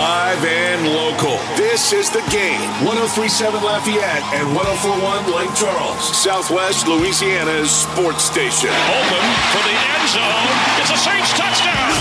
Live 0.00 0.42
and 0.46 0.88
local. 0.88 1.36
This 1.56 1.92
is 1.92 2.08
the 2.08 2.24
game. 2.32 2.64
1037 2.88 3.62
Lafayette 3.62 4.24
and 4.32 4.48
1041 4.56 5.28
Lake 5.36 5.52
Charles. 5.54 6.00
Southwest 6.16 6.88
Louisiana's 6.88 7.70
sports 7.70 8.24
station. 8.24 8.72
Open 8.72 9.24
for 9.52 9.60
the 9.60 9.76
end 9.76 10.08
zone. 10.08 10.56
It's 10.80 10.88
a 10.88 10.96
Saints 10.96 11.36
touchdown. 11.36 11.92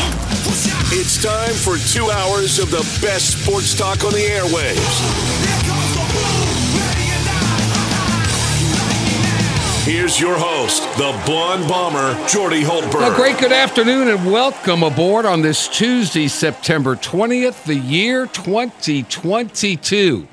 It's 0.95 1.21
time 1.21 1.51
for 1.51 1.75
two 1.91 2.09
hours 2.09 2.57
of 2.57 2.71
the 2.71 2.87
best 3.05 3.43
sports 3.43 3.75
talk 3.75 4.05
on 4.05 4.13
the 4.13 4.23
airwaves. 4.31 5.68
Here's 9.89 10.19
your 10.19 10.37
host, 10.37 10.83
the 10.99 11.19
blonde 11.25 11.67
bomber, 11.67 12.13
Jordy 12.27 12.61
Hultberg. 12.61 13.11
A 13.11 13.15
great 13.15 13.39
good 13.39 13.51
afternoon 13.51 14.07
and 14.07 14.31
welcome 14.31 14.83
aboard 14.83 15.25
on 15.25 15.41
this 15.41 15.67
Tuesday, 15.67 16.27
September 16.27 16.95
20th, 16.95 17.63
the 17.63 17.73
year 17.73 18.27
2022. 18.27 20.27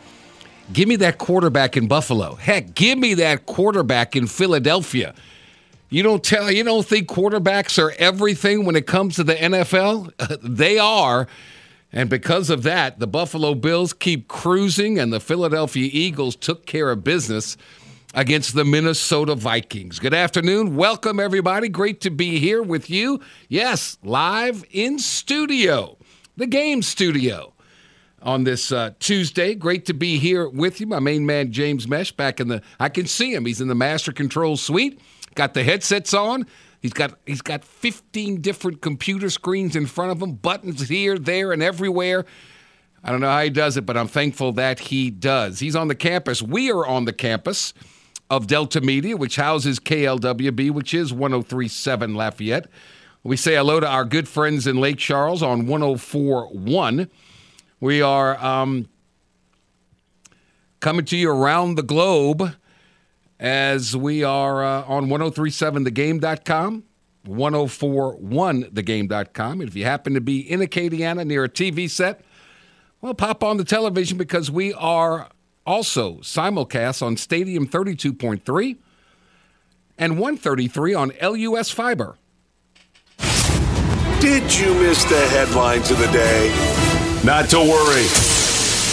Give 0.74 0.86
me 0.86 0.96
that 0.96 1.16
quarterback 1.16 1.78
in 1.78 1.88
Buffalo. 1.88 2.34
Heck, 2.34 2.74
give 2.74 2.98
me 2.98 3.14
that 3.14 3.46
quarterback 3.46 4.14
in 4.14 4.26
Philadelphia. 4.26 5.14
You 5.88 6.02
don't 6.02 6.22
tell 6.22 6.50
you 6.50 6.62
don't 6.62 6.86
think 6.86 7.08
quarterbacks 7.08 7.82
are 7.82 7.92
everything 7.92 8.66
when 8.66 8.76
it 8.76 8.86
comes 8.86 9.16
to 9.16 9.24
the 9.24 9.36
NFL? 9.36 10.12
they 10.42 10.78
are. 10.78 11.28
And 11.94 12.10
because 12.10 12.50
of 12.50 12.62
that, 12.64 12.98
the 12.98 13.06
Buffalo 13.06 13.54
Bills 13.54 13.94
keep 13.94 14.28
cruising 14.28 14.98
and 14.98 15.10
the 15.10 15.20
Philadelphia 15.20 15.88
Eagles 15.90 16.36
took 16.36 16.66
care 16.66 16.90
of 16.90 17.02
business 17.02 17.56
against 18.16 18.54
the 18.54 18.64
Minnesota 18.64 19.34
Vikings. 19.34 19.98
Good 19.98 20.14
afternoon. 20.14 20.74
Welcome, 20.74 21.20
everybody. 21.20 21.68
Great 21.68 22.00
to 22.00 22.10
be 22.10 22.38
here 22.38 22.62
with 22.62 22.88
you. 22.88 23.20
Yes, 23.50 23.98
live 24.02 24.64
in 24.70 24.98
studio, 24.98 25.98
the 26.34 26.46
game 26.46 26.80
studio 26.80 27.52
on 28.22 28.44
this 28.44 28.72
uh, 28.72 28.92
Tuesday. 29.00 29.54
Great 29.54 29.84
to 29.84 29.92
be 29.92 30.16
here 30.16 30.48
with 30.48 30.80
you. 30.80 30.86
My 30.86 30.98
main 30.98 31.26
man, 31.26 31.52
James 31.52 31.86
Mesh, 31.86 32.10
back 32.10 32.40
in 32.40 32.48
the, 32.48 32.62
I 32.80 32.88
can 32.88 33.04
see 33.04 33.34
him. 33.34 33.44
He's 33.44 33.60
in 33.60 33.68
the 33.68 33.74
master 33.74 34.12
control 34.12 34.56
suite, 34.56 34.98
got 35.34 35.52
the 35.52 35.62
headsets 35.62 36.14
on. 36.14 36.46
He's 36.80 36.94
got 36.94 37.18
he's 37.26 37.42
got 37.42 37.64
15 37.64 38.40
different 38.40 38.80
computer 38.80 39.28
screens 39.28 39.76
in 39.76 39.84
front 39.84 40.12
of 40.12 40.22
him, 40.22 40.32
buttons 40.32 40.88
here, 40.88 41.18
there, 41.18 41.52
and 41.52 41.62
everywhere. 41.62 42.24
I 43.04 43.10
don't 43.10 43.20
know 43.20 43.28
how 43.28 43.42
he 43.42 43.50
does 43.50 43.76
it, 43.76 43.84
but 43.84 43.98
I'm 43.98 44.08
thankful 44.08 44.52
that 44.52 44.78
he 44.78 45.10
does. 45.10 45.58
He's 45.58 45.76
on 45.76 45.88
the 45.88 45.94
campus. 45.94 46.40
We 46.40 46.72
are 46.72 46.86
on 46.86 47.04
the 47.04 47.12
campus 47.12 47.74
of 48.30 48.46
Delta 48.46 48.80
Media, 48.80 49.16
which 49.16 49.36
houses 49.36 49.78
KLWB, 49.78 50.70
which 50.70 50.94
is 50.94 51.12
1037 51.12 52.14
Lafayette. 52.14 52.68
We 53.22 53.36
say 53.36 53.56
hello 53.56 53.80
to 53.80 53.86
our 53.86 54.04
good 54.04 54.28
friends 54.28 54.66
in 54.66 54.76
Lake 54.76 54.98
Charles 54.98 55.42
on 55.42 55.66
1041. 55.66 57.10
We 57.80 58.00
are 58.00 58.42
um, 58.44 58.88
coming 60.80 61.04
to 61.06 61.16
you 61.16 61.30
around 61.30 61.74
the 61.74 61.82
globe 61.82 62.54
as 63.38 63.96
we 63.96 64.24
are 64.24 64.64
uh, 64.64 64.84
on 64.84 65.08
1037thegame.com, 65.08 66.84
1041thegame.com. 67.26 69.60
And 69.60 69.68
if 69.68 69.76
you 69.76 69.84
happen 69.84 70.14
to 70.14 70.20
be 70.20 70.40
in 70.40 70.60
Acadiana 70.60 71.26
near 71.26 71.44
a 71.44 71.48
TV 71.48 71.90
set, 71.90 72.22
well, 73.00 73.14
pop 73.14 73.44
on 73.44 73.56
the 73.56 73.64
television 73.64 74.18
because 74.18 74.50
we 74.50 74.74
are 74.74 75.28
also 75.66 76.16
simulcast 76.18 77.02
on 77.02 77.16
Stadium 77.16 77.66
32.3 77.66 78.76
and 79.98 80.12
133 80.18 80.94
on 80.94 81.12
LUS 81.20 81.70
Fiber. 81.70 82.16
Did 84.20 84.58
you 84.58 84.74
miss 84.74 85.04
the 85.04 85.26
headlines 85.28 85.90
of 85.90 85.98
the 85.98 86.06
day? 86.06 86.48
Not 87.24 87.48
to 87.50 87.58
worry. 87.58 88.06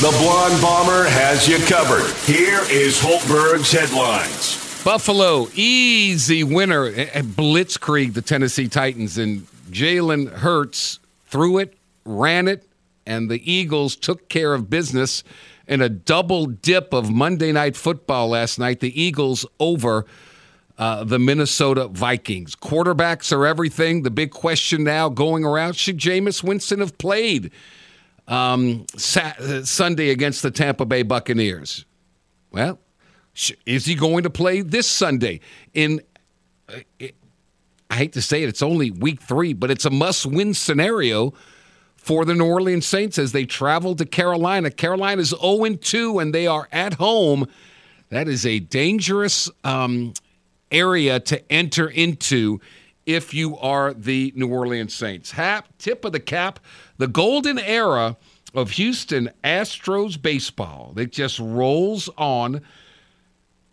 The 0.02 0.10
Blonde 0.20 0.62
Bomber 0.62 1.08
has 1.08 1.48
you 1.48 1.60
covered. 1.60 2.12
Here 2.26 2.62
is 2.70 3.00
Hultberg's 3.00 3.72
headlines. 3.72 4.84
Buffalo, 4.84 5.48
easy 5.54 6.44
winner 6.44 6.88
at 6.88 7.24
Blitzkrieg, 7.24 8.14
the 8.14 8.22
Tennessee 8.22 8.68
Titans, 8.68 9.18
and 9.18 9.48
Jalen 9.72 10.30
Hurts 10.30 11.00
threw 11.28 11.58
it, 11.60 11.78
ran 12.04 12.50
it, 12.50 12.68
and 13.06 13.32
the 13.32 13.50
Eagles 13.50 13.96
took 13.96 14.28
care 14.28 14.54
of 14.54 14.70
business 14.70 15.24
in 15.68 15.82
a 15.82 15.90
double 15.90 16.46
dip 16.46 16.94
of 16.94 17.12
Monday 17.12 17.52
Night 17.52 17.76
Football 17.76 18.30
last 18.30 18.60
night. 18.60 18.80
The 18.80 19.02
Eagles 19.02 19.46
over 19.60 20.06
uh, 20.78 21.04
the 21.04 21.20
Minnesota 21.20 21.88
Vikings. 21.88 22.56
Quarterbacks 22.56 23.32
are 23.32 23.46
everything. 23.46 24.04
The 24.04 24.12
big 24.12 24.32
question 24.32 24.84
now 24.84 25.10
going 25.10 25.46
around 25.46 25.76
should 25.76 25.98
Jameis 25.98 26.44
Winston 26.44 26.80
have 26.80 26.98
played 26.98 27.52
um, 28.28 28.86
uh, 28.96 29.64
Sunday 29.64 30.10
against 30.10 30.42
the 30.42 30.52
Tampa 30.52 30.86
Bay 30.86 31.04
Buccaneers? 31.04 31.86
Well, 32.52 32.80
is 33.66 33.86
he 33.86 33.96
going 33.96 34.24
to 34.24 34.30
play 34.30 34.62
this 34.62 34.88
Sunday? 34.88 35.40
In 35.74 36.02
uh, 36.70 36.80
I 37.90 37.96
hate 37.96 38.14
to 38.14 38.22
say 38.22 38.42
it, 38.42 38.50
it's 38.50 38.64
only 38.64 38.90
week 38.90 39.22
three, 39.22 39.54
but 39.54 39.70
it's 39.70 39.86
a 39.86 39.92
must 39.92 40.26
win 40.26 40.56
scenario 40.56 41.34
for 42.04 42.26
the 42.26 42.36
New 42.36 42.46
Orleans 42.46 42.86
Saints 42.86 43.18
as 43.18 43.32
they 43.32 43.46
travel 43.46 43.96
to 43.96 44.06
Carolina. 44.06 44.70
Carolina's 44.70 45.30
0 45.30 45.76
2 45.76 46.20
and 46.20 46.36
they 46.36 46.46
are 46.46 46.68
at 46.70 46.96
home. 46.96 47.48
That 48.10 48.28
is 48.28 48.46
a 48.46 48.60
dangerous 48.60 49.50
um, 49.64 50.14
area 50.70 51.22
to 51.22 51.52
enter 51.52 51.88
into 51.88 52.60
if 53.06 53.34
you 53.34 53.58
are 53.58 53.94
the 53.94 54.34
New 54.36 54.50
Orleans 54.50 54.94
Saints. 54.94 55.32
Hap, 55.32 55.70
tip 55.78 56.04
of 56.04 56.12
the 56.12 56.20
cap, 56.20 56.60
the 56.98 57.08
golden 57.08 57.58
era 57.58 58.18
of 58.54 58.72
Houston 58.72 59.30
Astros 59.42 60.22
baseball. 60.22 60.94
It 60.98 61.14
just 61.14 61.40
rolls 61.40 62.10
on. 62.18 62.62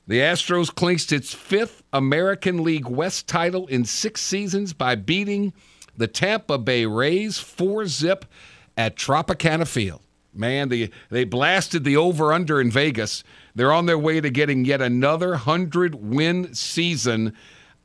The 0.06 0.20
Astros 0.20 0.72
clinched 0.72 1.10
its 1.10 1.34
fifth 1.34 1.82
American 1.92 2.62
League 2.62 2.86
West 2.86 3.26
title 3.26 3.66
in 3.66 3.84
six 3.84 4.20
seasons 4.20 4.72
by 4.72 4.94
beating 4.94 5.52
the 6.00 6.08
Tampa 6.08 6.56
Bay 6.56 6.86
Rays 6.86 7.38
4 7.38 7.86
zip 7.86 8.24
at 8.74 8.96
Tropicana 8.96 9.68
Field. 9.68 10.00
Man, 10.32 10.70
the, 10.70 10.90
they 11.10 11.24
blasted 11.24 11.84
the 11.84 11.98
over 11.98 12.32
under 12.32 12.58
in 12.58 12.70
Vegas. 12.70 13.22
They're 13.54 13.72
on 13.72 13.84
their 13.84 13.98
way 13.98 14.20
to 14.20 14.30
getting 14.30 14.64
yet 14.64 14.80
another 14.80 15.30
100 15.30 15.96
win 15.96 16.54
season, 16.54 17.36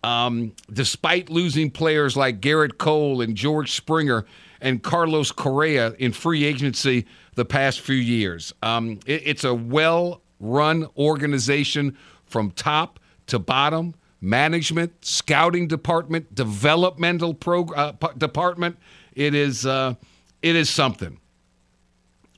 um, 0.02 0.54
despite 0.72 1.30
losing 1.30 1.70
players 1.70 2.16
like 2.16 2.40
Gerrit 2.40 2.78
Cole 2.78 3.20
and 3.20 3.36
George 3.36 3.74
Springer 3.74 4.26
and 4.62 4.82
Carlos 4.82 5.34
Correa 5.34 5.94
in 6.00 6.14
free 6.14 6.46
agency 6.46 7.06
the 7.34 7.46
past 7.46 7.82
few 7.82 7.96
years. 7.96 8.54
Um, 8.64 9.00
it, 9.06 9.24
it's 9.26 9.44
a 9.44 9.54
well 9.54 10.22
run 10.40 10.88
organization 10.96 11.98
from 12.24 12.52
top 12.52 13.00
to 13.28 13.40
bottom 13.40 13.94
management, 14.22 15.06
scouting 15.06 15.68
department, 15.68 16.34
developmental 16.34 17.34
prog- 17.34 17.74
uh, 17.76 17.94
department. 18.18 18.78
It 19.14 19.34
is 19.36 19.66
uh, 19.66 19.96
it 20.42 20.56
is 20.56 20.70
something. 20.70 21.20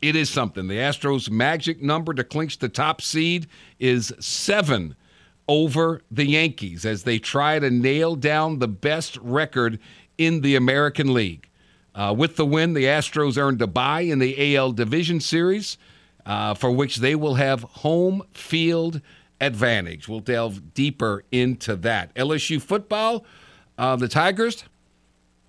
It 0.02 0.16
is 0.16 0.30
something. 0.30 0.68
The 0.68 0.76
Astros' 0.76 1.30
magic 1.30 1.82
number 1.82 2.14
to 2.14 2.24
clinch 2.24 2.60
the 2.60 2.70
top 2.70 3.02
seed 3.02 3.48
is 3.80 4.14
seven 4.20 4.96
over 5.48 6.02
the 6.12 6.26
Yankees 6.26 6.86
as 6.86 7.04
they 7.04 7.20
try 7.20 7.58
to 7.58 7.70
nail 7.70 8.16
down 8.16 8.60
the 8.60 8.68
best 8.68 9.18
record 9.18 9.80
in 10.18 10.42
the 10.42 10.56
American 10.56 11.14
League. 11.14 11.50
Uh, 11.96 12.14
with 12.16 12.36
the 12.36 12.46
win, 12.46 12.74
the 12.74 12.84
Astros 12.84 13.38
earned 13.38 13.62
a 13.62 13.68
bye 13.68 14.02
in 14.02 14.20
the 14.20 14.56
AL 14.56 14.74
Division 14.74 15.20
Series, 15.20 15.78
uh, 16.26 16.54
for 16.54 16.70
which 16.70 16.98
they 16.98 17.16
will 17.16 17.36
have 17.36 17.64
home 17.64 18.22
field 18.34 19.02
advantage. 19.40 20.08
We'll 20.08 20.20
delve 20.20 20.74
deeper 20.74 21.24
into 21.32 21.76
that. 21.78 22.14
LSU 22.16 22.62
football, 22.62 23.26
uh, 23.78 23.96
the 23.96 24.08
Tigers 24.08 24.64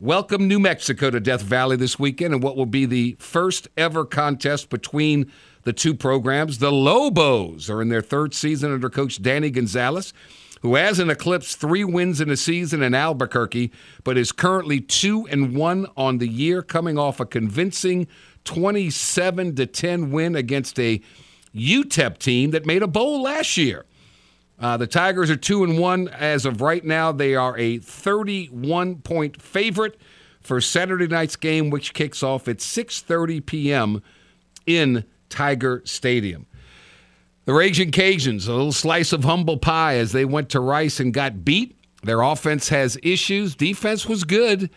welcome 0.00 0.46
New 0.46 0.60
Mexico 0.60 1.10
to 1.10 1.18
Death 1.18 1.42
Valley 1.42 1.76
this 1.76 1.98
weekend 1.98 2.32
and 2.32 2.42
what 2.42 2.56
will 2.56 2.66
be 2.66 2.86
the 2.86 3.16
first 3.18 3.66
ever 3.76 4.04
contest 4.04 4.70
between 4.70 5.30
the 5.64 5.72
two 5.72 5.92
programs. 5.92 6.58
The 6.58 6.70
Lobos 6.70 7.68
are 7.68 7.82
in 7.82 7.88
their 7.88 8.02
third 8.02 8.32
season 8.32 8.72
under 8.72 8.88
coach 8.88 9.20
Danny 9.20 9.50
Gonzales, 9.50 10.12
who 10.62 10.76
has 10.76 11.00
an 11.00 11.10
eclipse 11.10 11.56
three 11.56 11.82
wins 11.82 12.20
in 12.20 12.30
a 12.30 12.36
season 12.36 12.82
in 12.82 12.94
Albuquerque, 12.94 13.72
but 14.04 14.16
is 14.16 14.30
currently 14.30 14.80
two 14.80 15.26
and 15.28 15.56
one 15.56 15.86
on 15.96 16.18
the 16.18 16.28
year, 16.28 16.62
coming 16.62 16.96
off 16.96 17.18
a 17.18 17.26
convincing 17.26 18.06
27 18.44 19.56
to 19.56 19.66
10 19.66 20.10
win 20.10 20.36
against 20.36 20.78
a 20.78 21.00
UTEP 21.54 22.18
team 22.18 22.50
that 22.50 22.66
made 22.66 22.82
a 22.82 22.86
bowl 22.86 23.22
last 23.22 23.56
year. 23.56 23.84
Uh, 24.60 24.76
the 24.76 24.86
Tigers 24.86 25.30
are 25.30 25.36
two 25.36 25.62
and 25.62 25.78
one 25.78 26.08
as 26.08 26.44
of 26.44 26.60
right 26.60 26.84
now. 26.84 27.12
They 27.12 27.34
are 27.34 27.56
a 27.56 27.78
31 27.78 28.96
point 28.96 29.40
favorite 29.40 29.98
for 30.40 30.60
Saturday 30.60 31.06
night's 31.06 31.36
game, 31.36 31.70
which 31.70 31.94
kicks 31.94 32.22
off 32.22 32.48
at 32.48 32.58
6:30 32.58 33.44
p.m. 33.44 34.02
in 34.66 35.04
Tiger 35.28 35.82
Stadium. 35.84 36.46
The 37.44 37.54
Raging 37.54 37.92
Cajuns, 37.92 38.48
a 38.48 38.52
little 38.52 38.72
slice 38.72 39.12
of 39.12 39.24
humble 39.24 39.56
pie 39.56 39.96
as 39.96 40.12
they 40.12 40.24
went 40.24 40.50
to 40.50 40.60
Rice 40.60 41.00
and 41.00 41.14
got 41.14 41.44
beat. 41.44 41.78
Their 42.02 42.20
offense 42.20 42.68
has 42.68 42.98
issues. 43.02 43.54
Defense 43.54 44.06
was 44.06 44.24
good, 44.24 44.70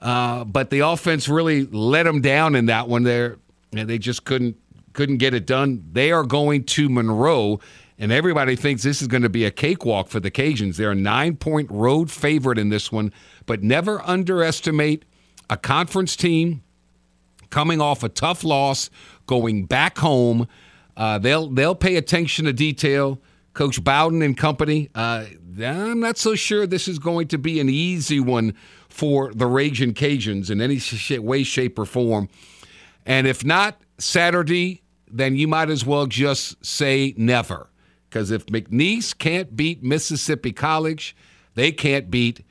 uh, 0.00 0.44
but 0.44 0.70
the 0.70 0.80
offense 0.80 1.28
really 1.28 1.66
let 1.66 2.04
them 2.04 2.20
down 2.20 2.54
in 2.54 2.66
that 2.66 2.88
one. 2.88 3.02
They're 3.02 3.38
and 3.72 3.88
they 3.88 3.98
just 3.98 4.24
couldn't 4.24 4.56
couldn't 4.92 5.18
get 5.18 5.34
it 5.34 5.46
done. 5.46 5.84
They 5.92 6.12
are 6.12 6.24
going 6.24 6.64
to 6.64 6.88
Monroe, 6.88 7.60
and 7.98 8.10
everybody 8.10 8.56
thinks 8.56 8.82
this 8.82 9.00
is 9.02 9.08
going 9.08 9.22
to 9.22 9.28
be 9.28 9.44
a 9.44 9.50
cakewalk 9.50 10.08
for 10.08 10.20
the 10.20 10.30
Cajuns. 10.30 10.76
They're 10.76 10.92
a 10.92 10.94
nine 10.94 11.36
point 11.36 11.70
road 11.70 12.10
favorite 12.10 12.58
in 12.58 12.68
this 12.68 12.90
one, 12.90 13.12
but 13.46 13.62
never 13.62 14.00
underestimate 14.02 15.04
a 15.48 15.56
conference 15.56 16.16
team 16.16 16.62
coming 17.50 17.80
off 17.80 18.02
a 18.02 18.08
tough 18.08 18.44
loss, 18.44 18.90
going 19.26 19.66
back 19.66 19.98
home. 19.98 20.48
Uh, 20.96 21.18
they'll 21.18 21.48
they'll 21.48 21.74
pay 21.74 21.96
attention 21.96 22.44
to 22.46 22.52
detail. 22.52 23.20
Coach 23.52 23.82
Bowden 23.82 24.22
and 24.22 24.36
company. 24.36 24.90
Uh, 24.94 25.26
I'm 25.60 26.00
not 26.00 26.16
so 26.16 26.34
sure 26.34 26.66
this 26.66 26.86
is 26.86 26.98
going 26.98 27.28
to 27.28 27.38
be 27.38 27.58
an 27.60 27.68
easy 27.68 28.20
one 28.20 28.54
for 28.88 29.32
the 29.34 29.46
Raging 29.46 29.92
Cajuns 29.92 30.50
in 30.50 30.60
any 30.60 30.80
way, 31.18 31.42
shape, 31.42 31.78
or 31.78 31.84
form. 31.84 32.28
And 33.04 33.26
if 33.26 33.44
not 33.44 33.80
Saturday, 34.00 34.82
then 35.10 35.36
you 35.36 35.48
might 35.48 35.70
as 35.70 35.84
well 35.84 36.06
just 36.06 36.64
say 36.64 37.14
never. 37.16 37.68
Because 38.08 38.30
if 38.30 38.46
McNeese 38.46 39.16
can't 39.16 39.54
beat 39.54 39.82
Mississippi 39.82 40.52
College, 40.52 41.14
they 41.54 41.70
can't 41.70 42.10
beat 42.10 42.44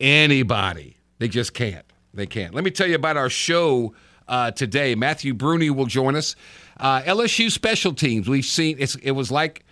anybody. 0.00 0.96
They 1.18 1.28
just 1.28 1.54
can't. 1.54 1.84
They 2.14 2.26
can't. 2.26 2.54
Let 2.54 2.64
me 2.64 2.70
tell 2.70 2.86
you 2.86 2.96
about 2.96 3.16
our 3.16 3.30
show 3.30 3.94
uh, 4.26 4.50
today. 4.50 4.94
Matthew 4.94 5.34
Bruni 5.34 5.70
will 5.70 5.86
join 5.86 6.16
us. 6.16 6.34
Uh, 6.78 7.02
LSU 7.02 7.50
special 7.50 7.92
teams. 7.92 8.28
We've 8.28 8.44
seen 8.44 8.78
it 8.78 9.12
was 9.12 9.30
like 9.30 9.64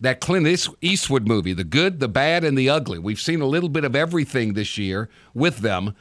that 0.00 0.20
Clint 0.20 0.46
Eastwood 0.80 1.26
movie, 1.26 1.52
the 1.52 1.64
good, 1.64 2.00
the 2.00 2.08
bad, 2.08 2.44
and 2.44 2.56
the 2.58 2.68
ugly. 2.68 2.98
We've 2.98 3.20
seen 3.20 3.40
a 3.40 3.46
little 3.46 3.68
bit 3.68 3.84
of 3.84 3.94
everything 3.94 4.54
this 4.54 4.76
year 4.76 5.08
with 5.34 5.58
them. 5.58 5.94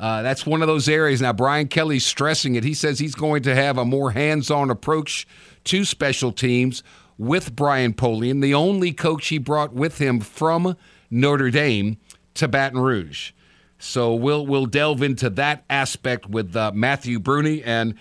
Uh, 0.00 0.22
that's 0.22 0.46
one 0.46 0.62
of 0.62 0.66
those 0.66 0.88
areas. 0.88 1.20
Now, 1.20 1.34
Brian 1.34 1.68
Kelly's 1.68 2.06
stressing 2.06 2.54
it. 2.54 2.64
He 2.64 2.72
says 2.72 2.98
he's 2.98 3.14
going 3.14 3.42
to 3.42 3.54
have 3.54 3.76
a 3.76 3.84
more 3.84 4.12
hands 4.12 4.50
on 4.50 4.70
approach 4.70 5.28
to 5.64 5.84
special 5.84 6.32
teams 6.32 6.82
with 7.18 7.54
Brian 7.54 7.92
Polian, 7.92 8.40
the 8.40 8.54
only 8.54 8.92
coach 8.94 9.28
he 9.28 9.36
brought 9.36 9.74
with 9.74 9.98
him 9.98 10.20
from 10.20 10.74
Notre 11.10 11.50
Dame 11.50 11.98
to 12.32 12.48
Baton 12.48 12.78
Rouge. 12.78 13.32
So 13.78 14.14
we'll 14.14 14.46
we'll 14.46 14.64
delve 14.64 15.02
into 15.02 15.28
that 15.30 15.64
aspect 15.68 16.26
with 16.30 16.56
uh, 16.56 16.72
Matthew 16.74 17.18
Bruni, 17.18 17.62
and 17.62 17.94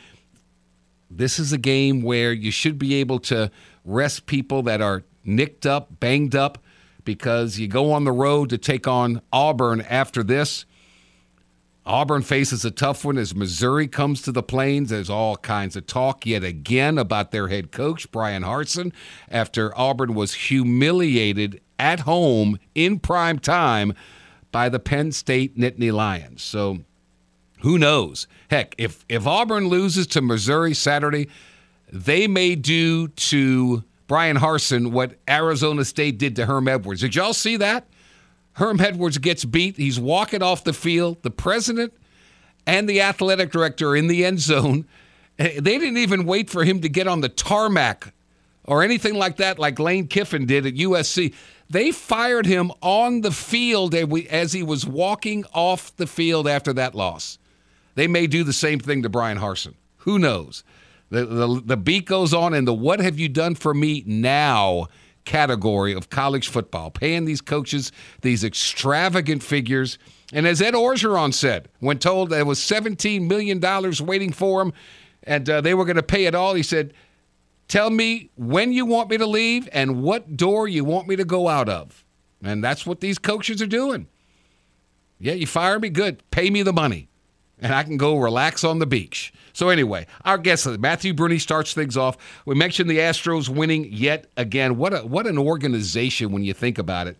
this 1.11 1.37
is 1.37 1.51
a 1.51 1.57
game 1.57 2.01
where 2.01 2.31
you 2.31 2.49
should 2.49 2.79
be 2.79 2.95
able 2.95 3.19
to 3.19 3.51
rest 3.83 4.25
people 4.25 4.63
that 4.63 4.79
are 4.79 5.03
nicked 5.25 5.65
up, 5.65 5.99
banged 5.99 6.35
up, 6.35 6.63
because 7.03 7.59
you 7.59 7.67
go 7.67 7.91
on 7.91 8.05
the 8.05 8.11
road 8.13 8.49
to 8.51 8.57
take 8.57 8.87
on 8.87 9.21
Auburn 9.33 9.81
after 9.81 10.23
this. 10.23 10.65
Auburn 11.85 12.21
faces 12.21 12.63
a 12.63 12.71
tough 12.71 13.03
one 13.03 13.17
as 13.17 13.33
Missouri 13.33 13.87
comes 13.87 14.21
to 14.21 14.31
the 14.31 14.43
Plains. 14.43 14.89
There's 14.89 15.09
all 15.09 15.37
kinds 15.37 15.75
of 15.75 15.87
talk 15.87 16.25
yet 16.25 16.43
again 16.43 16.97
about 16.97 17.31
their 17.31 17.47
head 17.47 17.71
coach, 17.71 18.11
Brian 18.11 18.43
Harsin, 18.43 18.91
after 19.29 19.75
Auburn 19.77 20.13
was 20.13 20.33
humiliated 20.33 21.61
at 21.79 22.01
home 22.01 22.59
in 22.75 22.99
prime 22.99 23.39
time 23.39 23.93
by 24.51 24.69
the 24.69 24.79
Penn 24.79 25.11
State 25.11 25.57
Nittany 25.57 25.91
Lions. 25.91 26.43
So 26.43 26.79
who 27.61 27.77
knows? 27.77 28.27
Heck, 28.49 28.75
if, 28.77 29.05
if 29.09 29.25
Auburn 29.25 29.67
loses 29.67 30.07
to 30.07 30.21
Missouri 30.21 30.73
Saturday, 30.73 31.27
they 31.91 32.27
may 32.27 32.55
do 32.55 33.07
to 33.07 33.83
Brian 34.07 34.37
Harsin 34.37 34.91
what 34.91 35.15
Arizona 35.27 35.85
State 35.85 36.17
did 36.17 36.35
to 36.35 36.45
Herm 36.45 36.67
Edwards. 36.67 37.01
Did 37.01 37.15
y'all 37.15 37.33
see 37.33 37.57
that? 37.57 37.87
Herm 38.59 38.81
Edwards 38.81 39.17
gets 39.19 39.45
beat. 39.45 39.77
He's 39.77 39.99
walking 40.01 40.43
off 40.43 40.65
the 40.65 40.73
field. 40.73 41.23
The 41.23 41.31
president 41.31 41.93
and 42.67 42.89
the 42.89 42.99
athletic 42.99 43.51
director 43.51 43.95
in 43.95 44.07
the 44.07 44.25
end 44.25 44.41
zone. 44.41 44.85
Eh, 45.39 45.61
they 45.61 45.77
didn't 45.77 45.97
even 45.97 46.25
wait 46.25 46.49
for 46.49 46.65
him 46.65 46.81
to 46.81 46.89
get 46.89 47.07
on 47.07 47.21
the 47.21 47.29
tarmac 47.29 48.13
or 48.65 48.83
anything 48.83 49.15
like 49.15 49.37
that, 49.37 49.59
like 49.59 49.79
Lane 49.79 50.07
Kiffin 50.07 50.45
did 50.45 50.65
at 50.65 50.73
USC. 50.73 51.33
They 51.69 51.93
fired 51.93 52.45
him 52.45 52.73
on 52.81 53.21
the 53.21 53.31
field 53.31 53.95
as 53.95 54.51
he 54.51 54.61
was 54.61 54.85
walking 54.85 55.45
off 55.53 55.95
the 55.95 56.05
field 56.05 56.45
after 56.45 56.73
that 56.73 56.93
loss. 56.93 57.37
They 57.95 58.07
may 58.07 58.27
do 58.27 58.43
the 58.43 58.51
same 58.51 58.79
thing 58.79 59.03
to 59.03 59.09
Brian 59.09 59.37
Harsin. 59.37 59.75
Who 59.99 60.19
knows? 60.19 60.65
The, 61.09 61.25
the, 61.25 61.61
the 61.63 61.77
beat 61.77 62.05
goes 62.05 62.33
on, 62.33 62.53
and 62.53 62.67
the 62.67 62.73
what 62.73 62.99
have 62.99 63.17
you 63.17 63.29
done 63.29 63.55
for 63.55 63.73
me 63.73 64.03
now 64.05 64.87
category 65.29 65.93
of 65.93 66.09
college 66.09 66.47
football, 66.47 66.89
paying 66.89 67.25
these 67.25 67.39
coaches 67.39 67.91
these 68.21 68.43
extravagant 68.43 69.43
figures. 69.43 69.99
And 70.33 70.47
as 70.47 70.59
Ed 70.59 70.73
Orgeron 70.73 71.35
said, 71.35 71.69
when 71.79 71.99
told 71.99 72.31
there 72.31 72.45
was 72.45 72.59
$17 72.59 73.27
million 73.27 73.61
waiting 74.05 74.31
for 74.31 74.59
him 74.59 74.73
and 75.21 75.47
uh, 75.47 75.61
they 75.61 75.75
were 75.75 75.85
going 75.85 75.97
to 75.97 76.03
pay 76.03 76.25
it 76.25 76.33
all, 76.33 76.55
he 76.55 76.63
said, 76.63 76.95
Tell 77.67 77.91
me 77.91 78.31
when 78.35 78.73
you 78.73 78.87
want 78.87 79.11
me 79.11 79.17
to 79.17 79.27
leave 79.27 79.69
and 79.71 80.01
what 80.01 80.35
door 80.35 80.67
you 80.67 80.83
want 80.83 81.07
me 81.07 81.15
to 81.15 81.23
go 81.23 81.47
out 81.47 81.69
of. 81.69 82.03
And 82.43 82.63
that's 82.63 82.83
what 82.83 82.99
these 82.99 83.19
coaches 83.19 83.61
are 83.61 83.67
doing. 83.67 84.07
Yeah, 85.19 85.33
you 85.33 85.45
fire 85.45 85.79
me? 85.79 85.89
Good. 85.89 86.23
Pay 86.31 86.49
me 86.49 86.63
the 86.63 86.73
money 86.73 87.09
and 87.59 87.75
I 87.75 87.83
can 87.83 87.97
go 87.97 88.17
relax 88.17 88.63
on 88.63 88.79
the 88.79 88.87
beach. 88.87 89.31
So 89.59 89.67
anyway, 89.67 90.07
our 90.23 90.37
guest 90.37 90.65
Matthew 90.79 91.13
Bruni 91.13 91.37
starts 91.37 91.73
things 91.73 91.97
off. 91.97 92.15
We 92.45 92.55
mentioned 92.55 92.89
the 92.89 92.99
Astros 92.99 93.49
winning 93.49 93.89
yet 93.91 94.27
again. 94.37 94.77
What 94.77 94.93
a 94.93 94.99
what 94.99 95.27
an 95.27 95.37
organization 95.37 96.31
when 96.31 96.45
you 96.45 96.53
think 96.53 96.77
about 96.77 97.07
it, 97.07 97.17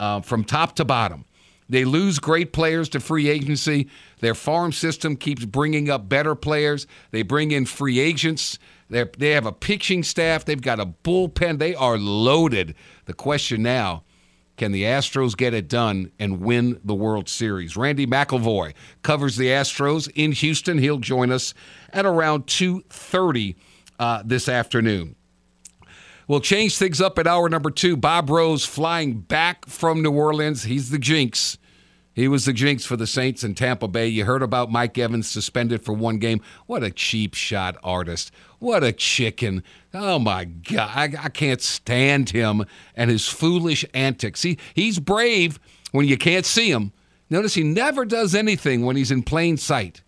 uh, 0.00 0.22
from 0.22 0.42
top 0.42 0.74
to 0.76 0.86
bottom. 0.86 1.26
They 1.68 1.84
lose 1.84 2.18
great 2.18 2.54
players 2.54 2.88
to 2.90 3.00
free 3.00 3.28
agency. 3.28 3.90
Their 4.20 4.34
farm 4.34 4.72
system 4.72 5.16
keeps 5.16 5.44
bringing 5.44 5.90
up 5.90 6.08
better 6.08 6.34
players. 6.34 6.86
They 7.10 7.20
bring 7.20 7.50
in 7.50 7.66
free 7.66 8.00
agents. 8.00 8.58
They 8.88 9.04
they 9.18 9.32
have 9.32 9.44
a 9.44 9.52
pitching 9.52 10.02
staff. 10.02 10.46
They've 10.46 10.62
got 10.62 10.80
a 10.80 10.86
bullpen. 10.86 11.58
They 11.58 11.74
are 11.74 11.98
loaded. 11.98 12.74
The 13.04 13.12
question 13.12 13.62
now 13.62 14.04
can 14.62 14.70
the 14.70 14.84
Astros 14.84 15.36
get 15.36 15.54
it 15.54 15.66
done 15.66 16.12
and 16.20 16.40
win 16.40 16.80
the 16.84 16.94
World 16.94 17.28
Series? 17.28 17.76
Randy 17.76 18.06
McIlvoy 18.06 18.74
covers 19.02 19.34
the 19.34 19.48
Astros 19.48 20.08
in 20.14 20.30
Houston. 20.30 20.78
He'll 20.78 21.00
join 21.00 21.32
us 21.32 21.52
at 21.92 22.06
around 22.06 22.46
2:30 22.46 23.56
uh, 23.98 24.22
this 24.24 24.48
afternoon. 24.48 25.16
We'll 26.28 26.38
change 26.38 26.78
things 26.78 27.00
up 27.00 27.18
at 27.18 27.26
hour 27.26 27.48
number 27.48 27.72
two. 27.72 27.96
Bob 27.96 28.30
Rose 28.30 28.64
flying 28.64 29.18
back 29.18 29.66
from 29.66 30.00
New 30.00 30.12
Orleans. 30.12 30.62
He's 30.62 30.90
the 30.90 30.98
jinx. 31.00 31.58
He 32.14 32.28
was 32.28 32.44
the 32.44 32.52
jinx 32.52 32.84
for 32.84 32.96
the 32.96 33.06
Saints 33.06 33.42
in 33.42 33.54
Tampa 33.54 33.88
Bay. 33.88 34.06
You 34.06 34.26
heard 34.26 34.42
about 34.42 34.70
Mike 34.70 34.98
Evans 34.98 35.28
suspended 35.28 35.82
for 35.82 35.94
one 35.94 36.18
game. 36.18 36.42
What 36.66 36.82
a 36.82 36.90
cheap 36.90 37.34
shot 37.34 37.76
artist. 37.82 38.30
What 38.58 38.84
a 38.84 38.92
chicken. 38.92 39.62
Oh 39.94 40.18
my 40.18 40.44
God. 40.44 40.90
I, 40.94 41.04
I 41.18 41.28
can't 41.30 41.62
stand 41.62 42.30
him 42.30 42.64
and 42.94 43.10
his 43.10 43.28
foolish 43.28 43.84
antics. 43.94 44.42
He, 44.42 44.58
he's 44.74 44.98
brave 44.98 45.58
when 45.92 46.06
you 46.06 46.18
can't 46.18 46.44
see 46.44 46.70
him. 46.70 46.92
Notice 47.30 47.54
he 47.54 47.62
never 47.62 48.04
does 48.04 48.34
anything 48.34 48.84
when 48.84 48.96
he's 48.96 49.10
in 49.10 49.22
plain 49.22 49.56
sight. 49.56 50.02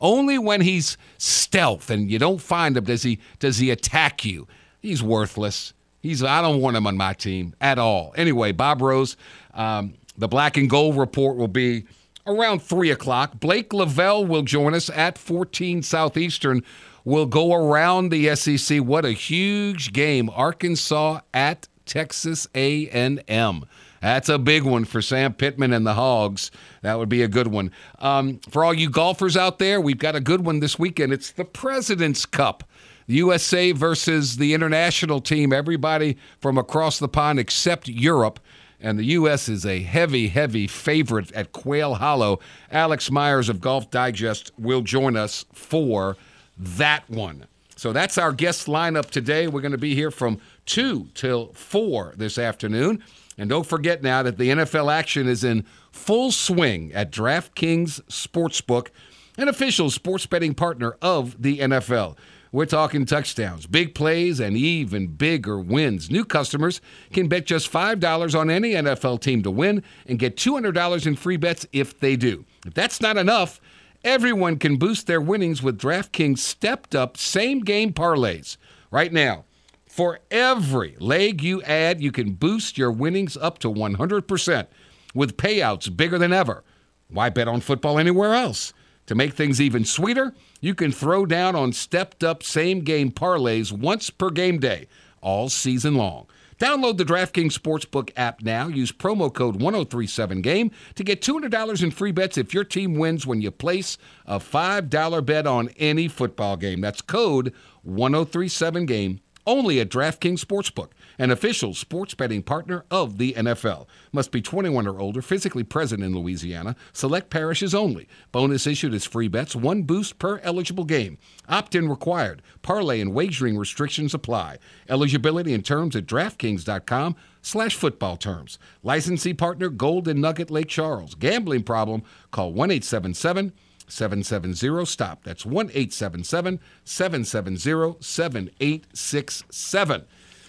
Only 0.00 0.38
when 0.38 0.60
he's 0.60 0.96
stealth 1.16 1.90
and 1.90 2.08
you 2.08 2.20
don't 2.20 2.40
find 2.40 2.76
him 2.76 2.84
does 2.84 3.02
he 3.02 3.18
does 3.40 3.58
he 3.58 3.70
attack 3.70 4.24
you. 4.24 4.46
He's 4.80 5.02
worthless. 5.02 5.74
He's 6.00 6.22
I 6.22 6.40
don't 6.40 6.60
want 6.60 6.76
him 6.76 6.86
on 6.86 6.96
my 6.96 7.14
team 7.14 7.56
at 7.60 7.80
all. 7.80 8.14
Anyway, 8.16 8.52
Bob 8.52 8.80
Rose, 8.80 9.16
um, 9.54 9.94
the 10.18 10.28
black 10.28 10.56
and 10.56 10.68
gold 10.68 10.98
report 10.98 11.36
will 11.36 11.48
be 11.48 11.84
around 12.26 12.60
3 12.60 12.90
o'clock. 12.90 13.40
Blake 13.40 13.72
Lavelle 13.72 14.26
will 14.26 14.42
join 14.42 14.74
us 14.74 14.90
at 14.90 15.16
14 15.16 15.82
Southeastern. 15.82 16.62
We'll 17.04 17.26
go 17.26 17.54
around 17.54 18.10
the 18.10 18.34
SEC. 18.36 18.80
What 18.80 19.04
a 19.04 19.12
huge 19.12 19.92
game. 19.92 20.28
Arkansas 20.30 21.20
at 21.32 21.68
Texas 21.86 22.46
A&M. 22.54 23.64
That's 24.02 24.28
a 24.28 24.38
big 24.38 24.62
one 24.62 24.84
for 24.84 25.00
Sam 25.00 25.32
Pittman 25.32 25.72
and 25.72 25.86
the 25.86 25.94
Hogs. 25.94 26.50
That 26.82 26.98
would 26.98 27.08
be 27.08 27.22
a 27.22 27.28
good 27.28 27.48
one. 27.48 27.72
Um, 27.98 28.40
for 28.50 28.64
all 28.64 28.74
you 28.74 28.90
golfers 28.90 29.36
out 29.36 29.58
there, 29.58 29.80
we've 29.80 29.98
got 29.98 30.14
a 30.14 30.20
good 30.20 30.44
one 30.44 30.60
this 30.60 30.78
weekend. 30.78 31.12
It's 31.12 31.32
the 31.32 31.44
President's 31.44 32.26
Cup. 32.26 32.64
USA 33.06 33.72
versus 33.72 34.36
the 34.36 34.52
international 34.52 35.20
team. 35.20 35.52
Everybody 35.52 36.18
from 36.40 36.58
across 36.58 36.98
the 36.98 37.08
pond 37.08 37.38
except 37.38 37.88
Europe 37.88 38.38
and 38.80 38.98
the 38.98 39.04
U.S. 39.04 39.48
is 39.48 39.66
a 39.66 39.82
heavy, 39.82 40.28
heavy 40.28 40.66
favorite 40.66 41.32
at 41.32 41.52
Quail 41.52 41.94
Hollow. 41.94 42.38
Alex 42.70 43.10
Myers 43.10 43.48
of 43.48 43.60
Golf 43.60 43.90
Digest 43.90 44.52
will 44.58 44.82
join 44.82 45.16
us 45.16 45.44
for 45.52 46.16
that 46.56 47.08
one. 47.08 47.46
So 47.76 47.92
that's 47.92 48.18
our 48.18 48.32
guest 48.32 48.66
lineup 48.66 49.10
today. 49.10 49.46
We're 49.46 49.60
going 49.60 49.72
to 49.72 49.78
be 49.78 49.94
here 49.94 50.10
from 50.10 50.40
2 50.66 51.08
till 51.14 51.52
4 51.52 52.14
this 52.16 52.38
afternoon. 52.38 53.02
And 53.36 53.48
don't 53.48 53.66
forget 53.66 54.02
now 54.02 54.22
that 54.24 54.36
the 54.36 54.50
NFL 54.50 54.92
action 54.92 55.28
is 55.28 55.44
in 55.44 55.64
full 55.92 56.32
swing 56.32 56.92
at 56.92 57.12
DraftKings 57.12 58.00
Sportsbook, 58.06 58.88
an 59.36 59.48
official 59.48 59.90
sports 59.90 60.26
betting 60.26 60.54
partner 60.54 60.96
of 61.00 61.40
the 61.40 61.60
NFL. 61.60 62.16
We're 62.50 62.66
talking 62.66 63.04
touchdowns, 63.04 63.66
big 63.66 63.94
plays, 63.94 64.40
and 64.40 64.56
even 64.56 65.08
bigger 65.08 65.58
wins. 65.58 66.10
New 66.10 66.24
customers 66.24 66.80
can 67.12 67.28
bet 67.28 67.46
just 67.46 67.70
$5 67.70 68.38
on 68.38 68.50
any 68.50 68.72
NFL 68.72 69.20
team 69.20 69.42
to 69.42 69.50
win 69.50 69.82
and 70.06 70.18
get 70.18 70.36
$200 70.36 71.06
in 71.06 71.16
free 71.16 71.36
bets 71.36 71.66
if 71.72 71.98
they 72.00 72.16
do. 72.16 72.44
If 72.66 72.74
that's 72.74 73.00
not 73.00 73.16
enough, 73.16 73.60
Everyone 74.04 74.58
can 74.58 74.76
boost 74.76 75.08
their 75.08 75.20
winnings 75.20 75.60
with 75.60 75.76
DraftKings 75.78 76.38
stepped 76.38 76.94
up 76.94 77.16
same 77.16 77.60
game 77.60 77.92
parlays. 77.92 78.56
Right 78.92 79.12
now, 79.12 79.44
for 79.88 80.20
every 80.30 80.94
leg 81.00 81.42
you 81.42 81.62
add, 81.64 82.00
you 82.00 82.12
can 82.12 82.34
boost 82.34 82.78
your 82.78 82.92
winnings 82.92 83.36
up 83.36 83.58
to 83.58 83.68
100% 83.68 84.66
with 85.14 85.36
payouts 85.36 85.94
bigger 85.96 86.16
than 86.16 86.32
ever. 86.32 86.62
Why 87.08 87.28
bet 87.28 87.48
on 87.48 87.60
football 87.60 87.98
anywhere 87.98 88.34
else? 88.34 88.72
To 89.08 89.14
make 89.14 89.32
things 89.32 89.58
even 89.58 89.86
sweeter, 89.86 90.34
you 90.60 90.74
can 90.74 90.92
throw 90.92 91.24
down 91.24 91.56
on 91.56 91.72
stepped 91.72 92.22
up 92.22 92.42
same 92.42 92.80
game 92.80 93.10
parlays 93.10 93.72
once 93.72 94.10
per 94.10 94.28
game 94.28 94.58
day, 94.60 94.86
all 95.22 95.48
season 95.48 95.94
long. 95.94 96.26
Download 96.58 96.94
the 96.98 97.06
DraftKings 97.06 97.56
Sportsbook 97.56 98.10
app 98.16 98.42
now. 98.42 98.68
Use 98.68 98.92
promo 98.92 99.32
code 99.32 99.60
1037GAME 99.60 100.72
to 100.96 101.04
get 101.04 101.22
$200 101.22 101.82
in 101.82 101.90
free 101.90 102.12
bets 102.12 102.36
if 102.36 102.52
your 102.52 102.64
team 102.64 102.96
wins 102.96 103.26
when 103.26 103.40
you 103.40 103.50
place 103.50 103.96
a 104.26 104.38
$5 104.38 105.24
bet 105.24 105.46
on 105.46 105.70
any 105.78 106.06
football 106.06 106.58
game. 106.58 106.82
That's 106.82 107.00
code 107.00 107.54
1037GAME 107.88 109.20
only 109.48 109.80
at 109.80 109.88
DraftKings 109.88 110.44
Sportsbook, 110.44 110.90
an 111.18 111.30
official 111.30 111.72
sports 111.72 112.12
betting 112.12 112.42
partner 112.42 112.84
of 112.90 113.16
the 113.16 113.32
NFL. 113.32 113.86
Must 114.12 114.30
be 114.30 114.42
21 114.42 114.86
or 114.86 115.00
older, 115.00 115.22
physically 115.22 115.64
present 115.64 116.04
in 116.04 116.14
Louisiana. 116.14 116.76
Select 116.92 117.30
parishes 117.30 117.74
only. 117.74 118.06
Bonus 118.30 118.66
issued 118.66 118.92
as 118.92 119.06
free 119.06 119.26
bets, 119.26 119.56
one 119.56 119.84
boost 119.84 120.18
per 120.18 120.38
eligible 120.40 120.84
game. 120.84 121.16
Opt 121.48 121.74
in 121.74 121.88
required. 121.88 122.42
Parlay 122.60 123.00
and 123.00 123.14
wagering 123.14 123.56
restrictions 123.56 124.12
apply. 124.12 124.58
Eligibility 124.86 125.54
and 125.54 125.64
terms 125.64 125.96
at 125.96 126.04
DraftKings.com 126.04 127.16
slash 127.40 127.74
football 127.74 128.18
terms. 128.18 128.58
Licensee 128.82 129.32
partner 129.32 129.70
Golden 129.70 130.20
Nugget 130.20 130.50
Lake 130.50 130.68
Charles. 130.68 131.14
Gambling 131.14 131.62
problem? 131.62 132.02
Call 132.30 132.52
1 132.52 132.70
877 132.70 133.54
770 133.88 134.86
STOP. 134.86 135.24
That's 135.24 135.46
1 135.46 135.70
877 135.70 136.60
770 136.84 137.96
7867. 138.00 140.04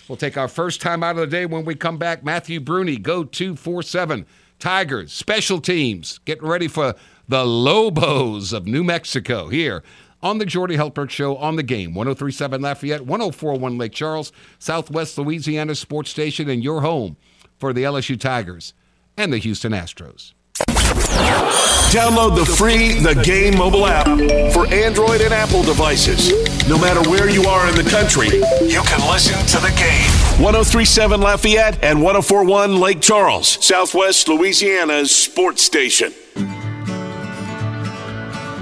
We'll 0.08 0.18
take 0.18 0.38
our 0.38 0.48
first 0.48 0.82
time 0.82 1.04
out 1.04 1.12
of 1.12 1.22
the 1.22 1.28
day 1.28 1.46
when 1.46 1.66
we 1.66 1.76
come 1.76 1.98
back. 1.98 2.24
Matthew 2.24 2.60
Bruni, 2.60 2.98
go 2.98 3.24
247. 3.24 4.26
Tigers, 4.58 5.14
special 5.14 5.62
teams, 5.62 6.20
getting 6.26 6.48
ready 6.48 6.68
for 6.68 6.96
the 7.28 7.46
Lobos 7.46 8.52
of 8.52 8.66
New 8.66 8.84
Mexico 8.84 9.48
here 9.48 9.84
on 10.22 10.38
the 10.38 10.46
Jordy 10.46 10.78
Hultberg 10.78 11.10
Show 11.10 11.38
on 11.38 11.56
the 11.56 11.64
game. 11.64 11.94
1037 11.94 12.62
Lafayette, 12.62 13.06
1041 13.06 13.78
Lake 13.78 13.94
Charles, 13.94 14.32
Southwest 14.58 15.18
Louisiana 15.18 15.76
Sports 15.76 16.10
Station, 16.10 16.50
and 16.50 16.64
your 16.64 16.82
home 16.82 17.16
for 17.58 17.72
the 17.72 17.84
LSU 17.84 18.20
Tigers 18.20 18.74
and 19.16 19.32
the 19.32 19.38
Houston 19.38 19.72
Astros. 19.72 20.34
Download 21.90 22.36
the 22.36 22.46
free 22.46 23.00
The 23.00 23.16
Game 23.24 23.58
mobile 23.58 23.88
app 23.88 24.06
for 24.54 24.68
Android 24.74 25.22
and 25.22 25.34
Apple 25.34 25.64
devices. 25.64 26.32
No 26.70 26.78
matter 26.78 27.02
where 27.10 27.30
you 27.30 27.44
are 27.46 27.68
in 27.68 27.76
the 27.76 27.90
country, 27.90 28.28
you 28.28 28.82
can 28.84 29.00
listen 29.12 29.34
to 29.48 29.58
the 29.60 29.74
game. 29.76 30.10
1037 30.44 31.20
Lafayette 31.20 31.84
and 31.84 32.02
1041 32.02 32.80
Lake 32.80 33.02
Charles, 33.02 33.58
Southwest 33.66 34.28
Louisiana's 34.28 35.10
sports 35.16 35.64
station. 35.64 36.14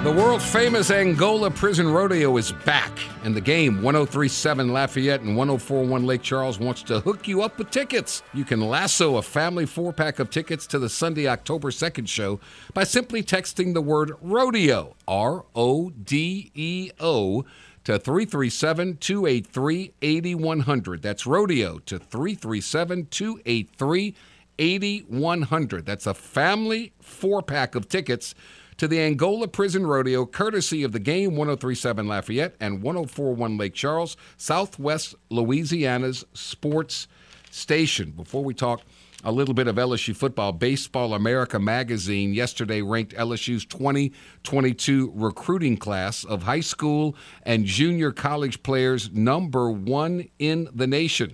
The 0.08 0.14
world 0.14 0.42
famous 0.42 0.90
Angola 0.90 1.52
Prison 1.52 1.90
Rodeo 1.90 2.38
is 2.38 2.54
back, 2.54 2.98
and 3.26 3.36
the 3.36 3.42
game 3.42 3.82
1037 3.82 4.72
Lafayette 4.72 5.20
and 5.20 5.36
1041 5.36 6.06
Lake 6.06 6.22
Charles 6.22 6.60
wants 6.60 6.82
to 6.84 7.02
hook 7.02 7.28
you 7.28 7.42
up 7.42 7.58
with 7.58 7.72
tickets. 7.72 8.24
You 8.34 8.46
can 8.46 8.62
lasso 8.62 9.18
a 9.18 9.22
family 9.22 9.66
four 9.66 9.92
pack 9.92 10.20
of 10.20 10.30
tickets 10.30 10.66
to 10.68 10.80
the 10.80 10.88
Sunday, 10.88 11.28
October 11.28 11.72
2nd 11.72 12.08
show 12.08 12.40
by 12.74 12.86
simply 12.86 13.22
texting 13.22 13.74
the 13.74 13.82
word 13.82 14.14
rodeo, 14.22 14.96
R 15.10 15.44
O 15.54 15.90
D 15.90 16.54
E 16.56 16.90
O, 17.02 17.44
to 17.84 18.00
337 18.00 18.98
283 19.02 19.92
8100. 20.02 21.02
That's 21.02 21.28
rodeo 21.28 21.80
to 21.80 22.00
337 22.00 23.08
283 23.08 24.16
8100. 24.58 25.86
That's 25.86 26.08
a 26.08 26.14
family 26.14 26.94
four 27.02 27.42
pack 27.42 27.76
of 27.76 27.90
tickets 27.90 28.34
to 28.78 28.88
the 28.88 29.00
Angola 29.00 29.48
Prison 29.48 29.88
Rodeo, 29.88 30.26
courtesy 30.26 30.84
of 30.84 30.92
the 30.92 31.00
game 31.00 31.36
1037 31.36 32.08
Lafayette 32.08 32.56
and 32.60 32.84
1041 32.84 33.58
Lake 33.58 33.74
Charles, 33.74 34.16
Southwest 34.38 35.16
Louisiana's 35.30 36.26
sports 36.34 37.08
station. 37.50 38.12
Before 38.12 38.44
we 38.44 38.54
talk 38.54 38.82
a 39.24 39.32
little 39.32 39.56
bit 39.56 39.68
of 39.68 39.78
LSU 39.78 40.16
football, 40.16 40.52
Baseball 40.52 41.16
America 41.16 41.60
magazine 41.60 42.34
yesterday 42.34 42.84
ranked 42.84 43.16
LSU's 43.16 43.66
2022 43.66 45.12
recruiting 45.16 45.76
class 45.76 46.24
of 46.24 46.44
high 46.44 46.60
school 46.60 47.16
and 47.44 47.66
junior 47.66 48.12
college 48.12 48.62
players 48.62 49.12
number 49.12 49.72
one 49.72 50.30
in 50.38 50.70
the 50.74 50.86
nation. 50.86 51.34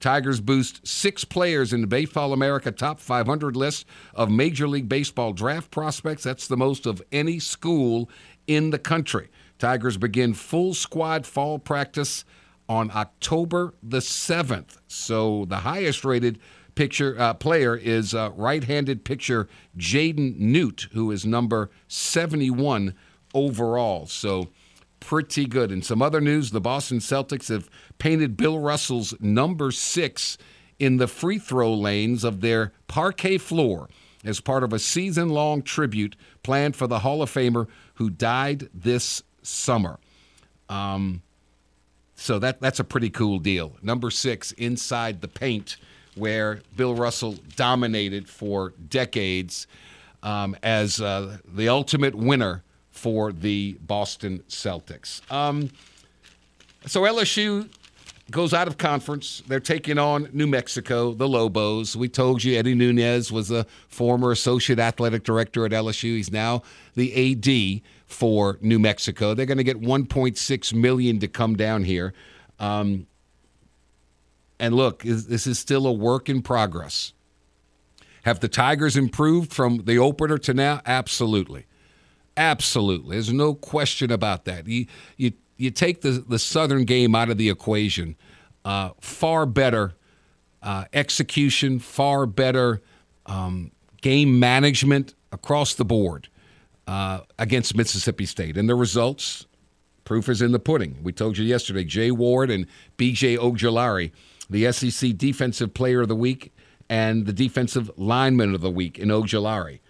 Tigers 0.00 0.40
boost 0.40 0.86
six 0.86 1.24
players 1.24 1.72
in 1.72 1.80
the 1.80 1.86
Baseball 1.86 2.32
America 2.32 2.70
top 2.70 3.00
500 3.00 3.56
list 3.56 3.86
of 4.14 4.30
Major 4.30 4.68
League 4.68 4.88
Baseball 4.88 5.32
draft 5.32 5.70
prospects. 5.70 6.22
That's 6.22 6.46
the 6.46 6.56
most 6.56 6.86
of 6.86 7.02
any 7.10 7.38
school 7.38 8.08
in 8.46 8.70
the 8.70 8.78
country. 8.78 9.28
Tigers 9.58 9.96
begin 9.96 10.34
full 10.34 10.72
squad 10.74 11.26
fall 11.26 11.58
practice 11.58 12.24
on 12.68 12.90
October 12.94 13.74
the 13.82 13.98
7th. 13.98 14.78
So 14.86 15.46
the 15.46 15.58
highest 15.58 16.04
rated 16.04 16.38
picture 16.74 17.16
uh, 17.18 17.34
player 17.34 17.74
is 17.74 18.14
uh, 18.14 18.30
right-handed 18.36 19.04
pitcher 19.04 19.48
Jaden 19.76 20.38
Noot, 20.38 20.88
who 20.92 21.10
is 21.10 21.26
number 21.26 21.70
71 21.88 22.94
overall. 23.34 24.06
So 24.06 24.50
pretty 25.00 25.46
good. 25.46 25.72
In 25.72 25.82
some 25.82 26.02
other 26.02 26.20
news, 26.20 26.50
the 26.50 26.60
Boston 26.60 26.98
Celtics 26.98 27.48
have 27.48 27.68
painted 27.98 28.36
Bill 28.36 28.58
Russell's 28.58 29.14
number 29.20 29.70
six 29.70 30.38
in 30.78 30.96
the 30.96 31.08
free 31.08 31.38
throw 31.38 31.74
lanes 31.74 32.24
of 32.24 32.40
their 32.40 32.72
parquet 32.86 33.38
floor 33.38 33.88
as 34.24 34.40
part 34.40 34.62
of 34.62 34.72
a 34.72 34.78
season 34.78 35.28
long 35.28 35.62
tribute 35.62 36.16
planned 36.42 36.76
for 36.76 36.86
the 36.86 37.00
Hall 37.00 37.22
of 37.22 37.30
Famer 37.30 37.66
who 37.94 38.10
died 38.10 38.68
this 38.72 39.22
summer. 39.42 39.98
Um, 40.68 41.22
so 42.14 42.38
that 42.40 42.60
that's 42.60 42.80
a 42.80 42.84
pretty 42.84 43.10
cool 43.10 43.38
deal. 43.38 43.76
Number 43.80 44.10
six 44.10 44.52
inside 44.52 45.20
the 45.20 45.28
paint, 45.28 45.76
where 46.16 46.60
Bill 46.76 46.94
Russell 46.94 47.36
dominated 47.54 48.28
for 48.28 48.74
decades 48.88 49.68
um, 50.22 50.56
as 50.62 51.00
uh, 51.00 51.38
the 51.46 51.68
ultimate 51.68 52.16
winner 52.16 52.64
for 52.90 53.30
the 53.32 53.78
Boston 53.86 54.42
Celtics. 54.48 55.20
Um, 55.30 55.70
so 56.86 57.02
LSU 57.02 57.68
goes 58.30 58.52
out 58.52 58.68
of 58.68 58.76
conference. 58.76 59.42
They're 59.46 59.60
taking 59.60 59.98
on 59.98 60.28
New 60.32 60.46
Mexico, 60.46 61.14
the 61.14 61.28
Lobos. 61.28 61.96
We 61.96 62.08
told 62.08 62.44
you 62.44 62.58
Eddie 62.58 62.74
Nunez 62.74 63.32
was 63.32 63.50
a 63.50 63.66
former 63.88 64.32
associate 64.32 64.78
athletic 64.78 65.24
director 65.24 65.64
at 65.64 65.72
LSU. 65.72 66.16
He's 66.16 66.30
now 66.30 66.62
the 66.94 67.32
AD 67.32 67.82
for 68.06 68.58
New 68.60 68.78
Mexico. 68.78 69.34
They're 69.34 69.46
going 69.46 69.58
to 69.58 69.64
get 69.64 69.80
1.6 69.80 70.74
million 70.74 71.18
to 71.20 71.28
come 71.28 71.56
down 71.56 71.84
here. 71.84 72.12
Um, 72.58 73.06
and 74.60 74.74
look, 74.74 75.02
this 75.02 75.46
is 75.46 75.58
still 75.58 75.86
a 75.86 75.92
work 75.92 76.28
in 76.28 76.42
progress. 76.42 77.12
Have 78.24 78.40
the 78.40 78.48
Tigers 78.48 78.96
improved 78.96 79.52
from 79.52 79.84
the 79.84 79.98
opener 79.98 80.36
to 80.38 80.52
now? 80.52 80.80
Absolutely. 80.84 81.64
Absolutely. 82.36 83.16
There's 83.16 83.32
no 83.32 83.54
question 83.54 84.12
about 84.12 84.44
that. 84.44 84.66
You, 84.66 84.86
you, 85.16 85.32
you 85.58 85.70
take 85.70 86.00
the, 86.00 86.24
the 86.26 86.38
Southern 86.38 86.84
game 86.84 87.14
out 87.14 87.28
of 87.28 87.36
the 87.36 87.50
equation, 87.50 88.16
uh, 88.64 88.90
far 89.00 89.44
better 89.44 89.94
uh, 90.62 90.84
execution, 90.92 91.78
far 91.80 92.24
better 92.26 92.80
um, 93.26 93.72
game 94.00 94.40
management 94.40 95.14
across 95.32 95.74
the 95.74 95.84
board 95.84 96.28
uh, 96.86 97.20
against 97.38 97.76
Mississippi 97.76 98.24
State. 98.24 98.56
And 98.56 98.68
the 98.68 98.74
results, 98.74 99.46
proof 100.04 100.28
is 100.28 100.40
in 100.40 100.52
the 100.52 100.58
pudding. 100.58 100.98
We 101.02 101.12
told 101.12 101.36
you 101.36 101.44
yesterday, 101.44 101.84
Jay 101.84 102.10
Ward 102.10 102.50
and 102.50 102.66
BJ 102.96 103.36
Ojulari, 103.36 104.12
the 104.48 104.72
SEC 104.72 105.16
Defensive 105.16 105.74
Player 105.74 106.02
of 106.02 106.08
the 106.08 106.16
Week 106.16 106.52
and 106.88 107.26
the 107.26 107.32
Defensive 107.32 107.90
Lineman 107.96 108.54
of 108.54 108.60
the 108.60 108.70
Week 108.70 108.98
in 108.98 109.08
Ojulari. 109.08 109.80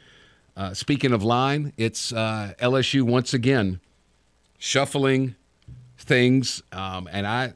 Uh, 0.57 0.75
speaking 0.75 1.13
of 1.13 1.23
line, 1.23 1.73
it's 1.77 2.13
uh, 2.13 2.55
LSU 2.59 3.03
once 3.03 3.33
again 3.33 3.81
shuffling 4.59 5.37
things, 6.09 6.63
um, 6.73 7.09
and 7.13 7.27
I, 7.27 7.53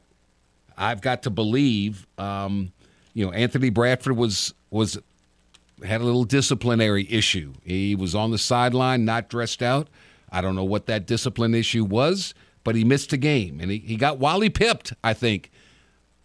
I've 0.77 1.01
got 1.01 1.23
to 1.23 1.29
believe, 1.29 2.07
um, 2.17 2.71
you 3.13 3.25
know, 3.25 3.31
Anthony 3.31 3.69
Bradford 3.69 4.15
was 4.15 4.53
was 4.69 4.97
had 5.83 5.99
a 5.99 6.03
little 6.03 6.23
disciplinary 6.23 7.05
issue. 7.11 7.53
He 7.65 7.95
was 7.95 8.15
on 8.15 8.31
the 8.31 8.37
sideline, 8.37 9.03
not 9.03 9.27
dressed 9.27 9.61
out. 9.61 9.89
I 10.31 10.41
don't 10.41 10.55
know 10.55 10.63
what 10.63 10.85
that 10.85 11.05
discipline 11.05 11.53
issue 11.53 11.83
was, 11.83 12.33
but 12.63 12.75
he 12.75 12.83
missed 12.83 13.11
a 13.13 13.17
game, 13.17 13.59
and 13.59 13.69
he, 13.69 13.79
he 13.79 13.97
got 13.97 14.17
Wally 14.17 14.49
pipped, 14.49 14.93
I 15.03 15.13
think, 15.13 15.51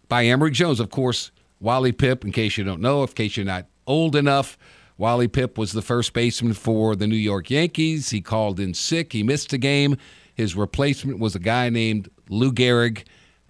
by 0.07 0.25
Emery 0.25 0.51
Jones. 0.51 0.79
Of 0.79 0.89
course, 0.89 1.31
Wally 1.59 1.91
Pipp, 1.91 2.23
in 2.23 2.31
case 2.31 2.57
you 2.57 2.63
don't 2.63 2.81
know, 2.81 3.01
in 3.01 3.07
case 3.09 3.37
you're 3.37 3.45
not 3.45 3.65
old 3.85 4.15
enough, 4.15 4.57
Wally 4.97 5.27
Pipp 5.27 5.57
was 5.57 5.71
the 5.71 5.81
first 5.81 6.13
baseman 6.13 6.53
for 6.53 6.95
the 6.95 7.07
New 7.07 7.15
York 7.15 7.49
Yankees. 7.49 8.09
He 8.09 8.21
called 8.21 8.59
in 8.59 8.73
sick. 8.73 9.13
He 9.13 9.23
missed 9.23 9.53
a 9.53 9.57
game. 9.57 9.97
His 10.35 10.55
replacement 10.55 11.19
was 11.19 11.35
a 11.35 11.39
guy 11.39 11.69
named 11.69 12.09
Lou 12.29 12.53
Gehrig. 12.53 13.03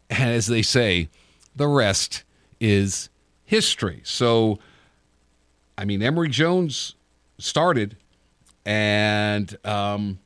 And 0.09 0.31
as 0.31 0.47
they 0.47 0.63
say, 0.63 1.09
the 1.55 1.67
rest 1.67 2.23
is 2.59 3.09
history. 3.43 4.01
So, 4.03 4.57
I 5.77 5.85
mean, 5.85 6.01
Emery 6.01 6.29
Jones 6.29 6.95
started 7.37 7.95
and 8.65 9.55
um, 9.63 10.19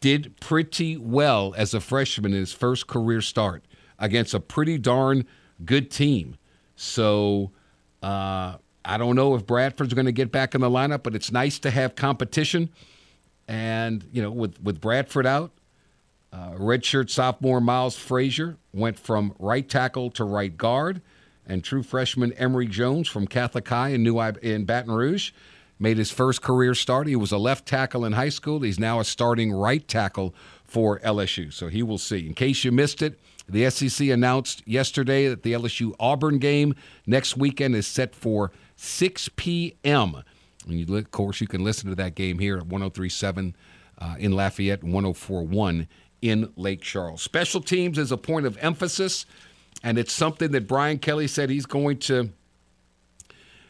did 0.00 0.38
pretty 0.40 0.96
well 0.96 1.54
as 1.56 1.72
a 1.74 1.80
freshman 1.80 2.32
in 2.32 2.40
his 2.40 2.52
first 2.52 2.86
career 2.86 3.20
start 3.20 3.64
against 3.98 4.34
a 4.34 4.40
pretty 4.40 4.78
darn 4.78 5.24
good 5.64 5.90
team. 5.90 6.36
So, 6.74 7.52
uh, 8.02 8.56
I 8.84 8.96
don't 8.96 9.14
know 9.14 9.34
if 9.34 9.46
Bradford's 9.46 9.94
going 9.94 10.06
to 10.06 10.12
get 10.12 10.32
back 10.32 10.54
in 10.54 10.62
the 10.62 10.70
lineup, 10.70 11.02
but 11.02 11.14
it's 11.14 11.30
nice 11.30 11.58
to 11.60 11.70
have 11.70 11.94
competition. 11.94 12.70
And, 13.46 14.04
you 14.12 14.22
know, 14.22 14.30
with, 14.30 14.60
with 14.62 14.80
Bradford 14.80 15.26
out, 15.26 15.52
uh, 16.32 16.52
redshirt 16.52 17.10
sophomore 17.10 17.60
Miles 17.60 17.96
Frazier 17.96 18.56
went 18.72 18.98
from 18.98 19.34
right 19.38 19.68
tackle 19.68 20.10
to 20.12 20.24
right 20.24 20.56
guard. 20.56 21.02
And 21.46 21.64
true 21.64 21.82
freshman 21.82 22.32
Emery 22.34 22.68
Jones 22.68 23.08
from 23.08 23.26
Catholic 23.26 23.66
High 23.66 23.88
in, 23.88 24.04
New, 24.04 24.20
in 24.20 24.64
Baton 24.64 24.92
Rouge 24.92 25.32
made 25.80 25.96
his 25.96 26.10
first 26.10 26.42
career 26.42 26.74
start. 26.74 27.08
He 27.08 27.16
was 27.16 27.32
a 27.32 27.38
left 27.38 27.66
tackle 27.66 28.04
in 28.04 28.12
high 28.12 28.28
school. 28.28 28.60
He's 28.60 28.78
now 28.78 29.00
a 29.00 29.04
starting 29.04 29.50
right 29.52 29.86
tackle 29.88 30.34
for 30.62 31.00
LSU. 31.00 31.52
So 31.52 31.66
he 31.66 31.82
will 31.82 31.98
see. 31.98 32.26
In 32.26 32.34
case 32.34 32.62
you 32.62 32.70
missed 32.70 33.02
it, 33.02 33.18
the 33.48 33.68
SEC 33.68 34.08
announced 34.08 34.62
yesterday 34.66 35.26
that 35.26 35.42
the 35.42 35.52
LSU 35.52 35.92
Auburn 35.98 36.38
game 36.38 36.76
next 37.06 37.36
weekend 37.36 37.74
is 37.74 37.86
set 37.86 38.14
for 38.14 38.52
6 38.76 39.30
p.m. 39.34 40.22
And 40.68 40.78
you, 40.78 40.96
of 40.96 41.10
course, 41.10 41.40
you 41.40 41.48
can 41.48 41.64
listen 41.64 41.88
to 41.88 41.96
that 41.96 42.14
game 42.14 42.38
here 42.38 42.58
at 42.58 42.66
1037 42.66 43.56
uh, 43.98 44.14
in 44.18 44.32
Lafayette 44.32 44.82
and 44.82 44.92
1041 44.92 45.88
in 46.22 46.52
Lake 46.56 46.82
Charles. 46.82 47.22
Special 47.22 47.60
teams 47.60 47.98
is 47.98 48.12
a 48.12 48.16
point 48.16 48.46
of 48.46 48.58
emphasis, 48.58 49.26
and 49.82 49.98
it's 49.98 50.12
something 50.12 50.50
that 50.52 50.68
Brian 50.68 50.98
Kelly 50.98 51.26
said 51.26 51.50
he's 51.50 51.66
going 51.66 51.98
to 51.98 52.30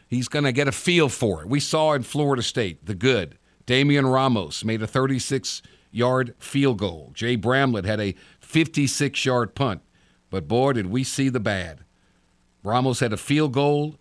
he's 0.07 0.27
going 0.27 0.45
to 0.45 0.51
get 0.51 0.67
a 0.67 0.71
feel 0.71 1.09
for 1.09 1.41
it. 1.41 1.47
We 1.47 1.59
saw 1.59 1.93
in 1.93 2.03
Florida 2.03 2.43
State 2.43 2.85
the 2.85 2.95
good. 2.95 3.37
Damian 3.65 4.05
Ramos 4.05 4.65
made 4.65 4.81
a 4.81 4.87
36 4.87 5.61
yard 5.91 6.35
field 6.39 6.77
goal. 6.79 7.11
Jay 7.13 7.35
Bramlett 7.35 7.85
had 7.85 7.99
a 7.99 8.15
56 8.39 9.25
yard 9.25 9.55
punt. 9.55 9.81
But 10.29 10.47
boy, 10.47 10.73
did 10.73 10.87
we 10.87 11.03
see 11.03 11.29
the 11.29 11.39
bad. 11.39 11.83
Ramos 12.63 12.99
had 12.99 13.13
a 13.13 13.17
field 13.17 13.53
goal 13.53 13.95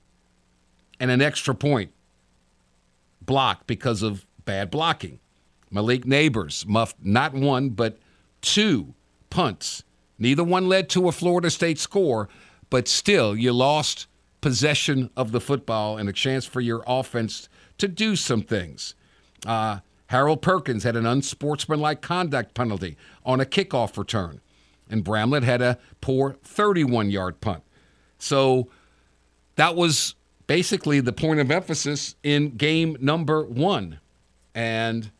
and 0.99 1.11
an 1.11 1.23
extra 1.23 1.55
point 1.55 1.93
blocked 3.21 3.67
because 3.67 4.03
of 4.03 4.27
bad 4.45 4.71
blocking. 4.71 5.19
Malik 5.71 6.05
Nabers 6.05 6.67
muffed 6.67 6.97
not 7.03 7.33
one, 7.33 7.71
but 7.71 7.99
two 8.41 8.95
punts. 9.31 9.85
Neither 10.19 10.45
one 10.45 10.69
led 10.69 10.89
to 10.91 11.09
a 11.09 11.13
Florida 11.13 11.51
State 11.51 11.79
score, 11.79 12.29
but 12.69 12.89
still, 12.89 13.37
you 13.37 13.53
lost 13.53 14.07
possession 14.41 15.11
of 15.17 15.33
the 15.33 15.41
football 15.41 15.99
and 15.99 16.09
a 16.09 16.13
chance 16.13 16.47
for 16.47 16.61
your 16.61 16.83
offense 16.87 17.49
to 17.79 17.89
do 17.89 18.17
some 18.17 18.43
things. 18.43 18.95
Uh, 19.47 19.81
Harold 20.07 20.43
Perkins 20.43 20.83
had 20.83 20.97
an 20.97 21.07
unsportsmanlike 21.07 22.01
conduct 22.01 22.55
penalty 22.55 22.97
on 23.25 23.41
a 23.41 23.45
kickoff 23.45 23.97
return, 23.97 24.41
and 24.89 25.05
Bramlett 25.05 25.45
had 25.45 25.63
a 25.63 25.79
poor 26.01 26.37
31 26.43 27.11
yard 27.11 27.41
punt. 27.41 27.63
So 28.19 28.69
that 29.57 29.77
was 29.77 30.15
basically 30.47 31.01
the 31.01 31.13
point 31.13 31.39
of 31.41 31.51
emphasis 31.51 32.17
in 32.23 32.57
game 32.57 32.97
number 33.01 33.45
one. 33.45 34.01
And 34.55 35.11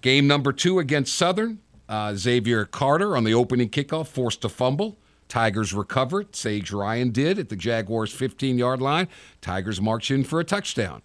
game 0.00 0.26
number 0.26 0.52
two 0.52 0.78
against 0.78 1.14
Southern, 1.14 1.60
uh, 1.88 2.14
Xavier 2.14 2.64
Carter 2.64 3.16
on 3.16 3.24
the 3.24 3.34
opening 3.34 3.68
kickoff 3.68 4.08
forced 4.08 4.44
a 4.44 4.48
fumble. 4.48 4.98
Tigers 5.28 5.72
recovered. 5.74 6.34
Sage 6.34 6.72
Ryan 6.72 7.10
did 7.10 7.38
at 7.38 7.48
the 7.48 7.56
Jaguars' 7.56 8.12
15 8.12 8.58
yard 8.58 8.80
line. 8.80 9.08
Tigers 9.40 9.80
march 9.80 10.10
in 10.10 10.24
for 10.24 10.40
a 10.40 10.44
touchdown. 10.44 11.02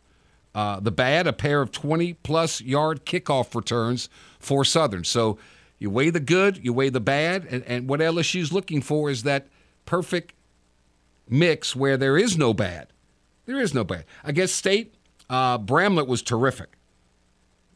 Uh, 0.55 0.79
the 0.79 0.91
bad, 0.91 1.25
a 1.25 1.33
pair 1.33 1.61
of 1.61 1.71
20 1.71 2.13
plus 2.15 2.61
yard 2.61 3.05
kickoff 3.05 3.55
returns 3.55 4.07
for 4.39 4.63
Southern. 4.63 5.03
So 5.03 5.37
you 5.79 5.89
weigh 5.89 6.11
the 6.11 6.19
good, 6.19 6.63
you 6.63 6.73
weigh 6.73 6.89
the 6.89 6.99
bad, 6.99 7.45
and, 7.49 7.63
and 7.63 7.89
what 7.89 7.99
LSU's 7.99 8.53
looking 8.53 8.81
for 8.81 9.09
is 9.09 9.23
that 9.23 9.47
perfect 9.85 10.33
mix 11.27 11.75
where 11.75 11.97
there 11.97 12.17
is 12.17 12.37
no 12.37 12.53
bad. 12.53 12.87
There 13.45 13.59
is 13.59 13.73
no 13.73 13.83
bad. 13.83 14.05
Against 14.23 14.55
State, 14.55 14.95
uh, 15.29 15.57
Bramlett 15.57 16.07
was 16.07 16.21
terrific. 16.21 16.77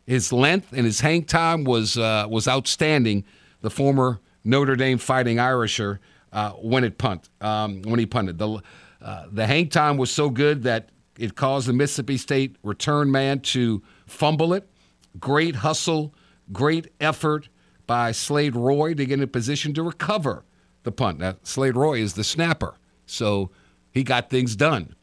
His 0.08 0.32
length 0.32 0.72
and 0.72 0.86
his 0.86 1.02
hang 1.02 1.26
time 1.26 1.66
was 1.66 1.98
uh, 1.98 2.26
was 2.30 2.48
outstanding. 2.48 3.26
The 3.62 3.70
former 3.70 4.22
Notre 4.44 4.78
Dame 4.78 4.98
Fighting 4.98 5.38
Irisher 5.38 6.00
uh, 6.32 6.52
when 6.52 6.84
it 6.84 6.98
punt 6.98 7.30
um, 7.42 7.82
when 7.82 8.00
he 8.00 8.06
punted 8.06 8.38
the 8.38 8.62
uh, 9.02 9.26
the 9.32 9.46
hang 9.46 9.68
time 9.68 9.98
was 9.98 10.10
so 10.10 10.30
good 10.30 10.64
that 10.64 10.90
it 11.20 11.36
caused 11.36 11.68
the 11.68 11.74
Mississippi 11.74 12.18
State 12.18 12.56
return 12.64 13.12
man 13.12 13.42
to 13.42 13.84
fumble 14.06 14.54
it. 14.54 14.70
Great 15.20 15.58
hustle, 15.58 16.14
great 16.52 16.92
effort 17.02 17.50
by 17.86 18.12
Slade 18.12 18.56
Roy 18.56 18.94
to 18.94 19.06
get 19.06 19.16
in 19.16 19.24
a 19.24 19.28
position 19.28 19.74
to 19.74 19.84
recover 19.84 20.46
the 20.84 20.92
punt. 20.92 21.20
Now, 21.20 21.36
Slade 21.44 21.76
Roy 21.76 22.00
is 22.00 22.14
the 22.14 22.24
snapper. 22.24 22.78
So 23.06 23.52
he 23.92 24.04
got 24.04 24.30
things 24.30 24.56
done 24.56 24.96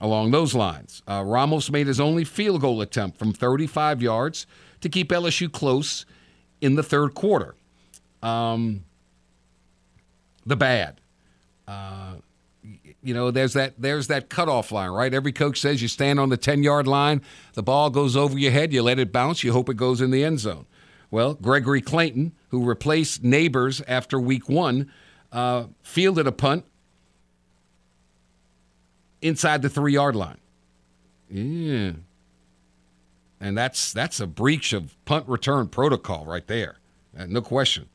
along 0.00 0.30
those 0.30 0.54
lines. 0.54 1.02
Uh, 1.06 1.22
Ramos 1.24 1.70
made 1.70 1.86
his 1.86 2.00
only 2.00 2.24
field 2.24 2.62
goal 2.62 2.80
attempt 2.80 3.18
from 3.18 3.32
35 3.32 4.00
yards 4.00 4.46
to 4.80 4.88
keep 4.88 5.10
LSU 5.10 5.50
close 5.50 6.06
in 6.60 6.74
the 6.74 6.82
third 6.82 7.14
quarter. 7.14 7.54
Um, 8.22 8.84
the 10.46 10.56
bad. 10.56 11.00
Uh, 11.68 12.14
you 13.02 13.14
know, 13.14 13.30
there's 13.30 13.54
that 13.54 13.74
there's 13.78 14.08
that 14.08 14.28
cutoff 14.28 14.72
line, 14.72 14.90
right? 14.90 15.12
Every 15.12 15.32
coach 15.32 15.60
says 15.60 15.80
you 15.80 15.88
stand 15.88 16.20
on 16.20 16.28
the 16.28 16.36
10 16.36 16.62
yard 16.62 16.86
line, 16.86 17.22
the 17.54 17.62
ball 17.62 17.90
goes 17.90 18.16
over 18.16 18.38
your 18.38 18.52
head, 18.52 18.72
you 18.72 18.82
let 18.82 18.98
it 18.98 19.12
bounce, 19.12 19.42
you 19.42 19.52
hope 19.52 19.68
it 19.68 19.76
goes 19.76 20.00
in 20.00 20.10
the 20.10 20.24
end 20.24 20.40
zone. 20.40 20.66
Well, 21.10 21.34
Gregory 21.34 21.80
Clayton, 21.80 22.32
who 22.48 22.64
replaced 22.64 23.22
Nabers 23.22 23.82
after 23.88 24.20
week 24.20 24.48
one, 24.48 24.92
uh, 25.32 25.64
fielded 25.82 26.26
a 26.26 26.32
punt 26.32 26.66
inside 29.22 29.62
the 29.62 29.68
three 29.68 29.94
yard 29.94 30.16
line. 30.16 30.38
Yeah. 31.28 31.92
And 33.40 33.56
that's 33.56 33.92
that's 33.92 34.20
a 34.20 34.26
breach 34.26 34.72
of 34.72 35.02
punt 35.04 35.26
return 35.28 35.68
protocol 35.68 36.24
right 36.26 36.46
there. 36.46 36.76
Uh, 37.18 37.26
no 37.26 37.40
question. 37.40 37.88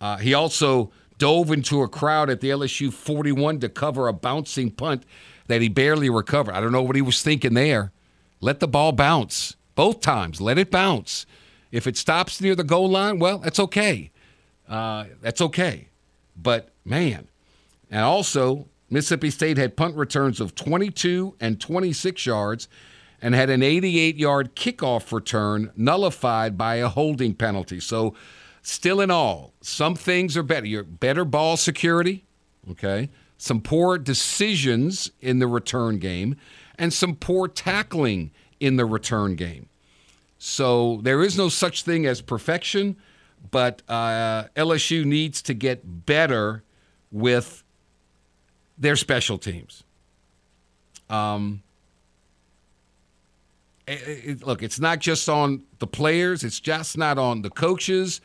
Uh, 0.00 0.16
he 0.16 0.34
also 0.34 0.90
dove 1.18 1.50
into 1.50 1.82
a 1.82 1.88
crowd 1.88 2.30
at 2.30 2.40
the 2.40 2.50
LSU 2.50 2.92
41 2.92 3.60
to 3.60 3.68
cover 3.68 4.08
a 4.08 4.12
bouncing 4.12 4.70
punt 4.70 5.04
that 5.46 5.60
he 5.60 5.68
barely 5.68 6.10
recovered. 6.10 6.54
I 6.54 6.60
don't 6.60 6.72
know 6.72 6.82
what 6.82 6.96
he 6.96 7.02
was 7.02 7.22
thinking 7.22 7.54
there. 7.54 7.92
Let 8.40 8.60
the 8.60 8.68
ball 8.68 8.92
bounce 8.92 9.56
both 9.74 10.00
times. 10.00 10.40
Let 10.40 10.58
it 10.58 10.70
bounce. 10.70 11.26
If 11.70 11.86
it 11.86 11.96
stops 11.96 12.40
near 12.40 12.54
the 12.54 12.64
goal 12.64 12.90
line, 12.90 13.18
well, 13.18 13.38
that's 13.38 13.58
okay. 13.60 14.10
Uh, 14.68 15.04
that's 15.20 15.40
okay. 15.40 15.88
But 16.36 16.68
man, 16.84 17.28
and 17.90 18.02
also 18.04 18.66
Mississippi 18.92 19.30
State 19.30 19.56
had 19.56 19.74
punt 19.74 19.96
returns 19.96 20.38
of 20.38 20.54
22 20.54 21.34
and 21.40 21.58
26 21.58 22.26
yards 22.26 22.68
and 23.22 23.34
had 23.34 23.48
an 23.48 23.62
88 23.62 24.16
yard 24.18 24.54
kickoff 24.54 25.12
return 25.12 25.72
nullified 25.74 26.58
by 26.58 26.74
a 26.74 26.88
holding 26.88 27.34
penalty. 27.34 27.80
So, 27.80 28.14
still 28.60 29.00
in 29.00 29.10
all, 29.10 29.54
some 29.62 29.94
things 29.94 30.36
are 30.36 30.42
better. 30.42 30.66
You're 30.66 30.84
better 30.84 31.24
ball 31.24 31.56
security, 31.56 32.26
okay? 32.70 33.08
Some 33.38 33.62
poor 33.62 33.96
decisions 33.96 35.10
in 35.22 35.38
the 35.38 35.46
return 35.46 35.98
game, 35.98 36.36
and 36.78 36.92
some 36.92 37.16
poor 37.16 37.48
tackling 37.48 38.30
in 38.60 38.76
the 38.76 38.84
return 38.84 39.36
game. 39.36 39.70
So, 40.36 41.00
there 41.02 41.22
is 41.22 41.38
no 41.38 41.48
such 41.48 41.84
thing 41.84 42.04
as 42.04 42.20
perfection, 42.20 42.96
but 43.50 43.80
uh, 43.88 44.48
LSU 44.54 45.06
needs 45.06 45.40
to 45.42 45.54
get 45.54 46.04
better 46.04 46.62
with 47.10 47.64
their 48.78 48.96
special 48.96 49.38
teams. 49.38 49.82
Um, 51.10 51.62
it, 53.86 54.24
it, 54.24 54.46
look, 54.46 54.62
it's 54.62 54.80
not 54.80 54.98
just 55.00 55.28
on 55.28 55.62
the 55.78 55.86
players. 55.86 56.44
It's 56.44 56.60
just 56.60 56.96
not 56.96 57.18
on 57.18 57.42
the 57.42 57.50
coaches. 57.50 58.20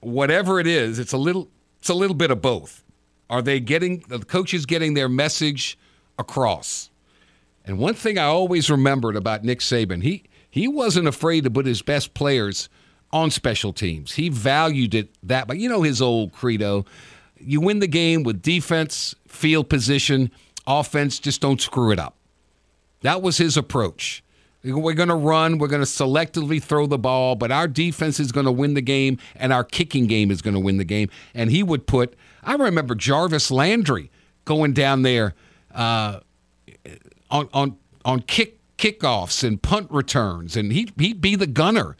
Whatever 0.00 0.60
it 0.60 0.66
is, 0.66 0.98
it's 0.98 1.12
a 1.12 1.18
little. 1.18 1.48
It's 1.78 1.88
a 1.88 1.94
little 1.94 2.16
bit 2.16 2.30
of 2.30 2.42
both. 2.42 2.82
Are 3.30 3.42
they 3.42 3.60
getting 3.60 4.04
the 4.08 4.18
coaches 4.18 4.66
getting 4.66 4.94
their 4.94 5.08
message 5.08 5.78
across? 6.18 6.90
And 7.64 7.78
one 7.78 7.94
thing 7.94 8.18
I 8.18 8.24
always 8.24 8.70
remembered 8.70 9.16
about 9.16 9.44
Nick 9.44 9.60
Saban, 9.60 10.02
he 10.02 10.24
he 10.48 10.68
wasn't 10.68 11.08
afraid 11.08 11.44
to 11.44 11.50
put 11.50 11.66
his 11.66 11.82
best 11.82 12.14
players 12.14 12.68
on 13.12 13.30
special 13.30 13.72
teams. 13.72 14.12
He 14.12 14.28
valued 14.28 14.94
it 14.94 15.08
that, 15.22 15.46
but 15.46 15.58
you 15.58 15.68
know 15.68 15.82
his 15.82 16.00
old 16.02 16.32
credo 16.32 16.84
you 17.38 17.60
win 17.60 17.78
the 17.80 17.86
game 17.86 18.22
with 18.22 18.42
defense, 18.42 19.14
field 19.28 19.68
position, 19.68 20.30
offense, 20.66 21.18
just 21.18 21.40
don't 21.40 21.60
screw 21.60 21.90
it 21.90 21.98
up. 21.98 22.16
That 23.02 23.22
was 23.22 23.38
his 23.38 23.56
approach. 23.56 24.22
We're 24.64 24.94
going 24.94 25.10
to 25.10 25.14
run, 25.14 25.58
we're 25.58 25.68
going 25.68 25.82
to 25.82 25.86
selectively 25.86 26.60
throw 26.60 26.86
the 26.86 26.98
ball, 26.98 27.36
but 27.36 27.52
our 27.52 27.68
defense 27.68 28.18
is 28.18 28.32
going 28.32 28.46
to 28.46 28.52
win 28.52 28.74
the 28.74 28.80
game 28.80 29.18
and 29.36 29.52
our 29.52 29.62
kicking 29.62 30.06
game 30.06 30.30
is 30.32 30.42
going 30.42 30.54
to 30.54 30.60
win 30.60 30.76
the 30.76 30.84
game. 30.84 31.08
And 31.34 31.50
he 31.50 31.62
would 31.62 31.86
put, 31.86 32.14
I 32.42 32.54
remember 32.54 32.96
Jarvis 32.96 33.52
Landry 33.52 34.10
going 34.44 34.72
down 34.72 35.02
there 35.02 35.34
uh, 35.72 36.20
on, 37.30 37.48
on, 37.52 37.76
on 38.04 38.20
kick 38.22 38.58
kickoffs 38.76 39.42
and 39.42 39.62
punt 39.62 39.90
returns, 39.90 40.56
and 40.56 40.72
he'd, 40.72 40.92
he'd 40.98 41.20
be 41.20 41.34
the 41.34 41.46
gunner. 41.46 41.96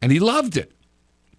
And 0.00 0.10
he 0.12 0.18
loved 0.18 0.56
it. 0.56 0.72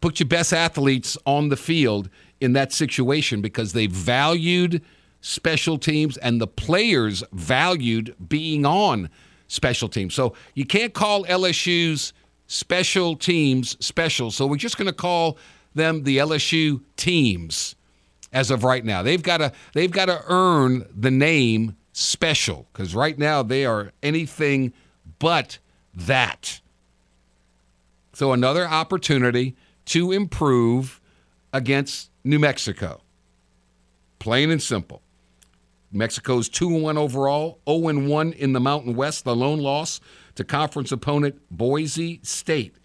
Put 0.02 0.20
your 0.20 0.28
best 0.28 0.54
athletes 0.54 1.18
on 1.26 1.50
the 1.50 1.58
field 1.58 2.10
in 2.44 2.54
that 2.54 2.74
situation 2.74 3.42
because 3.42 3.72
they 3.74 3.88
valued 3.88 4.82
special 5.22 5.78
teams 5.78 6.18
and 6.18 6.42
the 6.42 6.48
players 6.48 7.24
valued 7.32 8.14
being 8.28 8.66
on 8.66 9.10
special 9.48 9.88
teams. 9.88 10.14
So 10.14 10.34
you 10.54 10.66
can't 10.66 10.94
call 10.94 11.24
LSU's 11.24 12.12
special 12.48 13.16
teams 13.16 13.78
special. 13.84 14.30
So 14.30 14.46
we're 14.46 14.58
just 14.58 14.78
going 14.78 14.88
to 14.88 14.94
call 14.94 15.38
them 15.74 16.04
the 16.04 16.18
LSU 16.18 16.82
teams 16.98 17.76
as 18.34 18.52
of 18.52 18.66
right 18.66 18.84
now. 18.84 19.02
They've 19.02 19.24
got 19.24 19.38
to 19.38 19.54
they've 19.74 19.92
got 19.92 20.06
to 20.06 20.22
earn 20.28 20.86
the 20.94 21.12
name 21.12 21.78
special 21.94 22.68
cuz 22.74 22.94
right 22.94 23.18
now 23.18 23.42
they 23.42 23.66
are 23.66 23.94
anything 24.04 24.74
but 25.20 25.60
that. 25.94 26.60
So 28.12 28.34
another 28.34 28.68
opportunity 28.68 29.56
to 29.86 30.12
improve 30.12 31.00
against 31.54 32.10
New 32.24 32.40
Mexico. 32.40 33.02
Plain 34.20 34.52
and 34.52 34.62
simple. 34.62 35.02
Mexico's 35.92 36.50
2 36.50 36.80
1 36.80 36.98
overall, 36.98 37.60
0 37.70 38.08
1 38.08 38.34
in 38.34 38.54
the 38.54 38.60
Mountain 38.60 38.96
West, 38.96 39.26
the 39.26 39.36
lone 39.36 39.60
loss 39.60 40.00
to 40.36 40.44
conference 40.44 40.92
opponent 40.92 41.40
Boise 41.52 42.20
State. 42.24 42.76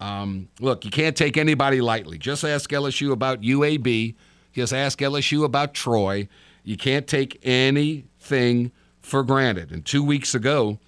Um, 0.00 0.48
look, 0.60 0.84
you 0.84 0.90
can't 0.90 1.16
take 1.16 1.36
anybody 1.36 1.80
lightly. 1.80 2.18
Just 2.18 2.44
ask 2.44 2.70
LSU 2.70 3.10
about 3.10 3.40
UAB. 3.40 4.14
Just 4.52 4.72
ask 4.72 4.98
LSU 4.98 5.44
about 5.44 5.74
Troy. 5.74 6.28
You 6.62 6.76
can't 6.76 7.06
take 7.06 7.40
anything 7.42 8.70
for 9.00 9.22
granted. 9.22 9.72
And 9.72 9.84
two 9.84 10.04
weeks 10.04 10.34
ago, 10.34 10.78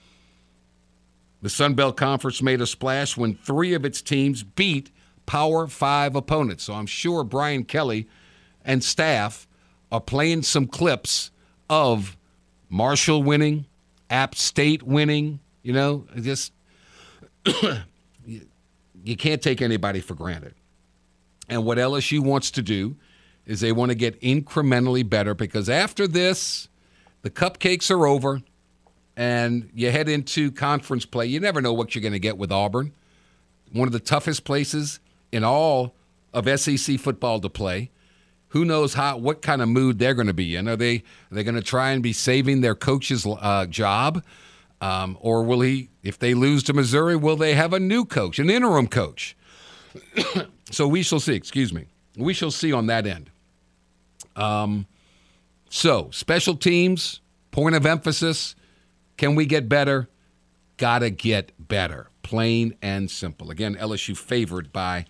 the 1.42 1.50
Sun 1.50 1.74
Belt 1.74 1.96
Conference 1.96 2.42
made 2.42 2.60
a 2.60 2.66
splash 2.66 3.16
when 3.16 3.34
three 3.34 3.74
of 3.74 3.84
its 3.84 4.00
teams 4.02 4.42
beat 4.42 4.90
Power 5.26 5.66
Five 5.66 6.16
opponents. 6.16 6.64
So 6.64 6.74
I'm 6.74 6.86
sure 6.86 7.24
Brian 7.24 7.64
Kelly 7.64 8.08
and 8.64 8.82
staff 8.82 9.46
are 9.92 10.00
playing 10.00 10.42
some 10.42 10.66
clips 10.66 11.30
of 11.68 12.16
Marshall 12.68 13.22
winning, 13.22 13.66
App 14.10 14.34
State 14.34 14.82
winning. 14.82 15.40
You 15.62 15.72
know, 15.72 16.06
just 16.20 16.52
you, 18.24 18.46
you 19.04 19.16
can't 19.16 19.42
take 19.42 19.60
anybody 19.60 20.00
for 20.00 20.14
granted. 20.14 20.54
And 21.48 21.64
what 21.64 21.78
LSU 21.78 22.20
wants 22.20 22.50
to 22.52 22.62
do 22.62 22.96
is 23.46 23.60
they 23.60 23.72
want 23.72 23.90
to 23.90 23.94
get 23.94 24.20
incrementally 24.20 25.08
better 25.08 25.34
because 25.34 25.68
after 25.68 26.08
this, 26.08 26.68
the 27.22 27.30
cupcakes 27.30 27.90
are 27.90 28.06
over 28.06 28.42
and 29.16 29.70
you 29.74 29.90
head 29.90 30.08
into 30.08 30.50
conference 30.50 31.06
play. 31.06 31.26
You 31.26 31.40
never 31.40 31.60
know 31.60 31.72
what 31.72 31.94
you're 31.94 32.02
going 32.02 32.12
to 32.12 32.18
get 32.18 32.36
with 32.36 32.52
Auburn. 32.52 32.92
One 33.72 33.88
of 33.88 33.92
the 33.92 34.00
toughest 34.00 34.44
places 34.44 35.00
in 35.36 35.44
all 35.44 35.94
of 36.32 36.48
SEC 36.58 36.98
football 36.98 37.40
to 37.40 37.48
play. 37.48 37.90
Who 38.48 38.64
knows 38.64 38.94
how 38.94 39.18
what 39.18 39.42
kind 39.42 39.60
of 39.60 39.68
mood 39.68 39.98
they're 39.98 40.14
going 40.14 40.28
to 40.28 40.34
be 40.34 40.56
in? 40.56 40.66
Are 40.68 40.76
they 40.76 40.96
are 40.96 41.34
they 41.34 41.44
going 41.44 41.56
to 41.56 41.62
try 41.62 41.90
and 41.90 42.02
be 42.02 42.12
saving 42.12 42.62
their 42.62 42.74
coach's 42.74 43.26
uh, 43.26 43.66
job, 43.66 44.24
um, 44.80 45.18
or 45.20 45.42
will 45.42 45.60
he? 45.60 45.90
If 46.02 46.18
they 46.18 46.34
lose 46.34 46.62
to 46.64 46.72
Missouri, 46.72 47.16
will 47.16 47.36
they 47.36 47.54
have 47.54 47.72
a 47.72 47.80
new 47.80 48.04
coach, 48.04 48.38
an 48.38 48.48
interim 48.48 48.86
coach? 48.86 49.36
so 50.70 50.88
we 50.88 51.02
shall 51.02 51.20
see. 51.20 51.34
Excuse 51.34 51.72
me. 51.72 51.86
We 52.16 52.32
shall 52.32 52.50
see 52.50 52.72
on 52.72 52.86
that 52.86 53.06
end. 53.06 53.30
Um, 54.36 54.86
so 55.68 56.10
special 56.12 56.56
teams, 56.56 57.20
point 57.50 57.74
of 57.74 57.84
emphasis. 57.84 58.54
Can 59.16 59.34
we 59.34 59.46
get 59.46 59.68
better? 59.68 60.08
Gotta 60.76 61.10
get 61.10 61.52
better. 61.58 62.10
Plain 62.22 62.74
and 62.80 63.10
simple. 63.10 63.50
Again, 63.50 63.76
LSU 63.76 64.16
favored 64.16 64.72
by 64.72 65.06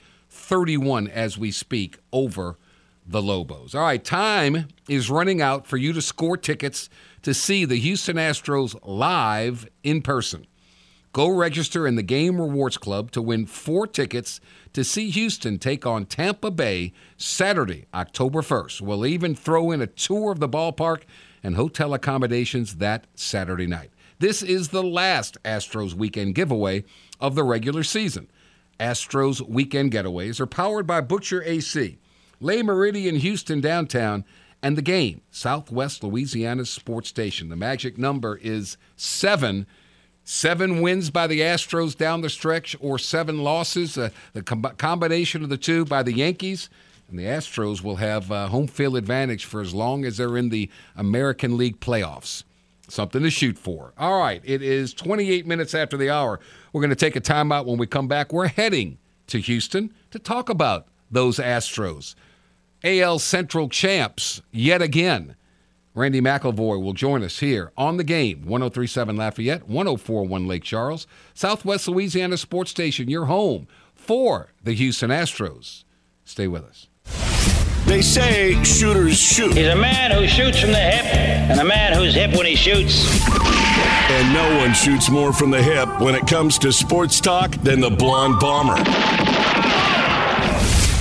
31 0.47 1.09
as 1.09 1.37
we 1.37 1.51
speak 1.51 1.99
over 2.13 2.57
the 3.05 3.21
Lobos. 3.21 3.75
All 3.75 3.83
right, 3.83 4.03
time 4.03 4.69
is 4.89 5.11
running 5.11 5.43
out 5.43 5.67
for 5.67 5.77
you 5.77 5.93
to 5.93 6.01
score 6.01 6.37
tickets 6.37 6.89
to 7.23 7.35
see 7.35 7.65
the 7.65 7.75
Houston 7.81 8.15
Astros 8.15 8.79
live 8.85 9.69
in 9.83 10.03
person. 10.03 10.47
Go 11.13 11.29
register 11.29 11.85
in 11.85 11.97
the 11.97 12.03
Game 12.05 12.41
Rewards 12.41 12.79
Club 12.79 13.11
to 13.13 13.23
win 13.23 13.47
four 13.47 13.89
tickets 13.89 14.41
to 14.73 14.85
see 14.85 15.11
Houston 15.11 15.59
take 15.59 15.85
on 15.85 16.07
Tampa 16.07 16.53
Bay 16.53 16.93
Saturday, 17.17 17.87
October 17.93 18.41
1st. 18.41 18.83
We'll 18.83 19.05
even 19.05 19.35
throw 19.35 19.73
in 19.73 19.83
a 19.83 19.89
tour 19.89 20.31
of 20.31 20.39
the 20.39 20.49
ballpark 20.49 21.03
and 21.43 21.57
hotel 21.57 21.93
accommodations 21.93 22.77
that 22.77 23.09
Saturday 23.17 23.67
night. 23.67 23.91
This 24.21 24.45
is 24.45 24.69
the 24.69 24.85
last 24.85 25.43
Astros 25.43 25.95
weekend 25.95 26.37
giveaway 26.37 26.85
of 27.19 27.35
the 27.35 27.43
regular 27.43 27.83
season. 27.83 28.29
Astros 28.79 29.41
weekend 29.47 29.93
getaways 29.93 30.41
are 30.41 30.47
powered 30.47 30.87
by 30.87 31.01
Butcher 31.01 31.43
AC. 31.45 31.99
Le 32.41 32.55
Méridien 32.57 33.19
Houston 33.19 33.61
downtown, 33.61 34.25
and 34.63 34.77
the 34.77 34.83
game, 34.83 35.23
Southwest 35.31 36.03
Louisiana's 36.03 36.71
sports 36.71 37.09
station. 37.09 37.49
The 37.49 37.57
magic 37.57 37.99
number 37.99 38.37
is 38.37 38.77
seven. 38.97 39.67
Seven 40.25 40.81
wins 40.81 41.11
by 41.11 41.27
the 41.27 41.41
Astros 41.41 41.97
down 41.97 42.21
the 42.21 42.29
stretch, 42.29 42.77
or 42.81 42.99
seven 42.99 43.43
losses, 43.43 43.97
uh, 43.97 44.11
the 44.33 44.43
com- 44.43 44.75
combination 44.77 45.43
of 45.43 45.49
the 45.49 45.57
two 45.57 45.85
by 45.85 46.03
the 46.03 46.13
Yankees. 46.13 46.69
And 47.09 47.19
the 47.19 47.25
Astros 47.25 47.83
will 47.83 47.97
have 47.97 48.33
uh, 48.33 48.49
home 48.49 48.67
field 48.67 48.97
advantage 48.97 49.45
for 49.45 49.61
as 49.61 49.73
long 49.73 50.05
as 50.05 50.17
they're 50.17 50.37
in 50.37 50.49
the 50.49 50.69
American 50.97 51.57
League 51.57 51.79
playoffs. 51.79 52.43
Something 52.89 53.23
to 53.23 53.31
shoot 53.31 53.59
for. 53.59 53.93
All 53.99 54.21
right, 54.21 54.41
it 54.45 54.63
is 54.63 54.95
28 54.95 55.47
minutes 55.47 55.75
after 55.75 55.97
the 55.97 56.11
hour. 56.11 56.39
We're 56.73 56.81
going 56.81 56.91
to 56.91 56.97
take 56.97 57.17
a 57.17 57.21
timeout 57.21 57.67
when 57.67 57.79
we 57.79 57.87
come 57.87 58.07
back. 58.07 58.33
We're 58.33 58.47
heading 58.47 58.99
to 59.27 59.41
Houston 59.41 59.93
to 60.13 60.19
talk 60.19 60.49
about 60.49 60.87
those 61.11 61.39
Astros. 61.39 62.15
AL 62.85 63.19
Central 63.19 63.69
champs 63.69 64.43
yet 64.53 64.83
again. 64.83 65.35
Randy 65.95 66.21
McIlvoy 66.21 66.81
will 66.81 66.93
join 66.93 67.23
us 67.25 67.39
here 67.39 67.73
on 67.77 67.97
the 67.97 68.05
game 68.05 68.45
1037 68.45 69.17
Lafayette, 69.17 69.67
1041 69.67 70.47
Lake 70.47 70.63
Charles, 70.63 71.07
Southwest 71.33 71.89
Louisiana 71.89 72.37
Sports 72.37 72.71
Station, 72.71 73.09
your 73.09 73.25
home 73.25 73.67
for 73.95 74.53
the 74.63 74.75
Houston 74.75 75.11
Astros. 75.11 75.85
Stay 76.25 76.47
with 76.47 76.65
us. 76.65 76.89
They 77.87 78.03
say 78.03 78.63
shooters 78.65 79.17
shoot. 79.17 79.55
He's 79.55 79.69
a 79.69 79.77
man 79.77 80.11
who 80.11 80.27
shoots 80.27 80.61
from 80.61 80.73
the 80.73 80.79
hip 80.79 81.05
and 81.15 81.61
a 81.61 81.65
man 81.65 81.93
who's 81.93 82.15
hip 82.17 82.37
when 82.37 82.45
he 82.45 82.57
shoots. 82.57 83.07
And 84.11 84.35
no 84.35 84.59
one 84.59 84.75
shoots 84.75 85.09
more 85.09 85.33
from 85.33 85.53
the 85.53 85.63
hip 85.63 86.01
when 86.01 86.17
it 86.17 86.27
comes 86.27 86.59
to 86.59 86.73
sports 86.73 87.21
talk 87.21 87.53
than 87.63 87.81
the 87.81 87.91
blonde 87.91 88.41
bomber. 88.41 88.75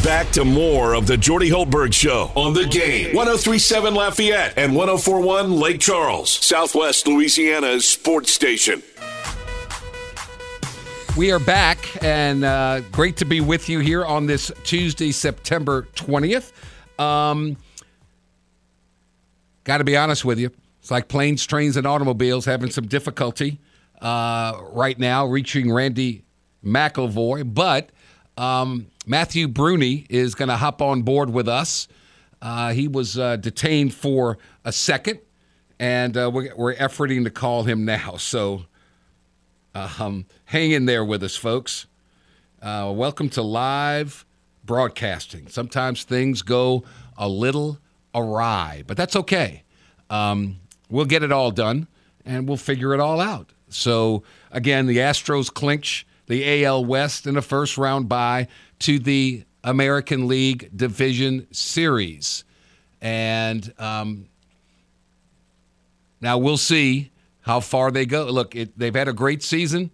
Back 0.04 0.30
to 0.34 0.46
more 0.46 0.94
of 0.94 1.08
the 1.08 1.18
Jordy 1.18 1.50
Hultberg 1.50 1.92
Show 1.92 2.32
on 2.36 2.54
the 2.54 2.66
game. 2.66 3.16
1037 3.16 3.96
Lafayette 3.96 4.54
and 4.56 4.76
1041 4.76 5.54
Lake 5.54 5.80
Charles, 5.80 6.30
Southwest 6.30 7.08
Louisiana's 7.08 7.88
sports 7.88 8.32
station. 8.32 8.84
We 11.18 11.32
are 11.32 11.40
back, 11.40 12.04
and 12.04 12.44
uh, 12.44 12.82
great 12.92 13.18
to 13.18 13.26
be 13.26 13.42
with 13.42 13.70
you 13.70 13.80
here 13.80 14.06
on 14.06 14.28
this 14.28 14.52
Tuesday, 14.64 15.12
September 15.12 15.88
20th. 15.96 16.52
Um, 17.00 17.58
Got 19.66 19.80
to 19.80 19.84
be 19.84 19.98
honest 19.98 20.24
with 20.24 20.40
you. 20.40 20.52
It's 20.80 20.92
like 20.92 21.08
planes, 21.08 21.44
trains, 21.46 21.76
and 21.76 21.88
automobiles 21.88 22.46
having 22.46 22.70
some 22.70 22.86
difficulty 22.86 23.60
uh, 24.00 24.54
right 24.70 24.98
now 24.98 25.26
reaching 25.26 25.74
Randy 25.74 26.24
McIlvoy. 26.64 27.52
but 27.52 27.90
um, 28.38 28.88
Matthew 29.08 29.48
Bruni 29.48 30.06
is 30.08 30.36
going 30.36 30.50
to 30.50 30.56
hop 30.56 30.84
on 30.84 31.02
board 31.02 31.32
with 31.32 31.48
us. 31.48 31.88
Uh, 32.44 32.74
he 32.74 32.88
was 32.88 33.18
uh, 33.18 33.38
detained 33.38 33.96
for 33.96 34.38
a 34.64 34.72
second, 34.72 35.20
and 35.80 36.16
uh, 36.16 36.30
we're, 36.32 36.54
we're, 36.56 36.76
efforting 36.76 37.24
to 37.24 37.32
call 37.32 37.64
him 37.64 37.86
now. 37.86 38.18
So 38.18 38.66
um, 39.74 40.28
hang 40.46 40.72
in 40.72 40.86
there 40.86 41.04
with 41.04 41.24
us, 41.24 41.36
folks. 41.36 41.88
Uh, 42.62 42.92
welcome 42.96 43.30
to 43.30 43.42
live 43.42 44.25
broadcasting. 44.66 45.48
Sometimes 45.48 46.04
things 46.04 46.42
go 46.42 46.84
a 47.18 47.28
little 47.28 47.80
awry, 48.14 48.84
but 48.88 48.98
that's 48.98 49.16
okay. 49.16 49.64
Um, 50.10 50.58
we'll 50.90 51.06
get 51.06 51.24
it 51.24 51.32
all 51.32 51.52
done, 51.52 51.88
and 52.26 52.48
we'll 52.48 52.58
figure 52.58 52.94
it 52.94 53.00
all 53.00 53.20
out. 53.20 53.52
So, 53.70 54.24
again, 54.52 54.86
the 54.86 54.98
Astros 54.98 55.54
clinch 55.54 56.06
the 56.28 56.66
AL 56.66 56.86
West 56.86 57.28
in 57.28 57.38
a 57.38 57.42
first 57.42 57.78
round 57.78 58.10
bye 58.10 58.48
to 58.80 59.00
the 59.00 59.44
American 59.64 60.28
League 60.28 60.70
Division 60.76 61.48
Series. 61.52 62.44
And 63.02 63.74
um, 63.78 64.28
now 66.22 66.38
we'll 66.38 66.58
see 66.58 67.12
how 67.42 67.60
far 67.60 67.92
they 67.92 68.06
go. 68.06 68.26
Look, 68.26 68.56
it, 68.56 68.78
they've 68.78 68.96
had 68.96 69.08
a 69.08 69.14
great 69.14 69.44
season. 69.44 69.92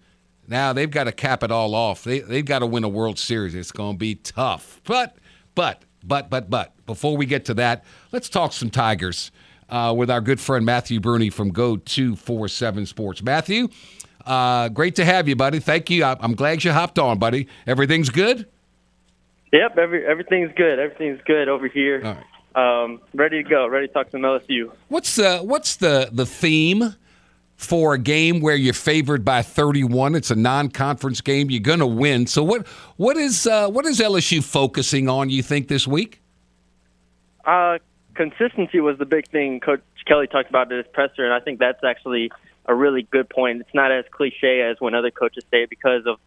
Now 0.51 0.73
they've 0.73 0.91
got 0.91 1.05
to 1.05 1.13
cap 1.13 1.43
it 1.43 1.51
all 1.51 1.73
off. 1.73 2.03
They 2.03 2.19
they've 2.19 2.43
got 2.43 2.59
to 2.59 2.67
win 2.67 2.83
a 2.83 2.89
World 2.89 3.17
Series. 3.17 3.55
It's 3.55 3.71
going 3.71 3.95
to 3.95 3.97
be 3.97 4.15
tough. 4.15 4.81
But 4.83 5.15
but 5.55 5.83
but 6.03 6.29
but 6.29 6.49
but 6.49 6.73
before 6.85 7.15
we 7.15 7.25
get 7.25 7.45
to 7.45 7.53
that, 7.53 7.85
let's 8.11 8.27
talk 8.27 8.51
some 8.51 8.69
Tigers 8.69 9.31
uh, 9.69 9.93
with 9.95 10.11
our 10.11 10.19
good 10.19 10.41
friend 10.41 10.65
Matthew 10.65 10.99
Bruni 10.99 11.29
from 11.29 11.51
Go 11.51 11.77
Two 11.77 12.17
Four 12.17 12.49
Seven 12.49 12.85
Sports. 12.85 13.23
Matthew, 13.23 13.69
uh, 14.25 14.67
great 14.67 14.95
to 14.95 15.05
have 15.05 15.29
you, 15.29 15.37
buddy. 15.37 15.59
Thank 15.59 15.89
you. 15.89 16.03
I, 16.03 16.17
I'm 16.19 16.35
glad 16.35 16.65
you 16.65 16.73
hopped 16.73 16.99
on, 16.99 17.17
buddy. 17.17 17.47
Everything's 17.65 18.09
good. 18.09 18.45
Yep, 19.53 19.77
every, 19.77 20.05
everything's 20.05 20.51
good. 20.57 20.79
Everything's 20.79 21.21
good 21.25 21.47
over 21.47 21.69
here. 21.69 22.01
Right. 22.01 22.83
Um, 22.83 22.99
ready 23.13 23.41
to 23.41 23.49
go. 23.49 23.67
Ready 23.67 23.87
to 23.87 23.93
talk 23.93 24.11
some 24.11 24.21
LSU. 24.21 24.69
What's 24.89 25.15
the 25.15 25.37
what's 25.37 25.77
the 25.77 26.09
the 26.11 26.25
theme 26.25 26.97
for 27.61 27.93
a 27.93 27.97
game 27.97 28.39
where 28.39 28.55
you're 28.55 28.73
favored 28.73 29.23
by 29.23 29.41
31? 29.41 30.15
It's 30.15 30.31
a 30.31 30.35
non-conference 30.35 31.21
game. 31.21 31.49
You're 31.49 31.61
going 31.61 31.79
to 31.79 31.87
win. 31.87 32.27
So 32.27 32.43
what 32.43 32.67
what 32.97 33.17
is 33.17 33.45
uh, 33.47 33.69
what 33.69 33.85
is 33.85 33.99
LSU 33.99 34.43
focusing 34.43 35.07
on? 35.07 35.29
You 35.29 35.43
think 35.43 35.67
this 35.67 35.87
week? 35.87 36.21
Uh, 37.45 37.77
consistency 38.15 38.79
was 38.79 38.97
the 38.97 39.05
big 39.05 39.27
thing 39.29 39.59
Coach 39.59 39.81
Kelly 40.05 40.27
talked 40.27 40.49
about 40.49 40.71
at 40.71 40.77
his 40.77 40.93
presser, 40.93 41.23
and 41.23 41.33
I 41.33 41.39
think 41.39 41.59
that's 41.59 41.83
actually 41.83 42.31
a 42.65 42.75
really 42.75 43.03
good 43.03 43.29
point. 43.29 43.61
It's 43.61 43.73
not 43.73 43.91
as 43.91 44.05
cliche 44.11 44.61
as 44.61 44.77
when 44.79 44.93
other 44.93 45.11
coaches 45.11 45.43
say 45.51 45.63
it 45.63 45.69
because 45.69 46.05
of 46.05 46.19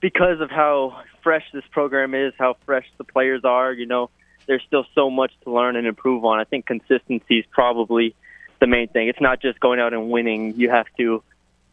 because 0.00 0.40
of 0.40 0.50
how 0.50 1.02
fresh 1.22 1.44
this 1.52 1.64
program 1.70 2.14
is, 2.14 2.32
how 2.38 2.56
fresh 2.64 2.86
the 2.98 3.04
players 3.04 3.42
are. 3.44 3.72
You 3.72 3.86
know, 3.86 4.10
there's 4.46 4.62
still 4.66 4.84
so 4.94 5.10
much 5.10 5.32
to 5.44 5.52
learn 5.52 5.76
and 5.76 5.86
improve 5.86 6.24
on. 6.24 6.38
I 6.38 6.44
think 6.44 6.66
consistency 6.66 7.38
is 7.38 7.44
probably 7.50 8.14
the 8.62 8.68
main 8.68 8.86
thing. 8.86 9.08
It's 9.08 9.20
not 9.20 9.42
just 9.42 9.58
going 9.58 9.80
out 9.80 9.92
and 9.92 10.08
winning. 10.08 10.54
You 10.56 10.70
have 10.70 10.86
to 10.96 11.22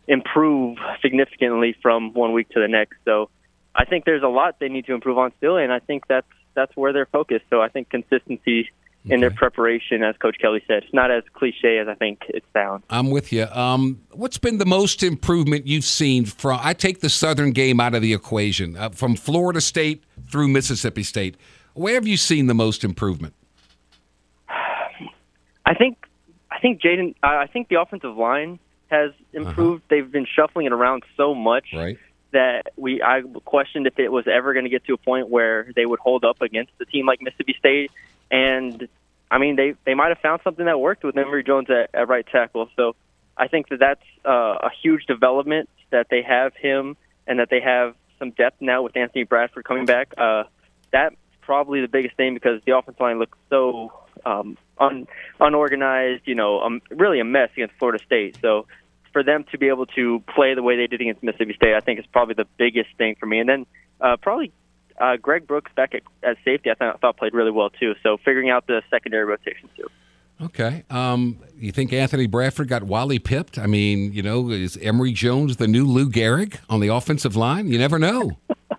improve 0.07 0.79
significantly 1.03 1.75
from 1.83 2.13
one 2.13 2.33
week 2.33 2.49
to 2.49 2.59
the 2.59 2.67
next. 2.67 2.97
So 3.05 3.29
I 3.75 3.85
think 3.85 4.05
there's 4.05 4.23
a 4.23 4.27
lot 4.27 4.59
they 4.59 4.69
need 4.69 4.87
to 4.87 4.93
improve 4.93 5.19
on 5.19 5.31
still, 5.37 5.57
and 5.57 5.71
I 5.71 5.79
think 5.79 6.07
that's 6.07 6.27
that's 6.55 6.75
where 6.75 6.91
they're 6.91 7.05
focused. 7.05 7.45
So 7.51 7.61
I 7.61 7.69
think 7.69 7.91
consistency 7.91 8.71
in 9.05 9.21
their 9.21 9.31
preparation, 9.31 10.03
as 10.03 10.17
Coach 10.17 10.37
Kelly 10.41 10.63
said, 10.67 10.83
it's 10.83 10.93
not 10.93 11.11
as 11.11 11.23
cliche 11.33 11.77
as 11.77 11.87
I 11.87 11.93
think 11.93 12.23
it 12.27 12.43
sounds. 12.53 12.83
I'm 12.89 13.11
with 13.11 13.31
you. 13.31 13.45
Um, 13.45 14.01
what's 14.11 14.39
been 14.39 14.57
the 14.57 14.65
most 14.65 15.03
improvement 15.03 15.67
you've 15.67 15.85
seen 15.85 16.25
from? 16.25 16.59
I 16.61 16.73
take 16.73 17.01
the 17.01 17.09
Southern 17.09 17.51
game 17.51 17.79
out 17.79 17.93
of 17.93 18.01
the 18.01 18.13
equation, 18.13 18.75
uh, 18.75 18.89
from 18.89 19.15
Florida 19.15 19.61
State 19.61 20.03
through 20.29 20.47
Mississippi 20.47 21.03
State. 21.03 21.37
Where 21.75 21.93
have 21.93 22.07
you 22.07 22.17
seen 22.17 22.47
the 22.47 22.55
most 22.55 22.83
improvement? 22.83 23.35
I 25.65 25.75
think 25.75 26.08
I 26.59 26.61
think 26.61 26.81
Jaden. 26.81 27.15
I 27.23 27.47
think 27.47 27.69
the 27.69 27.79
offensive 27.79 28.17
line 28.17 28.59
has 28.89 29.11
improved. 29.31 29.83
They've 29.89 30.11
been 30.11 30.25
shuffling 30.25 30.65
it 30.65 30.73
around 30.73 31.03
so 31.15 31.33
much 31.33 31.67
Right. 31.73 31.97
that 32.31 32.73
we 32.75 33.01
I 33.01 33.21
questioned 33.45 33.87
if 33.87 33.97
it 33.97 34.11
was 34.11 34.27
ever 34.27 34.53
going 34.53 34.65
to 34.65 34.69
get 34.69 34.83
to 34.85 34.93
a 34.93 34.97
point 34.97 35.29
where 35.29 35.71
they 35.75 35.85
would 35.85 35.99
hold 35.99 36.25
up 36.25 36.41
against 36.41 36.71
a 36.81 36.85
team 36.85 37.05
like 37.05 37.21
Mississippi 37.21 37.55
State. 37.57 37.91
And 38.29 38.89
I 39.31 39.37
mean, 39.37 39.55
they 39.55 39.75
they 39.85 39.93
might 39.93 40.09
have 40.09 40.19
found 40.19 40.41
something 40.43 40.65
that 40.65 40.79
worked 40.79 41.03
with 41.03 41.17
Emery 41.17 41.43
Jones 41.43 41.69
at, 41.69 41.91
at 41.93 42.09
right 42.09 42.25
tackle. 42.27 42.69
So 42.75 42.95
I 43.37 43.47
think 43.47 43.69
that 43.69 43.79
that's 43.79 44.03
uh, 44.25 44.57
a 44.67 44.69
huge 44.83 45.05
development 45.05 45.69
that 45.91 46.07
they 46.09 46.23
have 46.23 46.53
him 46.55 46.97
and 47.25 47.39
that 47.39 47.49
they 47.49 47.61
have 47.61 47.95
some 48.17 48.31
depth 48.31 48.59
now 48.59 48.81
with 48.81 48.97
Anthony 48.97 49.23
Bradford 49.23 49.63
coming 49.63 49.85
back. 49.85 50.13
Uh, 50.17 50.43
that's 50.91 51.15
probably 51.41 51.79
the 51.79 51.87
biggest 51.87 52.17
thing 52.17 52.33
because 52.33 52.61
the 52.65 52.75
offensive 52.77 52.99
line 52.99 53.17
looks 53.17 53.37
so 53.49 53.93
um, 54.25 54.57
un, 54.79 55.07
unorganized, 55.39 56.23
you 56.25 56.35
know, 56.35 56.61
um, 56.61 56.81
really 56.89 57.19
a 57.19 57.25
mess 57.25 57.49
against 57.53 57.75
Florida 57.75 58.03
State. 58.03 58.37
So 58.41 58.65
for 59.11 59.23
them 59.23 59.45
to 59.51 59.57
be 59.57 59.67
able 59.67 59.85
to 59.87 60.23
play 60.33 60.53
the 60.53 60.63
way 60.63 60.77
they 60.77 60.87
did 60.87 61.01
against 61.01 61.23
Mississippi 61.23 61.53
State, 61.53 61.75
I 61.75 61.79
think 61.79 61.99
is 61.99 62.05
probably 62.11 62.35
the 62.35 62.47
biggest 62.57 62.89
thing 62.97 63.15
for 63.19 63.25
me. 63.25 63.39
And 63.39 63.49
then 63.49 63.65
uh, 64.01 64.17
probably 64.17 64.51
uh, 64.99 65.17
Greg 65.17 65.47
Brooks 65.47 65.71
back 65.75 65.93
at, 65.93 66.03
at 66.23 66.37
safety, 66.43 66.69
I 66.69 66.75
thought, 66.75 66.95
I 66.95 66.97
thought 66.99 67.17
played 67.17 67.33
really 67.33 67.51
well 67.51 67.69
too. 67.69 67.95
So 68.03 68.17
figuring 68.17 68.49
out 68.49 68.67
the 68.67 68.81
secondary 68.89 69.25
rotation 69.25 69.69
too. 69.75 69.87
Okay. 70.41 70.85
Um, 70.89 71.39
you 71.57 71.71
think 71.71 71.91
Anthony 71.91 72.25
Bradford 72.25 72.69
got 72.69 72.83
Wally 72.83 73.19
pipped? 73.19 73.57
I 73.57 73.65
mean, 73.65 74.13
you 74.13 74.23
know, 74.23 74.49
is 74.49 74.77
Emery 74.77 75.11
Jones 75.11 75.57
the 75.57 75.67
new 75.67 75.85
Lou 75.85 76.09
Gehrig 76.09 76.59
on 76.69 76.79
the 76.79 76.87
offensive 76.87 77.35
line? 77.35 77.67
You 77.67 77.77
never 77.77 77.99
know. 77.99 78.31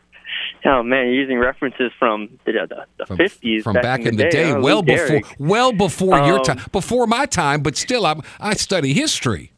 Oh 0.65 0.83
man, 0.83 1.07
you're 1.07 1.15
using 1.15 1.39
references 1.39 1.91
from 1.99 2.39
the 2.45 2.53
the, 2.53 2.87
the 2.99 3.07
From, 3.07 3.17
50s, 3.19 3.63
from 3.63 3.75
back, 3.75 4.01
in 4.01 4.17
the 4.17 4.29
day, 4.29 4.53
Oh, 4.53 4.57
Lou 4.59 4.63
well 4.63 4.83
before, 4.83 5.07
Gehrig. 5.21 5.35
well 5.39 5.73
before 5.73 6.19
your 6.19 6.39
Um, 6.39 6.43
time, 6.45 6.61
before 6.73 7.07
my 7.07 7.25
time, 7.27 7.63
but 7.63 7.77
still, 7.77 8.05
I'm, 8.05 8.21
I 8.39 8.55
study 8.55 8.93
history. 8.93 9.53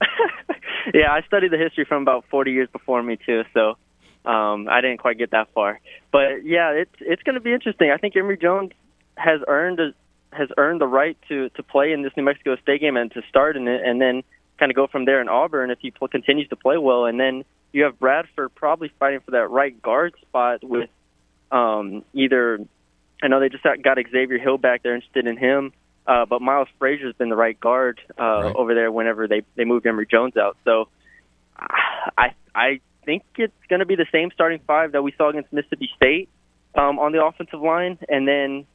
yeah, 0.94 1.10
I 1.12 1.22
studied 1.26 1.50
the 1.50 1.58
history 1.58 1.84
from 1.84 2.02
about 2.02 2.24
40 2.30 2.52
years 2.52 2.68
before 2.72 3.02
me 3.02 3.16
too, 3.24 3.42
so 3.54 3.76
um, 4.24 4.68
I 4.68 4.80
didn't 4.80 4.98
quite 4.98 5.18
get 5.18 5.30
that 5.32 5.48
far. 5.54 5.80
But 6.12 6.44
yeah, 6.44 6.70
it's 6.70 6.94
it's 7.00 7.22
going 7.22 7.34
to 7.34 7.40
be 7.40 7.52
interesting. 7.52 7.90
I 7.90 7.96
think 7.96 8.16
Emery 8.16 8.38
Jones 8.38 8.70
has 9.16 9.40
earned 9.48 9.80
a, 9.80 9.94
has 10.32 10.48
earned 10.58 10.80
the 10.80 10.86
right 10.86 11.16
to 11.28 11.48
to 11.50 11.62
play 11.62 11.92
in 11.92 12.02
this 12.02 12.12
New 12.16 12.22
Mexico 12.22 12.56
State 12.56 12.80
game 12.80 12.96
and 12.96 13.10
to 13.12 13.22
start 13.28 13.56
in 13.56 13.66
it, 13.68 13.82
and 13.84 14.00
then 14.00 14.22
kind 14.58 14.70
of 14.70 14.76
go 14.76 14.86
from 14.86 15.04
there 15.04 15.20
in 15.20 15.28
Auburn 15.28 15.70
if 15.70 15.78
he 15.80 15.90
pl- 15.90 16.08
continues 16.08 16.48
to 16.50 16.56
play 16.56 16.78
well. 16.78 17.06
And 17.06 17.18
then 17.18 17.44
you 17.74 17.84
have 17.84 17.98
Bradford 17.98 18.54
probably 18.54 18.90
fighting 19.00 19.20
for 19.24 19.32
that 19.32 19.48
right 19.50 19.80
guard 19.82 20.14
spot 20.22 20.62
with 20.62 20.88
um, 21.50 22.04
either. 22.14 22.60
I 23.22 23.28
know 23.28 23.40
they 23.40 23.48
just 23.48 23.64
got 23.64 23.98
Xavier 24.10 24.38
Hill 24.38 24.58
back. 24.58 24.82
They're 24.82 24.94
interested 24.94 25.26
in 25.26 25.36
him. 25.36 25.72
Uh, 26.06 26.26
but 26.26 26.40
Miles 26.42 26.68
Frazier's 26.78 27.14
been 27.16 27.30
the 27.30 27.36
right 27.36 27.58
guard 27.58 27.98
uh, 28.18 28.22
Right. 28.22 28.56
over 28.56 28.74
there 28.74 28.92
whenever 28.92 29.26
they 29.26 29.42
they 29.56 29.64
moved 29.64 29.86
Emery 29.86 30.06
Jones 30.10 30.36
out. 30.36 30.56
So 30.64 30.88
I 31.58 32.34
I 32.54 32.80
think 33.04 33.22
it's 33.36 33.52
going 33.68 33.80
to 33.80 33.86
be 33.86 33.96
the 33.96 34.06
same 34.12 34.30
starting 34.32 34.60
five 34.66 34.92
that 34.92 35.02
we 35.02 35.12
saw 35.16 35.30
against 35.30 35.52
Mississippi 35.52 35.90
State 35.96 36.28
um, 36.74 36.98
on 36.98 37.12
the 37.12 37.24
offensive 37.24 37.60
line, 37.60 37.98
and 38.08 38.28
then 38.28 38.66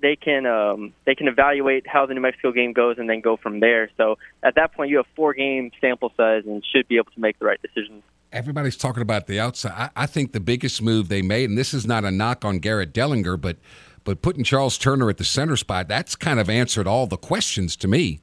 they 0.00 0.16
can 0.16 0.46
um, 0.46 0.92
they 1.04 1.14
can 1.14 1.26
evaluate 1.28 1.86
how 1.86 2.06
the 2.06 2.14
New 2.14 2.20
Mexico 2.20 2.52
game 2.52 2.72
goes 2.72 2.98
and 2.98 3.08
then 3.10 3.20
go 3.20 3.36
from 3.36 3.60
there. 3.60 3.90
So 3.96 4.18
at 4.42 4.54
that 4.54 4.72
point, 4.74 4.90
you 4.90 4.98
have 4.98 5.06
four 5.16 5.34
game 5.34 5.72
sample 5.80 6.12
size 6.16 6.44
and 6.46 6.64
should 6.72 6.86
be 6.88 6.96
able 6.96 7.10
to 7.12 7.20
make 7.20 7.38
the 7.38 7.46
right 7.46 7.60
decisions. 7.60 8.02
Everybody's 8.32 8.76
talking 8.76 9.02
about 9.02 9.26
the 9.26 9.40
outside. 9.40 9.72
I, 9.72 9.90
I 10.02 10.06
think 10.06 10.32
the 10.32 10.40
biggest 10.40 10.82
move 10.82 11.08
they 11.08 11.22
made, 11.22 11.48
and 11.48 11.58
this 11.58 11.72
is 11.72 11.86
not 11.86 12.04
a 12.04 12.10
knock 12.10 12.44
on 12.44 12.58
Garrett 12.58 12.92
Dellinger, 12.92 13.40
but 13.40 13.56
but 14.04 14.22
putting 14.22 14.44
Charles 14.44 14.78
Turner 14.78 15.10
at 15.10 15.18
the 15.18 15.24
center 15.24 15.56
spot, 15.56 15.88
that's 15.88 16.14
kind 16.14 16.38
of 16.38 16.48
answered 16.48 16.86
all 16.86 17.06
the 17.06 17.16
questions 17.16 17.74
to 17.76 17.88
me. 17.88 18.20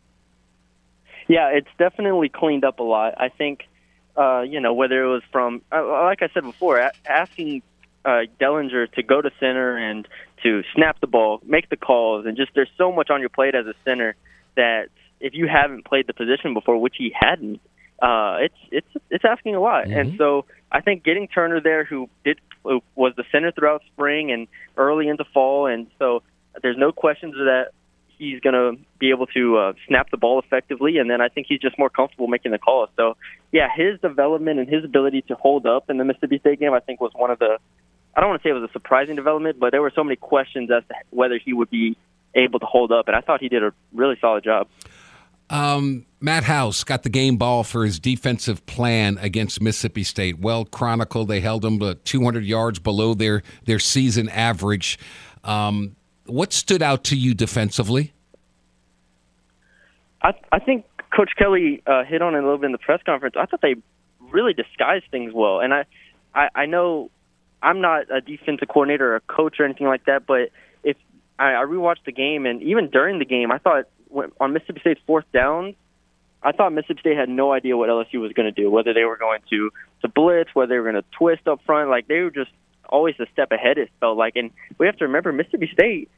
Yeah, 1.27 1.49
it's 1.49 1.67
definitely 1.77 2.29
cleaned 2.29 2.63
up 2.63 2.79
a 2.79 2.83
lot. 2.83 3.15
I 3.17 3.29
think, 3.29 3.63
uh, 4.15 4.41
you 4.41 4.61
know, 4.61 4.73
whether 4.73 5.03
it 5.03 5.07
was 5.07 5.23
from, 5.31 5.61
uh, 5.71 5.85
like 6.03 6.21
I 6.21 6.29
said 6.33 6.43
before, 6.43 6.91
asking 7.05 7.63
uh, 8.05 8.21
Dellinger 8.39 8.91
to 8.93 9.03
go 9.03 9.21
to 9.21 9.29
center 9.39 9.77
and 9.77 10.07
to 10.43 10.63
snap 10.73 10.99
the 11.01 11.07
ball, 11.07 11.41
make 11.45 11.69
the 11.69 11.77
calls, 11.77 12.25
and 12.25 12.37
just 12.37 12.51
there's 12.55 12.71
so 12.77 12.91
much 12.91 13.09
on 13.09 13.19
your 13.19 13.29
plate 13.29 13.55
as 13.55 13.65
a 13.65 13.73
center 13.85 14.15
that 14.55 14.87
if 15.19 15.33
you 15.33 15.47
haven't 15.47 15.85
played 15.85 16.07
the 16.07 16.13
position 16.13 16.53
before, 16.53 16.77
which 16.77 16.95
he 16.97 17.13
hadn't, 17.17 17.61
uh, 18.01 18.38
it's 18.41 18.56
it's 18.71 19.06
it's 19.10 19.25
asking 19.25 19.56
a 19.56 19.60
lot. 19.60 19.88
And 19.88 20.17
so 20.17 20.45
I 20.71 20.82
think 20.82 21.03
getting 21.03 21.27
Turner 21.27 21.62
there, 21.62 21.84
who 21.84 22.10
did 22.23 22.39
who 22.63 22.82
was 22.95 23.13
the 23.15 23.23
center 23.32 23.51
throughout 23.51 23.84
spring 23.93 24.32
and 24.32 24.47
early 24.77 25.08
into 25.08 25.25
fall, 25.34 25.67
and 25.67 25.88
so 25.99 26.23
there's 26.62 26.77
no 26.77 26.91
questions 26.91 27.36
that 27.36 27.71
he's 28.17 28.39
going 28.39 28.53
to 28.53 28.82
be 28.99 29.10
able 29.10 29.27
to 29.27 29.58
uh, 29.58 29.73
snap 29.88 30.10
the 30.12 30.17
ball 30.17 30.39
effectively, 30.39 30.97
and 30.97 31.10
then 31.10 31.21
I 31.21 31.27
think 31.27 31.47
he's 31.47 31.60
just 31.60 31.77
more 31.77 31.89
comfortable 31.89 32.27
making 32.27 32.51
the 32.51 32.58
calls. 32.58 32.89
So, 32.95 33.17
yeah, 33.51 33.67
his 33.75 33.99
development 33.99 34.60
and 34.60 34.69
his 34.69 34.84
ability 34.84 35.23
to 35.23 35.36
hold 35.36 35.65
up 35.65 35.89
in 35.89 35.97
the 35.97 36.06
Mississippi 36.06 36.39
State 36.39 36.60
game, 36.60 36.73
I 36.73 36.79
think, 36.79 37.01
was 37.01 37.12
one 37.13 37.32
of 37.32 37.39
the. 37.39 37.58
I 38.15 38.21
don't 38.21 38.29
want 38.29 38.43
to 38.43 38.47
say 38.47 38.51
it 38.51 38.60
was 38.60 38.69
a 38.69 38.73
surprising 38.73 39.15
development, 39.15 39.60
but 39.60 39.71
there 39.71 39.82
were 39.82 39.91
so 39.93 40.03
many 40.03 40.15
questions 40.15 40.69
as 40.69 40.84
to 40.88 40.93
whether 41.10 41.39
he 41.43 41.51
would 41.51 41.69
be 41.69 41.97
able 42.36 42.60
to 42.60 42.65
hold 42.65 42.91
up, 42.91 43.08
and 43.08 43.15
I 43.15 43.21
thought 43.21 43.41
he 43.41 43.49
did 43.49 43.63
a 43.63 43.73
really 43.93 44.17
solid 44.21 44.43
job. 44.43 44.67
Um, 45.53 46.07
Matt 46.19 46.45
House 46.45 46.83
got 46.83 47.03
the 47.03 47.09
game 47.09 47.37
ball 47.37 47.63
for 47.63 47.85
his 47.85 47.99
defensive 47.99 48.65
plan 48.65 49.19
against 49.19 49.61
Mississippi 49.61 50.03
State. 50.03 50.39
Well 50.39 50.65
chronicled. 50.65 51.27
They 51.27 51.41
held 51.41 51.61
them 51.61 51.79
to 51.79 51.93
200 51.93 52.43
yards 52.43 52.79
below 52.79 53.13
their 53.13 53.43
their 53.65 53.77
season 53.77 54.29
average. 54.29 54.97
Um, 55.43 55.95
what 56.25 56.53
stood 56.53 56.81
out 56.81 57.03
to 57.05 57.15
you 57.15 57.35
defensively? 57.35 58.13
I, 60.23 60.33
I 60.51 60.57
think 60.57 60.85
Coach 61.15 61.33
Kelly 61.37 61.83
uh, 61.85 62.03
hit 62.03 62.23
on 62.23 62.33
it 62.33 62.39
a 62.39 62.41
little 62.41 62.57
bit 62.57 62.67
in 62.67 62.71
the 62.71 62.79
press 62.79 63.01
conference. 63.05 63.35
I 63.37 63.45
thought 63.45 63.61
they 63.61 63.75
really 64.31 64.53
disguised 64.53 65.05
things 65.11 65.33
well, 65.35 65.59
and 65.59 65.71
I, 65.71 65.85
I, 66.33 66.49
I 66.55 66.65
know 66.65 67.11
I'm 67.61 67.79
not 67.79 68.09
a 68.09 68.21
defensive 68.21 68.69
coordinator 68.69 69.11
or 69.11 69.17
a 69.17 69.21
coach 69.21 69.59
or 69.59 69.65
anything 69.65 69.85
like 69.85 70.05
that, 70.05 70.25
but 70.25 70.49
if 70.83 70.97
I, 71.37 71.51
I 71.51 71.65
rewatched 71.65 72.05
the 72.05 72.11
game 72.11 72.47
and 72.47 72.63
even 72.63 72.89
during 72.89 73.19
the 73.19 73.25
game, 73.25 73.51
I 73.51 73.59
thought 73.59 73.85
on 74.39 74.54
Mississippi 74.54 74.80
State's 74.82 75.02
fourth 75.06 75.26
down, 75.34 75.76
I 76.41 76.52
thought 76.52 76.73
Mississippi 76.73 76.99
State 77.02 77.17
had 77.17 77.30
no 77.30 77.54
idea 77.54 77.78
what 77.78 77.89
LSU 77.89 78.19
was 78.19 78.34
going 78.34 78.54
to 78.54 78.62
do, 78.62 78.69
whether 78.69 78.93
they 78.93 79.06
were 79.06 79.17
going 79.17 79.39
to 79.49 79.71
to 80.02 80.08
blitz, 80.08 80.49
whether 80.54 80.69
they 80.69 80.78
were 80.78 80.91
going 80.91 81.02
to 81.02 81.10
twist 81.17 81.47
up 81.47 81.62
front. 81.65 81.89
Like 81.89 82.08
they 82.08 82.19
were 82.19 82.32
just 82.32 82.52
always 82.88 83.15
a 83.19 83.26
step 83.32 83.52
ahead. 83.52 83.78
It 83.78 83.89
felt 83.99 84.17
like, 84.17 84.36
and 84.36 84.52
we 84.78 84.86
have 84.86 84.97
to 84.97 85.06
remember 85.06 85.32
Mississippi 85.32 85.69
State 85.73 86.10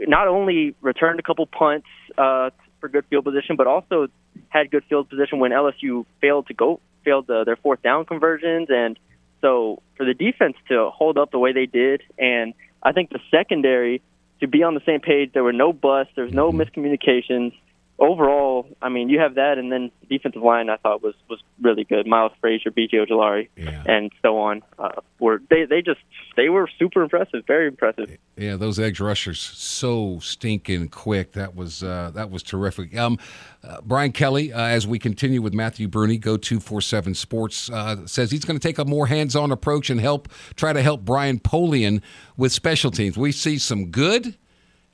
not 0.00 0.28
only 0.28 0.74
returned 0.80 1.20
a 1.20 1.22
couple 1.22 1.46
punts 1.46 1.86
uh, 2.16 2.50
for 2.80 2.88
good 2.88 3.04
field 3.10 3.24
position, 3.24 3.56
but 3.56 3.66
also 3.66 4.08
had 4.48 4.70
good 4.70 4.84
field 4.88 5.08
position 5.08 5.38
when 5.38 5.52
LSU 5.52 6.06
failed 6.20 6.46
to 6.48 6.54
go 6.54 6.80
failed 7.04 7.26
the, 7.26 7.44
their 7.44 7.56
fourth 7.56 7.82
down 7.82 8.04
conversions, 8.04 8.68
and 8.70 8.98
so 9.40 9.82
for 9.96 10.04
the 10.04 10.12
defense 10.12 10.56
to 10.68 10.90
hold 10.90 11.16
up 11.16 11.30
the 11.30 11.38
way 11.38 11.52
they 11.52 11.66
did, 11.66 12.02
and 12.18 12.52
I 12.82 12.92
think 12.92 13.10
the 13.10 13.20
secondary 13.30 14.02
to 14.40 14.48
be 14.48 14.62
on 14.62 14.74
the 14.74 14.80
same 14.84 15.00
page. 15.00 15.32
There 15.32 15.44
were 15.44 15.52
no 15.52 15.72
busts. 15.72 16.12
There 16.16 16.24
was 16.24 16.34
no 16.34 16.50
Mm-hmm. 16.52 16.60
miscommunications. 16.60 17.52
Overall, 18.00 18.66
I 18.80 18.88
mean, 18.88 19.10
you 19.10 19.20
have 19.20 19.34
that, 19.34 19.58
and 19.58 19.70
then 19.70 19.90
defensive 20.08 20.42
line 20.42 20.70
I 20.70 20.78
thought 20.78 21.02
was 21.02 21.14
was 21.28 21.38
really 21.60 21.84
good. 21.84 22.06
Miles 22.06 22.32
Frazier, 22.40 22.70
B.J. 22.70 22.96
Ojulari, 22.96 23.48
Yeah. 23.56 23.82
and 23.84 24.10
so 24.22 24.38
on 24.38 24.62
uh, 24.78 24.88
were 25.18 25.42
they 25.50 25.66
they 25.66 25.82
just 25.82 26.00
they 26.34 26.48
were 26.48 26.66
super 26.78 27.02
impressive, 27.02 27.44
very 27.46 27.68
impressive. 27.68 28.16
Yeah, 28.38 28.56
those 28.56 28.78
edge 28.80 29.00
rushers 29.00 29.38
so 29.38 30.18
stinking 30.20 30.88
quick. 30.88 31.32
That 31.32 31.54
was 31.54 31.82
uh, 31.82 32.10
that 32.14 32.30
was 32.30 32.42
terrific. 32.42 32.96
Um, 32.96 33.18
uh, 33.62 33.82
Brian 33.82 34.12
Kelly, 34.12 34.50
uh, 34.50 34.58
as 34.62 34.86
we 34.86 34.98
continue 34.98 35.42
with 35.42 35.52
Matthew 35.52 35.86
Bruni, 35.86 36.16
go 36.16 36.38
two 36.38 36.58
four 36.58 36.80
seven 36.80 37.12
Sports 37.12 37.68
uh, 37.68 38.06
says 38.06 38.30
he's 38.30 38.46
going 38.46 38.58
to 38.58 38.66
take 38.66 38.78
a 38.78 38.86
more 38.86 39.08
hands 39.08 39.36
on 39.36 39.52
approach 39.52 39.90
and 39.90 40.00
help 40.00 40.26
try 40.56 40.72
to 40.72 40.80
help 40.80 41.02
Brian 41.04 41.38
Polian 41.38 42.00
with 42.38 42.50
special 42.50 42.90
teams. 42.90 43.18
We 43.18 43.30
see 43.30 43.58
some 43.58 43.90
good, 43.90 44.38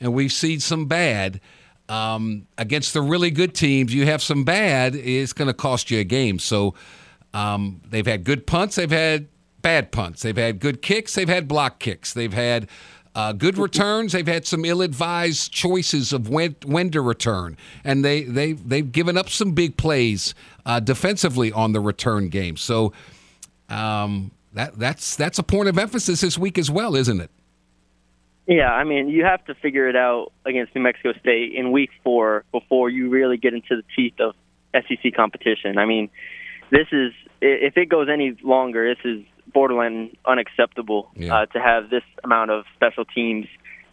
and 0.00 0.12
we've 0.12 0.32
seen 0.32 0.58
some 0.58 0.86
bad. 0.86 1.40
Um, 1.88 2.48
against 2.58 2.94
the 2.94 3.02
really 3.02 3.30
good 3.30 3.54
teams, 3.54 3.94
you 3.94 4.06
have 4.06 4.20
some 4.22 4.42
bad. 4.42 4.96
It's 4.96 5.32
going 5.32 5.46
to 5.46 5.54
cost 5.54 5.90
you 5.90 6.00
a 6.00 6.04
game. 6.04 6.38
So 6.40 6.74
um, 7.32 7.80
they've 7.88 8.06
had 8.06 8.24
good 8.24 8.46
punts. 8.46 8.76
They've 8.76 8.90
had 8.90 9.28
bad 9.62 9.92
punts. 9.92 10.22
They've 10.22 10.36
had 10.36 10.58
good 10.58 10.82
kicks. 10.82 11.14
They've 11.14 11.28
had 11.28 11.46
block 11.48 11.78
kicks. 11.78 12.12
They've 12.12 12.32
had 12.32 12.68
uh, 13.14 13.32
good 13.32 13.58
returns. 13.66 14.12
They've 14.12 14.26
had 14.26 14.46
some 14.46 14.64
ill-advised 14.64 15.52
choices 15.52 16.12
of 16.12 16.28
when 16.28 16.56
when 16.64 16.90
to 16.90 17.00
return, 17.00 17.56
and 17.84 18.04
they 18.04 18.22
they 18.22 18.52
they've 18.52 18.90
given 18.90 19.16
up 19.16 19.28
some 19.28 19.52
big 19.52 19.76
plays 19.76 20.34
uh, 20.64 20.80
defensively 20.80 21.52
on 21.52 21.72
the 21.72 21.80
return 21.80 22.28
game. 22.28 22.56
So 22.56 22.92
um, 23.68 24.30
that 24.52 24.78
that's 24.78 25.16
that's 25.16 25.38
a 25.38 25.42
point 25.42 25.68
of 25.68 25.78
emphasis 25.78 26.20
this 26.20 26.38
week 26.38 26.58
as 26.58 26.70
well, 26.70 26.94
isn't 26.94 27.20
it? 27.20 27.30
Yeah, 28.46 28.70
I 28.72 28.84
mean, 28.84 29.08
you 29.08 29.24
have 29.24 29.44
to 29.46 29.54
figure 29.54 29.88
it 29.88 29.96
out 29.96 30.32
against 30.44 30.74
New 30.74 30.80
Mexico 30.82 31.12
State 31.18 31.52
in 31.54 31.72
week 31.72 31.90
four 32.04 32.44
before 32.52 32.88
you 32.90 33.08
really 33.08 33.36
get 33.36 33.54
into 33.54 33.76
the 33.76 33.82
teeth 33.96 34.20
of 34.20 34.34
SEC 34.72 35.14
competition. 35.14 35.78
I 35.78 35.84
mean, 35.86 36.08
this 36.70 36.86
is, 36.92 37.12
if 37.40 37.76
it 37.76 37.88
goes 37.88 38.08
any 38.12 38.36
longer, 38.42 38.94
this 38.94 39.04
is 39.04 39.24
borderline 39.52 40.16
unacceptable 40.24 41.10
Yeah. 41.16 41.34
uh, 41.34 41.46
to 41.46 41.60
have 41.60 41.90
this 41.90 42.02
amount 42.22 42.50
of 42.50 42.64
special 42.76 43.04
teams 43.04 43.46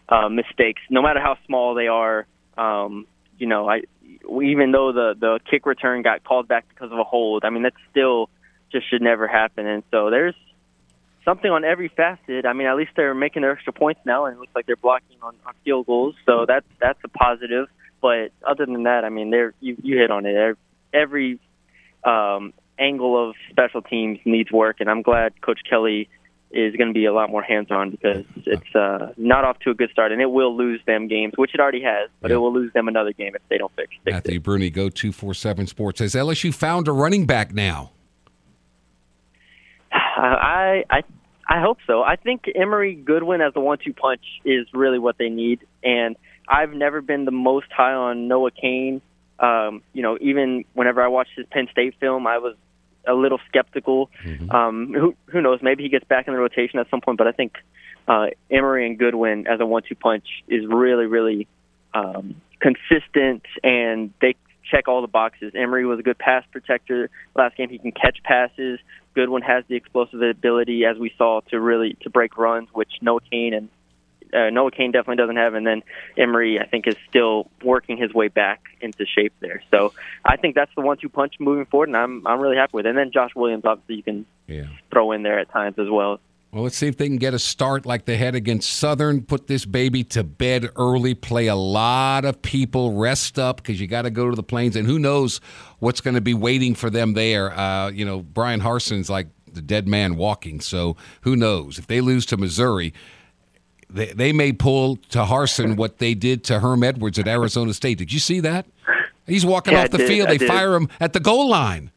uh, 0.08 0.28
mistakes, 0.28 0.82
no 0.90 1.02
matter 1.02 1.20
how 1.20 1.36
small 1.46 1.74
they 1.74 1.88
are. 1.88 2.26
Um, 2.56 3.06
you 3.38 3.46
know, 3.48 3.68
I 3.68 3.82
even 4.42 4.70
though 4.70 4.92
the 4.92 5.14
the 5.18 5.40
kick 5.50 5.66
return 5.66 6.02
got 6.02 6.22
called 6.22 6.46
back 6.46 6.68
because 6.68 6.92
of 6.92 6.98
a 6.98 7.04
hold, 7.04 7.44
I 7.44 7.50
mean, 7.50 7.62
that 7.64 7.72
still 7.90 8.28
just 8.70 8.88
should 8.88 9.02
never 9.02 9.26
happen. 9.26 9.66
And 9.66 9.82
so 9.90 10.10
there's 10.10 10.34
something 11.24 11.50
on 11.50 11.64
every 11.64 11.88
facet. 11.88 12.46
I 12.46 12.52
mean, 12.52 12.66
at 12.66 12.76
least 12.76 12.92
they're 12.96 13.14
making 13.14 13.42
their 13.42 13.52
extra 13.52 13.72
points 13.72 14.00
now, 14.04 14.26
and 14.26 14.36
it 14.36 14.40
looks 14.40 14.54
like 14.54 14.66
they're 14.66 14.76
blocking 14.76 15.16
on, 15.22 15.34
on 15.46 15.54
field 15.64 15.86
goals. 15.86 16.14
So 16.26 16.44
that's 16.46 16.66
that's 16.80 16.98
a 17.04 17.08
positive. 17.08 17.68
But 18.00 18.32
other 18.46 18.66
than 18.66 18.82
that, 18.84 19.04
I 19.04 19.08
mean, 19.08 19.30
they're 19.30 19.54
you, 19.60 19.76
you 19.82 19.96
hit 19.98 20.10
on 20.10 20.26
it. 20.26 20.56
Every 20.92 21.38
um, 22.04 22.52
angle 22.78 23.28
of 23.30 23.34
special 23.50 23.82
teams 23.82 24.18
needs 24.24 24.50
work, 24.52 24.76
and 24.80 24.90
I'm 24.90 25.02
glad 25.02 25.40
Coach 25.40 25.60
Kelly 25.68 26.08
is 26.50 26.76
going 26.76 26.86
to 26.88 26.94
be 26.94 27.04
a 27.04 27.12
lot 27.12 27.30
more 27.30 27.42
hands-on 27.42 27.90
because 27.90 28.24
it's 28.46 28.74
uh, 28.76 29.12
not 29.16 29.44
off 29.44 29.58
to 29.60 29.70
a 29.70 29.74
good 29.74 29.90
start, 29.90 30.12
and 30.12 30.20
it 30.22 30.30
will 30.30 30.56
lose 30.56 30.80
them 30.86 31.08
games, 31.08 31.32
which 31.36 31.52
it 31.52 31.58
already 31.58 31.82
has, 31.82 32.08
but 32.20 32.30
Yeah. 32.30 32.36
it 32.36 32.38
will 32.38 32.52
lose 32.52 32.72
them 32.74 32.86
another 32.86 33.12
game 33.12 33.34
if 33.34 33.42
they 33.48 33.58
don't 33.58 33.72
fix, 33.74 33.88
fix 33.90 34.00
it. 34.06 34.10
Matthew 34.12 34.38
Bruni, 34.40 34.70
go 34.70 34.88
two 34.88 35.10
four 35.10 35.34
seven 35.34 35.66
Sports 35.66 35.98
says 35.98 36.14
LSU 36.14 36.54
found 36.54 36.86
a 36.86 36.92
running 36.92 37.26
back 37.26 37.52
now. 37.52 37.90
I 40.16 40.84
I 40.90 41.02
I 41.48 41.60
hope 41.60 41.78
so. 41.86 42.02
I 42.02 42.16
think 42.16 42.44
Emery 42.54 42.94
Goodwin 42.94 43.40
as 43.40 43.52
the 43.54 43.60
one-two 43.60 43.92
punch 43.92 44.22
is 44.44 44.66
really 44.72 44.98
what 44.98 45.18
they 45.18 45.28
need, 45.28 45.60
and 45.82 46.16
I've 46.48 46.72
never 46.72 47.00
been 47.00 47.24
the 47.24 47.30
most 47.30 47.66
high 47.70 47.92
on 47.92 48.28
Noah 48.28 48.50
Cain. 48.50 49.02
Um, 49.38 49.82
you 49.92 50.02
know, 50.02 50.16
even 50.20 50.64
whenever 50.74 51.02
I 51.02 51.08
watched 51.08 51.32
his 51.36 51.46
Penn 51.50 51.68
State 51.70 51.94
film, 52.00 52.26
I 52.26 52.38
was 52.38 52.56
a 53.06 53.14
little 53.14 53.40
skeptical. 53.48 54.10
Um, 54.50 54.94
who 54.94 55.14
who 55.26 55.42
knows? 55.42 55.60
Maybe 55.62 55.82
he 55.82 55.88
gets 55.88 56.04
back 56.04 56.26
in 56.28 56.34
the 56.34 56.40
rotation 56.40 56.78
at 56.78 56.88
some 56.90 57.00
point, 57.00 57.18
but 57.18 57.26
I 57.26 57.32
think 57.32 57.54
uh, 58.08 58.26
Emery 58.50 58.86
and 58.86 58.98
Goodwin 58.98 59.46
as 59.46 59.60
a 59.60 59.66
one-two 59.66 59.96
punch 59.96 60.26
is 60.48 60.64
really 60.66 61.06
really 61.06 61.46
um, 61.92 62.40
consistent, 62.60 63.42
and 63.62 64.12
they 64.20 64.36
check 64.70 64.88
all 64.88 65.02
the 65.02 65.08
boxes. 65.08 65.52
Emery 65.54 65.84
was 65.84 65.98
a 65.98 66.02
good 66.02 66.18
pass 66.18 66.44
protector 66.50 67.10
last 67.34 67.56
game. 67.56 67.68
He 67.68 67.78
can 67.78 67.92
catch 67.92 68.22
passes. 68.22 68.78
Goodwin 69.14 69.42
has 69.42 69.64
the 69.68 69.76
explosive 69.76 70.20
ability, 70.22 70.84
as 70.84 70.98
we 70.98 71.12
saw, 71.16 71.40
to 71.50 71.60
really 71.60 71.96
to 72.02 72.10
break 72.10 72.36
runs, 72.36 72.68
which 72.72 72.90
Noah 73.00 73.20
Cain 73.30 73.54
and 73.54 73.68
uh, 74.32 74.50
Noah 74.50 74.72
Cain 74.72 74.90
definitely 74.90 75.16
doesn't 75.16 75.36
have. 75.36 75.54
And 75.54 75.64
then 75.66 75.82
Emery, 76.18 76.58
I 76.58 76.66
think, 76.66 76.88
is 76.88 76.96
still 77.08 77.48
working 77.62 77.96
his 77.96 78.12
way 78.12 78.28
back 78.28 78.62
into 78.80 79.06
shape 79.06 79.32
there. 79.40 79.62
So 79.70 79.92
I 80.24 80.36
think 80.36 80.56
that's 80.56 80.74
the 80.74 80.80
one-two 80.82 81.08
punch 81.08 81.34
moving 81.38 81.66
forward, 81.66 81.88
and 81.88 81.96
I'm 81.96 82.26
I'm 82.26 82.40
really 82.40 82.56
happy 82.56 82.72
with. 82.74 82.86
it. 82.86 82.88
And 82.90 82.98
then 82.98 83.12
Josh 83.12 83.30
Williams, 83.36 83.64
obviously, 83.64 83.96
you 83.96 84.02
can 84.02 84.26
Yeah. 84.48 84.66
throw 84.90 85.12
in 85.12 85.22
there 85.22 85.38
at 85.38 85.50
times 85.50 85.78
as 85.78 85.88
well. 85.88 86.20
Well, 86.54 86.62
let's 86.62 86.76
see 86.76 86.86
if 86.86 86.96
they 86.96 87.08
can 87.08 87.16
get 87.16 87.34
a 87.34 87.38
start 87.40 87.84
like 87.84 88.04
they 88.04 88.16
had 88.16 88.36
against 88.36 88.74
Southern. 88.74 89.22
Put 89.22 89.48
this 89.48 89.64
baby 89.64 90.04
to 90.04 90.22
bed 90.22 90.70
early. 90.76 91.12
Play 91.12 91.48
a 91.48 91.56
lot 91.56 92.24
of 92.24 92.42
people. 92.42 92.92
Rest 92.94 93.40
up 93.40 93.56
because 93.56 93.80
you 93.80 93.88
got 93.88 94.02
to 94.02 94.10
go 94.10 94.30
to 94.30 94.36
the 94.36 94.42
plains, 94.44 94.76
and 94.76 94.86
who 94.86 95.00
knows 95.00 95.40
what's 95.80 96.00
going 96.00 96.14
to 96.14 96.20
be 96.20 96.32
waiting 96.32 96.76
for 96.76 96.90
them 96.90 97.14
there. 97.14 97.52
Uh, 97.58 97.90
you 97.90 98.04
know, 98.04 98.20
Bryan 98.20 98.60
Harsin's 98.60 99.10
like 99.10 99.26
the 99.52 99.62
dead 99.62 99.88
man 99.88 100.14
walking. 100.14 100.60
So 100.60 100.96
who 101.22 101.34
knows 101.34 101.76
if 101.80 101.88
they 101.88 102.00
lose 102.00 102.24
to 102.26 102.36
Missouri. 102.36 102.94
They, 103.90 104.12
they 104.12 104.32
may 104.32 104.52
pull 104.52 104.96
to 105.10 105.24
Harson 105.24 105.74
what 105.76 105.98
they 105.98 106.14
did 106.14 106.44
to 106.44 106.60
Herm 106.60 106.84
Edwards 106.84 107.18
at 107.18 107.26
Arizona 107.26 107.74
State. 107.74 107.98
Did 107.98 108.12
you 108.12 108.18
see 108.20 108.38
that? 108.40 108.66
He's 109.26 109.44
walking 109.44 109.72
Yeah, 109.74 109.84
off 109.84 109.90
the 109.90 109.98
did. 109.98 110.08
field. 110.08 110.28
I 110.28 110.32
They 110.32 110.38
did. 110.38 110.48
fire 110.48 110.74
him 110.74 110.88
at 111.00 111.12
the 111.14 111.20
goal 111.20 111.48
line. 111.48 111.90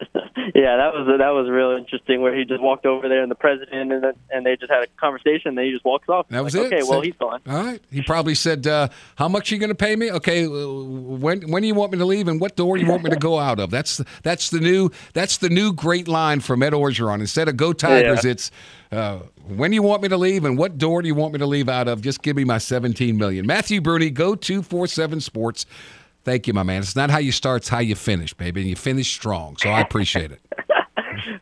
Yeah, 0.54 0.76
that 0.76 0.92
was 0.92 1.06
that 1.18 1.30
was 1.30 1.48
real 1.48 1.70
interesting. 1.70 2.20
Where 2.20 2.36
he 2.36 2.44
just 2.44 2.60
walked 2.62 2.84
over 2.84 3.08
there, 3.08 3.22
and 3.22 3.30
the 3.30 3.34
president 3.34 3.92
and 3.92 4.02
the, 4.02 4.14
and 4.30 4.44
they 4.44 4.56
just 4.56 4.70
had 4.70 4.82
a 4.82 4.86
conversation. 5.00 5.48
and 5.48 5.58
then 5.58 5.64
he 5.64 5.72
just 5.72 5.84
walks 5.86 6.08
off. 6.08 6.28
That 6.28 6.44
was 6.44 6.54
Like, 6.54 6.66
it. 6.70 6.74
Okay, 6.74 6.82
well 6.88 7.00
he's 7.00 7.14
gone. 7.14 7.40
All 7.48 7.64
right. 7.64 7.80
He 7.90 8.02
probably 8.02 8.34
said, 8.34 8.66
uh, 8.66 8.88
"How 9.16 9.26
much 9.26 9.50
are 9.50 9.54
you 9.54 9.58
going 9.58 9.70
to 9.70 9.74
pay 9.74 9.96
me? 9.96 10.10
Okay, 10.12 10.44
uh, 10.44 10.50
when 10.50 11.50
when 11.50 11.62
do 11.62 11.66
you 11.68 11.74
want 11.74 11.92
me 11.92 11.98
to 11.98 12.04
leave, 12.04 12.28
and 12.28 12.40
what 12.40 12.56
door 12.56 12.76
do 12.76 12.82
you 12.84 12.90
want 12.90 13.02
me 13.04 13.10
to 13.10 13.16
go 13.16 13.38
out 13.38 13.58
of?" 13.58 13.70
That's 13.70 14.02
that's 14.22 14.50
the 14.50 14.60
new 14.60 14.90
that's 15.14 15.38
the 15.38 15.48
new 15.48 15.72
great 15.72 16.08
line 16.08 16.40
from 16.40 16.62
Ed 16.62 16.72
Orgeron. 16.74 17.20
Instead 17.20 17.48
of 17.48 17.56
"Go 17.56 17.72
Tigers," 17.72 18.24
Yeah. 18.24 18.30
it's 18.32 18.50
uh, 18.92 19.20
"When 19.48 19.70
do 19.70 19.74
you 19.76 19.82
want 19.82 20.02
me 20.02 20.08
to 20.10 20.16
leave, 20.18 20.44
and 20.44 20.58
what 20.58 20.76
door 20.78 21.00
do 21.00 21.08
you 21.08 21.14
want 21.14 21.32
me 21.32 21.38
to 21.38 21.46
leave 21.46 21.68
out 21.70 21.88
of?" 21.88 22.02
Just 22.02 22.22
give 22.22 22.36
me 22.36 22.44
my 22.44 22.58
seventeen 22.58 23.16
million. 23.16 23.46
Matthew 23.46 23.80
Bruni, 23.80 24.10
go 24.10 24.34
two 24.34 24.62
four 24.62 24.86
seven 24.86 25.20
Sports. 25.20 25.64
Thank 26.24 26.46
you, 26.46 26.54
my 26.54 26.62
man. 26.62 26.80
It's 26.80 26.96
not 26.96 27.10
how 27.10 27.18
you 27.18 27.32
start; 27.32 27.62
it's 27.62 27.68
how 27.68 27.80
you 27.80 27.94
finish, 27.94 28.32
baby, 28.34 28.62
and 28.62 28.70
you 28.70 28.76
finish 28.76 29.12
strong. 29.12 29.56
So 29.58 29.68
I 29.70 29.80
appreciate 29.80 30.32
it. 30.32 30.40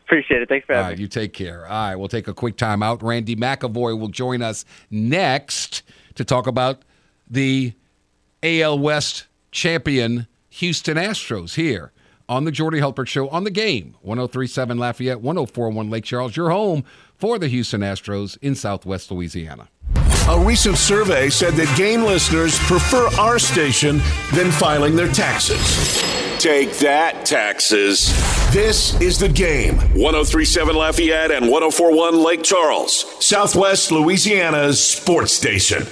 Appreciate 0.04 0.42
it. 0.42 0.48
Thanks 0.48 0.66
for 0.66 0.74
having 0.74 0.88
right, 0.90 0.98
me. 0.98 1.02
you 1.02 1.08
take 1.08 1.32
care. 1.32 1.66
All 1.66 1.88
right, 1.88 1.96
we'll 1.96 2.08
take 2.08 2.28
a 2.28 2.34
quick 2.34 2.56
time 2.56 2.82
out. 2.82 3.02
Randy 3.02 3.34
McIlvoy 3.34 3.98
will 3.98 4.08
join 4.08 4.42
us 4.42 4.64
next 4.90 5.82
to 6.16 6.24
talk 6.24 6.46
about 6.46 6.82
the 7.28 7.72
AL 8.42 8.78
West 8.78 9.26
champion 9.50 10.26
Houston 10.50 10.98
Astros 10.98 11.54
here 11.54 11.92
on 12.28 12.44
the 12.44 12.52
Jordy 12.52 12.80
Hultberg 12.80 13.06
Show 13.08 13.28
on 13.28 13.44
the 13.44 13.50
game. 13.50 13.96
1037 14.02 14.78
Lafayette, 14.78 15.20
1041 15.20 15.88
Lake 15.90 16.04
Charles, 16.04 16.36
your 16.36 16.50
home 16.50 16.84
for 17.16 17.38
the 17.38 17.48
Houston 17.48 17.80
Astros 17.80 18.36
in 18.42 18.54
southwest 18.54 19.10
Louisiana. 19.10 19.68
A 20.28 20.38
recent 20.38 20.76
survey 20.76 21.28
said 21.30 21.54
that 21.54 21.76
game 21.76 22.02
listeners 22.02 22.56
prefer 22.60 23.08
our 23.18 23.40
station 23.40 24.00
than 24.32 24.52
filing 24.52 24.94
their 24.94 25.10
taxes. 25.10 26.00
Take 26.38 26.78
that, 26.78 27.26
taxes. 27.26 28.06
This 28.52 28.98
is 29.00 29.18
the 29.18 29.28
game. 29.28 29.78
1037 29.94 30.76
Lafayette 30.76 31.32
and 31.32 31.50
1041 31.50 32.22
Lake 32.22 32.44
Charles, 32.44 33.04
Southwest 33.24 33.90
Louisiana's 33.90 34.80
sports 34.82 35.32
station. 35.32 35.86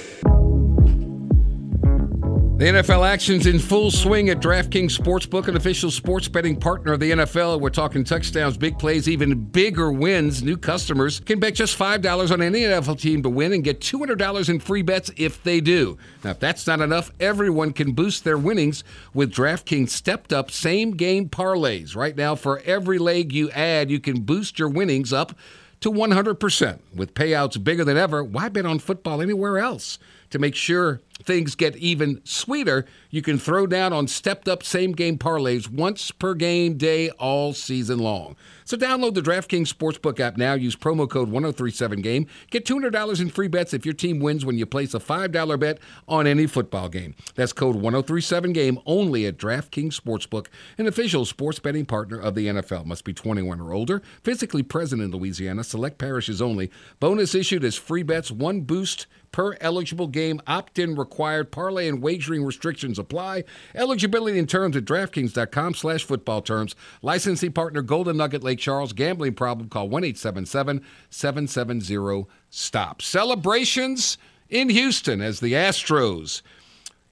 The 2.61 2.67
NFL 2.67 3.07
action's 3.07 3.47
in 3.47 3.57
full 3.57 3.89
swing 3.89 4.29
at 4.29 4.39
DraftKings 4.39 4.95
Sportsbook, 4.95 5.47
an 5.47 5.57
official 5.57 5.89
sports 5.89 6.27
betting 6.27 6.55
partner 6.55 6.93
of 6.93 6.99
the 6.99 7.09
NFL. 7.09 7.59
We're 7.59 7.71
talking 7.71 8.03
touchdowns, 8.03 8.55
big 8.55 8.77
plays, 8.77 9.09
even 9.09 9.45
bigger 9.45 9.91
wins. 9.91 10.43
New 10.43 10.57
customers 10.57 11.21
can 11.21 11.39
bet 11.39 11.55
just 11.55 11.75
$5 11.75 12.31
on 12.31 12.39
any 12.39 12.59
NFL 12.59 12.99
team 12.99 13.23
to 13.23 13.31
win 13.31 13.53
and 13.53 13.63
get 13.63 13.79
$200 13.79 14.47
in 14.47 14.59
free 14.59 14.83
bets 14.83 15.09
if 15.17 15.41
they 15.41 15.59
do. 15.59 15.97
Now, 16.23 16.29
if 16.29 16.39
that's 16.39 16.67
not 16.67 16.81
enough, 16.81 17.09
everyone 17.19 17.73
can 17.73 17.93
boost 17.93 18.25
their 18.25 18.37
winnings 18.37 18.83
with 19.11 19.33
DraftKings 19.33 19.89
stepped 19.89 20.31
up 20.31 20.51
same 20.51 20.91
game 20.91 21.29
parlays. 21.29 21.95
Right 21.95 22.15
now, 22.15 22.35
for 22.35 22.59
every 22.59 22.99
leg 22.99 23.33
you 23.33 23.49
add, 23.49 23.89
you 23.89 23.99
can 23.99 24.21
boost 24.21 24.59
your 24.59 24.69
winnings 24.69 25.11
up 25.11 25.33
to 25.79 25.91
100%. 25.91 26.79
With 26.93 27.15
payouts 27.15 27.63
bigger 27.63 27.83
than 27.83 27.97
ever, 27.97 28.23
why 28.23 28.49
bet 28.49 28.67
on 28.67 28.77
football 28.77 29.19
anywhere 29.19 29.57
else? 29.57 29.97
To 30.31 30.39
make 30.39 30.55
sure 30.55 31.01
things 31.23 31.55
get 31.55 31.75
even 31.77 32.21
sweeter, 32.23 32.85
you 33.09 33.21
can 33.21 33.37
throw 33.37 33.67
down 33.67 33.93
on 33.93 34.07
stepped 34.07 34.47
up 34.47 34.63
same 34.63 34.93
game 34.93 35.17
parlays 35.17 35.69
once 35.69 36.11
per 36.11 36.33
game 36.33 36.77
day 36.77 37.09
all 37.11 37.53
season 37.53 37.99
long. 37.99 38.35
So 38.63 38.77
download 38.77 39.13
the 39.15 39.21
DraftKings 39.21 39.67
Sportsbook 39.67 40.21
app 40.21 40.37
now. 40.37 40.53
Use 40.53 40.75
promo 40.77 41.09
code 41.09 41.29
1037game. 41.29 42.27
Get 42.49 42.65
$200 42.65 43.21
in 43.21 43.29
free 43.29 43.49
bets 43.49 43.73
if 43.73 43.85
your 43.85 43.93
team 43.93 44.19
wins 44.19 44.45
when 44.45 44.57
you 44.57 44.65
place 44.65 44.93
a 44.93 44.99
$5 44.99 45.59
bet 45.59 45.79
on 46.07 46.25
any 46.25 46.47
football 46.47 46.87
game. 46.87 47.13
That's 47.35 47.51
code 47.51 47.75
1037game 47.75 48.81
only 48.85 49.25
at 49.25 49.37
DraftKings 49.37 49.99
Sportsbook, 49.99 50.47
an 50.77 50.87
official 50.87 51.25
sports 51.25 51.59
betting 51.59 51.85
partner 51.85 52.19
of 52.19 52.35
the 52.35 52.47
NFL. 52.47 52.85
Must 52.85 53.03
be 53.03 53.13
21 53.13 53.59
or 53.59 53.73
older, 53.73 54.01
physically 54.23 54.63
present 54.63 55.01
in 55.01 55.11
Louisiana, 55.11 55.65
select 55.65 55.97
parishes 55.97 56.41
only. 56.41 56.71
Bonus 57.01 57.35
issued 57.35 57.65
as 57.65 57.75
free 57.75 58.03
bets, 58.03 58.31
one 58.31 58.61
boost 58.61 59.07
per 59.31 59.57
eligible 59.61 60.07
game. 60.07 60.41
Opt 60.47 60.79
in 60.79 60.95
required. 60.95 61.51
Parlay 61.51 61.87
and 61.87 62.01
wagering 62.01 62.43
restrictions 62.43 62.99
apply. 62.99 63.43
Eligibility 63.75 64.39
and 64.39 64.49
terms 64.49 64.75
at 64.75 64.85
DraftKings.com 64.85 65.73
slash 65.73 66.03
football 66.03 66.41
terms. 66.41 66.75
Licensing 67.01 67.51
partner 67.51 67.81
Golden 67.81 68.17
Nugget 68.17 68.43
Lake 68.43 68.59
Charles. 68.59 68.93
Gambling 68.93 69.33
problem? 69.33 69.69
Call 69.69 69.89
1 69.89 70.03
877 70.03 70.81
770 71.09 72.27
STOP. 72.49 73.01
Celebrations 73.01 74.17
in 74.49 74.69
Houston 74.69 75.21
as 75.21 75.39
the 75.39 75.53
Astros 75.53 76.41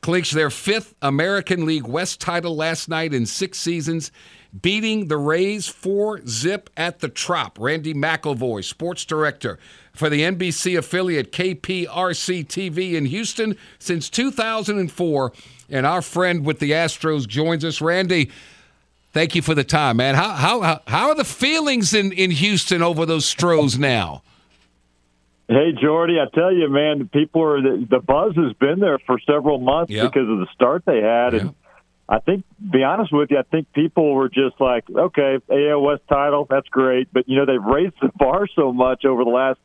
clinched 0.02 0.34
their 0.34 0.50
fifth 0.50 0.96
American 1.02 1.66
League 1.66 1.88
West 1.88 2.22
title 2.22 2.56
last 2.56 2.88
night 2.90 3.14
in 3.14 3.26
six 3.26 3.60
seasons 3.60 4.12
beating 4.62 5.08
the 5.08 5.18
Rays 5.18 5.68
4 5.68 6.22
zip 6.28 6.70
at 6.76 7.00
the 7.00 7.10
Trop. 7.10 7.58
Randy 7.60 7.94
McIlvoy, 7.94 8.64
sports 8.64 9.06
director 9.06 9.60
for 10.00 10.10
the 10.10 10.22
NBC 10.22 10.78
affiliate 10.78 11.34
KPRC 11.34 12.48
TV 12.48 12.94
in 12.94 13.06
Houston 13.06 13.58
since 13.78 14.10
2004. 14.10 15.34
And 15.70 15.86
our 15.86 16.02
friend 16.02 16.46
with 16.46 16.60
the 16.60 16.72
Astros 16.72 17.28
joins 17.28 17.66
us. 17.66 17.82
Randy, 17.82 18.32
thank 19.12 19.36
you 19.36 19.42
for 19.42 19.54
the 19.54 19.66
time, 19.66 19.98
man. 19.98 20.16
How, 20.16 20.32
how, 20.32 20.82
how 20.88 21.10
are 21.10 21.16
the 21.16 21.26
feelings 21.26 21.94
in, 21.94 22.14
in 22.14 22.32
Houston 22.32 22.82
over 22.82 23.06
those 23.06 23.26
Stros 23.26 23.78
now? 23.78 24.24
Hey, 25.50 25.74
Jordy, 25.82 26.18
I 26.20 26.34
tell 26.34 26.54
you, 26.54 26.70
man, 26.70 27.10
people 27.12 27.44
are 27.44 27.62
the, 27.62 27.86
the 27.90 28.00
buzz 28.00 28.36
has 28.36 28.54
been 28.54 28.80
there 28.80 29.00
for 29.00 29.20
several 29.20 29.60
months 29.60 29.92
yep. 29.92 30.12
because 30.12 30.30
of 30.30 30.38
the 30.38 30.48
start 30.54 30.84
they 30.86 31.02
had, 31.02 31.34
yep. 31.34 31.42
and 31.42 31.56
I 32.08 32.20
think, 32.20 32.44
be 32.72 32.84
honest 32.84 33.12
with 33.12 33.32
you, 33.32 33.40
I 33.40 33.44
think 33.44 33.72
people 33.74 34.14
were 34.14 34.30
just 34.30 34.60
like, 34.60 34.86
okay, 34.90 35.38
AL 35.50 35.82
West 35.82 36.04
title, 36.08 36.48
that's 36.50 36.68
great, 36.70 37.12
but 37.12 37.28
you 37.28 37.36
know 37.36 37.46
they've 37.46 37.64
raised 37.64 37.96
the 38.02 38.10
bar 38.16 38.48
so 38.56 38.72
much 38.72 39.06
over 39.06 39.24
the 39.24 39.30
last, 39.30 39.60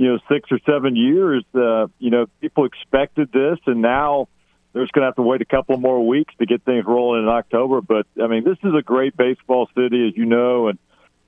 you 0.00 0.06
know, 0.06 0.18
six 0.32 0.50
or 0.50 0.58
seven 0.64 0.96
years. 0.96 1.44
Uh, 1.54 1.88
you 1.98 2.08
know, 2.08 2.24
people 2.40 2.64
expected 2.64 3.30
this, 3.32 3.58
and 3.66 3.82
now 3.82 4.28
they're 4.72 4.82
just 4.82 4.94
going 4.94 5.02
to 5.02 5.08
have 5.08 5.16
to 5.16 5.22
wait 5.22 5.42
a 5.42 5.44
couple 5.44 5.76
more 5.76 6.06
weeks 6.06 6.32
to 6.38 6.46
get 6.46 6.62
things 6.64 6.86
rolling 6.86 7.24
in 7.24 7.28
October. 7.28 7.82
But 7.82 8.06
I 8.18 8.26
mean, 8.26 8.42
this 8.42 8.56
is 8.64 8.72
a 8.74 8.80
great 8.80 9.14
baseball 9.14 9.68
city, 9.76 10.08
as 10.08 10.16
you 10.16 10.24
know, 10.24 10.68
and 10.68 10.78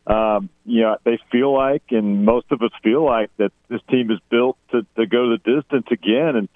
um, 0.07 0.49
you 0.65 0.81
know 0.81 0.97
they 1.05 1.19
feel 1.31 1.55
like, 1.55 1.83
and 1.91 2.25
most 2.25 2.47
of 2.51 2.63
us 2.63 2.71
feel 2.83 3.05
like 3.05 3.29
that 3.37 3.53
this 3.69 3.83
team 3.91 4.11
is 4.11 4.21
built 4.31 4.57
to 4.71 4.87
to 4.97 5.05
go 5.05 5.37
the 5.37 5.37
distance 5.37 5.89
again, 5.91 6.37
and 6.37 6.49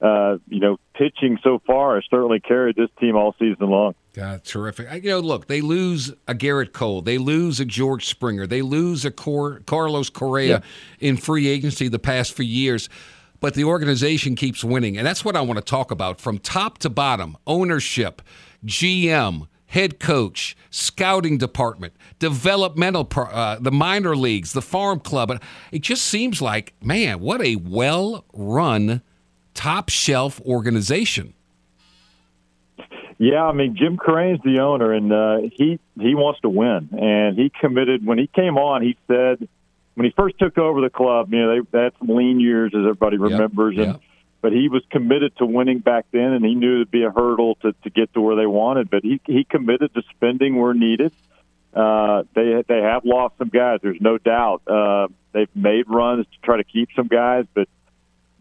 uh, 0.00 0.38
you 0.48 0.58
know, 0.58 0.80
pitching 0.94 1.38
so 1.44 1.62
far 1.64 1.94
has 1.94 2.04
certainly 2.10 2.40
carried 2.40 2.74
this 2.74 2.90
team 2.98 3.14
all 3.14 3.36
season 3.38 3.70
long. 3.70 3.94
Yeah, 4.14 4.38
terrific. 4.44 5.02
You 5.02 5.10
know, 5.10 5.20
look, 5.20 5.46
they 5.46 5.62
lose 5.62 6.12
a 6.28 6.34
Gerrit 6.34 6.72
Cole, 6.72 7.00
they 7.00 7.16
lose 7.16 7.60
a 7.60 7.64
George 7.64 8.06
Springer, 8.06 8.46
they 8.46 8.60
lose 8.60 9.04
a 9.06 9.10
Cor- 9.10 9.60
Carlos 9.60 10.10
Correa 10.10 10.48
yeah. 10.48 11.08
in 11.08 11.16
free 11.16 11.48
agency 11.48 11.88
the 11.88 11.98
past 11.98 12.34
few 12.34 12.44
years. 12.44 12.90
But 13.40 13.54
the 13.54 13.64
organization 13.64 14.36
keeps 14.36 14.62
winning. 14.62 14.96
And 14.96 15.06
that's 15.06 15.24
what 15.24 15.34
I 15.34 15.40
want 15.40 15.56
to 15.58 15.64
talk 15.64 15.90
about 15.90 16.20
from 16.20 16.38
top 16.38 16.78
to 16.78 16.90
bottom 16.90 17.36
ownership, 17.46 18.22
GM, 18.64 19.48
head 19.66 19.98
coach, 19.98 20.56
scouting 20.70 21.38
department, 21.38 21.94
developmental, 22.18 23.08
uh, 23.16 23.56
the 23.58 23.72
minor 23.72 24.14
leagues, 24.14 24.52
the 24.52 24.62
farm 24.62 25.00
club. 25.00 25.42
It 25.72 25.80
just 25.80 26.04
seems 26.04 26.42
like, 26.42 26.74
man, 26.82 27.18
what 27.18 27.40
a 27.40 27.56
well 27.56 28.26
run 28.34 29.02
top 29.54 29.88
shelf 29.88 30.40
organization. 30.42 31.34
Yeah, 33.22 33.44
I 33.44 33.52
mean 33.52 33.76
Jim 33.76 33.98
Crane's 33.98 34.40
the 34.42 34.58
owner, 34.58 34.92
and 34.92 35.12
uh, 35.12 35.36
he 35.52 35.78
he 35.96 36.16
wants 36.16 36.40
to 36.40 36.48
win, 36.48 36.88
and 36.90 37.38
he 37.38 37.52
committed 37.60 38.04
when 38.04 38.18
he 38.18 38.26
came 38.26 38.58
on. 38.58 38.82
He 38.82 38.96
said 39.06 39.48
when 39.94 40.06
he 40.06 40.10
first 40.16 40.40
took 40.40 40.58
over 40.58 40.80
the 40.80 40.90
club, 40.90 41.32
you 41.32 41.38
know, 41.38 41.62
they, 41.70 41.78
had 41.84 41.92
some 42.00 42.08
lean 42.08 42.40
years, 42.40 42.72
as 42.74 42.80
everybody 42.80 43.18
remembers, 43.18 43.76
yep, 43.76 43.86
and 43.86 44.00
but 44.40 44.50
he 44.50 44.68
was 44.68 44.82
committed 44.90 45.36
to 45.36 45.46
winning 45.46 45.78
back 45.78 46.06
then, 46.10 46.32
and 46.32 46.44
he 46.44 46.56
knew 46.56 46.74
it'd 46.74 46.90
be 46.90 47.04
a 47.04 47.12
hurdle 47.12 47.54
to 47.62 47.72
to 47.84 47.90
get 47.90 48.12
to 48.14 48.20
where 48.20 48.34
they 48.34 48.46
wanted. 48.46 48.90
But 48.90 49.04
he 49.04 49.20
he 49.24 49.44
committed 49.44 49.94
to 49.94 50.02
spending 50.16 50.56
where 50.56 50.74
needed. 50.74 51.12
Uh, 51.72 52.24
they 52.34 52.64
they 52.66 52.80
have 52.82 53.04
lost 53.04 53.38
some 53.38 53.50
guys. 53.50 53.78
There's 53.84 54.00
no 54.00 54.18
doubt. 54.18 54.62
Uh, 54.66 55.06
they've 55.30 55.54
made 55.54 55.84
runs 55.88 56.26
to 56.26 56.40
try 56.42 56.56
to 56.56 56.64
keep 56.64 56.88
some 56.96 57.06
guys, 57.06 57.44
but 57.54 57.68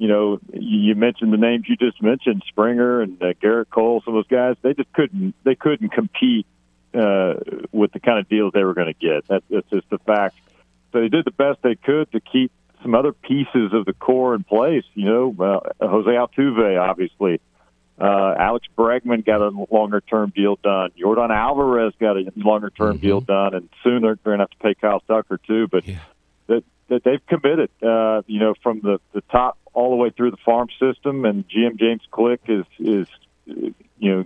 you 0.01 0.07
know, 0.07 0.39
you 0.51 0.95
mentioned 0.95 1.31
the 1.31 1.37
names 1.37 1.65
you 1.69 1.75
just 1.75 2.01
mentioned, 2.01 2.41
Springer 2.47 3.01
and 3.01 3.21
uh, 3.21 3.33
Gerrit 3.33 3.69
Cole, 3.69 4.01
some 4.03 4.15
of 4.15 4.25
those 4.25 4.35
guys. 4.35 4.55
They 4.63 4.73
just 4.73 4.91
couldn't. 4.93 5.35
They 5.43 5.53
couldn't 5.53 5.89
compete 5.89 6.47
uh, 6.95 7.35
with 7.71 7.91
the 7.91 7.99
kind 7.99 8.17
of 8.17 8.27
deals 8.27 8.51
they 8.51 8.63
were 8.63 8.73
going 8.73 8.91
to 8.91 8.99
get. 8.99 9.27
That, 9.27 9.43
that's 9.47 9.69
just 9.69 9.87
the 9.91 9.99
fact. 9.99 10.39
So 10.91 11.01
they 11.01 11.07
did 11.07 11.23
the 11.23 11.31
best 11.31 11.61
they 11.61 11.75
could 11.75 12.11
to 12.13 12.19
keep 12.19 12.51
some 12.81 12.95
other 12.95 13.13
pieces 13.13 13.73
of 13.73 13.85
the 13.85 13.93
core 13.93 14.33
in 14.33 14.43
place. 14.43 14.85
You 14.95 15.05
know, 15.05 15.35
uh, 15.39 15.87
Jose 15.87 16.09
Altuve, 16.09 16.81
obviously. 16.81 17.39
Uh, 17.99 18.33
Alex 18.39 18.65
Bregman 18.75 19.23
got 19.23 19.41
a 19.41 19.49
longer 19.69 20.01
term 20.01 20.33
deal 20.35 20.55
done. 20.63 20.89
Yordan 20.99 21.29
Alvarez 21.29 21.93
got 21.99 22.17
a 22.17 22.31
longer 22.37 22.71
term 22.71 22.97
mm-hmm. 22.97 23.05
deal 23.05 23.21
done, 23.21 23.53
and 23.53 23.69
soon 23.83 24.01
they're, 24.01 24.17
they're 24.23 24.35
going 24.35 24.39
to 24.39 24.45
have 24.45 24.49
to 24.49 24.57
pay 24.57 24.73
Kyle 24.73 25.01
Tucker 25.01 25.37
too. 25.45 25.67
But 25.67 25.87
yeah. 25.87 25.99
that 26.47 26.63
that 26.87 27.03
they've 27.03 27.23
committed, 27.27 27.69
uh, 27.83 28.23
you 28.25 28.39
know, 28.39 28.55
from 28.63 28.79
the 28.81 28.99
the 29.13 29.21
top 29.31 29.59
all 29.73 29.89
the 29.89 29.95
way 29.95 30.09
through 30.09 30.31
the 30.31 30.37
farm 30.37 30.67
system, 30.79 31.25
and 31.25 31.47
GM 31.47 31.79
James 31.79 32.03
Click 32.11 32.41
is 32.47 32.65
is 32.79 33.07
you 33.45 33.75
know 33.99 34.25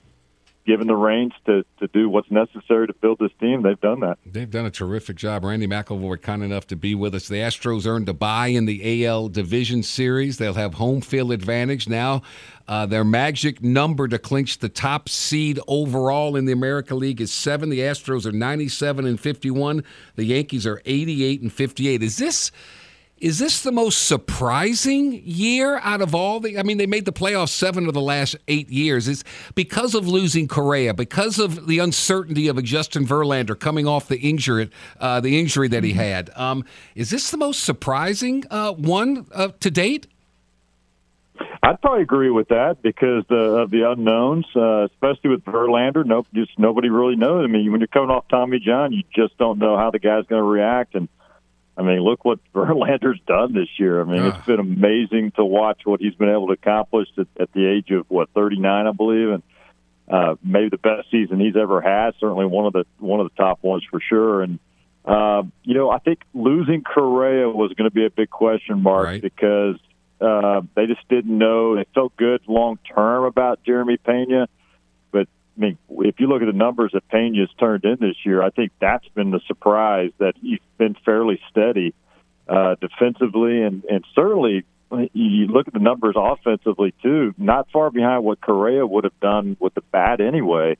given 0.65 0.87
the 0.87 0.95
reins 0.95 1.33
to, 1.45 1.63
to 1.79 1.87
do 1.87 2.09
what's 2.09 2.29
necessary 2.31 2.87
to 2.87 2.93
build 2.93 3.19
this 3.19 3.31
team. 3.39 3.61
They've 3.61 3.79
done 3.79 3.99
that. 3.99 4.17
They've 4.25 4.49
done 4.49 4.65
a 4.65 4.71
terrific 4.71 5.15
job. 5.15 5.43
Randy 5.43 5.67
McIlvoy, 5.67 6.21
kind 6.21 6.43
enough 6.43 6.65
to 6.67 6.75
be 6.75 6.95
with 6.95 7.13
us. 7.13 7.27
The 7.27 7.35
Astros 7.35 7.85
earned 7.85 8.09
a 8.09 8.13
bye 8.13 8.47
in 8.47 8.65
the 8.65 9.05
AL 9.05 9.29
Division 9.29 9.83
Series. 9.83 10.37
They'll 10.37 10.55
have 10.55 10.73
home 10.75 11.01
field 11.01 11.31
advantage 11.31 11.87
now. 11.87 12.23
Uh, 12.67 12.87
their 12.87 13.03
magic 13.03 13.61
number 13.61 14.07
to 14.07 14.17
clinch 14.17 14.57
the 14.57 14.69
top 14.69 15.07
seed 15.07 15.59
overall 15.67 16.35
in 16.35 16.45
the 16.45 16.51
America 16.51 16.95
League 16.95 17.21
is 17.21 17.31
seven. 17.31 17.69
The 17.69 17.79
Astros 17.79 18.25
are 18.25 18.31
97 18.31 19.05
and 19.05 19.19
51. 19.19 19.83
The 20.15 20.25
Yankees 20.25 20.65
are 20.65 20.81
88 20.85 21.41
and 21.43 21.53
58. 21.53 22.01
Is 22.01 22.17
this 22.17 22.51
is 23.17 23.39
this 23.39 23.61
the 23.61 23.71
most 23.71 24.05
surprising 24.05 25.21
year 25.23 25.77
out 25.77 26.01
of 26.01 26.13
all 26.13 26.41
the? 26.41 26.59
I 26.59 26.63
mean, 26.63 26.77
they 26.77 26.85
made 26.85 27.05
the 27.05 27.13
playoffs 27.13 27.49
seven 27.49 27.87
of 27.87 27.93
the 27.93 28.01
last 28.01 28.35
eight 28.49 28.69
years. 28.69 29.07
It's 29.07 29.23
because 29.55 29.95
of 29.95 30.05
losing 30.05 30.49
Correa, 30.49 30.93
because 30.93 31.39
of 31.39 31.67
the 31.67 31.79
uncertainty 31.79 32.49
of 32.49 32.57
a 32.57 32.61
Justin 32.61 33.07
Verlander 33.07 33.57
coming 33.57 33.87
off 33.87 34.09
the 34.09 34.19
injury, 34.19 34.69
uh, 34.99 35.21
the 35.21 35.39
injury 35.39 35.69
that 35.69 35.83
he 35.83 35.91
mm-hmm. 35.91 35.99
had. 35.99 36.29
Um, 36.35 36.65
is 36.93 37.09
this 37.09 37.31
the 37.31 37.37
most 37.37 37.63
surprising 37.63 38.43
uh, 38.51 38.73
one 38.73 39.25
uh, 39.33 39.49
to 39.61 39.71
date? 39.71 40.07
I'd 41.63 41.81
probably 41.81 42.03
agree 42.03 42.29
with 42.29 42.49
that 42.49 42.81
because 42.81 43.23
uh, 43.31 43.35
of 43.35 43.71
the 43.71 43.89
unknowns, 43.89 44.45
uh, 44.55 44.85
especially 44.85 45.31
with 45.31 45.43
Verlander. 45.45 46.05
Nope, 46.05 46.27
just 46.33 46.51
nobody 46.59 46.89
really 46.89 47.15
knows. 47.15 47.43
I 47.43 47.47
mean, 47.47 47.71
when 47.71 47.79
you're 47.79 47.87
coming 47.87 48.09
off 48.09 48.27
Tommy 48.27 48.59
John, 48.59 48.91
you 48.91 49.03
just 49.15 49.37
don't 49.37 49.57
know 49.57 49.77
how 49.77 49.89
the 49.89 49.99
guy's 49.99 50.25
going 50.25 50.41
to 50.41 50.47
react 50.47 50.95
and 50.95 51.07
I 51.77 51.81
mean, 51.83 51.99
look 51.99 52.23
what 52.23 52.39
Verlander's 52.53 53.19
done 53.27 53.53
this 53.53 53.69
year. 53.77 54.01
I 54.01 54.05
mean, 54.05 54.21
uh. 54.21 54.27
it's 54.29 54.45
been 54.45 54.59
amazing 54.59 55.31
to 55.35 55.45
watch 55.45 55.81
what 55.85 55.99
he's 55.99 56.15
been 56.15 56.29
able 56.29 56.47
to 56.47 56.53
accomplish 56.53 57.07
at, 57.17 57.27
at 57.39 57.51
the 57.53 57.65
age 57.67 57.91
of 57.91 58.05
what 58.09 58.29
39, 58.33 58.87
I 58.87 58.91
believe, 58.91 59.29
and 59.29 59.43
uh, 60.07 60.35
maybe 60.43 60.69
the 60.69 60.77
best 60.77 61.09
season 61.11 61.39
he's 61.39 61.55
ever 61.55 61.81
had. 61.81 62.13
Certainly 62.19 62.45
one 62.45 62.65
of 62.65 62.73
the 62.73 62.85
one 62.99 63.19
of 63.19 63.29
the 63.29 63.35
top 63.35 63.63
ones 63.63 63.83
for 63.89 63.99
sure. 63.99 64.41
And 64.41 64.59
uh, 65.03 65.43
you 65.63 65.73
know, 65.73 65.89
I 65.89 65.99
think 65.99 66.19
losing 66.33 66.83
Correa 66.83 67.49
was 67.49 67.73
going 67.73 67.89
to 67.89 67.93
be 67.93 68.05
a 68.05 68.09
big 68.09 68.29
question 68.29 68.81
mark 68.81 69.05
right. 69.05 69.21
because 69.21 69.77
uh, 70.21 70.61
they 70.75 70.85
just 70.85 71.07
didn't 71.09 71.35
know. 71.35 71.75
They 71.75 71.85
felt 71.93 72.15
good 72.17 72.41
long 72.47 72.77
term 72.95 73.25
about 73.25 73.63
Jeremy 73.63 73.97
Pena 73.97 74.47
I 75.57 75.61
mean, 75.61 75.77
if 75.89 76.19
you 76.19 76.27
look 76.27 76.41
at 76.41 76.47
the 76.47 76.57
numbers 76.57 76.91
that 76.93 77.07
Pena's 77.07 77.49
turned 77.59 77.85
in 77.85 77.97
this 77.99 78.17
year, 78.25 78.41
I 78.41 78.49
think 78.49 78.71
that's 78.79 79.07
been 79.09 79.31
the 79.31 79.39
surprise 79.47 80.11
that 80.17 80.33
he's 80.41 80.59
been 80.77 80.95
fairly 81.05 81.39
steady 81.49 81.93
uh, 82.47 82.75
defensively, 82.81 83.61
and 83.61 83.83
and 83.85 84.05
certainly 84.13 84.65
you 85.13 85.47
look 85.47 85.67
at 85.67 85.73
the 85.73 85.79
numbers 85.79 86.15
offensively 86.17 86.93
too, 87.01 87.33
not 87.37 87.69
far 87.71 87.89
behind 87.89 88.23
what 88.23 88.41
Correa 88.41 88.85
would 88.85 89.03
have 89.03 89.19
done 89.19 89.57
with 89.59 89.73
the 89.73 89.81
bat 89.91 90.21
anyway. 90.21 90.77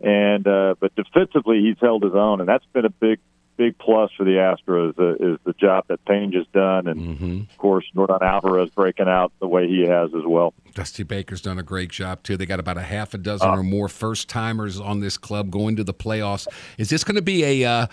And 0.00 0.46
uh, 0.46 0.74
but 0.80 0.94
defensively, 0.96 1.60
he's 1.60 1.76
held 1.80 2.02
his 2.02 2.14
own, 2.14 2.40
and 2.40 2.48
that's 2.48 2.64
been 2.72 2.84
a 2.84 2.90
big 2.90 3.20
big 3.62 3.78
plus 3.78 4.10
for 4.16 4.24
the 4.24 4.32
Astros 4.32 4.98
uh, 4.98 5.14
is 5.14 5.38
the 5.44 5.52
job 5.52 5.84
that 5.88 6.04
Payne 6.04 6.32
has 6.32 6.46
done, 6.52 6.88
and 6.88 7.00
mm-hmm. 7.00 7.40
of 7.42 7.58
course 7.58 7.84
Yordan 7.94 8.20
Alvarez 8.20 8.70
breaking 8.70 9.08
out 9.08 9.32
the 9.40 9.46
way 9.46 9.68
he 9.68 9.82
has 9.82 10.10
as 10.14 10.24
well. 10.26 10.52
Dusty 10.74 11.04
Baker's 11.04 11.40
done 11.40 11.58
a 11.58 11.62
great 11.62 11.90
job 11.90 12.24
too. 12.24 12.36
They 12.36 12.46
got 12.46 12.58
about 12.58 12.76
a 12.76 12.82
half 12.82 13.14
a 13.14 13.18
dozen 13.18 13.48
uh, 13.48 13.56
or 13.56 13.62
more 13.62 13.88
first 13.88 14.28
timers 14.28 14.80
on 14.80 14.98
this 14.98 15.16
club 15.16 15.50
going 15.50 15.76
to 15.76 15.84
the 15.84 15.94
playoffs. 15.94 16.48
Is 16.76 16.90
this 16.90 17.04
going 17.04 17.14
to 17.14 17.22
be 17.22 17.62
a 17.62 17.68
uh, 17.68 17.86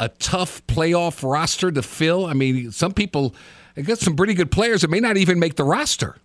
a 0.00 0.08
tough 0.08 0.66
playoff 0.66 1.22
roster 1.22 1.70
to 1.70 1.82
fill? 1.82 2.26
I 2.26 2.32
mean, 2.32 2.72
some 2.72 2.92
people 2.92 3.34
they 3.76 3.82
got 3.82 3.98
some 3.98 4.16
pretty 4.16 4.34
good 4.34 4.50
players 4.50 4.80
that 4.80 4.90
may 4.90 5.00
not 5.00 5.16
even 5.16 5.38
make 5.38 5.54
the 5.54 5.64
roster. 5.64 6.16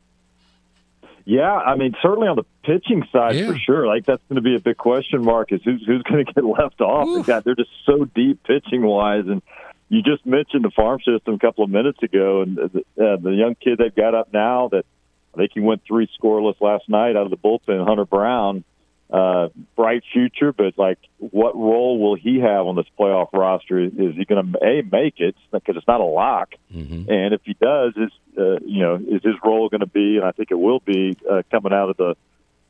Yeah, 1.29 1.53
I 1.53 1.75
mean, 1.75 1.93
certainly 2.01 2.29
on 2.29 2.37
the 2.37 2.45
pitching 2.63 3.03
side 3.11 3.35
yeah. 3.35 3.51
for 3.51 3.57
sure. 3.57 3.85
Like 3.85 4.05
that's 4.05 4.23
going 4.29 4.37
to 4.37 4.41
be 4.41 4.55
a 4.55 4.61
big 4.61 4.77
question 4.77 5.25
mark 5.25 5.51
is 5.51 5.59
who's 5.61 5.83
who's 5.85 6.01
going 6.03 6.25
to 6.25 6.33
get 6.33 6.41
left 6.41 6.79
off. 6.79 7.25
God, 7.25 7.43
they're 7.43 7.53
just 7.53 7.69
so 7.85 8.05
deep 8.05 8.43
pitching 8.43 8.81
wise, 8.81 9.25
and 9.27 9.41
you 9.89 10.01
just 10.01 10.25
mentioned 10.25 10.63
the 10.63 10.71
farm 10.71 10.99
system 10.99 11.33
a 11.33 11.37
couple 11.37 11.65
of 11.65 11.69
minutes 11.69 12.01
ago, 12.01 12.43
and 12.43 12.55
the, 12.55 12.79
uh, 12.97 13.17
the 13.17 13.31
young 13.31 13.55
kid 13.55 13.77
they've 13.77 13.93
got 13.93 14.15
up 14.15 14.31
now 14.31 14.69
that 14.69 14.85
I 15.33 15.37
think 15.37 15.51
he 15.53 15.59
went 15.59 15.81
three 15.85 16.09
scoreless 16.17 16.61
last 16.61 16.87
night 16.87 17.17
out 17.17 17.25
of 17.25 17.29
the 17.29 17.37
bullpen, 17.37 17.85
Hunter 17.85 18.05
Brown 18.05 18.63
uh, 19.09 19.49
bright 19.75 20.03
future, 20.11 20.51
but 20.51 20.77
like, 20.77 20.99
what 21.17 21.55
role 21.55 21.99
will 21.99 22.15
he 22.15 22.39
have 22.39 22.65
on 22.67 22.75
this 22.75 22.85
playoff 22.99 23.29
roster? 23.31 23.79
Is 23.79 24.15
he 24.15 24.25
going 24.25 24.51
to 24.51 24.65
a 24.65 24.81
make 24.81 25.19
it 25.19 25.35
because 25.51 25.77
it's 25.77 25.87
not 25.87 26.01
a 26.01 26.05
lock, 26.05 26.55
mm-hmm. 26.73 27.09
and 27.09 27.33
if 27.33 27.41
he 27.45 27.53
does, 27.53 27.93
is 27.95 28.11
uh, 28.37 28.59
you 28.65 28.81
know 28.81 28.95
is 28.95 29.23
his 29.23 29.35
role 29.43 29.69
going 29.69 29.81
to 29.81 29.87
be? 29.87 30.17
And 30.17 30.25
I 30.25 30.31
think 30.31 30.51
it 30.51 30.59
will 30.59 30.81
be 30.81 31.17
uh, 31.29 31.43
coming 31.49 31.73
out 31.73 31.89
of 31.89 31.97
the 31.97 32.15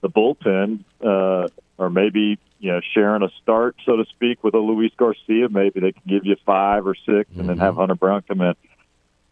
the 0.01 0.09
bullpen, 0.09 0.83
uh, 1.03 1.47
or 1.77 1.89
maybe 1.89 2.38
you 2.59 2.71
know 2.71 2.81
sharing 2.93 3.23
a 3.23 3.29
start, 3.41 3.75
so 3.85 3.95
to 3.95 4.05
speak, 4.05 4.43
with 4.43 4.53
a 4.53 4.59
Luis 4.59 4.91
Garcia. 4.95 5.49
Maybe 5.49 5.79
they 5.79 5.91
can 5.91 6.03
give 6.07 6.25
you 6.25 6.35
five 6.45 6.85
or 6.85 6.93
6 6.93 7.07
mm-hmm. 7.07 7.39
and 7.39 7.49
then 7.49 7.57
have 7.57 7.75
Hunter 7.75 7.95
Brown 7.95 8.23
come 8.27 8.41
in. 8.41 8.53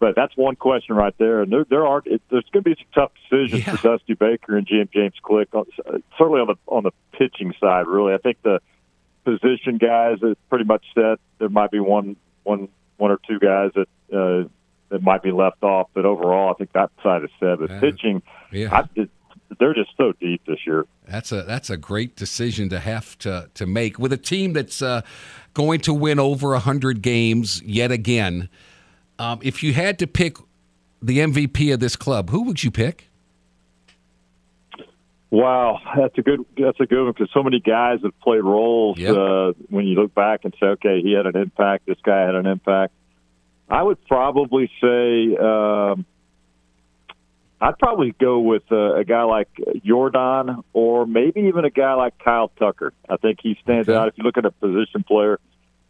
But 0.05 0.13
that's 0.15 0.37
one 0.37 0.55
question 0.55 0.95
right 0.95 1.15
there. 1.17 1.41
And 1.41 1.51
there, 1.51 1.65
there 1.67 1.87
are 1.87 2.03
it, 2.05 2.21
there's 2.29 2.45
going 2.53 2.63
to 2.63 2.69
be 2.69 2.75
some 2.75 2.85
tough 2.93 3.11
decisions 3.27 3.65
yeah. 3.65 3.75
for 3.75 3.97
Dusty 3.97 4.13
Baker 4.13 4.55
and 4.55 4.67
Jim 4.67 4.87
James 4.93 5.15
Click. 5.19 5.47
On, 5.55 5.65
certainly 6.15 6.41
on 6.41 6.45
the 6.45 6.55
on 6.67 6.83
the 6.83 6.91
pitching 7.11 7.55
side, 7.59 7.87
really, 7.87 8.13
I 8.13 8.19
think 8.19 8.37
the 8.43 8.59
position 9.23 9.79
guys 9.79 10.19
is 10.21 10.35
pretty 10.47 10.65
much 10.65 10.85
set. 10.93 11.17
There 11.39 11.49
might 11.49 11.71
be 11.71 11.79
one 11.79 12.17
one 12.43 12.67
one 12.97 13.09
or 13.09 13.19
two 13.27 13.39
guys 13.39 13.71
that 13.73 13.87
uh, 14.15 14.47
that 14.89 15.01
might 15.01 15.23
be 15.23 15.31
left 15.31 15.63
off, 15.63 15.89
but 15.95 16.05
overall, 16.05 16.51
I 16.51 16.53
think 16.53 16.73
that 16.73 16.91
side 17.01 17.23
is 17.23 17.31
set. 17.39 17.57
But 17.57 17.71
uh, 17.71 17.79
pitching, 17.79 18.21
yeah. 18.51 18.75
I, 18.75 18.83
it, 18.93 19.09
they're 19.59 19.73
just 19.73 19.89
so 19.97 20.11
deep 20.21 20.43
this 20.45 20.59
year. 20.67 20.85
That's 21.07 21.31
a 21.31 21.41
that's 21.41 21.71
a 21.71 21.77
great 21.77 22.15
decision 22.15 22.69
to 22.69 22.79
have 22.79 23.17
to 23.19 23.49
to 23.55 23.65
make 23.65 23.97
with 23.97 24.13
a 24.13 24.17
team 24.17 24.53
that's 24.53 24.83
uh, 24.83 25.01
going 25.55 25.79
to 25.79 25.95
win 25.95 26.19
over 26.19 26.55
hundred 26.57 27.01
games 27.01 27.63
yet 27.63 27.91
again. 27.91 28.49
Um, 29.18 29.39
if 29.41 29.63
you 29.63 29.74
had 29.74 29.99
to 29.99 30.07
pick 30.07 30.38
the 31.01 31.20
MVP 31.20 31.74
of 31.74 31.80
this 31.80 31.95
club, 31.95 32.30
who 32.30 32.43
would 32.43 32.63
you 32.63 32.72
pick? 32.72 33.09
Wow, 35.32 35.80
that's 35.97 36.18
a 36.18 36.22
good 36.22 36.45
that's 36.57 36.80
a 36.80 36.86
good 36.86 37.03
one 37.03 37.11
because 37.11 37.30
so 37.34 37.43
many 37.43 37.59
guys 37.59 37.99
have 38.03 38.18
played 38.22 38.43
roles. 38.43 38.97
Yep. 38.97 39.16
Uh, 39.16 39.53
when 39.70 39.86
you 39.86 39.95
look 39.95 40.13
back 40.16 40.41
and 40.43 40.53
say, 40.59 40.68
okay, 40.68 41.01
he 41.01 41.13
had 41.13 41.26
an 41.26 41.36
impact. 41.36 41.88
This 41.88 41.97
guy 42.03 42.22
had 42.22 42.36
an 42.36 42.45
impact. 42.45 42.93
I 43.68 43.84
would 43.84 44.05
probably 44.05 44.70
say 44.80 45.36
um, 45.36 46.05
I'd 47.59 47.78
probably 47.80 48.13
go 48.20 48.39
with 48.39 48.63
uh, 48.72 48.95
a 48.95 49.03
guy 49.03 49.24
like 49.24 49.49
Yordan 49.86 50.63
or 50.74 51.05
maybe 51.07 51.41
even 51.41 51.66
a 51.66 51.70
guy 51.70 51.93
like 51.93 52.18
Kyle 52.20 52.49
Tucker. 52.59 52.93
I 53.09 53.18
think 53.18 53.39
he 53.41 53.57
stands 53.63 53.89
okay. 53.89 53.97
out 53.97 54.07
if 54.07 54.18
you 54.18 54.24
look 54.24 54.38
at 54.38 54.45
a 54.45 54.51
position 54.51 55.03
player 55.03 55.39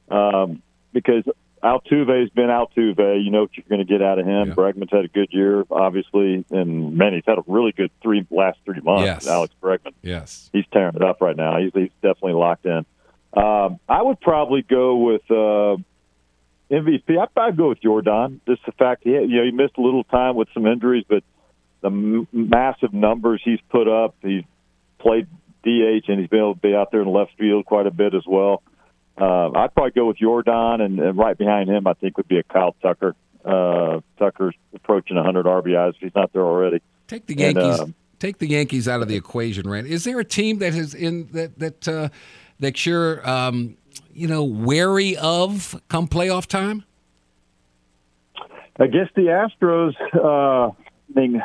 um, 0.10 0.62
because 0.94 1.24
Altuve's 1.66 2.30
been 2.30 2.50
Altuve. 2.50 3.24
You 3.24 3.32
know 3.32 3.42
what 3.42 3.58
you're 3.58 3.66
going 3.68 3.86
to 3.86 3.92
get 3.92 4.02
out 4.02 4.20
of 4.20 4.28
him. 4.28 4.50
Yeah. 4.50 4.54
Bregman's 4.54 4.92
had 4.92 5.04
a 5.04 5.08
good 5.08 5.30
year, 5.32 5.64
obviously, 5.72 6.46
and 6.52 6.96
man, 6.96 7.14
he's 7.14 7.24
had 7.26 7.40
a 7.40 7.44
really 7.48 7.72
good 7.72 7.90
three 8.04 8.26
last 8.30 8.60
three 8.66 8.80
months. 8.82 9.06
Yes. 9.06 9.28
Alex 9.28 9.54
Bregman. 9.62 9.94
Yes, 10.04 10.50
he's 10.54 10.66
tearing 10.72 10.96
it 10.96 11.02
up 11.02 11.22
right 11.22 11.36
now. 11.36 11.58
He's, 11.60 11.72
he's 11.74 11.90
definitely 12.04 12.34
locked 12.34 12.66
in. 12.68 12.86
Um, 13.34 13.80
I 13.90 14.02
would 14.02 14.22
probably 14.22 14.62
go 14.62 14.98
with 14.98 15.24
uh, 15.32 15.76
MVP. 16.72 17.18
I'd 17.20 17.34
probably 17.34 17.58
go 17.58 17.70
with 17.70 17.82
Yordan. 17.82 18.42
Just 18.48 18.64
the 18.68 18.72
fact 18.72 19.02
he 19.04 19.12
had, 19.14 19.30
you 19.30 19.38
know 19.38 19.46
he 19.46 19.52
missed 19.52 19.78
a 19.78 19.82
little 19.82 20.04
time 20.04 20.36
with 20.36 20.48
some 20.54 20.68
injuries, 20.68 21.06
but 21.10 21.24
the 21.82 21.88
m- 21.88 22.28
massive 22.32 22.94
numbers 22.94 23.42
he's 23.44 23.60
put 23.70 23.88
up. 23.88 24.16
He's 24.22 24.44
played 25.00 25.28
DH 25.64 26.08
and 26.10 26.20
he's 26.20 26.30
been 26.30 26.40
able 26.40 26.54
to 26.54 26.62
be 26.62 26.76
out 26.76 26.92
there 26.92 27.02
in 27.02 27.08
left 27.08 27.32
field 27.40 27.66
quite 27.66 27.88
a 27.88 27.92
bit 27.92 28.14
as 28.14 28.24
well. 28.28 28.62
Uh, 29.18 29.52
I'd 29.52 29.74
probably 29.74 29.92
go 29.92 30.08
with 30.08 30.18
Yordan, 30.18 30.82
and, 30.82 31.00
and 31.00 31.18
right 31.18 31.38
behind 31.38 31.70
him, 31.70 31.88
I 31.88 31.94
think 31.94 32.18
would 32.18 32.28
be 32.28 32.38
a 32.38 32.44
Kyle 32.44 32.76
Tucker. 32.82 33.16
Uh, 33.46 34.02
Tucker's 34.18 34.56
approaching 34.74 35.16
100 35.16 35.46
RBIs 35.46 35.96
if 35.96 35.96
he's 36.02 36.16
not 36.16 36.34
there 36.34 36.42
already. 36.42 36.82
Take 37.08 37.28
the 37.28 37.38
Yankees. 37.38 37.64
And, 37.64 37.80
um, 37.80 37.96
take 38.20 38.40
the 38.40 38.48
Yankees 38.48 38.88
out 38.88 39.02
of 39.02 39.08
the 39.08 39.16
equation, 39.16 39.70
Rand. 39.70 39.88
Is 39.88 40.04
there 40.04 40.20
a 40.20 40.26
team 40.26 40.60
that 40.60 40.74
is 40.74 40.94
in 40.94 41.30
that 41.32 41.60
that 41.60 41.88
uh, 41.88 42.10
that 42.60 42.86
you're 42.86 43.28
um, 43.30 43.78
you 44.14 44.28
know 44.28 44.44
wary 44.44 45.16
of 45.18 45.80
come 45.88 46.08
playoff 46.08 46.48
time? 46.48 46.84
I 48.80 48.88
guess 48.88 49.08
the 49.16 49.48
Astros. 49.62 49.94
Uh, 50.14 50.72
I 51.16 51.20
mean, 51.20 51.42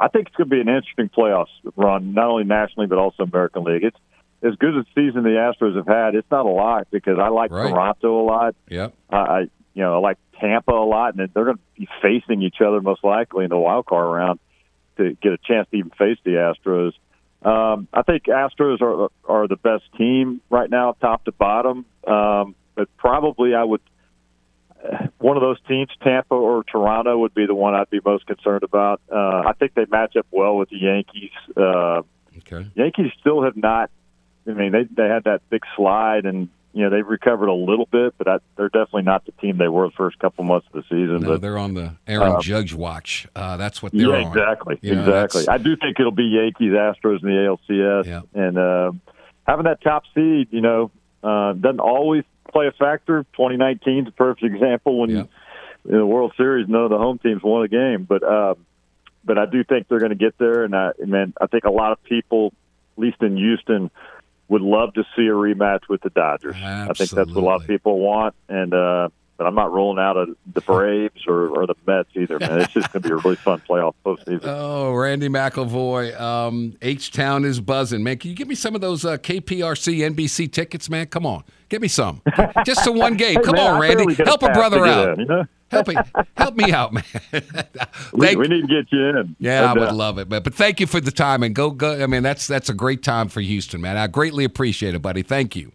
I 0.00 0.08
think 0.08 0.26
it's 0.26 0.36
going 0.36 0.50
to 0.50 0.56
be 0.56 0.60
an 0.60 0.68
interesting 0.68 1.08
playoffs 1.08 1.46
run, 1.76 2.12
not 2.12 2.26
only 2.26 2.44
nationally 2.44 2.86
but 2.86 2.98
also 2.98 3.22
American 3.22 3.64
League. 3.64 3.84
It's 3.84 3.96
as 4.42 4.54
good 4.56 4.76
a 4.76 4.84
season 4.94 5.22
the 5.22 5.30
Astros 5.30 5.76
have 5.76 5.86
had, 5.86 6.14
it's 6.14 6.30
not 6.30 6.46
a 6.46 6.50
lot 6.50 6.88
because 6.90 7.18
I 7.18 7.28
like 7.28 7.50
Right. 7.50 7.70
Toronto 7.70 8.20
a 8.20 8.24
lot. 8.24 8.54
Yep. 8.68 8.94
I, 9.10 9.16
I 9.16 9.40
you 9.74 9.82
know 9.82 9.94
I 9.96 9.98
like 9.98 10.18
Tampa 10.40 10.72
a 10.72 10.84
lot, 10.84 11.14
and 11.14 11.28
they're 11.32 11.44
going 11.44 11.56
to 11.56 11.62
be 11.78 11.88
facing 12.02 12.42
each 12.42 12.60
other 12.60 12.80
most 12.80 13.02
likely 13.04 13.44
in 13.44 13.50
the 13.50 13.58
wild 13.58 13.86
card 13.86 14.14
round 14.14 14.38
to 14.98 15.14
get 15.22 15.32
a 15.32 15.38
chance 15.38 15.68
to 15.70 15.76
even 15.76 15.90
face 15.90 16.18
the 16.24 16.32
Astros. 16.32 16.92
Um, 17.42 17.86
I 17.92 18.02
think 18.02 18.24
Astros 18.24 18.80
are 18.80 19.08
are 19.24 19.48
the 19.48 19.56
best 19.56 19.84
team 19.96 20.40
right 20.50 20.68
now, 20.70 20.92
top 21.00 21.24
to 21.24 21.32
bottom. 21.32 21.84
Um, 22.06 22.54
but 22.74 22.94
probably 22.96 23.54
I 23.54 23.64
would 23.64 23.80
one 25.18 25.36
of 25.36 25.40
those 25.40 25.58
teams, 25.66 25.88
Tampa 26.02 26.34
or 26.34 26.62
Toronto, 26.64 27.18
would 27.18 27.34
be 27.34 27.46
the 27.46 27.54
one 27.54 27.74
I'd 27.74 27.90
be 27.90 28.00
most 28.04 28.26
concerned 28.26 28.62
about. 28.62 29.00
Uh, 29.10 29.42
I 29.46 29.52
think 29.58 29.74
they 29.74 29.86
match 29.90 30.14
up 30.16 30.26
well 30.30 30.56
with 30.56 30.68
the 30.70 30.78
Yankees. 30.78 31.30
Uh, 31.56 32.02
Okay. 32.40 32.66
Yankees 32.74 33.10
still 33.18 33.42
have 33.42 33.56
not. 33.56 33.90
I 34.48 34.52
mean, 34.52 34.72
they 34.72 34.84
they 34.84 35.08
had 35.08 35.24
that 35.24 35.42
big 35.50 35.62
slide, 35.76 36.24
and 36.24 36.48
you 36.72 36.84
know 36.84 36.90
they've 36.90 37.06
recovered 37.06 37.48
a 37.48 37.54
little 37.54 37.86
bit, 37.90 38.14
but 38.18 38.28
I, 38.28 38.38
they're 38.56 38.68
definitely 38.68 39.02
not 39.02 39.24
the 39.24 39.32
team 39.32 39.58
they 39.58 39.68
were 39.68 39.88
the 39.88 39.94
first 39.96 40.18
couple 40.18 40.44
months 40.44 40.66
of 40.68 40.72
the 40.74 40.82
season. 40.82 41.20
No, 41.22 41.28
but 41.28 41.40
they're 41.40 41.58
on 41.58 41.74
the 41.74 41.94
Aaron 42.06 42.32
uh, 42.36 42.40
Judge 42.40 42.74
watch. 42.74 43.26
Uh, 43.34 43.56
that's 43.56 43.82
what 43.82 43.92
they're 43.92 44.02
yeah, 44.02 44.24
on. 44.24 44.36
exactly, 44.36 44.78
know, 44.82 45.00
exactly. 45.00 45.48
I 45.48 45.58
do 45.58 45.76
think 45.76 45.98
it'll 45.98 46.12
be 46.12 46.24
Yankees, 46.24 46.72
Astros, 46.72 47.22
and 47.22 47.30
the 47.30 47.58
ALCS, 47.68 48.06
Yeah. 48.06 48.20
and 48.34 48.58
uh, 48.58 48.92
having 49.46 49.64
that 49.64 49.80
top 49.80 50.04
seed, 50.14 50.48
you 50.50 50.60
know, 50.60 50.90
uh, 51.22 51.54
doesn't 51.54 51.80
always 51.80 52.24
play 52.52 52.66
a 52.68 52.72
factor. 52.72 53.24
2019 53.32 54.02
is 54.02 54.08
a 54.08 54.12
perfect 54.12 54.44
example 54.44 55.00
when 55.00 55.10
Yeah. 55.10 55.24
in 55.86 55.96
the 55.96 56.06
World 56.06 56.32
Series, 56.36 56.68
none 56.68 56.84
of 56.84 56.90
the 56.90 56.98
home 56.98 57.18
teams 57.18 57.42
won 57.42 57.64
a 57.64 57.68
game, 57.68 58.04
but 58.04 58.22
uh, 58.22 58.54
but 59.24 59.38
I 59.38 59.46
do 59.46 59.64
think 59.64 59.88
they're 59.88 59.98
going 59.98 60.10
to 60.10 60.14
get 60.14 60.38
there, 60.38 60.62
and 60.64 60.74
I 60.76 60.92
man, 61.04 61.32
I 61.40 61.46
think 61.46 61.64
a 61.64 61.70
lot 61.70 61.92
of 61.92 62.02
people, 62.04 62.52
at 62.96 63.02
least 63.02 63.22
in 63.22 63.36
Houston, 63.36 63.90
would 64.48 64.62
love 64.62 64.94
to 64.94 65.02
see 65.16 65.26
a 65.26 65.32
rematch 65.32 65.88
with 65.88 66.02
the 66.02 66.10
Dodgers. 66.10 66.56
I 66.56 66.92
think 66.92 67.10
that's 67.10 67.30
what 67.30 67.36
a 67.36 67.40
lot 67.40 67.60
of 67.60 67.66
people 67.66 67.98
want, 67.98 68.34
and 68.48 68.72
uh, 68.72 69.08
but 69.36 69.46
I'm 69.46 69.54
not 69.54 69.72
rolling 69.72 69.98
out 69.98 70.16
a, 70.16 70.34
the 70.54 70.60
Braves 70.62 71.26
or, 71.26 71.48
or 71.48 71.66
the 71.66 71.74
Mets 71.86 72.08
either. 72.14 72.38
Man, 72.38 72.60
it's 72.60 72.72
just 72.72 72.90
going 72.92 73.02
to 73.02 73.08
be 73.08 73.12
a 73.12 73.16
really 73.16 73.36
fun 73.36 73.60
playoff 73.68 73.94
postseason. 74.04 74.44
Oh, 74.46 74.92
Randy 74.94 75.28
McIlvoy. 75.28 76.18
Um, 76.18 76.76
H 76.80 77.10
Town 77.12 77.44
is 77.44 77.60
buzzing, 77.60 78.02
man. 78.02 78.18
Can 78.18 78.30
you 78.30 78.36
give 78.36 78.48
me 78.48 78.54
some 78.54 78.74
of 78.74 78.80
those 78.80 79.04
uh, 79.04 79.18
KPRC 79.18 80.14
NBC 80.14 80.50
tickets, 80.50 80.88
man? 80.88 81.06
Come 81.06 81.26
on, 81.26 81.44
give 81.68 81.82
me 81.82 81.88
some. 81.88 82.22
Just 82.64 82.84
to 82.84 82.92
one 82.92 83.16
game. 83.16 83.36
Hey, 83.36 83.42
Come 83.42 83.56
man, 83.56 83.74
on, 83.74 83.80
Randy. 83.80 84.14
Help 84.14 84.42
a 84.42 84.52
brother 84.52 84.86
out. 84.86 85.14
in, 85.14 85.20
you 85.20 85.26
know? 85.26 85.44
Help 85.70 85.88
me, 85.88 85.96
help 86.36 86.56
me 86.56 86.72
out, 86.72 86.92
man. 86.92 87.04
We, 88.12 88.36
we 88.36 88.46
need 88.48 88.62
to 88.62 88.66
get 88.66 88.92
you 88.92 89.08
in. 89.08 89.36
yeah, 89.38 89.70
I 89.70 89.72
would 89.72 89.88
uh, 89.88 89.92
love 89.94 90.18
it, 90.18 90.28
but 90.28 90.44
but 90.44 90.54
thank 90.54 90.80
you 90.80 90.86
for 90.86 91.00
the 91.00 91.10
time 91.10 91.42
and 91.42 91.54
go 91.54 91.70
go. 91.70 92.02
I 92.02 92.06
mean, 92.06 92.22
that's 92.22 92.46
that's 92.46 92.68
a 92.68 92.74
great 92.74 93.02
time 93.02 93.28
for 93.28 93.40
Houston, 93.40 93.80
man. 93.80 93.96
I 93.96 94.06
greatly 94.06 94.44
appreciate 94.44 94.94
it, 94.94 95.02
buddy. 95.02 95.22
Thank 95.22 95.56
you. 95.56 95.72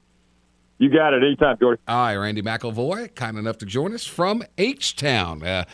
You 0.77 0.89
got 0.89 1.13
it 1.13 1.23
anytime, 1.23 1.57
George. 1.59 1.79
All 1.87 2.05
right, 2.05 2.15
Randy 2.15 2.41
McIlvoy, 2.41 3.13
kind 3.15 3.37
enough 3.37 3.57
to 3.59 3.65
join 3.65 3.93
us 3.93 4.05
from 4.05 4.43
H 4.57 4.95
Town. 4.95 5.43
Uh, 5.43 5.65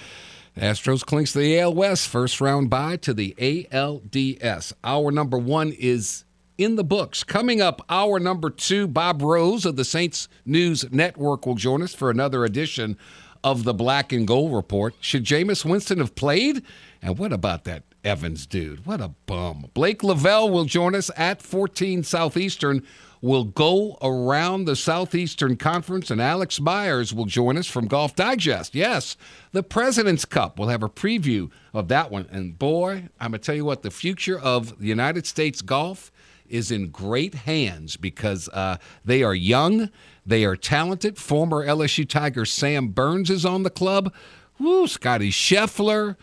Astros 0.57 1.05
clinks 1.05 1.33
to 1.33 1.39
the 1.39 1.59
AL 1.59 1.75
West, 1.75 2.07
first 2.07 2.41
round 2.41 2.69
bye 2.69 2.97
to 2.97 3.13
the 3.13 3.35
ALDS. 3.37 4.73
Our 4.83 5.11
number 5.11 5.37
one 5.37 5.71
is 5.71 6.25
in 6.57 6.75
the 6.75 6.83
books. 6.83 7.23
Coming 7.23 7.61
up, 7.61 7.85
our 7.89 8.19
number 8.19 8.49
two, 8.49 8.87
Bob 8.87 9.21
Rose 9.21 9.65
of 9.65 9.75
the 9.75 9.85
Saints 9.85 10.27
News 10.45 10.91
Network 10.91 11.45
will 11.45 11.55
join 11.55 11.83
us 11.83 11.93
for 11.93 12.09
another 12.09 12.43
edition 12.43 12.97
of 13.43 13.63
the 13.63 13.73
Black 13.73 14.11
and 14.11 14.27
Gold 14.27 14.53
Report. 14.53 14.95
Should 14.99 15.23
Jameis 15.23 15.65
Winston 15.65 15.99
have 15.99 16.15
played 16.15 16.63
And 17.01 17.17
what 17.17 17.33
about 17.33 17.63
that 17.65 17.83
Evans 18.03 18.45
dude? 18.45 18.85
What 18.85 19.01
a 19.01 19.09
bum. 19.25 19.67
Blake 19.73 20.03
Lavelle 20.03 20.49
will 20.49 20.65
join 20.65 20.95
us 20.95 21.11
at 21.15 21.41
14 21.41 22.03
Southeastern. 22.03 22.83
We'll 23.21 23.45
go 23.45 23.97
around 24.01 24.65
the 24.65 24.75
Southeastern 24.75 25.57
Conference, 25.57 26.11
and 26.11 26.21
Alex 26.21 26.61
Myers 26.61 27.13
will 27.13 27.25
join 27.25 27.57
us 27.57 27.65
from 27.65 27.87
Golf 27.87 28.15
Digest. 28.15 28.75
Yes, 28.75 29.17
the 29.51 29.63
President's 29.63 30.23
Cup. 30.23 30.59
We'll 30.59 30.69
have 30.69 30.83
a 30.83 30.89
preview 30.89 31.49
of 31.73 31.87
that 31.87 32.11
one. 32.11 32.27
And 32.31 32.57
boy, 32.57 33.09
I'm 33.19 33.31
going 33.31 33.39
to 33.41 33.45
tell 33.45 33.55
you 33.55 33.65
what, 33.65 33.81
the 33.81 33.91
future 33.91 34.39
of 34.39 34.79
the 34.79 34.87
United 34.87 35.25
States 35.25 35.61
golf 35.61 36.11
is 36.47 36.71
in 36.71 36.89
great 36.89 37.33
hands 37.33 37.97
because 37.97 38.47
uh, 38.49 38.77
they 39.03 39.23
are 39.23 39.35
young, 39.35 39.89
they 40.27 40.43
are 40.43 40.57
talented. 40.57 41.17
Former 41.17 41.65
LSU 41.65 42.07
Tiger 42.07 42.45
Sam 42.45 42.89
Burns 42.89 43.29
is 43.29 43.45
on 43.45 43.63
the 43.63 43.69
club. 43.69 44.13
Woo, 44.59 44.85
Scotty 44.85 45.31
Scheffler, 45.31 46.17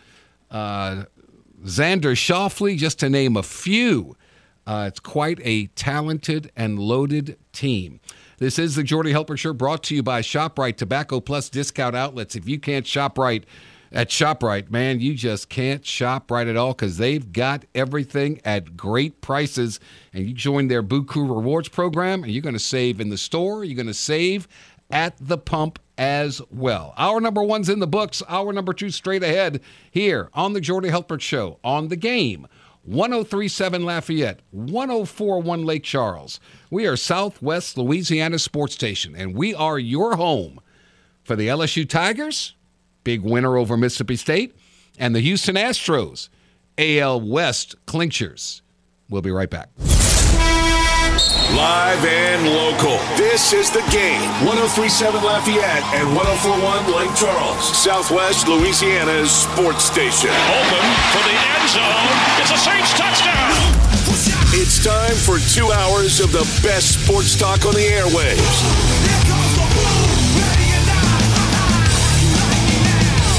uh, 0.51 1.05
Xander 1.63 2.13
Schauffele, 2.13 2.77
just 2.77 2.99
to 2.99 3.09
name 3.09 3.35
a 3.35 3.43
few. 3.43 4.15
Uh, 4.67 4.85
it's 4.87 4.99
quite 4.99 5.39
a 5.43 5.67
talented 5.67 6.51
and 6.55 6.77
loaded 6.77 7.37
team. 7.51 7.99
This 8.37 8.59
is 8.59 8.75
the 8.75 8.83
Jordy 8.83 9.11
Hultberg 9.13 9.39
Show 9.39 9.53
brought 9.53 9.83
to 9.83 9.95
you 9.95 10.03
by 10.03 10.21
ShopRite 10.21 10.77
Tobacco 10.77 11.19
Plus 11.19 11.49
Discount 11.49 11.95
Outlets. 11.95 12.35
If 12.35 12.47
you 12.47 12.59
can't 12.59 12.85
shop 12.85 13.17
right 13.17 13.43
at 13.95 14.09
ShopRite, 14.09 14.69
man, 14.69 14.99
you 14.99 15.13
just 15.13 15.47
can't 15.47 15.85
shop 15.85 16.29
right 16.29 16.47
at 16.47 16.57
all 16.57 16.73
because 16.73 16.97
they've 16.97 17.31
got 17.31 17.63
everything 17.73 18.41
at 18.43 18.75
great 18.75 19.21
prices. 19.21 19.79
And 20.13 20.27
you 20.27 20.33
join 20.33 20.67
their 20.67 20.83
Buku 20.83 21.27
Rewards 21.27 21.69
program, 21.69 22.23
and 22.23 22.31
you're 22.33 22.41
going 22.41 22.53
to 22.53 22.59
save 22.59 22.99
in 22.99 23.07
the 23.07 23.17
store. 23.17 23.63
You're 23.63 23.77
going 23.77 23.87
to 23.87 23.93
save 23.93 24.49
at 24.91 25.15
the 25.19 25.37
pump 25.37 25.79
as 25.97 26.41
well. 26.51 26.93
Our 26.97 27.21
number 27.21 27.41
one's 27.41 27.69
in 27.69 27.79
the 27.79 27.87
books. 27.87 28.21
Our 28.27 28.51
number 28.51 28.73
two 28.73 28.89
straight 28.89 29.23
ahead 29.23 29.61
here 29.89 30.29
on 30.33 30.51
the 30.51 30.61
Jordy 30.61 30.89
Hultberg 30.89 31.21
Show 31.21 31.59
on 31.63 31.87
the 31.87 31.95
game. 31.95 32.47
1037 32.83 33.83
Lafayette, 33.83 34.41
1041 34.51 35.65
Lake 35.65 35.83
Charles. 35.83 36.39
We 36.69 36.85
are 36.85 36.97
Southwest 36.97 37.77
Louisiana 37.77 38.37
Sports 38.37 38.75
Station, 38.75 39.15
and 39.15 39.35
we 39.35 39.55
are 39.55 39.79
your 39.79 40.17
home 40.17 40.59
for 41.23 41.35
the 41.35 41.47
LSU 41.47 41.89
Tigers, 41.89 42.53
big 43.05 43.21
winner 43.21 43.55
over 43.55 43.77
Mississippi 43.77 44.17
State, 44.17 44.53
and 44.99 45.15
the 45.15 45.21
Houston 45.21 45.55
Astros, 45.55 46.27
AL 46.77 47.21
West 47.21 47.75
clinchers. 47.85 48.61
We'll 49.09 49.21
be 49.21 49.31
right 49.31 49.49
back. 49.49 49.69
Live 51.55 52.03
and 52.03 52.49
local. 52.49 52.97
This 53.15 53.53
is 53.53 53.71
the 53.71 53.85
game. 53.87 54.19
1037 54.43 55.23
Lafayette 55.23 55.85
and 55.95 56.11
1041 56.11 56.91
Lake 56.91 57.15
Charles. 57.15 57.63
Southwest 57.63 58.49
Louisiana's 58.49 59.31
sports 59.31 59.85
station. 59.85 60.33
Open 60.51 60.85
for 61.15 61.23
the 61.23 61.37
end 61.55 61.65
zone. 61.71 62.11
It's 62.43 62.51
a 62.51 62.59
Saints 62.59 62.91
touchdown. 62.99 63.55
It's 64.57 64.83
time 64.83 65.15
for 65.15 65.39
two 65.53 65.71
hours 65.71 66.19
of 66.19 66.31
the 66.31 66.43
best 66.65 67.05
sports 67.05 67.35
talk 67.37 67.65
on 67.65 67.73
the 67.73 67.87
airwaves. 67.87 69.14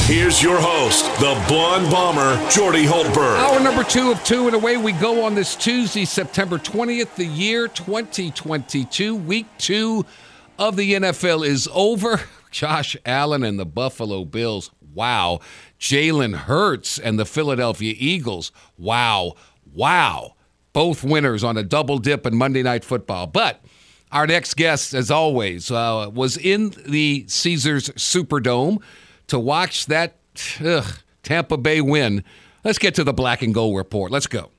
Here's 0.07 0.40
your 0.40 0.61
host, 0.61 1.04
the 1.18 1.34
blonde 1.48 1.90
bomber, 1.90 2.36
Jordy 2.48 2.84
Hultberg. 2.84 3.38
Hour 3.38 3.59
number 3.59 3.82
two 3.82 4.12
of 4.12 4.22
two, 4.22 4.46
and 4.46 4.54
away 4.54 4.76
we 4.76 4.92
go 4.92 5.24
on 5.24 5.34
this 5.34 5.57
Tuesday, 5.57 6.04
September 6.04 6.59
20th, 6.59 7.16
the 7.16 7.26
year 7.26 7.66
2022. 7.66 9.16
Week 9.16 9.46
two 9.59 10.07
of 10.61 10.76
the 10.76 10.92
NFL 10.92 11.44
is 11.44 11.68
over. 11.74 12.20
Josh 12.52 12.96
Allen 13.04 13.42
and 13.42 13.59
the 13.59 13.66
Buffalo 13.66 14.24
Bills. 14.24 14.70
Wow. 14.94 15.40
Jalen 15.80 16.36
Hurts 16.36 17.00
and 17.00 17.18
the 17.18 17.26
Philadelphia 17.26 17.92
Eagles. 17.98 18.52
Wow. 18.78 19.34
Wow. 19.74 20.36
Both 20.72 21.02
winners 21.02 21.42
on 21.42 21.57
a 21.57 21.64
double 21.64 21.98
dip 21.98 22.24
in 22.26 22.36
Monday 22.36 22.62
Night 22.62 22.84
Football. 22.84 23.26
But 23.26 23.61
our 24.12 24.28
next 24.28 24.54
guest, 24.54 24.94
as 24.94 25.11
always, 25.11 25.68
uh, 25.68 26.12
was 26.14 26.36
in 26.36 26.74
the 26.86 27.24
Caesars 27.26 27.88
Superdome 27.88 28.80
to 29.29 29.39
watch 29.39 29.87
that 29.87 30.16
ugh, 30.64 30.99
Tampa 31.22 31.57
Bay 31.57 31.81
win. 31.81 32.24
Let's 32.64 32.79
get 32.79 32.95
to 32.97 33.05
the 33.05 33.12
black 33.12 33.43
and 33.43 33.55
gold 33.55 33.77
report. 33.77 34.11
Let's 34.11 34.27
go. 34.27 34.51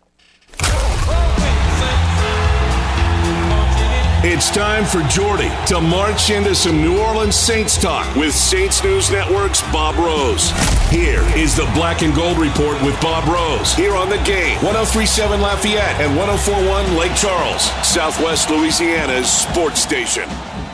It's 4.29 4.49
time 4.49 4.83
for 4.83 5.01
Jordy 5.09 5.49
to 5.67 5.79
march 5.79 6.31
into 6.31 6.53
some 6.55 6.81
New 6.81 6.99
Orleans 6.99 7.35
Saints 7.35 7.79
talk 7.79 8.13
with 8.15 8.33
Saints 8.33 8.83
News 8.83 9.11
Network's 9.11 9.61
Bob 9.71 9.95
Rose. 9.95 10.49
Here 10.89 11.21
is 11.37 11.55
the 11.55 11.69
Black 11.75 12.01
and 12.01 12.13
Gold 12.15 12.37
Report 12.37 12.81
with 12.81 12.99
Bob 12.99 13.27
Rose 13.29 13.73
here 13.75 13.95
on 13.95 14.09
the 14.09 14.17
game 14.23 14.55
1037 14.63 15.39
Lafayette 15.39 16.01
and 16.01 16.17
1041 16.17 16.97
Lake 16.97 17.15
Charles, 17.15 17.63
Southwest 17.87 18.49
Louisiana's 18.49 19.31
sports 19.31 19.81
station. 19.81 20.27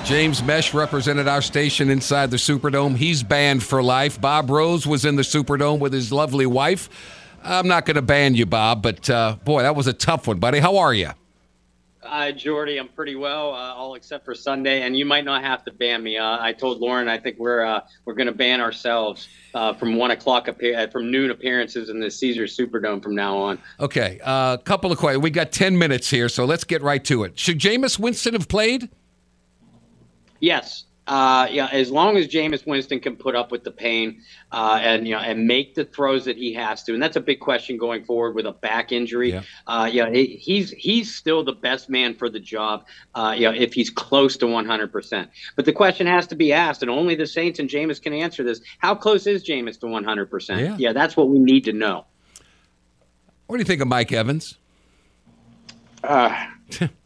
James 0.04 0.43
Mesh 0.43 0.74
represented 0.74 1.30
our 1.30 1.41
station 1.41 1.89
inside 1.89 2.30
the 2.30 2.38
Superdome. 2.38 2.97
He's 2.97 3.24
banned 3.24 3.64
for 3.64 3.82
life. 3.82 4.20
Bob 4.20 4.49
Rose 4.49 4.86
was 4.86 5.06
in 5.06 5.16
the 5.16 5.22
Superdome 5.22 5.80
with 5.80 5.93
his 5.93 6.12
lovely 6.12 6.45
wife. 6.45 6.89
I'm 7.41 7.70
not 7.70 7.86
going 7.86 7.95
to 7.95 8.01
ban 8.01 8.36
you, 8.36 8.45
Bob, 8.45 8.82
but 8.82 9.10
uh, 9.10 9.38
boy, 9.45 9.62
that 9.62 9.78
was 9.78 9.88
a 9.88 9.93
tough 9.93 10.28
one, 10.28 10.39
buddy. 10.39 10.60
How 10.60 10.76
are 10.78 10.93
you? 10.93 11.12
Uh, 12.04 12.32
Jordy, 12.32 12.78
I'm 12.78 12.89
pretty 12.89 13.16
well, 13.16 13.54
uh, 13.54 13.74
all 13.74 13.95
except 13.95 14.26
for 14.26 14.36
Sunday, 14.36 14.82
and 14.82 14.95
you 14.97 15.06
might 15.06 15.24
not 15.24 15.41
have 15.41 15.64
to 15.64 15.72
ban 15.72 16.04
me. 16.04 16.18
Uh, 16.18 16.38
I 16.38 16.51
told 16.51 16.80
Lauren 16.82 17.08
I 17.08 17.18
think 17.18 17.39
we're 17.39 17.64
uh, 17.64 17.80
we're 18.04 18.14
going 18.14 18.28
to 18.28 18.34
ban 18.34 18.60
ourselves 18.60 19.30
uh, 19.54 19.74
from 19.74 19.95
one 19.95 20.12
o'clock 20.12 20.49
appear- 20.49 20.89
from 20.91 21.12
noon 21.12 21.32
appearances 21.32 21.88
in 21.89 22.01
the 22.01 22.12
Caesar 22.12 22.43
Superdome 22.43 23.01
from 23.01 23.16
now 23.16 23.38
on. 23.38 23.58
Okay, 23.80 24.20
a 24.22 24.28
uh, 24.28 24.58
couple 24.58 24.91
of 24.91 24.97
questions. 24.97 25.24
We 25.24 25.30
got 25.30 25.54
ten 25.54 25.78
minutes 25.78 26.10
here, 26.10 26.28
so 26.28 26.43
let's 26.43 26.66
get 26.66 26.82
right 26.82 27.04
to 27.06 27.24
it. 27.24 27.39
Should 27.39 27.60
Jameis 27.60 27.97
Winston 27.97 28.34
have 28.34 28.49
played? 28.49 28.89
Yes. 30.44 30.84
Uh, 31.08 31.48
yeah, 31.52 31.68
as 31.72 31.89
long 31.89 32.18
as 32.18 32.28
Jameis 32.28 32.68
Winston 32.68 33.00
can 33.00 33.16
put 33.16 33.34
up 33.34 33.50
with 33.50 33.64
the 33.64 33.72
pain 33.72 34.22
uh, 34.52 34.80
and 34.82 35.08
you 35.08 35.14
know 35.14 35.20
and 35.20 35.48
make 35.48 35.76
the 35.76 35.84
throws 35.84 36.26
that 36.26 36.38
he 36.38 36.54
has 36.54 36.84
to, 36.84 36.94
and 36.94 37.04
that's 37.04 37.18
a 37.18 37.22
big 37.22 37.39
question 37.41 37.78
going 37.78 38.06
forward 38.06 38.36
with 38.36 38.46
a 38.46 38.52
back 38.52 38.94
injury. 38.94 39.32
Yeah, 39.32 39.41
uh, 39.68 39.89
yeah 39.91 40.10
he, 40.10 40.38
he's 40.38 40.72
he's 40.72 41.14
still 41.14 41.44
the 41.44 41.54
best 41.54 41.89
man 41.89 42.16
for 42.16 42.30
the 42.30 42.39
job. 42.39 42.86
Uh, 43.16 43.34
you 43.38 43.44
know, 43.44 43.54
if 43.54 43.74
he's 43.74 43.89
close 43.89 44.38
to 44.38 44.48
100 44.48 44.91
percent. 44.94 45.30
But 45.58 45.66
the 45.66 45.74
question 45.74 46.08
has 46.08 46.28
to 46.28 46.36
be 46.36 46.54
asked, 46.54 46.82
and 46.82 46.91
only 46.91 47.16
the 47.16 47.28
Saints 47.28 47.60
and 47.60 47.70
Jameis 47.70 48.02
can 48.02 48.14
answer 48.14 48.44
this: 48.44 48.62
How 48.80 48.96
close 48.96 49.28
is 49.28 49.46
Jameis 49.46 49.80
to 49.82 49.88
100 49.88 50.30
percent? 50.30 50.80
Yeah, 50.80 50.94
that's 50.94 51.18
what 51.18 51.30
we 51.30 51.39
need 51.39 51.66
to 51.66 51.74
know. 51.74 52.06
What 53.48 53.58
do 53.58 53.62
you 53.62 53.66
think 53.66 53.82
of 53.82 53.89
Mike 53.89 54.14
Evans? 54.14 54.58
Uh, 56.02 56.48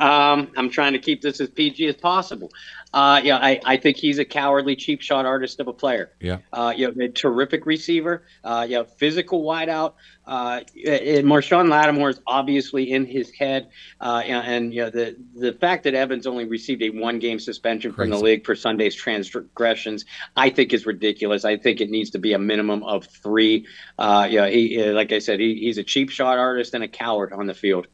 um, 0.00 0.50
I'm 0.56 0.70
trying 0.70 0.94
to 0.94 0.98
keep 0.98 1.20
this 1.20 1.40
as 1.40 1.50
PG 1.50 1.86
as 1.86 1.96
possible. 1.96 2.50
Uh, 2.92 3.20
yeah, 3.22 3.36
I, 3.36 3.60
I 3.64 3.76
think 3.76 3.98
he's 3.98 4.18
a 4.18 4.24
cowardly 4.24 4.74
cheap 4.74 5.00
shot 5.00 5.26
artist 5.26 5.60
of 5.60 5.68
a 5.68 5.72
player. 5.72 6.10
Yeah. 6.20 6.38
Uh, 6.52 6.72
you 6.76 6.90
know, 6.90 7.04
a 7.04 7.08
terrific 7.08 7.66
receiver. 7.66 8.24
Uh, 8.42 8.66
you 8.68 8.76
know, 8.76 8.84
physical 8.84 9.44
wideout. 9.44 9.94
Uh, 10.26 10.60
and 10.86 11.26
Marshon 11.26 11.68
Lattimore 11.68 12.10
is 12.10 12.20
obviously 12.26 12.90
in 12.90 13.04
his 13.04 13.30
head. 13.30 13.68
Uh, 14.00 14.22
and, 14.24 14.46
and, 14.46 14.74
you 14.74 14.82
know, 14.82 14.90
the 14.90 15.16
the 15.34 15.52
fact 15.52 15.84
that 15.84 15.94
Evans 15.94 16.26
only 16.26 16.46
received 16.46 16.82
a 16.82 16.90
one 16.90 17.18
game 17.18 17.38
suspension 17.38 17.92
Crazy. 17.92 18.10
from 18.10 18.18
the 18.18 18.24
league 18.24 18.44
for 18.44 18.56
Sunday's 18.56 18.94
transgressions, 18.94 20.04
I 20.36 20.50
think 20.50 20.72
is 20.72 20.86
ridiculous. 20.86 21.44
I 21.44 21.58
think 21.58 21.80
it 21.80 21.90
needs 21.90 22.10
to 22.10 22.18
be 22.18 22.32
a 22.32 22.38
minimum 22.38 22.82
of 22.82 23.04
three. 23.06 23.66
Uh, 23.98 24.26
yeah, 24.30 24.48
he, 24.48 24.82
like 24.90 25.12
I 25.12 25.20
said, 25.20 25.40
he, 25.40 25.56
he's 25.56 25.78
a 25.78 25.84
cheap 25.84 26.10
shot 26.10 26.38
artist 26.38 26.74
and 26.74 26.82
a 26.82 26.88
coward 26.88 27.32
on 27.32 27.46
the 27.46 27.54
field. 27.54 27.86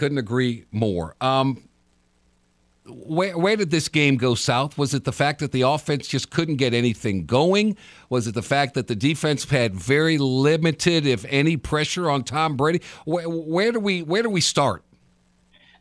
Couldn't 0.00 0.16
agree 0.16 0.64
more. 0.72 1.14
Um, 1.20 1.68
where, 2.86 3.36
where 3.36 3.54
did 3.54 3.70
this 3.70 3.86
game 3.86 4.16
go 4.16 4.34
south? 4.34 4.78
Was 4.78 4.94
it 4.94 5.04
the 5.04 5.12
fact 5.12 5.40
that 5.40 5.52
the 5.52 5.60
offense 5.60 6.08
just 6.08 6.30
couldn't 6.30 6.56
get 6.56 6.72
anything 6.72 7.26
going? 7.26 7.76
Was 8.08 8.26
it 8.26 8.32
the 8.32 8.40
fact 8.40 8.72
that 8.76 8.86
the 8.86 8.96
defense 8.96 9.44
had 9.44 9.74
very 9.74 10.16
limited, 10.16 11.04
if 11.04 11.26
any, 11.28 11.58
pressure 11.58 12.10
on 12.10 12.24
Tom 12.24 12.56
Brady? 12.56 12.80
Where, 13.04 13.28
where 13.28 13.72
do 13.72 13.78
we 13.78 14.02
where 14.02 14.22
do 14.22 14.30
we 14.30 14.40
start? 14.40 14.84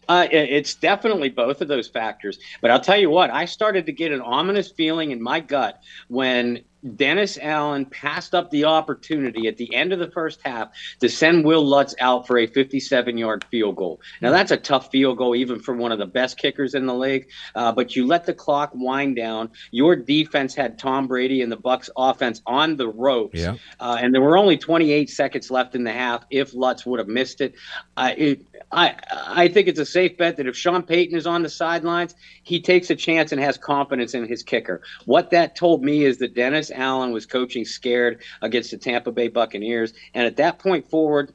Uh, 0.10 0.28
it's 0.34 0.74
definitely 0.74 1.30
both 1.30 1.62
of 1.62 1.70
those 1.70 1.88
factors. 1.88 2.40
But 2.60 2.72
I'll 2.72 2.82
tell 2.82 2.98
you 2.98 3.10
what, 3.10 3.30
I 3.30 3.46
started 3.46 3.86
to 3.86 3.94
get 3.94 4.12
an 4.12 4.20
ominous 4.20 4.70
feeling 4.70 5.12
in 5.12 5.22
my 5.22 5.40
gut 5.40 5.82
when 6.10 6.66
Dennis 6.96 7.38
Allen 7.42 7.86
passed 7.86 8.34
up 8.34 8.52
the 8.52 8.66
opportunity 8.66 9.48
at 9.48 9.58
the 9.58 9.74
end 9.74 9.92
of 9.92 10.00
the 10.00 10.10
first 10.12 10.40
half 10.44 10.70
to 11.00 11.10
send 11.10 11.44
Will 11.44 11.66
Lutz 11.66 11.96
out 12.00 12.26
for 12.26 12.38
a 12.38 12.48
57 12.48 13.18
yard 13.18 13.44
field 13.52 13.76
goal. 13.76 14.00
Now, 14.22 14.32
that's 14.32 14.52
a 14.52 14.58
tough 14.58 14.90
field 14.92 15.18
goal, 15.18 15.36
even 15.36 15.60
for 15.60 15.76
one 15.76 15.92
of 15.92 16.00
the 16.00 16.06
best 16.06 16.38
kickers 16.38 16.76
in 16.76 16.86
the 16.86 16.94
league. 16.94 17.28
Uh, 17.56 17.72
but 17.72 17.96
you 17.96 18.08
let 18.08 18.26
the 18.26 18.34
clock 18.34 18.72
wind 18.74 19.16
down. 19.16 19.52
Your 19.72 19.96
defense 19.96 20.56
had 20.56 20.80
Tom 20.80 21.08
Brady 21.08 21.42
and 21.42 21.52
the 21.52 21.58
Bucs 21.58 21.90
offense 21.98 22.42
on 22.46 22.78
the 22.78 22.88
ropes. 22.88 23.40
Yeah. 23.40 23.56
Uh, 23.80 23.98
and 24.00 24.14
there 24.14 24.22
were 24.22 24.38
only 24.38 24.58
28 24.58 25.10
seconds 25.10 25.52
left 25.52 25.76
in 25.76 25.84
the 25.84 25.94
half 25.94 26.26
if 26.30 26.54
Lutz 26.54 26.86
would 26.86 27.00
have 27.00 27.08
missed 27.08 27.42
it. 27.42 27.56
Uh, 27.98 28.12
it 28.18 28.46
I, 28.72 28.96
I 29.12 29.48
think 29.48 29.68
it's 29.68 29.80
a 29.80 29.86
safe 29.86 30.18
bet 30.18 30.38
that 30.38 30.48
if 30.48 30.56
Sean 30.56 30.84
Payton 30.84 31.18
is 31.18 31.26
on 31.26 31.42
the 31.42 31.50
sidelines, 31.50 32.14
he 32.44 32.62
takes 32.62 32.90
a 32.90 32.96
chance 32.96 33.32
and 33.32 33.42
has 33.42 33.58
confidence 33.58 34.14
in 34.14 34.28
his 34.28 34.44
kicker. 34.44 34.82
What 35.06 35.32
that 35.32 35.56
told 35.56 35.84
me 35.84 36.04
is 36.04 36.20
that 36.20 36.36
Dennis 36.36 36.69
Dennis 36.70 36.86
Allen 36.86 37.12
was 37.12 37.26
coaching 37.26 37.66
scared 37.66 38.22
against 38.42 38.72
the 38.72 38.78
Tampa 38.78 39.12
Bay 39.12 39.28
Buccaneers, 39.28 39.94
and 40.14 40.26
at 40.26 40.38
that 40.38 40.60
point 40.60 40.90
forward, 40.90 41.34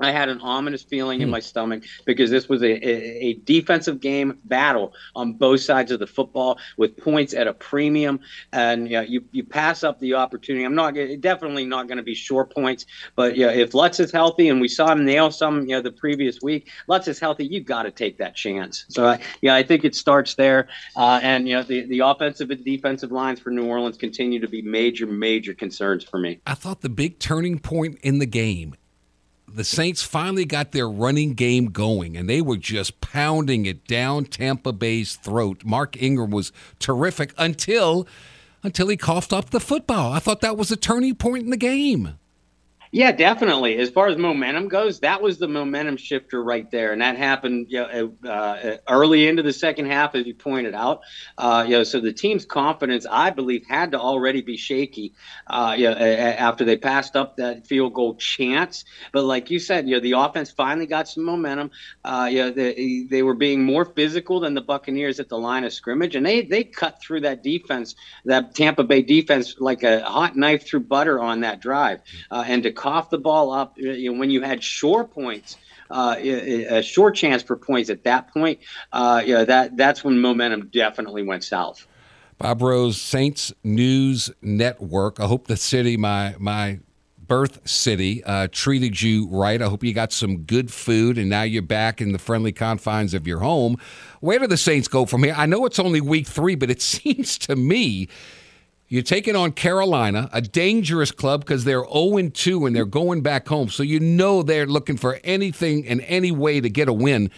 I 0.00 0.12
had 0.12 0.28
an 0.28 0.40
ominous 0.40 0.82
feeling 0.82 1.20
in 1.20 1.28
hmm. 1.28 1.32
my 1.32 1.40
stomach 1.40 1.84
because 2.04 2.30
this 2.30 2.48
was 2.48 2.62
a, 2.62 2.66
a, 2.66 3.26
a, 3.28 3.34
defensive 3.34 4.00
game 4.00 4.38
battle 4.44 4.92
on 5.14 5.32
both 5.34 5.60
sides 5.60 5.90
of 5.90 5.98
the 5.98 6.06
football 6.06 6.58
with 6.76 6.96
points 6.96 7.34
at 7.34 7.46
a 7.46 7.54
premium. 7.54 8.20
And 8.52 8.88
you, 8.88 8.96
know, 8.96 9.02
you, 9.02 9.24
you 9.32 9.44
pass 9.44 9.84
up 9.84 10.00
the 10.00 10.14
opportunity. 10.14 10.64
I'm 10.64 10.74
not 10.74 10.94
definitely 11.20 11.64
not 11.64 11.88
going 11.88 11.96
to 11.98 12.02
be 12.02 12.14
short 12.14 12.54
points, 12.54 12.86
but 13.16 13.36
yeah, 13.36 13.50
if 13.50 13.74
Lutz 13.74 14.00
is 14.00 14.12
healthy 14.12 14.48
and 14.48 14.60
we 14.60 14.68
saw 14.68 14.92
him 14.92 15.04
nail 15.04 15.30
some, 15.30 15.62
you 15.62 15.68
know, 15.68 15.82
the 15.82 15.92
previous 15.92 16.40
week, 16.42 16.70
Lutz 16.86 17.08
is 17.08 17.18
healthy, 17.18 17.46
you 17.46 17.60
got 17.60 17.84
to 17.84 17.90
take 17.90 18.18
that 18.18 18.34
chance. 18.34 18.84
So 18.88 19.06
I, 19.06 19.20
yeah, 19.40 19.54
I 19.54 19.62
think 19.62 19.84
it 19.84 19.94
starts 19.94 20.34
there. 20.34 20.68
Uh, 20.96 21.20
and 21.22 21.48
you 21.48 21.54
know, 21.54 21.62
the 21.62 21.86
the 21.86 22.00
offensive 22.00 22.50
and 22.50 22.64
defensive 22.64 23.12
lines 23.12 23.40
for 23.40 23.50
New 23.50 23.66
Orleans 23.66 23.96
continue 23.96 24.40
to 24.40 24.48
be 24.48 24.62
major 24.62 25.06
major 25.06 25.54
concerns 25.54 26.04
for 26.04 26.18
me. 26.18 26.40
I 26.46 26.54
thought 26.54 26.80
the 26.80 26.88
big 26.88 27.18
turning 27.18 27.58
point 27.58 27.98
in 28.02 28.18
the 28.18 28.26
game 28.26 28.74
the 29.54 29.64
Saints 29.64 30.02
finally 30.02 30.44
got 30.44 30.72
their 30.72 30.88
running 30.88 31.34
game 31.34 31.66
going, 31.66 32.16
and 32.16 32.28
they 32.28 32.40
were 32.40 32.56
just 32.56 33.00
pounding 33.00 33.66
it 33.66 33.86
down 33.86 34.24
Tampa 34.24 34.72
Bay's 34.72 35.16
throat. 35.16 35.62
Mark 35.64 36.00
Ingram 36.00 36.30
was 36.30 36.52
terrific 36.78 37.32
until 37.38 38.06
until 38.62 38.88
he 38.88 38.96
coughed 38.96 39.32
up 39.32 39.50
the 39.50 39.60
football. 39.60 40.12
I 40.12 40.18
thought 40.18 40.40
that 40.40 40.56
was 40.56 40.70
a 40.70 40.76
turning 40.76 41.14
point 41.14 41.44
in 41.44 41.50
the 41.50 41.56
game. 41.56 42.18
Yeah, 42.92 43.12
definitely. 43.12 43.76
As 43.78 43.90
far 43.90 44.08
as 44.08 44.16
momentum 44.16 44.68
goes, 44.68 45.00
that 45.00 45.20
was 45.20 45.38
the 45.38 45.48
momentum 45.48 45.96
shifter 45.98 46.42
right 46.42 46.70
there, 46.70 46.92
and 46.92 47.02
that 47.02 47.16
happened 47.16 47.66
you 47.68 47.80
know, 47.80 48.14
uh, 48.28 48.76
early 48.88 49.26
into 49.28 49.42
the 49.42 49.52
second 49.52 49.86
half, 49.86 50.14
as 50.14 50.26
you 50.26 50.34
pointed 50.34 50.74
out. 50.74 51.00
Uh, 51.36 51.64
you 51.66 51.72
know, 51.72 51.84
so 51.84 52.00
the 52.00 52.12
team's 52.12 52.46
confidence, 52.46 53.06
I 53.10 53.30
believe, 53.30 53.66
had 53.68 53.92
to 53.92 54.00
already 54.00 54.40
be 54.40 54.56
shaky. 54.56 55.14
Uh, 55.46 55.74
you 55.76 55.84
know, 55.84 55.96
after 55.96 56.64
they 56.64 56.76
passed 56.78 57.14
up 57.14 57.36
that 57.36 57.66
field 57.66 57.92
goal 57.92 58.16
chance, 58.16 58.84
but 59.12 59.24
like 59.24 59.50
you 59.50 59.58
said, 59.58 59.86
you 59.86 59.96
know, 59.96 60.00
the 60.00 60.12
offense 60.12 60.50
finally 60.50 60.86
got 60.86 61.08
some 61.08 61.24
momentum. 61.24 61.70
Uh, 62.04 62.28
you 62.30 62.38
know, 62.38 62.50
they, 62.50 63.06
they 63.10 63.22
were 63.22 63.34
being 63.34 63.64
more 63.64 63.84
physical 63.84 64.40
than 64.40 64.54
the 64.54 64.62
Buccaneers 64.62 65.20
at 65.20 65.28
the 65.28 65.38
line 65.38 65.64
of 65.64 65.72
scrimmage, 65.72 66.14
and 66.14 66.24
they 66.24 66.42
they 66.42 66.64
cut 66.64 67.00
through 67.02 67.20
that 67.20 67.42
defense, 67.42 67.94
that 68.24 68.54
Tampa 68.54 68.84
Bay 68.84 69.02
defense, 69.02 69.56
like 69.58 69.82
a 69.82 70.02
hot 70.02 70.36
knife 70.36 70.66
through 70.66 70.80
butter 70.80 71.20
on 71.20 71.40
that 71.40 71.60
drive, 71.60 72.00
uh, 72.30 72.44
and 72.46 72.62
to 72.62 72.72
cough 72.78 73.10
the 73.10 73.18
ball 73.18 73.50
up 73.50 73.76
you 73.76 74.12
know, 74.12 74.18
when 74.18 74.30
you 74.30 74.40
had 74.40 74.62
shore 74.62 75.04
points. 75.04 75.56
Uh, 75.90 76.16
a 76.18 76.82
short 76.82 77.14
chance 77.14 77.42
for 77.42 77.56
points 77.56 77.88
at 77.88 78.04
that 78.04 78.30
point, 78.34 78.58
uh, 78.92 79.22
you 79.24 79.32
know, 79.32 79.42
that 79.46 79.74
that's 79.74 80.04
when 80.04 80.20
momentum 80.20 80.68
definitely 80.70 81.22
went 81.22 81.42
south. 81.42 81.86
Bob 82.36 82.60
Rose, 82.60 83.00
Saints 83.00 83.54
News 83.64 84.30
Network. 84.42 85.18
I 85.18 85.26
hope 85.26 85.46
the 85.46 85.56
city, 85.56 85.96
my 85.96 86.34
my 86.38 86.80
birth 87.26 87.66
city, 87.66 88.22
uh, 88.24 88.48
treated 88.52 89.00
you 89.00 89.28
right. 89.28 89.62
I 89.62 89.64
hope 89.64 89.82
you 89.82 89.94
got 89.94 90.12
some 90.12 90.42
good 90.42 90.70
food, 90.70 91.16
and 91.16 91.30
now 91.30 91.42
you're 91.42 91.62
back 91.62 92.02
in 92.02 92.12
the 92.12 92.18
friendly 92.18 92.52
confines 92.52 93.14
of 93.14 93.26
your 93.26 93.40
home. 93.40 93.78
Where 94.20 94.38
do 94.38 94.46
the 94.46 94.58
Saints 94.58 94.88
go 94.88 95.06
from 95.06 95.24
here? 95.24 95.34
I 95.34 95.46
know 95.46 95.64
it's 95.64 95.78
only 95.78 96.02
week 96.02 96.26
three, 96.26 96.54
but 96.54 96.70
it 96.70 96.82
seems 96.82 97.38
to 97.38 97.56
me 97.56 98.08
you're 98.88 99.02
taking 99.02 99.36
on 99.36 99.52
Carolina, 99.52 100.30
a 100.32 100.40
dangerous 100.40 101.10
club 101.10 101.40
because 101.40 101.64
they're 101.64 101.84
0 101.84 102.30
2 102.30 102.66
and 102.66 102.74
they're 102.74 102.86
going 102.86 103.20
back 103.20 103.46
home. 103.46 103.68
So 103.68 103.82
you 103.82 104.00
know 104.00 104.42
they're 104.42 104.66
looking 104.66 104.96
for 104.96 105.20
anything 105.22 105.86
and 105.86 106.00
any 106.02 106.32
way 106.32 106.60
to 106.60 106.70
get 106.70 106.88
a 106.88 106.92
win. 106.92 107.30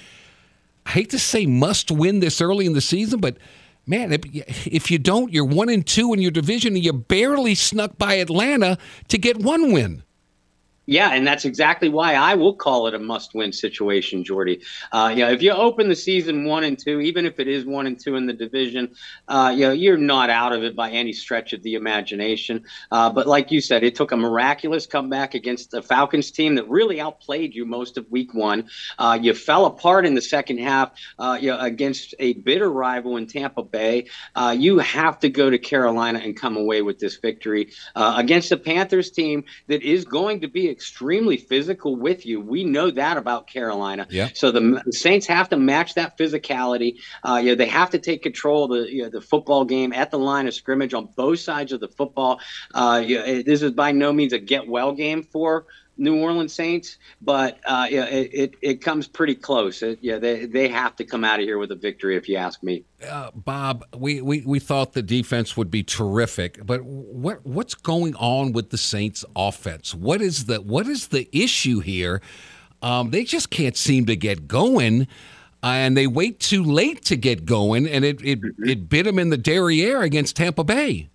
I 0.86 0.90
hate 0.90 1.10
to 1.10 1.18
say 1.18 1.46
must 1.46 1.90
win 1.90 2.20
this 2.20 2.40
early 2.40 2.66
in 2.66 2.72
the 2.72 2.80
season, 2.80 3.20
but 3.20 3.36
man, 3.84 4.12
if 4.12 4.90
you 4.90 4.98
don't, 4.98 5.32
you're 5.32 5.44
1 5.44 5.68
and 5.68 5.84
2 5.84 6.14
in 6.14 6.20
your 6.20 6.30
division 6.30 6.74
and 6.74 6.84
you 6.84 6.92
barely 6.92 7.56
snuck 7.56 7.98
by 7.98 8.14
Atlanta 8.14 8.78
to 9.08 9.18
get 9.18 9.36
one 9.38 9.72
win. 9.72 10.04
Yeah, 10.90 11.10
and 11.12 11.24
that's 11.24 11.44
exactly 11.44 11.88
why 11.88 12.14
I 12.14 12.34
will 12.34 12.52
call 12.52 12.88
it 12.88 12.94
a 12.94 12.98
must-win 12.98 13.52
situation, 13.52 14.24
Jordy. 14.24 14.60
Uh, 14.90 15.12
you 15.14 15.24
know, 15.24 15.30
if 15.30 15.40
you 15.40 15.52
open 15.52 15.88
the 15.88 15.94
season 15.94 16.44
one 16.46 16.64
and 16.64 16.76
two, 16.76 17.00
even 17.00 17.26
if 17.26 17.38
it 17.38 17.46
is 17.46 17.64
one 17.64 17.86
and 17.86 17.96
two 17.96 18.16
in 18.16 18.26
the 18.26 18.32
division, 18.32 18.92
uh, 19.28 19.52
you 19.54 19.68
know, 19.68 19.72
you're 19.72 19.96
not 19.96 20.30
out 20.30 20.52
of 20.52 20.64
it 20.64 20.74
by 20.74 20.90
any 20.90 21.12
stretch 21.12 21.52
of 21.52 21.62
the 21.62 21.74
imagination. 21.76 22.64
Uh, 22.90 23.08
but 23.08 23.28
like 23.28 23.52
you 23.52 23.60
said, 23.60 23.84
it 23.84 23.94
took 23.94 24.10
a 24.10 24.16
miraculous 24.16 24.84
comeback 24.84 25.34
against 25.34 25.70
the 25.70 25.80
Falcons 25.80 26.32
team 26.32 26.56
that 26.56 26.68
really 26.68 27.00
outplayed 27.00 27.54
you 27.54 27.64
most 27.64 27.96
of 27.96 28.10
Week 28.10 28.34
One. 28.34 28.68
Uh, 28.98 29.16
you 29.22 29.32
fell 29.32 29.66
apart 29.66 30.04
in 30.04 30.16
the 30.16 30.20
second 30.20 30.58
half, 30.58 30.90
uh, 31.20 31.38
you 31.40 31.52
know, 31.52 31.60
against 31.60 32.16
a 32.18 32.32
bitter 32.32 32.68
rival 32.68 33.16
in 33.16 33.28
Tampa 33.28 33.62
Bay. 33.62 34.08
Uh, 34.34 34.56
you 34.58 34.80
have 34.80 35.20
to 35.20 35.28
go 35.28 35.50
to 35.50 35.58
Carolina 35.58 36.18
and 36.18 36.36
come 36.36 36.56
away 36.56 36.82
with 36.82 36.98
this 36.98 37.18
victory 37.18 37.70
against 37.94 38.48
the 38.48 38.56
Panthers 38.56 39.12
team 39.12 39.44
that 39.68 39.82
is 39.84 40.04
going 40.04 40.40
to 40.40 40.48
be 40.48 40.79
extremely 40.80 41.36
physical 41.36 41.94
with 41.94 42.24
you. 42.24 42.40
We 42.40 42.64
know 42.64 42.90
that 42.90 43.18
about 43.18 43.46
Carolina. 43.46 44.06
Yeah. 44.08 44.30
So 44.32 44.50
the, 44.50 44.82
the 44.86 44.92
Saints 44.94 45.26
have 45.26 45.50
to 45.50 45.58
match 45.58 45.92
that 45.94 46.16
physicality. 46.16 46.94
Uh, 47.22 47.36
you 47.36 47.50
know, 47.50 47.54
they 47.54 47.66
have 47.66 47.90
to 47.90 47.98
take 47.98 48.22
control 48.22 48.64
of 48.64 48.70
the 48.70 48.90
you 48.90 49.02
know, 49.02 49.10
the 49.10 49.20
football 49.20 49.66
game 49.66 49.92
at 49.92 50.10
the 50.10 50.18
line 50.18 50.48
of 50.48 50.54
scrimmage 50.54 50.94
on 50.94 51.10
both 51.14 51.40
sides 51.40 51.72
of 51.72 51.80
the 51.80 51.88
football. 51.88 52.40
Uh, 52.74 53.02
you 53.04 53.18
know, 53.18 53.42
this 53.42 53.60
is 53.60 53.72
by 53.72 53.92
no 53.92 54.10
means 54.10 54.32
a 54.32 54.38
get 54.38 54.66
well 54.66 54.92
game 54.92 55.22
for 55.22 55.66
New 56.00 56.20
Orleans 56.20 56.52
Saints, 56.52 56.96
but 57.20 57.60
uh, 57.66 57.86
yeah, 57.90 58.06
it, 58.06 58.30
it, 58.32 58.54
it 58.62 58.80
comes 58.80 59.06
pretty 59.06 59.34
close. 59.34 59.82
It, 59.82 59.98
yeah, 60.00 60.18
they 60.18 60.46
they 60.46 60.66
have 60.68 60.96
to 60.96 61.04
come 61.04 61.24
out 61.24 61.38
of 61.38 61.44
here 61.44 61.58
with 61.58 61.70
a 61.70 61.76
victory, 61.76 62.16
if 62.16 62.28
you 62.28 62.36
ask 62.36 62.62
me. 62.62 62.84
Uh, 63.06 63.30
Bob, 63.34 63.84
we, 63.94 64.20
we 64.22 64.40
we 64.40 64.58
thought 64.58 64.94
the 64.94 65.02
defense 65.02 65.56
would 65.56 65.70
be 65.70 65.82
terrific, 65.82 66.64
but 66.64 66.82
what 66.82 67.44
what's 67.46 67.74
going 67.74 68.16
on 68.16 68.52
with 68.52 68.70
the 68.70 68.78
Saints' 68.78 69.24
offense? 69.36 69.94
What 69.94 70.22
is 70.22 70.46
the 70.46 70.60
what 70.62 70.88
is 70.88 71.08
the 71.08 71.28
issue 71.36 71.80
here? 71.80 72.22
Um, 72.82 73.10
they 73.10 73.24
just 73.24 73.50
can't 73.50 73.76
seem 73.76 74.06
to 74.06 74.16
get 74.16 74.48
going. 74.48 75.06
Uh, 75.62 75.66
and 75.66 75.94
they 75.94 76.06
wait 76.06 76.40
too 76.40 76.64
late 76.64 77.04
to 77.04 77.16
get 77.16 77.44
going, 77.44 77.86
and 77.86 78.02
it 78.02 78.18
it, 78.24 78.38
it 78.60 78.88
bit 78.88 79.04
them 79.04 79.18
in 79.18 79.28
the 79.28 79.36
derriere 79.36 80.00
against 80.00 80.36
Tampa 80.36 80.64
Bay. 80.64 81.10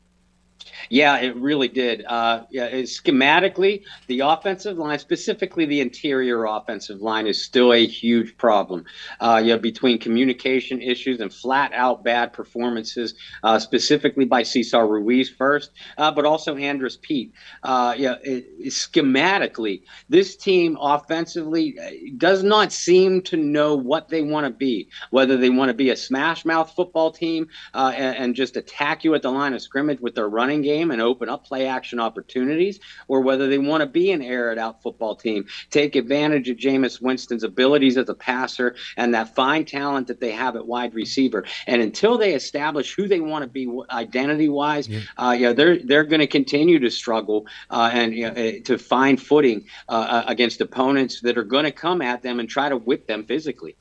Yeah, 0.90 1.18
it 1.18 1.36
really 1.36 1.68
did. 1.68 2.06
Uh, 2.06 2.44
yeah, 2.50 2.70
schematically, 2.72 3.84
the 4.08 4.22
offensive 4.22 4.78
line, 4.78 5.00
specifically 5.00 5.66
the 5.66 5.82
interior 5.82 6.46
offensive 6.46 7.02
line, 7.02 7.28
is 7.28 7.44
still 7.44 7.74
a 7.74 7.86
huge 7.86 8.38
problem. 8.38 8.86
Uh, 9.20 9.42
yeah, 9.44 9.58
between 9.58 9.98
communication 9.98 10.82
issues 10.82 11.20
and 11.20 11.34
flat 11.34 11.72
out 11.74 12.04
bad 12.04 12.34
performances, 12.34 13.16
uh, 13.44 13.58
specifically 13.60 14.26
by 14.26 14.44
Cesar 14.44 14.88
Ruiz 14.88 15.30
first, 15.30 15.72
uh, 15.98 16.12
but 16.12 16.26
also 16.26 16.56
Andrus 16.56 16.98
Peat. 17.02 17.34
Uh, 17.64 17.96
yeah, 17.98 18.16
it, 18.24 18.66
schematically, 18.68 19.82
this 20.10 20.36
team 20.36 20.78
offensively 20.80 21.78
uh, 21.80 21.90
does 22.18 22.44
not 22.44 22.72
seem 22.72 23.22
to 23.22 23.38
know 23.38 23.76
what 23.76 24.10
they 24.10 24.22
want 24.22 24.46
to 24.46 24.52
be. 24.52 24.88
Whether 25.10 25.38
they 25.38 25.50
want 25.50 25.70
to 25.70 25.74
be 25.74 25.90
a 25.90 25.96
smash 25.96 26.46
mouth 26.46 26.72
football 26.76 27.12
team 27.12 27.48
and, 27.74 28.16
and 28.18 28.36
just 28.36 28.58
attack 28.58 29.04
you 29.04 29.16
at 29.16 29.22
the 29.22 29.32
line 29.32 29.54
of 29.54 29.62
scrimmage 29.62 30.00
with 30.00 30.16
their 30.16 30.30
running 30.30 30.62
game 30.62 30.75
game 30.76 30.92
and 30.92 31.02
open 31.02 31.30
up 31.30 31.46
play 31.46 31.68
action 31.68 32.00
opportunities, 32.00 32.80
or 33.08 33.22
whether 33.22 33.48
they 33.48 33.58
want 33.58 33.82
to 33.82 33.88
be 33.88 34.12
an 34.12 34.22
air 34.22 34.52
it 34.52 34.58
out 34.58 34.82
football 34.82 35.16
team, 35.16 35.46
take 35.70 35.96
advantage 35.96 36.50
of 36.50 36.58
Jameis 36.58 37.02
Winston's 37.02 37.44
abilities 37.44 37.98
as 37.98 38.10
a 38.10 38.14
passer 38.14 38.76
and 38.98 39.14
that 39.14 39.36
fine 39.36 39.66
talent 39.66 40.08
that 40.08 40.20
they 40.20 40.32
have 40.32 40.56
at 40.56 40.66
wide 40.68 40.94
receiver. 40.94 41.46
And 41.68 41.82
until 41.82 42.18
they 42.18 42.34
establish 42.34 42.96
who 42.96 43.08
they 43.08 43.20
want 43.20 43.44
to 43.44 43.50
be 43.50 43.66
identity 43.90 44.50
wise, 44.50 44.88
yeah. 44.88 45.02
uh, 45.18 45.32
you 45.32 45.46
know, 45.48 45.54
they're 45.54 45.80
they're 45.84 46.04
going 46.04 46.20
to 46.20 46.28
continue 46.28 46.80
to 46.80 46.90
struggle 46.90 47.48
uh, 47.70 47.90
and 47.94 48.14
you 48.14 48.28
know, 48.28 48.34
eh, 48.34 48.60
to 48.66 48.78
find 48.78 49.22
footing 49.22 49.66
uh, 49.90 49.92
uh, 49.92 50.24
against 50.28 50.62
opponents 50.62 51.22
that 51.22 51.38
are 51.38 51.44
going 51.44 51.66
to 51.66 51.72
come 51.72 52.02
at 52.02 52.22
them 52.22 52.40
and 52.40 52.50
try 52.50 52.70
to 52.70 52.78
whip 52.78 53.08
them 53.08 53.26
physically. 53.26 53.76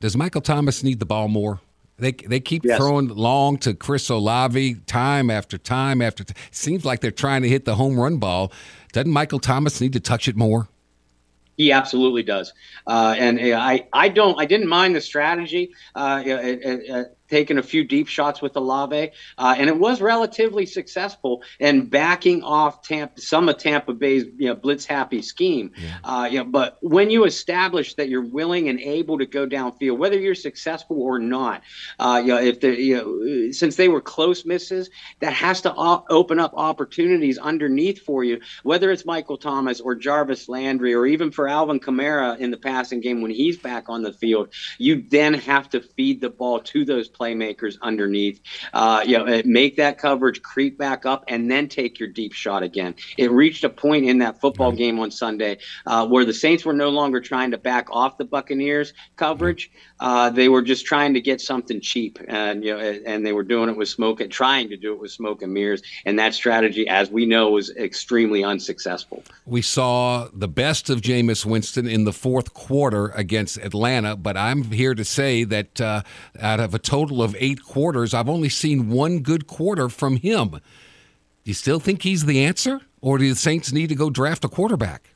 Does 0.00 0.16
Michael 0.16 0.40
Thomas 0.40 0.82
need 0.82 0.98
the 1.00 1.06
ball 1.06 1.28
more? 1.28 1.60
They 1.96 2.12
they 2.12 2.40
keep 2.40 2.64
yes. 2.64 2.76
throwing 2.76 3.08
long 3.08 3.56
to 3.58 3.74
Chris 3.74 4.08
Olave 4.08 4.74
time 4.86 5.30
after 5.30 5.56
time 5.56 6.02
after. 6.02 6.24
T- 6.24 6.34
Seems 6.50 6.84
like 6.84 7.00
they're 7.00 7.10
trying 7.10 7.42
to 7.42 7.48
hit 7.48 7.64
the 7.64 7.76
home 7.76 7.98
run 7.98 8.16
ball. 8.16 8.52
Doesn't 8.92 9.12
Michael 9.12 9.38
Thomas 9.38 9.80
need 9.80 9.92
to 9.92 10.00
touch 10.00 10.26
it 10.26 10.36
more? 10.36 10.68
He 11.56 11.70
absolutely 11.70 12.24
does, 12.24 12.52
uh, 12.88 13.14
and 13.16 13.38
I 13.40 13.86
I 13.92 14.08
don't 14.08 14.40
I 14.40 14.44
didn't 14.44 14.68
mind 14.68 14.96
the 14.96 15.00
strategy. 15.00 15.70
Uh, 15.94 16.20
it, 16.26 16.60
it, 16.64 17.16
taken 17.34 17.58
a 17.58 17.64
few 17.64 17.82
deep 17.82 18.06
shots 18.06 18.40
with 18.40 18.56
Olave, 18.56 19.10
uh, 19.38 19.54
and 19.58 19.68
it 19.68 19.76
was 19.76 20.00
relatively 20.00 20.66
successful 20.66 21.42
in 21.58 21.86
backing 21.86 22.44
off 22.44 22.82
Tampa, 22.82 23.20
some 23.20 23.48
of 23.48 23.58
Tampa 23.58 23.92
Bay's 23.92 24.24
you 24.36 24.46
know, 24.46 24.54
blitz 24.54 24.84
happy 24.86 25.20
scheme. 25.20 25.72
Yeah. 25.76 25.96
Uh, 26.04 26.28
you 26.30 26.38
know, 26.38 26.44
but 26.44 26.78
when 26.80 27.10
you 27.10 27.24
establish 27.24 27.94
that 27.94 28.08
you're 28.08 28.24
willing 28.24 28.68
and 28.68 28.78
able 28.78 29.18
to 29.18 29.26
go 29.26 29.48
downfield, 29.48 29.98
whether 29.98 30.16
you're 30.16 30.36
successful 30.36 31.02
or 31.02 31.18
not, 31.18 31.62
uh, 31.98 32.22
you 32.24 32.28
know, 32.28 32.38
if 32.40 32.60
the 32.60 32.80
you 32.80 32.96
know, 32.96 33.50
since 33.50 33.74
they 33.74 33.88
were 33.88 34.00
close 34.00 34.44
misses, 34.44 34.90
that 35.18 35.32
has 35.32 35.62
to 35.62 35.72
op- 35.72 36.06
open 36.10 36.38
up 36.38 36.52
opportunities 36.56 37.36
underneath 37.36 38.00
for 38.02 38.22
you, 38.22 38.40
whether 38.62 38.92
it's 38.92 39.04
Michael 39.04 39.38
Thomas 39.38 39.80
or 39.80 39.96
Jarvis 39.96 40.48
Landry 40.48 40.94
or 40.94 41.04
even 41.04 41.32
for 41.32 41.48
Alvin 41.48 41.80
Kamara 41.80 42.38
in 42.38 42.52
the 42.52 42.58
passing 42.58 43.00
game 43.00 43.22
when 43.22 43.32
he's 43.32 43.56
back 43.58 43.88
on 43.88 44.02
the 44.02 44.12
field. 44.12 44.54
You 44.78 45.02
then 45.08 45.34
have 45.34 45.68
to 45.70 45.80
feed 45.80 46.20
the 46.20 46.30
ball 46.30 46.60
to 46.60 46.84
those 46.84 47.08
players 47.08 47.23
playmakers 47.24 47.76
underneath. 47.82 48.40
Uh, 48.72 49.02
you 49.06 49.18
know, 49.18 49.42
make 49.44 49.76
that 49.76 49.98
coverage 49.98 50.42
creep 50.42 50.78
back 50.78 51.06
up 51.06 51.24
and 51.28 51.50
then 51.50 51.68
take 51.68 51.98
your 51.98 52.08
deep 52.08 52.32
shot 52.32 52.62
again. 52.62 52.94
It 53.16 53.30
reached 53.30 53.64
a 53.64 53.68
point 53.68 54.06
in 54.06 54.18
that 54.18 54.40
football 54.40 54.70
right. 54.70 54.78
game 54.78 54.98
on 55.00 55.10
Sunday 55.10 55.58
uh, 55.86 56.06
where 56.06 56.24
the 56.24 56.34
Saints 56.34 56.64
were 56.64 56.72
no 56.72 56.90
longer 56.90 57.20
trying 57.20 57.50
to 57.52 57.58
back 57.58 57.88
off 57.90 58.18
the 58.18 58.24
Buccaneers 58.24 58.92
coverage. 59.16 59.70
Uh, 60.00 60.28
they 60.30 60.48
were 60.48 60.62
just 60.62 60.84
trying 60.84 61.14
to 61.14 61.20
get 61.20 61.40
something 61.40 61.80
cheap, 61.80 62.18
and 62.28 62.64
you 62.64 62.76
know, 62.76 62.80
and 63.06 63.24
they 63.24 63.32
were 63.32 63.44
doing 63.44 63.68
it 63.68 63.76
with 63.76 63.88
smoke 63.88 64.20
and 64.20 64.30
trying 64.30 64.68
to 64.68 64.76
do 64.76 64.92
it 64.92 65.00
with 65.00 65.10
smoke 65.10 65.40
and 65.40 65.54
mirrors. 65.54 65.82
And 66.04 66.18
that 66.18 66.34
strategy, 66.34 66.86
as 66.88 67.10
we 67.10 67.26
know, 67.26 67.50
was 67.50 67.70
extremely 67.76 68.44
unsuccessful. 68.44 69.22
We 69.46 69.62
saw 69.62 70.28
the 70.32 70.48
best 70.48 70.90
of 70.90 71.00
Jameis 71.00 71.46
Winston 71.46 71.86
in 71.86 72.04
the 72.04 72.12
fourth 72.12 72.54
quarter 72.54 73.08
against 73.10 73.56
Atlanta, 73.58 74.16
but 74.16 74.36
I'm 74.36 74.64
here 74.64 74.94
to 74.94 75.04
say 75.04 75.44
that 75.44 75.80
uh, 75.80 76.02
out 76.40 76.60
of 76.60 76.74
a 76.74 76.78
total 76.78 77.03
of 77.10 77.36
eight 77.38 77.62
quarters, 77.62 78.14
I've 78.14 78.28
only 78.28 78.48
seen 78.48 78.88
one 78.88 79.20
good 79.20 79.46
quarter 79.46 79.88
from 79.88 80.16
him. 80.16 80.50
Do 80.50 80.60
you 81.44 81.54
still 81.54 81.80
think 81.80 82.02
he's 82.02 82.24
the 82.24 82.44
answer, 82.44 82.80
or 83.00 83.18
do 83.18 83.28
the 83.28 83.36
Saints 83.36 83.72
need 83.72 83.88
to 83.88 83.94
go 83.94 84.10
draft 84.10 84.44
a 84.44 84.48
quarterback? 84.48 85.10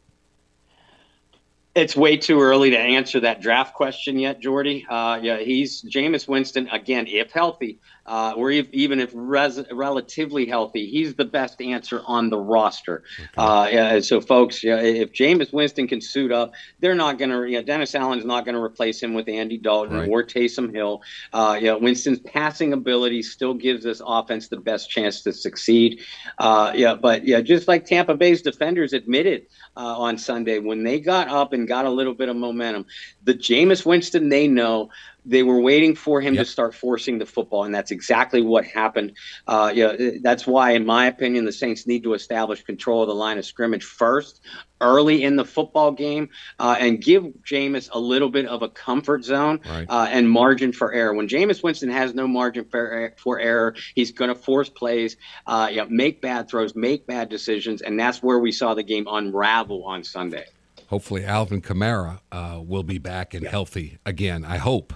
It's 1.74 1.94
way 1.94 2.16
too 2.16 2.40
early 2.40 2.70
to 2.70 2.78
answer 2.78 3.20
that 3.20 3.40
draft 3.40 3.74
question 3.74 4.18
yet, 4.18 4.40
Jordy. 4.40 4.84
Uh, 4.88 5.20
yeah, 5.22 5.38
he's 5.38 5.82
Jameis 5.82 6.26
Winston 6.26 6.68
again, 6.68 7.06
if 7.06 7.30
healthy, 7.30 7.78
uh, 8.08 8.32
or 8.36 8.50
if, 8.50 8.68
even 8.72 9.00
if 9.00 9.10
res- 9.14 9.62
relatively 9.70 10.46
healthy, 10.46 10.88
he's 10.88 11.14
the 11.14 11.24
best 11.26 11.60
answer 11.60 12.00
on 12.06 12.30
the 12.30 12.38
roster. 12.38 13.04
Okay. 13.18 13.28
Uh, 13.36 13.68
yeah, 13.70 14.00
so, 14.00 14.20
folks, 14.20 14.64
yeah, 14.64 14.80
if 14.80 15.12
Jameis 15.12 15.52
Winston 15.52 15.86
can 15.86 16.00
suit 16.00 16.32
up, 16.32 16.52
they're 16.80 16.94
not 16.94 17.18
going 17.18 17.30
to. 17.30 17.44
You 17.44 17.58
know, 17.58 17.62
Dennis 17.62 17.94
Allen's 17.94 18.24
not 18.24 18.46
going 18.46 18.54
to 18.54 18.62
replace 18.62 19.02
him 19.02 19.12
with 19.12 19.28
Andy 19.28 19.58
Dalton 19.58 19.98
right. 19.98 20.08
or 20.08 20.24
Taysom 20.24 20.74
Hill. 20.74 21.02
Uh, 21.34 21.58
yeah, 21.60 21.74
Winston's 21.74 22.20
passing 22.20 22.72
ability 22.72 23.22
still 23.22 23.52
gives 23.52 23.84
this 23.84 24.00
offense 24.04 24.48
the 24.48 24.56
best 24.56 24.88
chance 24.88 25.22
to 25.22 25.32
succeed. 25.32 26.00
Uh, 26.38 26.72
yeah, 26.74 26.94
but 26.94 27.26
yeah, 27.26 27.42
just 27.42 27.68
like 27.68 27.84
Tampa 27.84 28.14
Bay's 28.14 28.40
defenders 28.40 28.94
admitted 28.94 29.46
uh, 29.76 29.98
on 29.98 30.16
Sunday 30.16 30.58
when 30.60 30.82
they 30.82 30.98
got 30.98 31.28
up 31.28 31.52
and 31.52 31.68
got 31.68 31.84
a 31.84 31.90
little 31.90 32.14
bit 32.14 32.30
of 32.30 32.36
momentum, 32.36 32.86
the 33.24 33.34
Jameis 33.34 33.84
Winston 33.84 34.30
they 34.30 34.48
know 34.48 34.88
they 35.28 35.42
were 35.42 35.60
waiting 35.60 35.94
for 35.94 36.20
him 36.20 36.34
yep. 36.34 36.46
to 36.46 36.50
start 36.50 36.74
forcing 36.74 37.18
the 37.18 37.26
football, 37.26 37.64
and 37.64 37.74
that's 37.74 37.90
exactly 37.90 38.40
what 38.40 38.64
happened. 38.64 39.12
Uh, 39.46 39.70
yeah, 39.74 39.94
that's 40.22 40.46
why, 40.46 40.72
in 40.72 40.86
my 40.86 41.06
opinion, 41.06 41.44
the 41.44 41.52
Saints 41.52 41.86
need 41.86 42.02
to 42.04 42.14
establish 42.14 42.62
control 42.64 43.02
of 43.02 43.08
the 43.08 43.14
line 43.14 43.36
of 43.36 43.44
scrimmage 43.44 43.84
first, 43.84 44.40
early 44.80 45.22
in 45.22 45.36
the 45.36 45.44
football 45.44 45.92
game, 45.92 46.30
uh, 46.58 46.76
and 46.78 47.02
give 47.02 47.24
Jameis 47.44 47.90
a 47.92 47.98
little 47.98 48.30
bit 48.30 48.46
of 48.46 48.62
a 48.62 48.68
comfort 48.68 49.24
zone 49.24 49.60
right. 49.68 49.86
uh, 49.88 50.06
and 50.10 50.30
margin 50.30 50.72
for 50.72 50.92
error. 50.92 51.12
When 51.12 51.28
Jameis 51.28 51.62
Winston 51.62 51.90
has 51.90 52.14
no 52.14 52.26
margin 52.26 52.64
for, 52.64 53.12
for 53.18 53.38
error, 53.38 53.74
he's 53.94 54.12
going 54.12 54.28
to 54.28 54.34
force 54.34 54.70
plays, 54.70 55.16
uh, 55.46 55.68
yeah, 55.70 55.84
make 55.88 56.22
bad 56.22 56.48
throws, 56.48 56.74
make 56.74 57.06
bad 57.06 57.28
decisions, 57.28 57.82
and 57.82 58.00
that's 58.00 58.22
where 58.22 58.38
we 58.38 58.50
saw 58.50 58.72
the 58.72 58.82
game 58.82 59.06
unravel 59.08 59.84
on 59.84 60.04
Sunday. 60.04 60.46
Hopefully, 60.88 61.22
Alvin 61.26 61.60
Kamara 61.60 62.20
uh, 62.32 62.62
will 62.64 62.82
be 62.82 62.96
back 62.96 63.34
and 63.34 63.42
yeah. 63.42 63.50
healthy 63.50 63.98
again. 64.06 64.42
I 64.42 64.56
hope. 64.56 64.94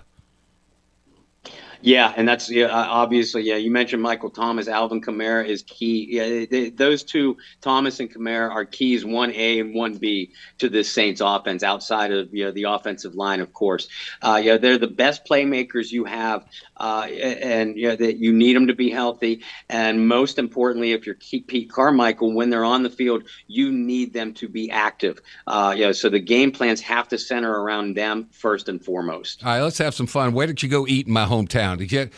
Yeah, 1.83 2.13
and 2.17 2.29
that's 2.29 2.49
yeah, 2.51 2.69
obviously 2.71 3.43
yeah. 3.43 3.57
You 3.57 3.71
mentioned 3.71 4.03
Michael 4.03 4.31
Thomas, 4.31 4.69
Alvin 4.69 5.01
Kamara 5.01 5.47
is 5.47 5.63
key. 5.63 6.07
Yeah, 6.11 6.47
they, 6.49 6.71
those 6.71 7.03
two, 7.03 7.37
Thomas 7.61 7.99
and 8.01 8.13
Kamara, 8.13 8.51
are 8.51 8.65
keys 8.65 9.05
one 9.05 9.33
A 9.33 9.59
and 9.59 9.75
one 9.75 9.95
B 9.95 10.33
to 10.59 10.69
this 10.69 10.91
Saints 10.91 11.21
offense. 11.21 11.63
Outside 11.63 12.13
of 12.13 12.33
you 12.33 12.45
know, 12.45 12.53
the 12.53 12.65
offensive 12.65 13.15
line, 13.15 13.41
of 13.41 13.53
course, 13.53 13.89
uh, 14.23 14.41
yeah, 14.43 14.59
they're 14.59 14.79
the 14.79 14.87
best 14.87 15.25
playmakers 15.25 15.91
you 15.91 16.05
have, 16.05 16.47
uh, 16.77 17.03
and 17.03 17.77
you 17.77 17.89
know, 17.89 17.97
that 17.97 18.17
you 18.17 18.33
need 18.33 18.55
them 18.55 18.69
to 18.69 18.75
be 18.75 18.91
healthy. 18.91 19.43
And 19.69 20.07
most 20.07 20.39
importantly, 20.39 20.93
if 20.93 21.05
you're 21.05 21.17
Pete 21.17 21.71
Carmichael, 21.71 22.33
when 22.33 22.51
they're 22.51 22.65
on 22.65 22.83
the 22.83 22.91
field, 22.91 23.25
you 23.49 23.73
need 23.73 24.13
them 24.13 24.35
to 24.35 24.49
be 24.49 24.71
active. 24.71 25.21
Uh, 25.47 25.93
so 25.93 26.09
the 26.09 26.21
game 26.21 26.53
plans 26.53 26.81
have 26.81 27.09
to 27.09 27.19
center 27.19 27.51
around 27.51 27.97
them 27.97 28.29
first 28.31 28.69
and 28.69 28.85
foremost. 28.85 29.45
All 29.45 29.53
right, 29.53 29.63
let's 29.63 29.79
have 29.79 29.95
some 29.95 30.07
fun. 30.07 30.33
Where 30.33 30.47
did 30.47 30.63
you 30.63 30.69
go 30.69 30.87
eat 30.87 31.07
in 31.07 31.13
my 31.13 31.25
hometown? 31.25 31.72
You 31.81 32.11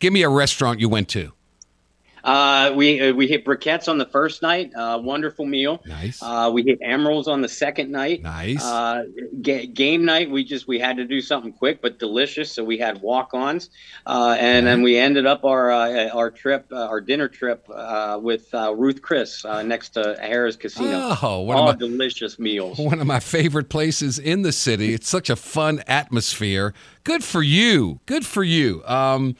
give 0.00 0.12
me 0.12 0.22
a 0.22 0.28
restaurant 0.28 0.80
you 0.80 0.88
went 0.88 1.08
to? 1.10 1.32
Uh, 2.24 2.72
we 2.74 3.00
uh, 3.00 3.12
we 3.12 3.26
hit 3.26 3.44
briquettes 3.44 3.88
on 3.88 3.98
the 3.98 4.06
first 4.06 4.42
night. 4.42 4.72
Uh, 4.74 5.00
wonderful 5.02 5.44
meal. 5.44 5.82
Nice. 5.86 6.22
Uh, 6.22 6.50
we 6.52 6.62
hit 6.62 6.80
Emeril's 6.80 7.28
on 7.28 7.40
the 7.40 7.48
second 7.48 7.90
night. 7.90 8.22
Nice. 8.22 8.62
Uh, 8.62 9.04
ga- 9.40 9.66
game 9.66 10.04
night. 10.04 10.30
We 10.30 10.44
just 10.44 10.68
we 10.68 10.78
had 10.78 10.96
to 10.98 11.04
do 11.04 11.20
something 11.20 11.52
quick 11.52 11.82
but 11.82 11.98
delicious. 11.98 12.52
So 12.52 12.64
we 12.64 12.78
had 12.78 13.00
walk-ons, 13.02 13.70
uh, 14.06 14.36
and 14.38 14.66
then 14.66 14.82
we 14.82 14.96
ended 14.96 15.26
up 15.26 15.44
our 15.44 15.70
uh, 15.70 16.08
our 16.10 16.30
trip, 16.30 16.66
uh, 16.70 16.86
our 16.86 17.00
dinner 17.00 17.28
trip 17.28 17.66
uh, 17.72 18.18
with 18.22 18.52
uh, 18.54 18.74
Ruth 18.74 19.02
Chris 19.02 19.44
uh, 19.44 19.62
next 19.62 19.90
to 19.90 20.16
Harrah's 20.22 20.56
Casino. 20.56 21.16
Oh, 21.22 21.40
one 21.40 21.56
all 21.56 21.70
of 21.70 21.80
my, 21.80 21.86
delicious 21.86 22.38
meals. 22.38 22.78
One 22.92 23.00
of 23.00 23.06
my 23.06 23.20
favorite 23.20 23.68
places 23.68 24.18
in 24.18 24.42
the 24.42 24.52
city. 24.52 24.92
It's 24.92 25.08
such 25.08 25.30
a 25.30 25.36
fun 25.36 25.82
atmosphere. 25.86 26.74
Good 27.04 27.24
for 27.24 27.42
you. 27.42 28.00
Good 28.06 28.26
for 28.26 28.44
you. 28.44 28.82
Um, 28.84 29.36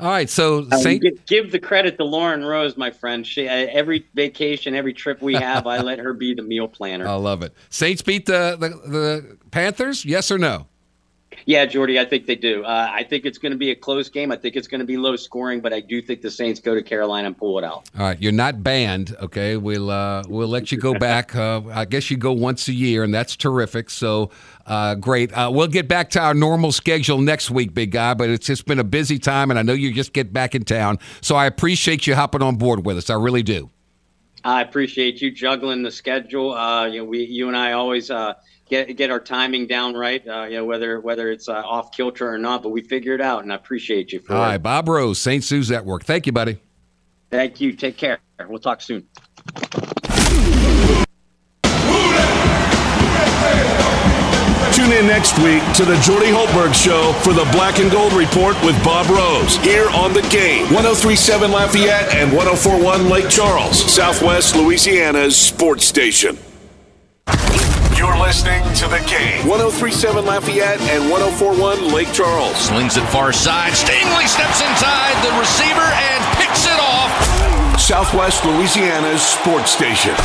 all 0.00 0.08
right, 0.08 0.28
so 0.28 0.66
uh, 0.70 0.78
Saint- 0.78 1.02
give, 1.02 1.26
give, 1.26 1.52
the 1.52 1.58
credit 1.58 1.96
to 1.98 2.04
Lauren 2.04 2.44
Rose, 2.44 2.76
my 2.76 2.90
friend. 2.90 3.26
She 3.26 3.48
uh, 3.48 3.52
every 3.52 4.06
vacation, 4.14 4.74
every 4.74 4.92
trip 4.92 5.22
we 5.22 5.34
have, 5.34 5.66
I 5.66 5.78
let 5.82 5.98
her 5.98 6.12
be 6.12 6.34
the 6.34 6.42
meal 6.42 6.68
planner. 6.68 7.06
I 7.06 7.14
love 7.14 7.42
it. 7.42 7.54
Saints 7.70 8.02
beat 8.02 8.26
the, 8.26 8.56
the, 8.58 8.68
the 8.90 9.38
Panthers, 9.50 10.04
yes 10.04 10.30
or 10.30 10.38
no? 10.38 10.66
Yeah, 11.46 11.64
Jordy, 11.66 11.98
I 11.98 12.04
think 12.04 12.26
they 12.26 12.36
do. 12.36 12.64
Uh, 12.64 12.88
I 12.92 13.02
think 13.02 13.26
it's 13.26 13.38
going 13.38 13.52
to 13.52 13.58
be 13.58 13.70
a 13.70 13.74
close 13.74 14.08
game. 14.08 14.30
I 14.30 14.36
think 14.36 14.56
it's 14.56 14.68
going 14.68 14.80
to 14.80 14.86
be 14.86 14.96
low 14.96 15.16
scoring, 15.16 15.60
but 15.60 15.72
I 15.72 15.80
do 15.80 16.00
think 16.00 16.22
the 16.22 16.30
Saints 16.30 16.60
go 16.60 16.74
to 16.74 16.82
Carolina 16.82 17.28
and 17.28 17.36
pull 17.36 17.58
it 17.58 17.64
out. 17.64 17.88
All 17.98 18.06
right, 18.06 18.20
you're 18.20 18.32
not 18.32 18.62
banned. 18.62 19.16
Okay, 19.20 19.56
we'll 19.56 19.90
uh, 19.90 20.22
we'll 20.28 20.48
let 20.48 20.70
you 20.70 20.78
go 20.78 20.94
back. 20.98 21.34
Uh, 21.34 21.62
I 21.72 21.84
guess 21.84 22.10
you 22.10 22.16
go 22.16 22.32
once 22.32 22.68
a 22.68 22.72
year, 22.72 23.02
and 23.02 23.12
that's 23.12 23.36
terrific. 23.36 23.90
So 23.90 24.30
uh, 24.66 24.94
great. 24.94 25.32
Uh, 25.32 25.50
we'll 25.52 25.68
get 25.68 25.88
back 25.88 26.10
to 26.10 26.20
our 26.20 26.34
normal 26.34 26.72
schedule 26.72 27.20
next 27.20 27.50
week, 27.50 27.74
big 27.74 27.90
guy. 27.90 28.14
But 28.14 28.30
it's 28.30 28.46
just 28.46 28.66
been 28.66 28.78
a 28.78 28.84
busy 28.84 29.18
time, 29.18 29.50
and 29.50 29.58
I 29.58 29.62
know 29.62 29.72
you 29.72 29.92
just 29.92 30.12
get 30.12 30.32
back 30.32 30.54
in 30.54 30.64
town. 30.64 30.98
So 31.20 31.36
I 31.36 31.46
appreciate 31.46 32.06
you 32.06 32.14
hopping 32.14 32.42
on 32.42 32.56
board 32.56 32.86
with 32.86 32.96
us. 32.96 33.10
I 33.10 33.14
really 33.14 33.42
do. 33.42 33.70
I 34.44 34.62
appreciate 34.62 35.22
you 35.22 35.30
juggling 35.30 35.82
the 35.82 35.90
schedule. 35.90 36.52
Uh, 36.52 36.86
you 36.86 36.98
know, 36.98 37.04
we, 37.04 37.24
you 37.24 37.46
and 37.46 37.56
I 37.56 37.72
always 37.72 38.10
get 38.72 38.96
get 38.96 39.10
our 39.10 39.20
timing 39.20 39.66
down 39.66 39.94
right. 39.94 40.26
Uh, 40.26 40.44
you 40.44 40.56
know, 40.56 40.64
whether 40.64 40.98
whether 41.00 41.30
it's 41.30 41.48
uh, 41.48 41.52
off 41.52 41.92
kilter 41.92 42.26
or 42.28 42.38
not, 42.38 42.62
but 42.62 42.70
we 42.70 42.80
figure 42.80 43.14
it 43.14 43.20
out, 43.20 43.42
and 43.42 43.52
I 43.52 43.56
appreciate 43.56 44.12
you 44.12 44.20
for 44.20 44.34
All 44.34 44.42
it. 44.42 44.46
right, 44.46 44.58
Bob 44.58 44.88
Rose, 44.88 45.18
Saints 45.18 45.52
News 45.52 45.70
Network. 45.70 46.04
Thank 46.04 46.26
you, 46.26 46.32
buddy. 46.32 46.58
Thank 47.30 47.60
you. 47.60 47.74
Take 47.74 47.96
care. 47.98 48.18
We'll 48.48 48.58
talk 48.58 48.80
soon. 48.80 49.06
Tune 54.72 54.92
in 54.92 55.06
next 55.06 55.38
week 55.38 55.62
to 55.74 55.84
the 55.84 56.00
Jordy 56.02 56.28
Hultberg 56.28 56.74
Show 56.74 57.12
for 57.22 57.34
the 57.34 57.44
Black 57.52 57.78
and 57.78 57.90
Gold 57.90 58.14
Report 58.14 58.56
with 58.64 58.82
Bob 58.82 59.06
Rose 59.10 59.56
here 59.58 59.88
on 59.90 60.12
the 60.14 60.22
game. 60.22 60.64
1037 60.72 61.52
Lafayette 61.52 62.14
and 62.14 62.32
1041 62.32 63.08
Lake 63.10 63.28
Charles, 63.28 63.78
Southwest 63.92 64.56
Louisiana's 64.56 65.36
sports 65.36 65.84
station. 65.84 66.38
You're 68.02 68.18
listening 68.18 68.64
to 68.82 68.90
the 68.90 68.98
game. 69.06 69.46
1037 69.46 70.26
Lafayette 70.26 70.80
and 70.90 71.06
1041 71.06 71.94
Lake 71.94 72.10
Charles. 72.10 72.56
Slings 72.58 72.96
it 72.96 73.06
far 73.14 73.30
side. 73.30 73.70
Stingley 73.78 74.26
steps 74.26 74.58
inside 74.58 75.14
the 75.22 75.30
receiver 75.38 75.86
and 75.86 76.18
picks 76.34 76.66
it 76.66 76.74
off. 76.82 77.14
Southwest 77.78 78.42
Louisiana's 78.42 79.22
sports 79.22 79.70
station. 79.70 80.18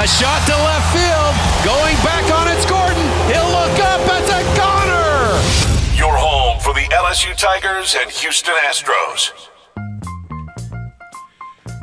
A 0.00 0.08
shot 0.08 0.40
to 0.48 0.56
left 0.56 0.88
field. 0.96 1.36
Going 1.60 2.00
back 2.00 2.24
on 2.32 2.48
it's 2.48 2.64
Gordon. 2.64 3.04
He'll 3.28 3.44
look 3.60 3.76
up. 3.92 4.00
It's 4.16 4.32
a 4.32 4.40
goner. 4.56 5.36
Your 5.92 6.16
home 6.16 6.60
for 6.60 6.72
the 6.72 6.88
LSU 6.96 7.36
Tigers 7.36 7.94
and 7.94 8.10
Houston 8.10 8.54
Astros. 8.64 9.51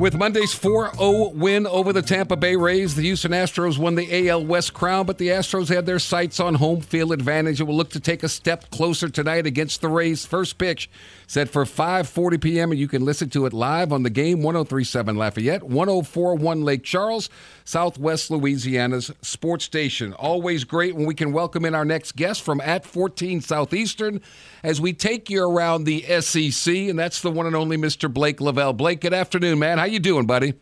With 0.00 0.16
Monday's 0.16 0.54
4 0.54 0.94
0 0.94 1.28
win 1.34 1.66
over 1.66 1.92
the 1.92 2.00
Tampa 2.00 2.34
Bay 2.34 2.56
Rays, 2.56 2.94
the 2.94 3.02
Houston 3.02 3.32
Astros 3.32 3.76
won 3.76 3.96
the 3.96 4.30
AL 4.30 4.46
West 4.46 4.72
crown, 4.72 5.04
but 5.04 5.18
the 5.18 5.28
Astros 5.28 5.68
had 5.68 5.84
their 5.84 5.98
sights 5.98 6.40
on 6.40 6.54
home 6.54 6.80
field 6.80 7.12
advantage 7.12 7.60
and 7.60 7.68
will 7.68 7.76
look 7.76 7.90
to 7.90 8.00
take 8.00 8.22
a 8.22 8.28
step 8.30 8.70
closer 8.70 9.10
tonight 9.10 9.44
against 9.44 9.82
the 9.82 9.90
Rays. 9.90 10.24
First 10.24 10.56
pitch 10.56 10.88
set 11.30 11.48
for 11.48 11.64
5:40 11.64 12.40
p.m. 12.40 12.72
and 12.72 12.80
you 12.80 12.88
can 12.88 13.04
listen 13.04 13.30
to 13.30 13.46
it 13.46 13.52
live 13.52 13.92
on 13.92 14.02
the 14.02 14.10
game 14.10 14.42
1037 14.42 15.14
Lafayette, 15.14 15.62
1041 15.62 16.64
Lake 16.64 16.82
Charles, 16.82 17.30
Southwest 17.64 18.32
Louisiana's 18.32 19.12
sports 19.22 19.64
station. 19.64 20.12
Always 20.14 20.64
great 20.64 20.96
when 20.96 21.06
we 21.06 21.14
can 21.14 21.32
welcome 21.32 21.64
in 21.64 21.72
our 21.72 21.84
next 21.84 22.16
guest 22.16 22.42
from 22.42 22.60
at 22.60 22.84
14 22.84 23.42
Southeastern 23.42 24.20
as 24.64 24.80
we 24.80 24.92
take 24.92 25.30
you 25.30 25.48
around 25.48 25.84
the 25.84 26.02
SEC 26.20 26.74
and 26.74 26.98
that's 26.98 27.22
the 27.22 27.30
one 27.30 27.46
and 27.46 27.54
only 27.54 27.76
Mr. 27.76 28.12
Blake 28.12 28.40
Lavelle. 28.40 28.72
Blake, 28.72 29.00
good 29.00 29.14
afternoon, 29.14 29.60
man. 29.60 29.78
How 29.78 29.84
you 29.84 30.00
doing, 30.00 30.26
buddy? 30.26 30.54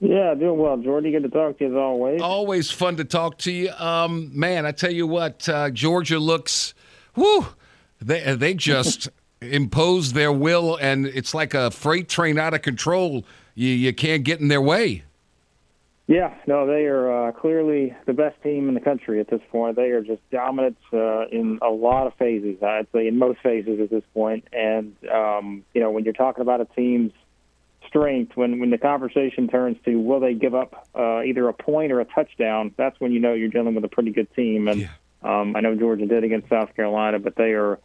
Yeah, 0.00 0.34
doing 0.34 0.58
well, 0.58 0.76
Jordy. 0.76 1.12
Good 1.12 1.22
to 1.22 1.28
talk 1.28 1.58
to 1.58 1.64
you 1.64 1.70
as 1.70 1.76
always. 1.76 2.20
Always 2.20 2.68
fun 2.72 2.96
to 2.96 3.04
talk 3.04 3.38
to 3.38 3.52
you. 3.52 3.70
Um, 3.78 4.36
man, 4.36 4.66
I 4.66 4.72
tell 4.72 4.92
you 4.92 5.06
what, 5.06 5.48
uh, 5.48 5.70
Georgia 5.70 6.18
looks, 6.18 6.74
whoo, 7.14 7.46
they 8.00 8.34
they 8.34 8.54
just 8.54 9.08
impose 9.40 10.12
their 10.12 10.32
will, 10.32 10.76
and 10.76 11.06
it's 11.06 11.34
like 11.34 11.54
a 11.54 11.70
freight 11.70 12.08
train 12.08 12.38
out 12.38 12.54
of 12.54 12.62
control. 12.62 13.24
You 13.54 13.68
you 13.68 13.92
can't 13.92 14.24
get 14.24 14.40
in 14.40 14.48
their 14.48 14.60
way. 14.60 15.04
Yeah, 16.06 16.34
no, 16.44 16.66
they 16.66 16.86
are 16.86 17.28
uh, 17.28 17.32
clearly 17.32 17.94
the 18.04 18.12
best 18.12 18.42
team 18.42 18.68
in 18.68 18.74
the 18.74 18.80
country 18.80 19.20
at 19.20 19.28
this 19.30 19.40
point. 19.48 19.76
They 19.76 19.90
are 19.90 20.02
just 20.02 20.20
dominant 20.30 20.76
uh, 20.92 21.28
in 21.28 21.60
a 21.62 21.68
lot 21.68 22.08
of 22.08 22.14
phases. 22.14 22.60
I'd 22.60 22.88
say 22.92 23.06
in 23.06 23.16
most 23.16 23.38
phases 23.44 23.78
at 23.80 23.90
this 23.90 24.02
point. 24.12 24.44
And 24.52 24.96
um, 25.08 25.64
you 25.72 25.80
know, 25.80 25.90
when 25.92 26.02
you're 26.04 26.12
talking 26.12 26.42
about 26.42 26.60
a 26.60 26.64
team's 26.64 27.12
strength, 27.86 28.36
when 28.36 28.58
when 28.58 28.70
the 28.70 28.78
conversation 28.78 29.46
turns 29.46 29.76
to 29.84 29.96
will 29.96 30.18
they 30.18 30.34
give 30.34 30.54
up 30.54 30.88
uh, 30.96 31.22
either 31.22 31.48
a 31.48 31.54
point 31.54 31.92
or 31.92 32.00
a 32.00 32.04
touchdown, 32.04 32.74
that's 32.76 32.98
when 32.98 33.12
you 33.12 33.20
know 33.20 33.32
you're 33.32 33.48
dealing 33.48 33.76
with 33.76 33.84
a 33.84 33.88
pretty 33.88 34.10
good 34.10 34.34
team. 34.34 34.66
And 34.66 34.80
yeah. 34.80 34.88
um, 35.22 35.54
I 35.54 35.60
know 35.60 35.76
Georgia 35.76 36.06
did 36.06 36.24
against 36.24 36.48
South 36.48 36.74
Carolina, 36.74 37.20
but 37.20 37.36
they 37.36 37.52
are 37.52 37.78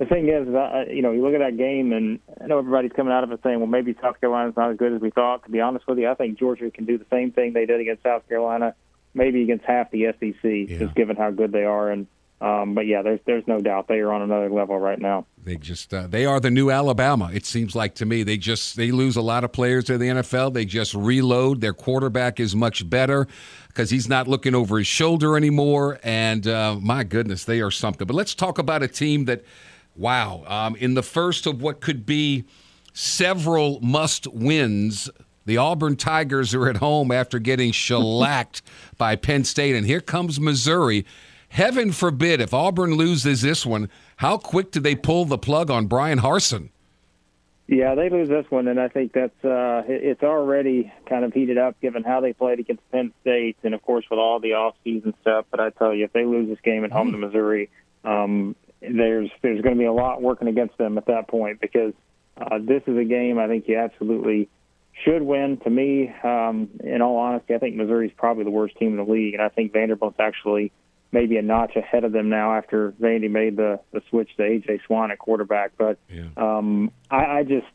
the 0.00 0.06
thing 0.06 0.28
is, 0.30 0.48
uh, 0.48 0.86
you 0.90 1.02
know, 1.02 1.12
you 1.12 1.22
look 1.22 1.34
at 1.34 1.40
that 1.40 1.58
game, 1.58 1.92
and 1.92 2.20
I 2.42 2.46
know 2.46 2.58
everybody's 2.58 2.92
coming 2.92 3.12
out 3.12 3.22
of 3.22 3.32
it 3.32 3.40
saying, 3.42 3.58
well, 3.58 3.66
maybe 3.66 3.94
South 4.00 4.18
Carolina's 4.18 4.56
not 4.56 4.70
as 4.70 4.78
good 4.78 4.94
as 4.94 5.00
we 5.02 5.10
thought. 5.10 5.44
To 5.44 5.50
be 5.50 5.60
honest 5.60 5.86
with 5.86 5.98
you, 5.98 6.08
I 6.08 6.14
think 6.14 6.38
Georgia 6.38 6.70
can 6.70 6.86
do 6.86 6.96
the 6.96 7.04
same 7.10 7.32
thing 7.32 7.52
they 7.52 7.66
did 7.66 7.80
against 7.80 8.02
South 8.02 8.26
Carolina, 8.26 8.74
maybe 9.12 9.42
against 9.42 9.66
half 9.66 9.90
the 9.90 10.06
SEC, 10.18 10.42
yeah. 10.42 10.78
just 10.78 10.94
given 10.94 11.16
how 11.16 11.30
good 11.30 11.52
they 11.52 11.64
are. 11.64 11.90
And 11.90 12.06
um, 12.40 12.74
but 12.74 12.86
yeah, 12.86 13.02
there's 13.02 13.20
there's 13.26 13.46
no 13.46 13.60
doubt 13.60 13.88
they 13.88 13.98
are 13.98 14.10
on 14.10 14.22
another 14.22 14.48
level 14.48 14.78
right 14.78 14.98
now. 14.98 15.26
They 15.44 15.56
just 15.56 15.92
uh, 15.92 16.06
they 16.06 16.24
are 16.24 16.40
the 16.40 16.50
new 16.50 16.70
Alabama. 16.70 17.30
It 17.34 17.44
seems 17.44 17.74
like 17.74 17.94
to 17.96 18.06
me. 18.06 18.22
They 18.22 18.38
just 18.38 18.76
they 18.76 18.92
lose 18.92 19.16
a 19.16 19.22
lot 19.22 19.44
of 19.44 19.52
players 19.52 19.84
to 19.84 19.98
the 19.98 20.06
NFL. 20.06 20.54
They 20.54 20.64
just 20.64 20.94
reload. 20.94 21.60
Their 21.60 21.74
quarterback 21.74 22.40
is 22.40 22.56
much 22.56 22.88
better 22.88 23.26
because 23.68 23.90
he's 23.90 24.08
not 24.08 24.26
looking 24.26 24.54
over 24.54 24.78
his 24.78 24.86
shoulder 24.86 25.36
anymore. 25.36 26.00
And 26.02 26.46
uh, 26.46 26.76
my 26.80 27.04
goodness, 27.04 27.44
they 27.44 27.60
are 27.60 27.70
something. 27.70 28.06
But 28.06 28.16
let's 28.16 28.34
talk 28.34 28.56
about 28.56 28.82
a 28.82 28.88
team 28.88 29.26
that 29.26 29.44
Wow. 29.96 30.44
Um, 30.46 30.76
in 30.76 30.94
the 30.94 31.02
first 31.02 31.46
of 31.46 31.60
what 31.60 31.80
could 31.80 32.06
be 32.06 32.44
several 32.92 33.80
must 33.80 34.26
wins, 34.26 35.10
the 35.46 35.56
Auburn 35.56 35.96
Tigers 35.96 36.54
are 36.54 36.68
at 36.68 36.76
home 36.76 37.10
after 37.10 37.38
getting 37.38 37.72
shellacked 37.72 38.62
by 38.96 39.16
Penn 39.16 39.44
State. 39.44 39.74
And 39.74 39.86
here 39.86 40.00
comes 40.00 40.40
Missouri. 40.40 41.04
Heaven 41.48 41.90
forbid 41.90 42.40
if 42.40 42.54
Auburn 42.54 42.94
loses 42.94 43.42
this 43.42 43.66
one, 43.66 43.90
how 44.16 44.38
quick 44.38 44.70
do 44.70 44.80
they 44.80 44.94
pull 44.94 45.24
the 45.24 45.38
plug 45.38 45.70
on 45.70 45.86
Bryan 45.86 46.20
Harsin? 46.20 46.70
Yeah, 47.66 47.94
they 47.94 48.08
lose 48.10 48.28
this 48.28 48.46
one, 48.50 48.66
and 48.66 48.80
I 48.80 48.88
think 48.88 49.12
that's 49.12 49.44
uh, 49.44 49.84
it's 49.86 50.24
already 50.24 50.92
kind 51.08 51.24
of 51.24 51.32
heated 51.32 51.56
up 51.56 51.80
given 51.80 52.02
how 52.02 52.20
they 52.20 52.32
played 52.32 52.58
against 52.58 52.82
Penn 52.90 53.12
State, 53.20 53.58
and 53.62 53.74
of 53.74 53.82
course 53.82 54.04
with 54.10 54.18
all 54.18 54.40
the 54.40 54.54
off-season 54.54 55.14
stuff. 55.20 55.44
But 55.52 55.60
I 55.60 55.70
tell 55.70 55.94
you, 55.94 56.04
if 56.04 56.12
they 56.12 56.24
lose 56.24 56.48
this 56.48 56.58
game 56.64 56.84
at 56.84 56.90
home 56.90 57.12
to 57.12 57.18
Missouri, 57.18 57.70
um, 58.04 58.56
there's 58.80 59.30
there's 59.42 59.60
going 59.60 59.74
to 59.74 59.78
be 59.78 59.86
a 59.86 59.92
lot 59.92 60.22
working 60.22 60.48
against 60.48 60.76
them 60.78 60.98
at 60.98 61.06
that 61.06 61.28
point 61.28 61.60
because 61.60 61.92
uh, 62.36 62.58
this 62.60 62.82
is 62.86 62.96
a 62.96 63.04
game 63.04 63.38
I 63.38 63.46
think 63.46 63.68
you 63.68 63.78
absolutely 63.78 64.48
should 65.04 65.22
win. 65.22 65.58
To 65.64 65.70
me, 65.70 66.12
um, 66.22 66.70
in 66.82 67.02
all 67.02 67.16
honesty, 67.16 67.54
I 67.54 67.58
think 67.58 67.76
Missouri's 67.76 68.12
probably 68.16 68.44
the 68.44 68.50
worst 68.50 68.76
team 68.76 68.98
in 68.98 69.04
the 69.04 69.10
league, 69.10 69.34
and 69.34 69.42
I 69.42 69.48
think 69.48 69.72
Vanderbilt's 69.72 70.18
actually 70.18 70.72
maybe 71.12 71.36
a 71.36 71.42
notch 71.42 71.74
ahead 71.76 72.04
of 72.04 72.12
them 72.12 72.28
now 72.28 72.54
after 72.54 72.92
Vandy 72.92 73.30
made 73.30 73.56
the 73.56 73.80
the 73.92 74.02
switch 74.08 74.30
to 74.36 74.42
AJ 74.42 74.80
Swann 74.86 75.10
at 75.10 75.18
quarterback. 75.18 75.72
But 75.76 75.98
yeah. 76.08 76.28
um, 76.36 76.90
I, 77.10 77.38
I 77.38 77.42
just 77.42 77.66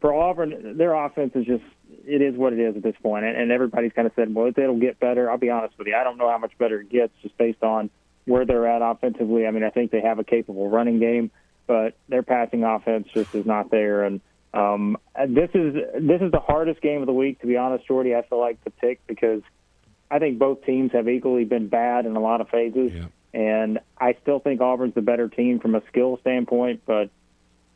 for 0.00 0.14
Auburn, 0.14 0.76
their 0.76 0.94
offense 0.94 1.32
is 1.34 1.46
just 1.46 1.64
it 2.04 2.22
is 2.22 2.36
what 2.36 2.52
it 2.52 2.58
is 2.58 2.76
at 2.76 2.82
this 2.82 2.96
point, 3.02 3.24
and, 3.24 3.36
and 3.36 3.52
everybody's 3.52 3.92
kind 3.92 4.06
of 4.06 4.12
said, 4.16 4.34
well, 4.34 4.48
it'll 4.48 4.80
get 4.80 4.98
better. 4.98 5.30
I'll 5.30 5.38
be 5.38 5.50
honest 5.50 5.78
with 5.78 5.86
you, 5.86 5.94
I 5.94 6.04
don't 6.04 6.18
know 6.18 6.30
how 6.30 6.38
much 6.38 6.52
better 6.58 6.80
it 6.80 6.90
gets 6.90 7.12
just 7.22 7.36
based 7.38 7.62
on 7.62 7.90
where 8.24 8.44
they're 8.44 8.66
at 8.66 8.82
offensively. 8.82 9.46
I 9.46 9.50
mean, 9.50 9.64
I 9.64 9.70
think 9.70 9.90
they 9.90 10.00
have 10.00 10.18
a 10.18 10.24
capable 10.24 10.68
running 10.68 10.98
game, 10.98 11.30
but 11.66 11.96
their 12.08 12.22
passing 12.22 12.64
offense 12.64 13.08
just 13.12 13.34
is 13.34 13.46
not 13.46 13.70
there. 13.70 14.04
And 14.04 14.20
um, 14.54 14.96
this 15.28 15.50
is 15.54 15.74
this 15.74 16.20
is 16.20 16.30
the 16.30 16.40
hardest 16.40 16.80
game 16.80 17.00
of 17.00 17.06
the 17.06 17.12
week, 17.12 17.40
to 17.40 17.46
be 17.46 17.56
honest, 17.56 17.86
Jordy. 17.86 18.14
I 18.14 18.22
feel 18.22 18.38
like 18.38 18.62
to 18.64 18.70
pick 18.70 19.06
because 19.06 19.42
I 20.10 20.18
think 20.18 20.38
both 20.38 20.64
teams 20.64 20.92
have 20.92 21.08
equally 21.08 21.44
been 21.44 21.68
bad 21.68 22.06
in 22.06 22.16
a 22.16 22.20
lot 22.20 22.40
of 22.40 22.48
phases, 22.48 22.92
yeah. 22.92 23.06
and 23.40 23.80
I 23.98 24.16
still 24.22 24.40
think 24.40 24.60
Auburn's 24.60 24.94
the 24.94 25.02
better 25.02 25.28
team 25.28 25.58
from 25.58 25.74
a 25.74 25.82
skill 25.88 26.18
standpoint, 26.20 26.82
but 26.86 27.10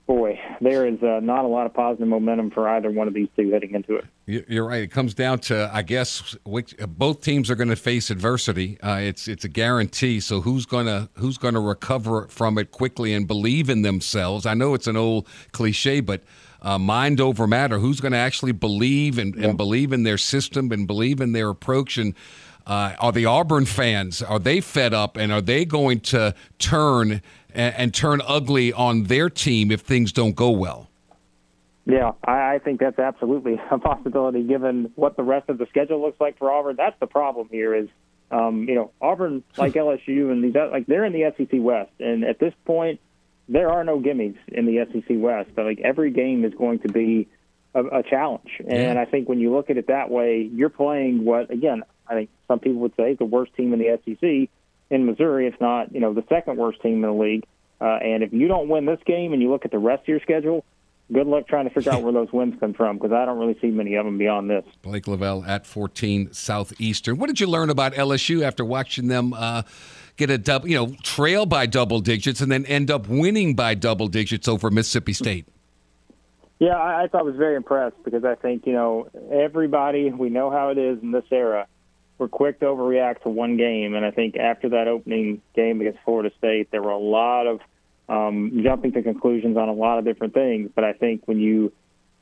boy, 0.06 0.38
there 0.60 0.86
is 0.86 1.02
uh, 1.02 1.20
not 1.20 1.44
a 1.44 1.48
lot 1.48 1.66
of 1.66 1.74
positive 1.74 2.08
momentum 2.08 2.50
for 2.50 2.68
either 2.68 2.90
one 2.90 3.08
of 3.08 3.14
these 3.14 3.28
two 3.36 3.50
heading 3.50 3.74
into 3.74 3.96
it. 3.96 4.04
You're 4.48 4.66
right. 4.66 4.82
It 4.82 4.90
comes 4.90 5.14
down 5.14 5.40
to, 5.40 5.70
I 5.72 5.82
guess, 5.82 6.36
which, 6.44 6.76
both 6.88 7.22
teams 7.22 7.50
are 7.50 7.54
going 7.54 7.68
to 7.68 7.76
face 7.76 8.10
adversity. 8.10 8.80
Uh, 8.80 8.98
it's 9.00 9.28
it's 9.28 9.44
a 9.44 9.48
guarantee. 9.48 10.20
So 10.20 10.40
who's 10.40 10.66
gonna 10.66 11.08
who's 11.14 11.38
gonna 11.38 11.60
recover 11.60 12.26
from 12.28 12.58
it 12.58 12.70
quickly 12.70 13.12
and 13.14 13.26
believe 13.26 13.68
in 13.70 13.82
themselves? 13.82 14.46
I 14.46 14.54
know 14.54 14.74
it's 14.74 14.86
an 14.86 14.96
old 14.96 15.28
cliche, 15.52 16.00
but. 16.00 16.22
Uh, 16.62 16.78
mind 16.78 17.20
over 17.20 17.46
matter. 17.46 17.78
Who's 17.78 18.00
going 18.00 18.12
to 18.12 18.18
actually 18.18 18.50
believe 18.50 19.18
and, 19.18 19.36
yeah. 19.36 19.48
and, 19.48 19.56
believe 19.56 19.92
in 19.92 20.02
their 20.02 20.18
system 20.18 20.72
and 20.72 20.84
believe 20.84 21.20
in 21.20 21.30
their 21.30 21.50
approach? 21.50 21.96
And 21.96 22.12
uh, 22.66 22.94
are 22.98 23.12
the 23.12 23.26
Auburn 23.26 23.64
fans 23.64 24.22
are 24.22 24.38
they 24.38 24.60
fed 24.60 24.92
up 24.92 25.16
and 25.16 25.32
are 25.32 25.40
they 25.40 25.64
going 25.64 26.00
to 26.00 26.34
turn 26.58 27.22
and, 27.56 27.74
and 27.74 27.94
turn 27.94 28.20
ugly 28.26 28.72
on 28.72 29.04
their 29.04 29.30
team 29.30 29.70
if 29.70 29.80
things 29.80 30.12
don't 30.12 30.36
go 30.36 30.50
well. 30.50 30.88
Yeah, 31.86 32.12
I, 32.24 32.54
I 32.54 32.58
think 32.58 32.80
that's 32.80 32.98
absolutely 32.98 33.60
a 33.70 33.78
possibility 33.78 34.42
given 34.42 34.92
what 34.94 35.16
the 35.16 35.22
rest 35.22 35.48
of 35.48 35.58
the 35.58 35.66
schedule 35.66 36.00
looks 36.00 36.20
like 36.20 36.38
for 36.38 36.50
Auburn. 36.50 36.76
That's 36.76 36.98
the 37.00 37.06
problem 37.06 37.48
here 37.50 37.74
is, 37.74 37.88
um, 38.30 38.68
you 38.68 38.74
know, 38.74 38.90
Auburn, 39.00 39.42
like 39.56 39.72
LSU 39.74 40.30
and 40.30 40.44
these, 40.44 40.54
like 40.54 40.86
they're 40.86 41.04
in 41.04 41.12
the 41.12 41.32
SEC 41.36 41.60
West. 41.60 41.92
And 42.00 42.24
at 42.24 42.38
this 42.38 42.52
point, 42.64 43.00
there 43.48 43.70
are 43.70 43.84
no 43.84 44.00
gimmies 44.00 44.36
in 44.48 44.66
the 44.66 44.84
SEC 44.92 45.16
West. 45.16 45.50
But 45.54 45.64
like 45.64 45.80
every 45.80 46.10
game 46.10 46.44
is 46.44 46.52
going 46.54 46.80
to 46.80 46.88
be 46.88 47.28
a, 47.74 47.84
a 47.84 48.02
challenge. 48.02 48.60
And 48.66 48.96
yeah. 48.96 49.00
I 49.00 49.04
think 49.04 49.28
when 49.28 49.38
you 49.38 49.54
look 49.54 49.70
at 49.70 49.76
it 49.76 49.86
that 49.86 50.10
way, 50.10 50.50
you're 50.52 50.68
playing 50.68 51.24
what, 51.24 51.50
again, 51.52 51.84
I 52.08 52.14
think 52.14 52.30
some 52.48 52.58
people 52.58 52.80
would 52.80 52.94
say 52.96 53.14
the 53.14 53.24
worst 53.24 53.54
team 53.54 53.72
in 53.72 53.78
the 53.78 53.98
SEC 54.04 54.50
in 54.90 55.06
Missouri, 55.06 55.46
if 55.46 55.60
not, 55.60 55.92
you 55.92 56.00
know, 56.00 56.14
the 56.14 56.24
second 56.28 56.56
worst 56.56 56.80
team 56.80 56.96
in 56.96 57.02
the 57.02 57.12
league. 57.12 57.44
Uh, 57.80 57.98
and 58.02 58.22
if 58.22 58.32
you 58.32 58.48
don't 58.48 58.68
win 58.68 58.86
this 58.86 59.00
game 59.04 59.32
and 59.32 59.42
you 59.42 59.50
look 59.50 59.64
at 59.64 59.70
the 59.70 59.78
rest 59.78 60.02
of 60.02 60.08
your 60.08 60.20
schedule, 60.20 60.64
good 61.12 61.26
luck 61.26 61.46
trying 61.46 61.68
to 61.68 61.74
figure 61.74 61.92
out 61.92 62.02
where 62.02 62.12
those 62.12 62.32
wins 62.32 62.54
come 62.58 62.72
from 62.72 62.96
because 62.96 63.12
I 63.12 63.24
don't 63.24 63.38
really 63.38 63.58
see 63.60 63.68
many 63.68 63.94
of 63.96 64.04
them 64.04 64.18
beyond 64.18 64.48
this. 64.48 64.64
Blake 64.82 65.06
Lavelle 65.06 65.44
at 65.44 65.66
14 65.66 66.32
Southeastern. 66.32 67.18
What 67.18 67.26
did 67.26 67.40
you 67.40 67.46
learn 67.46 67.70
about 67.70 67.94
LSU 67.94 68.42
after 68.42 68.64
watching 68.64 69.08
them 69.08 69.34
uh, 69.34 69.62
get 70.16 70.30
a 70.30 70.38
double, 70.38 70.68
you 70.68 70.76
know, 70.76 70.94
trail 71.02 71.46
by 71.46 71.66
double 71.66 72.00
digits 72.00 72.40
and 72.40 72.50
then 72.50 72.64
end 72.66 72.90
up 72.90 73.08
winning 73.08 73.54
by 73.54 73.74
double 73.74 74.08
digits 74.08 74.48
over 74.48 74.70
Mississippi 74.70 75.12
State? 75.12 75.46
Yeah, 76.58 76.76
I, 76.76 77.04
I 77.04 77.08
thought 77.08 77.20
I 77.20 77.24
was 77.24 77.36
very 77.36 77.56
impressed 77.56 78.02
because 78.02 78.24
I 78.24 78.34
think, 78.34 78.66
you 78.66 78.72
know, 78.72 79.08
everybody, 79.30 80.10
we 80.10 80.30
know 80.30 80.50
how 80.50 80.70
it 80.70 80.78
is 80.78 81.02
in 81.02 81.10
this 81.10 81.24
era 81.30 81.66
were 82.18 82.28
quick 82.28 82.60
to 82.60 82.66
overreact 82.66 83.22
to 83.22 83.28
one 83.28 83.56
game. 83.56 83.94
And 83.94 84.04
I 84.04 84.10
think 84.10 84.36
after 84.36 84.70
that 84.70 84.88
opening 84.88 85.42
game 85.54 85.80
against 85.80 85.98
Florida 86.04 86.30
State, 86.38 86.70
there 86.70 86.82
were 86.82 86.90
a 86.90 86.98
lot 86.98 87.46
of 87.46 87.60
um, 88.08 88.60
jumping 88.62 88.92
to 88.92 89.02
conclusions 89.02 89.56
on 89.56 89.68
a 89.68 89.72
lot 89.72 89.98
of 89.98 90.04
different 90.04 90.34
things. 90.34 90.70
But 90.74 90.84
I 90.84 90.92
think 90.92 91.22
when 91.26 91.38
you, 91.38 91.72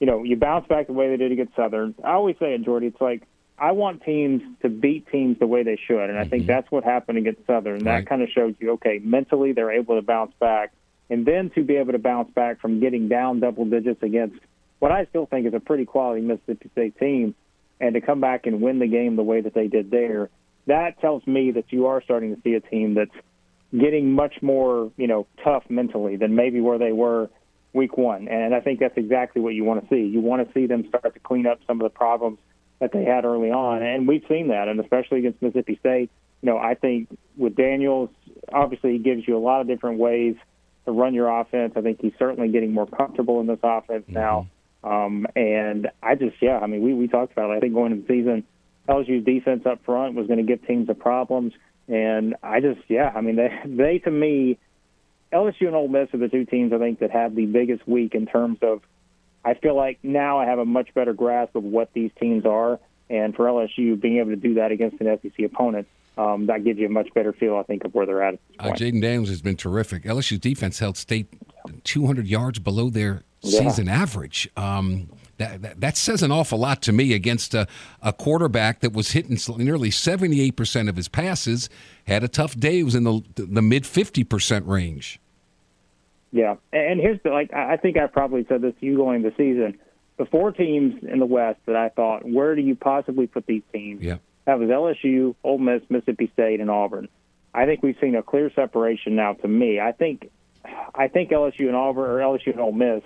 you 0.00 0.06
know, 0.06 0.22
you 0.22 0.36
bounce 0.36 0.66
back 0.66 0.86
the 0.86 0.92
way 0.92 1.08
they 1.10 1.16
did 1.16 1.32
against 1.32 1.54
Southern, 1.54 1.94
I 2.02 2.12
always 2.12 2.36
say 2.38 2.54
it, 2.54 2.62
Jordy, 2.62 2.88
it's 2.88 3.00
like 3.00 3.22
I 3.58 3.72
want 3.72 4.02
teams 4.02 4.42
to 4.62 4.68
beat 4.68 5.06
teams 5.10 5.38
the 5.38 5.46
way 5.46 5.62
they 5.62 5.78
should. 5.86 6.10
And 6.10 6.18
I 6.18 6.24
think 6.24 6.42
mm-hmm. 6.42 6.52
that's 6.52 6.70
what 6.70 6.84
happened 6.84 7.18
against 7.18 7.46
Southern. 7.46 7.74
Right. 7.74 8.00
That 8.00 8.08
kind 8.08 8.22
of 8.22 8.28
showed 8.30 8.56
you, 8.58 8.72
okay, 8.72 9.00
mentally 9.02 9.52
they're 9.52 9.72
able 9.72 9.96
to 9.96 10.02
bounce 10.02 10.32
back. 10.40 10.72
And 11.10 11.26
then 11.26 11.50
to 11.50 11.62
be 11.62 11.76
able 11.76 11.92
to 11.92 11.98
bounce 11.98 12.32
back 12.32 12.60
from 12.60 12.80
getting 12.80 13.08
down 13.08 13.40
double 13.40 13.66
digits 13.66 14.02
against 14.02 14.36
what 14.78 14.90
I 14.90 15.04
still 15.06 15.26
think 15.26 15.46
is 15.46 15.54
a 15.54 15.60
pretty 15.60 15.84
quality 15.84 16.22
Mississippi 16.22 16.70
State 16.72 16.98
team 16.98 17.34
and 17.80 17.94
to 17.94 18.00
come 18.00 18.20
back 18.20 18.46
and 18.46 18.60
win 18.60 18.78
the 18.78 18.86
game 18.86 19.16
the 19.16 19.22
way 19.22 19.40
that 19.40 19.54
they 19.54 19.68
did 19.68 19.90
there, 19.90 20.30
that 20.66 21.00
tells 21.00 21.26
me 21.26 21.50
that 21.52 21.72
you 21.72 21.86
are 21.86 22.02
starting 22.02 22.34
to 22.34 22.42
see 22.42 22.54
a 22.54 22.60
team 22.60 22.94
that's 22.94 23.14
getting 23.78 24.12
much 24.12 24.34
more, 24.40 24.90
you 24.96 25.06
know, 25.06 25.26
tough 25.42 25.64
mentally 25.68 26.16
than 26.16 26.34
maybe 26.34 26.60
where 26.60 26.78
they 26.78 26.92
were 26.92 27.28
week 27.72 27.96
one. 27.96 28.28
And 28.28 28.54
I 28.54 28.60
think 28.60 28.80
that's 28.80 28.96
exactly 28.96 29.42
what 29.42 29.54
you 29.54 29.64
want 29.64 29.82
to 29.82 29.94
see. 29.94 30.06
You 30.06 30.20
want 30.20 30.46
to 30.46 30.54
see 30.54 30.66
them 30.66 30.86
start 30.88 31.12
to 31.12 31.20
clean 31.20 31.46
up 31.46 31.58
some 31.66 31.80
of 31.80 31.84
the 31.84 31.96
problems 31.96 32.38
that 32.80 32.92
they 32.92 33.04
had 33.04 33.24
early 33.24 33.50
on. 33.50 33.82
And 33.82 34.06
we've 34.06 34.24
seen 34.28 34.48
that, 34.48 34.68
and 34.68 34.80
especially 34.80 35.18
against 35.18 35.42
Mississippi 35.42 35.76
State. 35.80 36.10
You 36.42 36.50
know, 36.50 36.58
I 36.58 36.74
think 36.74 37.08
with 37.36 37.56
Daniels, 37.56 38.10
obviously 38.52 38.92
he 38.92 38.98
gives 38.98 39.26
you 39.26 39.36
a 39.36 39.40
lot 39.40 39.60
of 39.60 39.66
different 39.66 39.98
ways 39.98 40.36
to 40.84 40.92
run 40.92 41.14
your 41.14 41.28
offense. 41.28 41.72
I 41.76 41.80
think 41.80 42.00
he's 42.00 42.12
certainly 42.18 42.48
getting 42.48 42.72
more 42.72 42.86
comfortable 42.86 43.40
in 43.40 43.46
this 43.46 43.58
offense 43.62 44.04
mm-hmm. 44.04 44.14
now. 44.14 44.48
Um, 44.84 45.26
and 45.34 45.90
I 46.02 46.14
just, 46.14 46.36
yeah, 46.42 46.58
I 46.58 46.66
mean, 46.66 46.82
we, 46.82 46.92
we 46.92 47.08
talked 47.08 47.32
about 47.32 47.50
it. 47.50 47.54
I 47.54 47.60
think 47.60 47.72
going 47.72 47.92
into 47.92 48.06
the 48.06 48.14
season, 48.14 48.44
LSU's 48.86 49.24
defense 49.24 49.64
up 49.64 49.82
front 49.84 50.14
was 50.14 50.26
going 50.26 50.38
to 50.38 50.44
give 50.44 50.66
teams 50.66 50.86
the 50.86 50.94
problems. 50.94 51.54
And 51.88 52.36
I 52.42 52.60
just, 52.60 52.80
yeah, 52.88 53.10
I 53.14 53.22
mean, 53.22 53.36
they, 53.36 53.50
they 53.64 53.98
to 54.00 54.10
me, 54.10 54.58
LSU 55.32 55.66
and 55.66 55.74
Ole 55.74 55.88
Miss 55.88 56.12
are 56.12 56.18
the 56.18 56.28
two 56.28 56.44
teams 56.44 56.72
I 56.72 56.78
think 56.78 57.00
that 57.00 57.10
have 57.10 57.34
the 57.34 57.46
biggest 57.46 57.88
week 57.88 58.14
in 58.14 58.26
terms 58.26 58.58
of. 58.62 58.82
I 59.46 59.52
feel 59.52 59.76
like 59.76 59.98
now 60.02 60.38
I 60.38 60.46
have 60.46 60.58
a 60.58 60.64
much 60.64 60.94
better 60.94 61.12
grasp 61.12 61.54
of 61.54 61.64
what 61.64 61.92
these 61.92 62.10
teams 62.18 62.46
are, 62.46 62.80
and 63.10 63.34
for 63.34 63.44
LSU 63.44 64.00
being 64.00 64.16
able 64.16 64.30
to 64.30 64.36
do 64.36 64.54
that 64.54 64.72
against 64.72 64.98
an 65.02 65.18
SEC 65.20 65.44
opponent, 65.44 65.86
um, 66.16 66.46
that 66.46 66.64
gives 66.64 66.78
you 66.78 66.86
a 66.86 66.90
much 66.90 67.12
better 67.12 67.34
feel, 67.34 67.56
I 67.56 67.62
think, 67.62 67.84
of 67.84 67.94
where 67.94 68.06
they're 68.06 68.22
at. 68.22 68.34
at 68.34 68.40
uh, 68.58 68.70
Jayden 68.70 69.02
Daniels 69.02 69.28
has 69.28 69.42
been 69.42 69.56
terrific. 69.56 70.04
LSU's 70.04 70.38
defense 70.38 70.78
held 70.78 70.96
State 70.96 71.28
200 71.84 72.26
yards 72.26 72.58
below 72.58 72.88
their 72.88 73.22
yeah. 73.44 73.60
season 73.60 73.88
average. 73.88 74.48
Um, 74.56 75.08
that, 75.38 75.62
that, 75.62 75.80
that, 75.80 75.96
says 75.96 76.22
an 76.22 76.30
awful 76.30 76.58
lot 76.58 76.80
to 76.82 76.92
me 76.92 77.12
against 77.12 77.54
a, 77.54 77.66
a 78.02 78.12
quarterback 78.12 78.80
that 78.80 78.92
was 78.92 79.12
hitting 79.12 79.36
nearly 79.58 79.90
78% 79.90 80.88
of 80.88 80.96
his 80.96 81.08
passes, 81.08 81.68
had 82.06 82.22
a 82.22 82.28
tough 82.28 82.56
day. 82.58 82.82
Was 82.82 82.94
in 82.94 83.04
the, 83.04 83.22
the 83.34 83.62
mid 83.62 83.82
50% 83.84 84.66
range. 84.66 85.20
Yeah. 86.30 86.56
And 86.72 87.00
here's 87.00 87.20
the, 87.22 87.30
like, 87.30 87.52
I 87.52 87.76
think 87.76 87.96
I 87.96 88.06
probably 88.06 88.44
said 88.48 88.60
this 88.60 88.74
to 88.80 88.86
you 88.86 88.96
going 88.96 89.22
the 89.22 89.32
season. 89.36 89.78
The 90.16 90.26
four 90.26 90.52
teams 90.52 91.02
in 91.02 91.18
the 91.18 91.26
West 91.26 91.60
that 91.66 91.76
I 91.76 91.88
thought, 91.88 92.28
where 92.28 92.54
do 92.54 92.62
you 92.62 92.76
possibly 92.76 93.26
put 93.26 93.46
these 93.46 93.62
teams? 93.72 94.02
Yeah. 94.02 94.18
That 94.44 94.58
was 94.58 94.68
LSU, 94.68 95.34
Ole 95.42 95.58
Miss, 95.58 95.82
Mississippi 95.88 96.30
State, 96.32 96.60
and 96.60 96.70
Auburn. 96.70 97.08
I 97.54 97.66
think 97.66 97.82
we've 97.82 97.96
seen 98.00 98.14
a 98.14 98.22
clear 98.22 98.50
separation 98.52 99.16
now. 99.16 99.34
To 99.34 99.48
me, 99.48 99.80
I 99.80 99.92
think, 99.92 100.30
I 100.94 101.08
think 101.08 101.30
LSU 101.30 101.66
and 101.66 101.76
Auburn 101.76 102.10
or 102.10 102.18
LSU 102.18 102.48
and 102.48 102.60
Ole 102.60 102.72
Miss 102.72 103.02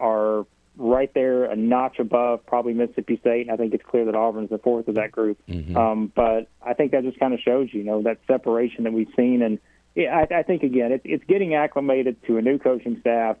are 0.00 0.46
right 0.76 1.12
there, 1.14 1.44
a 1.44 1.56
notch 1.56 1.98
above 1.98 2.44
probably 2.46 2.72
Mississippi 2.72 3.18
State. 3.18 3.42
And 3.42 3.50
I 3.50 3.56
think 3.56 3.74
it's 3.74 3.84
clear 3.84 4.06
that 4.06 4.14
Auburn's 4.14 4.50
the 4.50 4.58
fourth 4.58 4.88
of 4.88 4.94
that 4.94 5.12
group. 5.12 5.38
Mm-hmm. 5.48 5.76
Um, 5.76 6.12
but 6.14 6.48
I 6.64 6.74
think 6.74 6.92
that 6.92 7.02
just 7.02 7.18
kind 7.18 7.34
of 7.34 7.40
shows 7.40 7.68
you, 7.72 7.84
know, 7.84 8.02
that 8.02 8.18
separation 8.26 8.84
that 8.84 8.92
we've 8.92 9.12
seen. 9.16 9.42
And 9.42 9.58
yeah, 9.94 10.16
I, 10.16 10.38
I 10.38 10.42
think 10.42 10.62
again, 10.62 10.92
it, 10.92 11.02
it's 11.04 11.24
getting 11.24 11.54
acclimated 11.54 12.16
to 12.26 12.38
a 12.38 12.42
new 12.42 12.58
coaching 12.58 12.98
staff, 13.00 13.36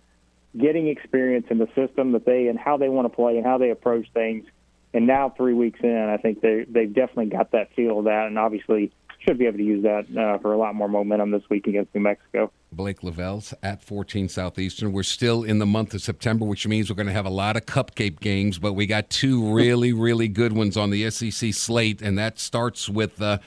getting 0.58 0.88
experience 0.88 1.46
in 1.50 1.58
the 1.58 1.68
system 1.74 2.12
that 2.12 2.24
they 2.26 2.48
and 2.48 2.58
how 2.58 2.76
they 2.76 2.88
want 2.88 3.06
to 3.10 3.14
play 3.14 3.36
and 3.36 3.46
how 3.46 3.58
they 3.58 3.70
approach 3.70 4.06
things. 4.12 4.44
And 4.92 5.06
now, 5.06 5.30
three 5.30 5.54
weeks 5.54 5.78
in, 5.84 5.96
I 5.96 6.16
think 6.16 6.40
they 6.40 6.66
they've 6.68 6.92
definitely 6.92 7.26
got 7.26 7.52
that 7.52 7.72
feel 7.76 8.00
of 8.00 8.06
that, 8.06 8.26
and 8.26 8.36
obviously 8.36 8.90
should 9.20 9.38
be 9.38 9.46
able 9.46 9.58
to 9.58 9.64
use 9.64 9.82
that 9.82 10.06
uh, 10.18 10.38
for 10.38 10.52
a 10.52 10.58
lot 10.58 10.74
more 10.74 10.88
momentum 10.88 11.30
this 11.30 11.42
week 11.50 11.66
against 11.66 11.94
New 11.94 12.00
Mexico. 12.00 12.50
Blake 12.72 13.02
Lavelle's 13.02 13.52
at 13.62 13.82
14 13.82 14.28
Southeastern. 14.28 14.92
We're 14.92 15.02
still 15.02 15.42
in 15.42 15.58
the 15.58 15.66
month 15.66 15.92
of 15.92 16.02
September, 16.02 16.46
which 16.46 16.66
means 16.66 16.88
we're 16.88 16.96
going 16.96 17.08
to 17.08 17.12
have 17.12 17.26
a 17.26 17.30
lot 17.30 17.56
of 17.56 17.66
cupcake 17.66 18.20
games, 18.20 18.58
but 18.58 18.74
we 18.74 18.86
got 18.86 19.10
two 19.10 19.52
really, 19.54 19.92
really 19.92 20.28
good 20.28 20.52
ones 20.52 20.76
on 20.76 20.90
the 20.90 21.10
SEC 21.10 21.52
slate, 21.52 22.00
and 22.00 22.18
that 22.18 22.38
starts 22.38 22.88
with 22.88 23.20
uh, 23.20 23.38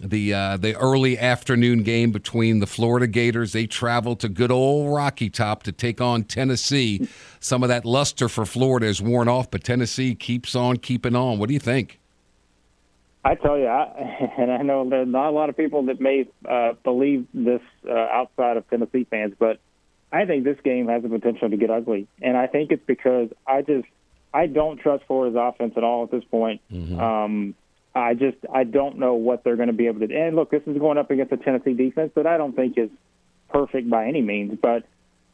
the 0.00 0.32
uh, 0.32 0.56
the 0.56 0.76
early 0.76 1.18
afternoon 1.18 1.82
game 1.82 2.12
between 2.12 2.60
the 2.60 2.66
Florida 2.66 3.06
Gators. 3.06 3.52
They 3.52 3.66
travel 3.66 4.14
to 4.16 4.28
good 4.28 4.52
old 4.52 4.94
Rocky 4.94 5.28
Top 5.28 5.64
to 5.64 5.72
take 5.72 6.00
on 6.00 6.24
Tennessee. 6.24 7.08
Some 7.40 7.62
of 7.62 7.68
that 7.68 7.84
luster 7.84 8.28
for 8.28 8.46
Florida 8.46 8.86
is 8.86 9.02
worn 9.02 9.28
off, 9.28 9.50
but 9.50 9.64
Tennessee 9.64 10.14
keeps 10.14 10.54
on 10.54 10.76
keeping 10.76 11.16
on. 11.16 11.38
What 11.38 11.48
do 11.48 11.54
you 11.54 11.60
think? 11.60 12.00
I 13.28 13.34
tell 13.34 13.58
you, 13.58 13.66
I, 13.66 14.32
and 14.38 14.50
I 14.50 14.62
know 14.62 14.88
there's 14.88 15.08
not 15.08 15.28
a 15.28 15.32
lot 15.32 15.50
of 15.50 15.56
people 15.56 15.84
that 15.86 16.00
may 16.00 16.28
uh, 16.48 16.72
believe 16.82 17.26
this 17.34 17.60
uh, 17.88 17.92
outside 17.92 18.56
of 18.56 18.68
Tennessee 18.70 19.06
fans, 19.10 19.34
but 19.38 19.60
I 20.10 20.24
think 20.24 20.44
this 20.44 20.56
game 20.64 20.88
has 20.88 21.02
the 21.02 21.10
potential 21.10 21.50
to 21.50 21.56
get 21.56 21.70
ugly, 21.70 22.08
and 22.22 22.36
I 22.36 22.46
think 22.46 22.72
it's 22.72 22.84
because 22.86 23.28
I 23.46 23.60
just 23.60 23.86
I 24.32 24.46
don't 24.46 24.80
trust 24.80 25.04
Florida's 25.06 25.38
offense 25.38 25.74
at 25.76 25.84
all 25.84 26.04
at 26.04 26.10
this 26.10 26.24
point. 26.24 26.62
Mm-hmm. 26.72 26.98
Um, 26.98 27.54
I 27.94 28.14
just 28.14 28.38
I 28.52 28.64
don't 28.64 28.98
know 28.98 29.14
what 29.14 29.44
they're 29.44 29.56
going 29.56 29.68
to 29.68 29.74
be 29.74 29.88
able 29.88 30.00
to. 30.00 30.06
do. 30.06 30.16
And 30.16 30.34
look, 30.34 30.50
this 30.50 30.62
is 30.66 30.78
going 30.78 30.96
up 30.96 31.10
against 31.10 31.32
a 31.32 31.36
Tennessee 31.36 31.74
defense 31.74 32.12
that 32.16 32.26
I 32.26 32.38
don't 32.38 32.56
think 32.56 32.78
is 32.78 32.90
perfect 33.50 33.90
by 33.90 34.06
any 34.06 34.22
means, 34.22 34.58
but 34.60 34.84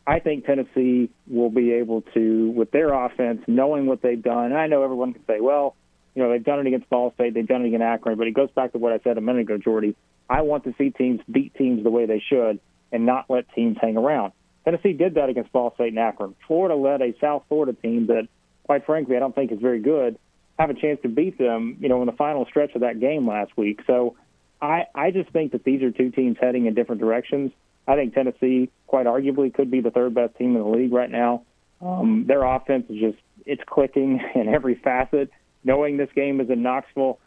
I 0.06 0.18
think 0.18 0.46
Tennessee 0.46 1.10
will 1.28 1.50
be 1.50 1.72
able 1.72 2.02
to, 2.14 2.50
with 2.50 2.72
their 2.72 2.92
offense, 2.92 3.42
knowing 3.46 3.86
what 3.86 4.02
they've 4.02 4.20
done. 4.20 4.46
And 4.46 4.58
I 4.58 4.66
know 4.66 4.82
everyone 4.82 5.12
can 5.12 5.24
say, 5.26 5.40
well 5.40 5.76
you 6.14 6.22
know, 6.22 6.30
they've 6.30 6.44
done 6.44 6.60
it 6.60 6.66
against 6.66 6.88
Ball 6.88 7.12
State, 7.14 7.34
they've 7.34 7.46
done 7.46 7.62
it 7.62 7.68
against 7.68 7.82
Akron, 7.82 8.16
but 8.16 8.26
it 8.26 8.34
goes 8.34 8.50
back 8.52 8.72
to 8.72 8.78
what 8.78 8.92
I 8.92 9.00
said 9.02 9.18
a 9.18 9.20
minute 9.20 9.42
ago, 9.42 9.58
Jordy. 9.58 9.96
I 10.28 10.42
want 10.42 10.64
to 10.64 10.74
see 10.78 10.90
teams 10.90 11.20
beat 11.30 11.54
teams 11.54 11.82
the 11.82 11.90
way 11.90 12.06
they 12.06 12.22
should 12.28 12.60
and 12.92 13.04
not 13.04 13.26
let 13.28 13.52
teams 13.54 13.76
hang 13.80 13.96
around. 13.96 14.32
Tennessee 14.64 14.92
did 14.92 15.14
that 15.14 15.28
against 15.28 15.52
Ball 15.52 15.74
State 15.74 15.88
and 15.88 15.98
Akron. 15.98 16.34
Florida 16.46 16.74
led 16.74 17.02
a 17.02 17.14
South 17.20 17.44
Florida 17.48 17.74
team 17.74 18.06
that, 18.06 18.28
quite 18.64 18.86
frankly, 18.86 19.16
I 19.16 19.18
don't 19.18 19.34
think 19.34 19.52
is 19.52 19.60
very 19.60 19.80
good, 19.80 20.18
have 20.58 20.70
a 20.70 20.74
chance 20.74 21.00
to 21.02 21.08
beat 21.08 21.36
them, 21.36 21.76
you 21.80 21.88
know, 21.88 22.00
in 22.00 22.06
the 22.06 22.12
final 22.12 22.46
stretch 22.46 22.74
of 22.74 22.80
that 22.80 23.00
game 23.00 23.28
last 23.28 23.56
week. 23.56 23.80
So 23.86 24.16
I, 24.62 24.84
I 24.94 25.10
just 25.10 25.30
think 25.30 25.52
that 25.52 25.64
these 25.64 25.82
are 25.82 25.90
two 25.90 26.10
teams 26.10 26.38
heading 26.40 26.66
in 26.66 26.74
different 26.74 27.00
directions. 27.00 27.52
I 27.86 27.96
think 27.96 28.14
Tennessee, 28.14 28.70
quite 28.86 29.06
arguably, 29.06 29.52
could 29.52 29.70
be 29.70 29.80
the 29.80 29.90
third 29.90 30.14
best 30.14 30.36
team 30.36 30.56
in 30.56 30.62
the 30.62 30.68
league 30.68 30.92
right 30.92 31.10
now. 31.10 31.42
Um, 31.82 32.24
their 32.26 32.44
offense 32.44 32.86
is 32.88 32.98
just, 32.98 33.18
it's 33.44 33.62
clicking 33.66 34.20
in 34.34 34.48
every 34.48 34.76
facet 34.76 35.30
knowing 35.64 35.96
this 35.96 36.10
game 36.14 36.40
is 36.40 36.50
in 36.50 36.62
Knoxville, 36.62 37.18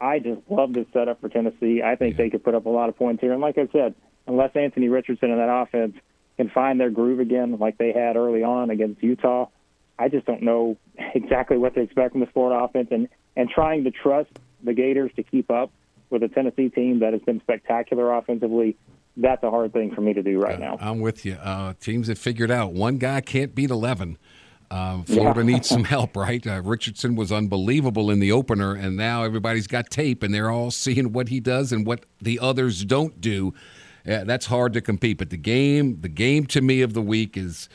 I 0.00 0.18
just 0.18 0.40
love 0.50 0.72
this 0.72 0.86
setup 0.92 1.20
for 1.20 1.28
Tennessee. 1.28 1.80
I 1.84 1.94
think 1.94 2.16
yeah. 2.16 2.24
they 2.24 2.30
could 2.30 2.42
put 2.42 2.54
up 2.54 2.66
a 2.66 2.70
lot 2.70 2.88
of 2.88 2.96
points 2.96 3.20
here. 3.20 3.32
And 3.32 3.40
like 3.40 3.58
I 3.58 3.68
said, 3.72 3.94
unless 4.26 4.50
Anthony 4.56 4.88
Richardson 4.88 5.30
and 5.30 5.38
that 5.38 5.48
offense 5.48 5.94
can 6.36 6.50
find 6.50 6.80
their 6.80 6.90
groove 6.90 7.20
again, 7.20 7.56
like 7.58 7.78
they 7.78 7.92
had 7.92 8.16
early 8.16 8.42
on 8.42 8.70
against 8.70 9.02
Utah, 9.02 9.46
I 9.98 10.08
just 10.08 10.26
don't 10.26 10.42
know 10.42 10.76
exactly 11.14 11.56
what 11.56 11.74
to 11.74 11.80
expect 11.80 12.12
from 12.12 12.20
the 12.20 12.26
Florida 12.26 12.64
offense. 12.64 12.88
And 12.90 13.08
and 13.36 13.48
trying 13.48 13.84
to 13.84 13.90
trust 13.90 14.30
the 14.62 14.74
Gators 14.74 15.10
to 15.16 15.22
keep 15.22 15.50
up 15.50 15.70
with 16.10 16.22
a 16.22 16.28
Tennessee 16.28 16.68
team 16.68 17.00
that 17.00 17.12
has 17.12 17.22
been 17.22 17.40
spectacular 17.40 18.12
offensively. 18.12 18.76
That's 19.16 19.42
a 19.42 19.50
hard 19.50 19.72
thing 19.72 19.94
for 19.94 20.00
me 20.00 20.14
to 20.14 20.22
do 20.22 20.40
right 20.40 20.58
now. 20.58 20.78
I'm 20.80 21.00
with 21.00 21.24
you. 21.24 21.34
Uh, 21.34 21.74
teams 21.80 22.08
have 22.08 22.18
figured 22.18 22.50
out 22.50 22.72
one 22.72 22.96
guy 22.96 23.20
can't 23.20 23.54
beat 23.54 23.70
11. 23.70 24.16
Uh, 24.72 25.02
Florida 25.02 25.40
yeah. 25.40 25.52
needs 25.52 25.68
some 25.68 25.84
help, 25.84 26.16
right? 26.16 26.46
Uh, 26.46 26.62
Richardson 26.64 27.14
was 27.14 27.30
unbelievable 27.30 28.10
in 28.10 28.20
the 28.20 28.32
opener, 28.32 28.74
and 28.74 28.96
now 28.96 29.22
everybody's 29.22 29.66
got 29.66 29.90
tape, 29.90 30.22
and 30.22 30.32
they're 30.32 30.50
all 30.50 30.70
seeing 30.84 31.12
what 31.12 31.28
he 31.28 31.40
does 31.40 31.72
and 31.72 31.86
what 31.86 32.06
the 32.22 32.38
others 32.40 32.82
don't 32.86 33.20
do. 33.20 33.52
Uh, 34.08 34.24
that's 34.24 34.46
hard 34.46 34.72
to 34.72 34.80
compete. 34.80 35.18
But 35.18 35.28
the 35.28 35.36
game, 35.36 36.00
the 36.00 36.08
game 36.08 36.46
to 36.46 36.62
me 36.62 36.80
of 36.80 36.94
the 36.94 37.02
week 37.02 37.36
is 37.36 37.68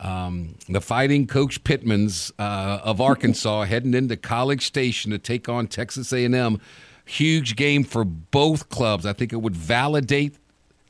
um, 0.00 0.56
the 0.68 0.80
Fighting 0.80 1.28
Coach 1.28 1.62
Pittmans 1.62 2.32
uh, 2.36 2.80
of 2.82 3.00
Arkansas 3.00 3.64
heading 3.66 3.94
into 3.94 4.16
College 4.16 4.66
Station 4.66 5.12
to 5.12 5.18
take 5.18 5.48
on 5.48 5.68
Texas 5.68 6.12
A&M. 6.12 6.60
Huge 7.04 7.54
game 7.54 7.84
for 7.84 8.04
both 8.04 8.68
clubs. 8.70 9.06
I 9.06 9.12
think 9.12 9.32
it 9.32 9.40
would 9.40 9.56
validate 9.56 10.34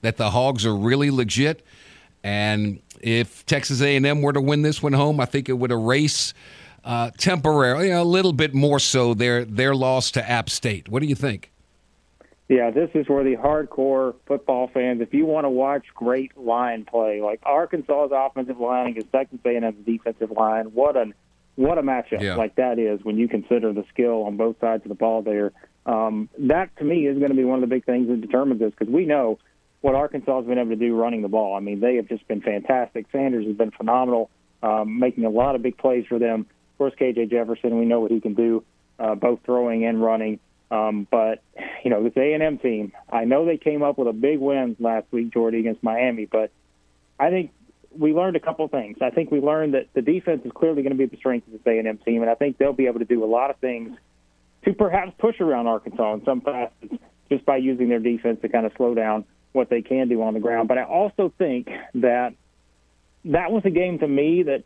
that 0.00 0.16
the 0.16 0.30
Hogs 0.30 0.64
are 0.64 0.74
really 0.74 1.10
legit, 1.10 1.62
and 2.24 2.80
if 3.00 3.44
Texas 3.46 3.80
A&M 3.80 4.22
were 4.22 4.32
to 4.32 4.40
win 4.40 4.62
this 4.62 4.82
one 4.82 4.92
home, 4.92 5.20
I 5.20 5.24
think 5.24 5.48
it 5.48 5.54
would 5.54 5.70
erase 5.70 6.34
uh, 6.84 7.10
temporarily 7.18 7.90
a 7.90 8.04
little 8.04 8.32
bit 8.32 8.54
more 8.54 8.78
so 8.78 9.14
their 9.14 9.44
their 9.44 9.74
loss 9.74 10.10
to 10.12 10.30
App 10.30 10.48
State. 10.48 10.88
What 10.88 11.02
do 11.02 11.08
you 11.08 11.14
think? 11.14 11.50
Yeah, 12.48 12.70
this 12.72 12.90
is 12.94 13.08
where 13.08 13.22
the 13.22 13.36
hardcore 13.36 14.16
football 14.26 14.68
fans, 14.74 15.00
if 15.00 15.14
you 15.14 15.24
want 15.24 15.44
to 15.44 15.48
watch 15.48 15.84
great 15.94 16.36
line 16.36 16.84
play, 16.84 17.20
like 17.20 17.40
Arkansas's 17.44 18.10
offensive 18.12 18.58
line 18.58 18.88
against 18.88 19.12
Texas 19.12 19.38
A&M's 19.44 19.86
defensive 19.86 20.32
line, 20.32 20.66
what 20.72 20.96
an 20.96 21.14
what 21.54 21.78
a 21.78 21.82
matchup 21.82 22.20
yeah. 22.20 22.34
like 22.34 22.56
that 22.56 22.78
is 22.78 23.04
when 23.04 23.18
you 23.18 23.28
consider 23.28 23.72
the 23.72 23.84
skill 23.92 24.24
on 24.24 24.36
both 24.36 24.58
sides 24.60 24.84
of 24.84 24.88
the 24.88 24.94
ball 24.96 25.22
there. 25.22 25.52
Um, 25.86 26.28
that 26.38 26.76
to 26.78 26.84
me 26.84 27.06
is 27.06 27.18
going 27.18 27.30
to 27.30 27.36
be 27.36 27.44
one 27.44 27.62
of 27.62 27.68
the 27.68 27.72
big 27.72 27.84
things 27.84 28.08
that 28.08 28.20
determines 28.20 28.60
this 28.60 28.72
because 28.76 28.92
we 28.92 29.06
know 29.06 29.38
what 29.80 29.94
Arkansas 29.94 30.38
has 30.38 30.46
been 30.46 30.58
able 30.58 30.70
to 30.70 30.76
do 30.76 30.94
running 30.94 31.22
the 31.22 31.28
ball. 31.28 31.56
I 31.56 31.60
mean, 31.60 31.80
they 31.80 31.96
have 31.96 32.08
just 32.08 32.26
been 32.28 32.40
fantastic. 32.40 33.06
Sanders 33.12 33.46
has 33.46 33.56
been 33.56 33.70
phenomenal, 33.70 34.30
um, 34.62 34.98
making 34.98 35.24
a 35.24 35.30
lot 35.30 35.54
of 35.54 35.62
big 35.62 35.78
plays 35.78 36.04
for 36.06 36.18
them. 36.18 36.40
Of 36.40 36.78
course, 36.78 36.92
KJ 37.00 37.30
Jefferson, 37.30 37.78
we 37.78 37.86
know 37.86 38.00
what 38.00 38.10
he 38.10 38.20
can 38.20 38.34
do, 38.34 38.64
uh, 38.98 39.14
both 39.14 39.40
throwing 39.44 39.84
and 39.84 40.02
running. 40.02 40.38
Um, 40.70 41.06
but 41.10 41.42
you 41.84 41.90
know, 41.90 42.04
this 42.04 42.12
A 42.16 42.32
and 42.34 42.42
M 42.42 42.58
team, 42.58 42.92
I 43.10 43.24
know 43.24 43.44
they 43.44 43.56
came 43.56 43.82
up 43.82 43.98
with 43.98 44.08
a 44.08 44.12
big 44.12 44.38
win 44.38 44.76
last 44.78 45.06
week, 45.10 45.32
Jordy, 45.32 45.60
against 45.60 45.82
Miami. 45.82 46.26
But 46.26 46.50
I 47.18 47.30
think 47.30 47.52
we 47.96 48.12
learned 48.12 48.36
a 48.36 48.40
couple 48.40 48.68
things. 48.68 48.98
I 49.00 49.10
think 49.10 49.30
we 49.30 49.40
learned 49.40 49.74
that 49.74 49.88
the 49.94 50.02
defense 50.02 50.42
is 50.44 50.52
clearly 50.52 50.82
going 50.82 50.96
to 50.96 50.98
be 50.98 51.06
the 51.06 51.16
strength 51.16 51.46
of 51.48 51.54
this 51.54 51.62
A 51.66 51.78
and 51.78 51.88
M 51.88 51.98
team, 51.98 52.22
and 52.22 52.30
I 52.30 52.34
think 52.34 52.58
they'll 52.58 52.72
be 52.72 52.86
able 52.86 53.00
to 53.00 53.04
do 53.04 53.24
a 53.24 53.26
lot 53.26 53.50
of 53.50 53.56
things 53.56 53.96
to 54.64 54.74
perhaps 54.74 55.12
push 55.18 55.40
around 55.40 55.66
Arkansas 55.66 56.14
in 56.14 56.24
some 56.24 56.42
facets 56.42 56.94
just 57.30 57.46
by 57.46 57.56
using 57.56 57.88
their 57.88 57.98
defense 57.98 58.40
to 58.42 58.48
kind 58.48 58.66
of 58.66 58.72
slow 58.76 58.94
down 58.94 59.24
what 59.52 59.68
they 59.70 59.82
can 59.82 60.08
do 60.08 60.22
on 60.22 60.34
the 60.34 60.40
ground. 60.40 60.68
But 60.68 60.78
I 60.78 60.84
also 60.84 61.32
think 61.38 61.68
that 61.94 62.34
that 63.26 63.52
was 63.52 63.62
a 63.64 63.70
game 63.70 63.98
to 63.98 64.08
me 64.08 64.44
that 64.44 64.64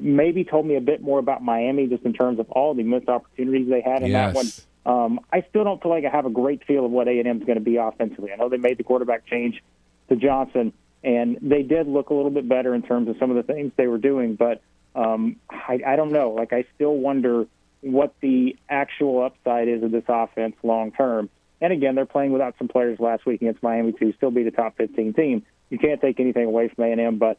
maybe 0.00 0.44
told 0.44 0.66
me 0.66 0.76
a 0.76 0.80
bit 0.80 1.02
more 1.02 1.18
about 1.18 1.42
Miami 1.42 1.86
just 1.86 2.04
in 2.04 2.12
terms 2.12 2.38
of 2.38 2.50
all 2.50 2.74
the 2.74 2.82
missed 2.82 3.08
opportunities 3.08 3.68
they 3.68 3.80
had 3.80 4.02
in 4.02 4.10
yes. 4.10 4.32
that 4.32 4.34
one. 4.34 4.46
Um, 4.86 5.20
I 5.32 5.44
still 5.48 5.64
don't 5.64 5.82
feel 5.82 5.90
like 5.90 6.04
I 6.04 6.10
have 6.10 6.26
a 6.26 6.30
great 6.30 6.64
feel 6.64 6.84
of 6.84 6.92
what 6.92 7.08
A&M 7.08 7.26
is 7.26 7.44
going 7.44 7.58
to 7.58 7.64
be 7.64 7.76
offensively. 7.76 8.32
I 8.32 8.36
know 8.36 8.48
they 8.48 8.56
made 8.56 8.78
the 8.78 8.84
quarterback 8.84 9.26
change 9.26 9.60
to 10.08 10.14
Johnson, 10.14 10.72
and 11.02 11.38
they 11.42 11.62
did 11.62 11.88
look 11.88 12.10
a 12.10 12.14
little 12.14 12.30
bit 12.30 12.48
better 12.48 12.74
in 12.74 12.82
terms 12.82 13.08
of 13.08 13.16
some 13.18 13.30
of 13.30 13.36
the 13.36 13.52
things 13.52 13.72
they 13.76 13.88
were 13.88 13.98
doing. 13.98 14.36
But 14.36 14.62
um, 14.94 15.36
I, 15.50 15.80
I 15.84 15.96
don't 15.96 16.12
know. 16.12 16.30
Like 16.30 16.52
I 16.52 16.64
still 16.76 16.94
wonder 16.94 17.46
what 17.80 18.14
the 18.20 18.56
actual 18.68 19.22
upside 19.22 19.68
is 19.68 19.82
of 19.82 19.90
this 19.90 20.04
offense 20.06 20.54
long 20.62 20.92
term. 20.92 21.28
And 21.60 21.72
again, 21.72 21.94
they're 21.94 22.06
playing 22.06 22.32
without 22.32 22.54
some 22.58 22.68
players 22.68 22.98
last 23.00 23.24
week 23.24 23.40
against 23.40 23.62
Miami 23.62 23.92
to 23.92 24.12
still 24.16 24.30
be 24.30 24.42
the 24.42 24.50
top 24.50 24.76
15 24.76 25.14
team. 25.14 25.46
You 25.70 25.78
can't 25.78 26.00
take 26.00 26.20
anything 26.20 26.44
away 26.44 26.68
from 26.68 26.84
A&M, 26.84 27.18
but 27.18 27.38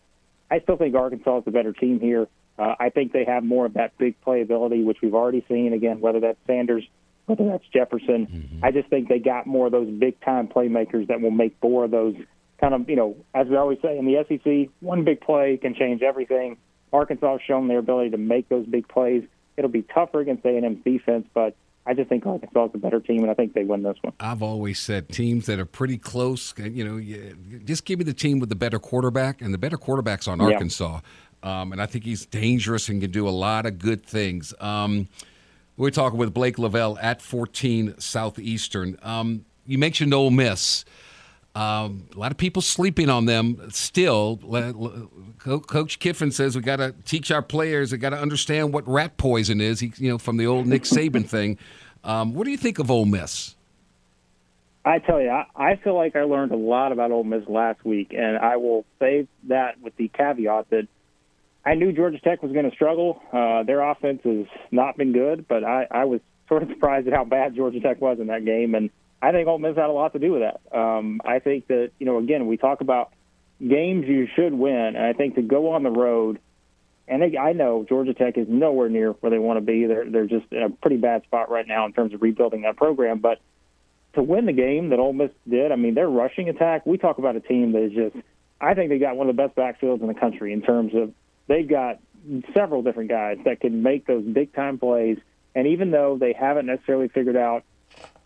I 0.50 0.60
still 0.60 0.78
think 0.78 0.96
Arkansas 0.96 1.40
is 1.40 1.46
the 1.46 1.52
better 1.52 1.74
team 1.74 2.00
here. 2.00 2.28
Uh, 2.58 2.76
I 2.80 2.90
think 2.90 3.12
they 3.12 3.26
have 3.26 3.44
more 3.44 3.66
of 3.66 3.76
that 3.76 3.98
big 3.98 4.16
playability, 4.26 4.84
which 4.84 4.98
we've 5.02 5.14
already 5.14 5.46
seen. 5.48 5.74
Again, 5.74 6.02
whether 6.02 6.20
that's 6.20 6.40
Sanders, 6.48 6.84
whether 7.28 7.46
that's 7.46 7.64
Jefferson, 7.72 8.26
mm-hmm. 8.26 8.66
I 8.66 8.72
just 8.72 8.90
think 8.90 9.10
they 9.10 9.20
got 9.20 9.46
more 9.46 9.68
of 9.68 9.72
those 9.72 9.90
big 9.90 10.20
time 10.22 10.48
playmakers 10.48 11.08
that 11.08 11.22
will 11.22 11.32
make 11.32 11.56
more 11.62 11.86
of 11.86 11.92
those 11.92 12.16
kind 12.60 12.74
of, 12.74 12.90
you 12.90 12.96
know, 12.96 13.16
as 13.36 13.48
we 13.48 13.56
always 13.56 13.78
say 13.82 13.98
in 13.98 14.06
the 14.06 14.26
SEC, 14.28 14.74
one 14.80 15.04
big 15.04 15.22
play 15.22 15.58
can 15.58 15.76
change 15.76 16.02
everything. 16.02 16.58
Arkansas 16.92 17.34
has 17.34 17.42
shown 17.46 17.68
their 17.68 17.80
ability 17.80 18.12
to 18.12 18.18
make 18.18 18.50
those 18.50 18.66
big 18.66 18.88
plays. 18.88 19.24
It'll 19.58 19.70
be 19.70 19.84
tougher 19.84 20.22
against 20.22 20.46
A&M's 20.46 20.84
defense, 20.84 21.28
but 21.34 21.56
I 21.88 21.94
just 21.94 22.10
think 22.10 22.26
Arkansas 22.26 22.66
is 22.66 22.72
a 22.74 22.78
better 22.78 23.00
team, 23.00 23.22
and 23.22 23.32
I 23.32 23.34
think 23.34 23.54
they 23.54 23.64
win 23.64 23.82
this 23.82 23.98
one. 24.02 24.14
I've 24.20 24.44
always 24.44 24.78
said 24.78 25.08
teams 25.10 25.46
that 25.46 25.58
are 25.58 25.66
pretty 25.66 25.98
close, 25.98 26.54
you 26.58 26.84
know, 26.84 27.30
just 27.64 27.86
give 27.86 28.00
me 28.00 28.06
the 28.06 28.14
team 28.14 28.40
with 28.40 28.50
the 28.50 28.56
better 28.56 28.78
quarterback, 28.78 29.42
and 29.42 29.54
the 29.54 29.58
better 29.58 29.78
quarterback's 29.78 30.28
on 30.28 30.42
Arkansas. 30.42 31.00
Yeah. 31.44 31.62
Um, 31.62 31.72
and 31.72 31.82
I 31.82 31.86
think 31.86 32.04
he's 32.04 32.26
dangerous 32.26 32.90
and 32.90 33.00
can 33.00 33.12
do 33.12 33.28
a 33.28 33.32
lot 33.32 33.66
of 33.66 33.80
good 33.80 34.06
things. 34.06 34.54
Um, 34.60 35.08
we're 35.78 35.92
talking 35.92 36.20
with 36.20 36.34
Blake 36.34 36.60
Lavelle 36.60 36.98
at 37.00 37.22
14 37.22 38.00
Southeastern. 38.00 38.98
Um, 39.02 39.46
you 39.66 39.78
mentioned 39.78 40.14
Ole 40.14 40.32
Miss. 40.32 40.84
Um, 41.58 42.08
a 42.16 42.20
lot 42.20 42.30
of 42.30 42.38
people 42.38 42.62
sleeping 42.62 43.10
on 43.10 43.26
them 43.26 43.70
still. 43.72 44.38
Coach 45.40 45.98
Kiffin 45.98 46.30
says 46.30 46.56
we 46.56 46.62
got 46.62 46.76
to 46.76 46.94
teach 47.04 47.32
our 47.32 47.42
players. 47.42 47.92
We 47.92 47.98
got 47.98 48.12
to 48.12 48.20
understand 48.20 48.74
what 48.74 48.88
rat 48.88 49.18
poison 49.18 49.60
is. 49.60 49.80
He, 49.80 49.92
you 49.98 50.12
know, 50.12 50.20
from 50.20 50.38
the 50.38 50.46
old 50.46 50.68
Nick 50.68 50.84
Saban 50.84 51.26
thing. 51.30 51.58
Um, 52.04 52.36
what 52.36 52.44
do 52.44 52.52
you 52.52 52.58
think 52.58 52.78
of 52.78 52.92
Ole 52.92 53.06
Miss? 53.06 53.56
I 54.86 55.00
tell 55.00 55.20
you, 55.20 55.32
I, 55.32 55.48
I 55.56 55.76
feel 55.78 55.96
like 55.96 56.16
I 56.16 56.26
learned 56.26 56.52
a 56.52 56.58
lot 56.58 56.92
about 56.92 57.10
Ole 57.10 57.24
Miss 57.24 57.48
last 57.48 57.84
week, 57.84 58.14
and 58.16 58.38
I 58.38 58.58
will 58.58 58.86
say 59.00 59.28
that 59.48 59.82
with 59.82 59.96
the 59.96 60.10
caveat 60.10 60.70
that 60.70 60.88
I 61.66 61.74
knew 61.74 61.92
Georgia 61.92 62.20
Tech 62.20 62.44
was 62.44 62.52
going 62.52 62.70
to 62.70 62.76
struggle. 62.76 63.20
Uh, 63.34 63.64
their 63.64 63.82
offense 63.82 64.22
has 64.26 64.46
not 64.70 64.96
been 64.96 65.12
good, 65.12 65.48
but 65.48 65.64
I, 65.64 65.88
I 65.90 66.06
was 66.06 66.22
sort 66.48 66.62
of 66.62 66.70
surprised 66.74 67.08
at 67.08 67.14
how 67.14 67.26
bad 67.26 67.56
Georgia 67.56 67.80
Tech 67.80 68.00
was 68.00 68.20
in 68.20 68.28
that 68.28 68.46
game, 68.46 68.76
and 68.76 68.92
I 69.22 69.32
think 69.32 69.48
Ole 69.48 69.58
Miss 69.58 69.76
had 69.76 69.90
a 69.90 69.94
lot 69.94 70.14
to 70.14 70.20
do 70.20 70.34
with 70.34 70.42
that. 70.42 70.78
Um, 70.78 71.22
I 71.26 71.40
think 71.40 71.68
that 71.68 71.92
you 72.00 72.06
know, 72.06 72.18
again, 72.18 72.48
we 72.48 72.58
talk 72.58 72.82
about 72.82 73.12
games 73.66 74.06
you 74.08 74.28
should 74.36 74.54
win, 74.54 74.76
and 74.76 75.00
I 75.00 75.14
think 75.14 75.36
to 75.36 75.42
go 75.42 75.72
on 75.72 75.84
the 75.84 75.90
road, 75.90 76.40
and 77.08 77.22
they, 77.22 77.38
I 77.38 77.54
know 77.54 77.86
Georgia 77.88 78.14
Tech 78.14 78.38
is 78.38 78.48
nowhere 78.48 78.90
near 78.90 79.12
where 79.14 79.30
they 79.30 79.40
want 79.40 79.58
to 79.58 79.62
be. 79.62 79.86
They're 79.86 80.10
they're 80.10 80.28
just 80.28 80.46
in 80.52 80.62
a 80.62 80.70
pretty 80.70 80.98
bad 80.98 81.24
spot 81.24 81.50
right 81.50 81.68
now 81.68 81.86
in 81.86 81.94
terms 81.94 82.14
of 82.14 82.22
rebuilding 82.22 82.62
that 82.62 82.78
program. 82.78 83.20
But 83.20 83.40
to 84.14 84.22
win 84.22 84.46
the 84.46 84.54
game 84.54 84.90
that 84.90 85.00
Ole 85.00 85.14
Miss 85.14 85.32
did, 85.50 85.72
I 85.72 85.76
mean, 85.76 85.96
their 85.96 86.10
rushing 86.10 86.50
attack. 86.50 86.86
We 86.86 86.98
talk 86.98 87.18
about 87.18 87.36
a 87.36 87.40
team 87.40 87.72
that 87.74 87.84
is 87.84 87.94
just. 87.94 88.16
I 88.60 88.74
think 88.74 88.90
they 88.90 88.98
got 88.98 89.16
one 89.16 89.30
of 89.30 89.36
the 89.36 89.42
best 89.42 89.56
backfields 89.56 90.02
in 90.02 90.08
the 90.08 90.16
country 90.16 90.52
in 90.52 90.64
terms 90.64 90.94
of 90.96 91.14
they've 91.48 91.68
got 91.68 92.00
several 92.54 92.82
different 92.82 93.10
guys 93.10 93.38
that 93.46 93.60
can 93.60 93.84
make 93.84 94.06
those 94.08 94.24
big 94.24 94.54
time 94.54 94.80
plays. 94.80 95.18
And 95.56 95.68
even 95.68 95.92
though 95.92 96.18
they 96.20 96.34
haven't 96.34 96.66
necessarily 96.66 97.08
figured 97.08 97.36
out 97.36 97.64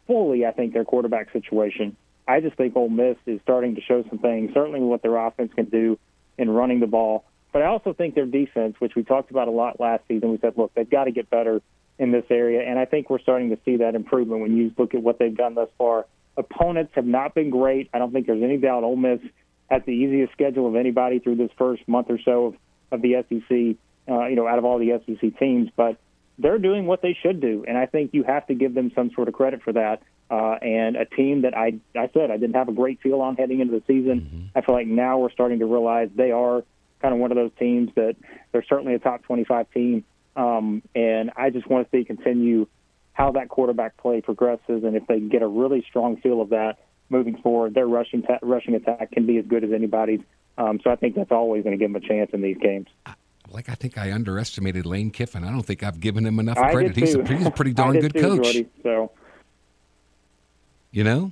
fully, 0.07 0.45
I 0.45 0.51
think, 0.51 0.73
their 0.73 0.85
quarterback 0.85 1.31
situation. 1.31 1.95
I 2.27 2.39
just 2.39 2.55
think 2.55 2.75
Ole 2.75 2.89
Miss 2.89 3.17
is 3.25 3.39
starting 3.43 3.75
to 3.75 3.81
show 3.81 4.03
some 4.09 4.19
things, 4.19 4.51
certainly 4.53 4.79
what 4.79 5.01
their 5.01 5.17
offense 5.17 5.51
can 5.53 5.65
do 5.65 5.99
in 6.37 6.49
running 6.49 6.79
the 6.79 6.87
ball. 6.87 7.25
But 7.51 7.61
I 7.63 7.65
also 7.65 7.93
think 7.93 8.15
their 8.15 8.25
defense, 8.25 8.75
which 8.79 8.95
we 8.95 9.03
talked 9.03 9.31
about 9.31 9.47
a 9.47 9.51
lot 9.51 9.79
last 9.79 10.03
season, 10.07 10.31
we 10.31 10.37
said, 10.37 10.53
look, 10.55 10.73
they've 10.73 10.89
got 10.89 11.05
to 11.05 11.11
get 11.11 11.29
better 11.29 11.61
in 11.99 12.11
this 12.11 12.25
area. 12.29 12.61
And 12.61 12.79
I 12.79 12.85
think 12.85 13.09
we're 13.09 13.19
starting 13.19 13.49
to 13.49 13.57
see 13.65 13.77
that 13.77 13.95
improvement 13.95 14.41
when 14.41 14.55
you 14.55 14.71
look 14.77 14.93
at 14.93 15.03
what 15.03 15.19
they've 15.19 15.35
done 15.35 15.55
thus 15.55 15.69
far. 15.77 16.05
Opponents 16.37 16.93
have 16.95 17.05
not 17.05 17.35
been 17.35 17.49
great. 17.49 17.89
I 17.93 17.99
don't 17.99 18.13
think 18.13 18.27
there's 18.27 18.41
any 18.41 18.57
doubt 18.57 18.83
Ole 18.83 18.95
Miss 18.95 19.19
has 19.69 19.81
the 19.85 19.91
easiest 19.91 20.33
schedule 20.33 20.67
of 20.67 20.75
anybody 20.75 21.19
through 21.19 21.35
this 21.35 21.51
first 21.57 21.87
month 21.87 22.07
or 22.09 22.19
so 22.23 22.45
of, 22.47 22.55
of 22.91 23.01
the 23.01 23.23
SEC, 23.27 23.77
uh, 24.13 24.25
you 24.27 24.35
know, 24.35 24.47
out 24.47 24.57
of 24.57 24.65
all 24.65 24.79
the 24.79 24.99
SEC 25.05 25.37
teams. 25.37 25.69
But 25.75 25.97
they're 26.37 26.59
doing 26.59 26.85
what 26.85 27.01
they 27.01 27.17
should 27.21 27.39
do, 27.39 27.65
and 27.67 27.77
I 27.77 27.85
think 27.85 28.11
you 28.13 28.23
have 28.23 28.47
to 28.47 28.53
give 28.53 28.73
them 28.73 28.91
some 28.95 29.11
sort 29.11 29.27
of 29.27 29.33
credit 29.33 29.61
for 29.63 29.73
that. 29.73 30.01
Uh, 30.29 30.53
and 30.61 30.95
a 30.95 31.03
team 31.03 31.41
that 31.41 31.55
I, 31.57 31.73
I 31.93 32.09
said 32.13 32.31
I 32.31 32.37
didn't 32.37 32.55
have 32.55 32.69
a 32.69 32.71
great 32.71 33.01
feel 33.01 33.19
on 33.19 33.35
heading 33.35 33.59
into 33.59 33.73
the 33.73 33.83
season. 33.85 34.21
Mm-hmm. 34.21 34.57
I 34.57 34.61
feel 34.61 34.75
like 34.75 34.87
now 34.87 35.19
we're 35.19 35.31
starting 35.31 35.59
to 35.59 35.65
realize 35.65 36.09
they 36.15 36.31
are 36.31 36.63
kind 37.01 37.13
of 37.13 37.19
one 37.19 37.31
of 37.31 37.35
those 37.35 37.51
teams 37.59 37.89
that 37.95 38.15
they're 38.51 38.63
certainly 38.63 38.93
a 38.93 38.99
top 38.99 39.23
25 39.23 39.69
team. 39.71 40.05
Um, 40.37 40.83
and 40.95 41.31
I 41.35 41.49
just 41.49 41.67
want 41.67 41.91
to 41.91 41.97
see 41.97 42.05
continue 42.05 42.67
how 43.11 43.33
that 43.33 43.49
quarterback 43.49 43.97
play 43.97 44.21
progresses, 44.21 44.85
and 44.85 44.95
if 44.95 45.05
they 45.07 45.19
get 45.19 45.41
a 45.41 45.47
really 45.47 45.85
strong 45.89 46.15
feel 46.21 46.41
of 46.41 46.49
that 46.49 46.77
moving 47.09 47.35
forward, 47.41 47.73
their 47.73 47.87
rushing 47.87 48.21
ta- 48.21 48.39
rushing 48.41 48.73
attack 48.75 49.11
can 49.11 49.25
be 49.25 49.37
as 49.37 49.45
good 49.45 49.65
as 49.65 49.73
anybody's. 49.73 50.21
Um, 50.57 50.79
so 50.81 50.91
I 50.91 50.95
think 50.95 51.15
that's 51.15 51.31
always 51.31 51.63
going 51.63 51.77
to 51.77 51.83
give 51.83 51.91
them 51.91 52.01
a 52.01 52.07
chance 52.07 52.31
in 52.33 52.41
these 52.41 52.57
games 52.57 52.87
like 53.51 53.69
I 53.69 53.75
think 53.75 53.97
I 53.97 54.11
underestimated 54.11 54.85
Lane 54.85 55.11
Kiffin. 55.11 55.43
I 55.43 55.51
don't 55.51 55.65
think 55.65 55.83
I've 55.83 55.99
given 55.99 56.25
him 56.25 56.39
enough 56.39 56.57
I 56.57 56.71
credit. 56.71 56.95
He's 56.95 57.15
a, 57.15 57.23
he's 57.23 57.45
a 57.45 57.51
pretty 57.59 57.73
darn 57.73 57.99
good 57.99 58.13
too, 58.13 58.21
coach. 58.21 58.43
Jordy, 58.43 58.69
so 58.83 59.11
you 60.91 61.03
know. 61.03 61.31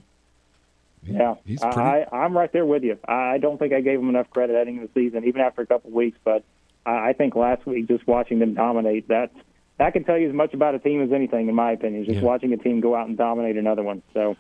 Yeah, 1.03 1.35
he's 1.45 1.61
pretty... 1.61 1.79
I, 1.79 2.05
I'm 2.11 2.37
right 2.37 2.51
there 2.51 2.65
with 2.65 2.83
you. 2.83 2.97
I 3.07 3.37
don't 3.37 3.57
think 3.57 3.73
I 3.73 3.79
gave 3.79 3.99
him 3.99 4.09
enough 4.09 4.29
credit 4.31 4.55
heading 4.55 4.75
into 4.75 4.89
the 4.93 5.01
season, 5.01 5.23
even 5.25 5.39
after 5.39 5.61
a 5.61 5.65
couple 5.65 5.89
of 5.89 5.93
weeks. 5.93 6.17
But 6.25 6.43
I 6.85 7.13
think 7.13 7.35
last 7.35 7.65
week, 7.65 7.87
just 7.87 8.05
watching 8.05 8.39
them 8.39 8.53
dominate, 8.53 9.07
that 9.07 9.31
that 9.77 9.93
can 9.93 10.03
tell 10.03 10.17
you 10.17 10.27
as 10.27 10.35
much 10.35 10.53
about 10.53 10.75
a 10.75 10.79
team 10.79 11.01
as 11.01 11.11
anything, 11.11 11.47
in 11.47 11.55
my 11.55 11.71
opinion. 11.71 12.05
Just 12.05 12.17
yeah. 12.17 12.23
watching 12.23 12.51
a 12.51 12.57
team 12.57 12.81
go 12.81 12.95
out 12.95 13.07
and 13.07 13.17
dominate 13.17 13.57
another 13.57 13.81
one. 13.81 14.01
So 14.13 14.35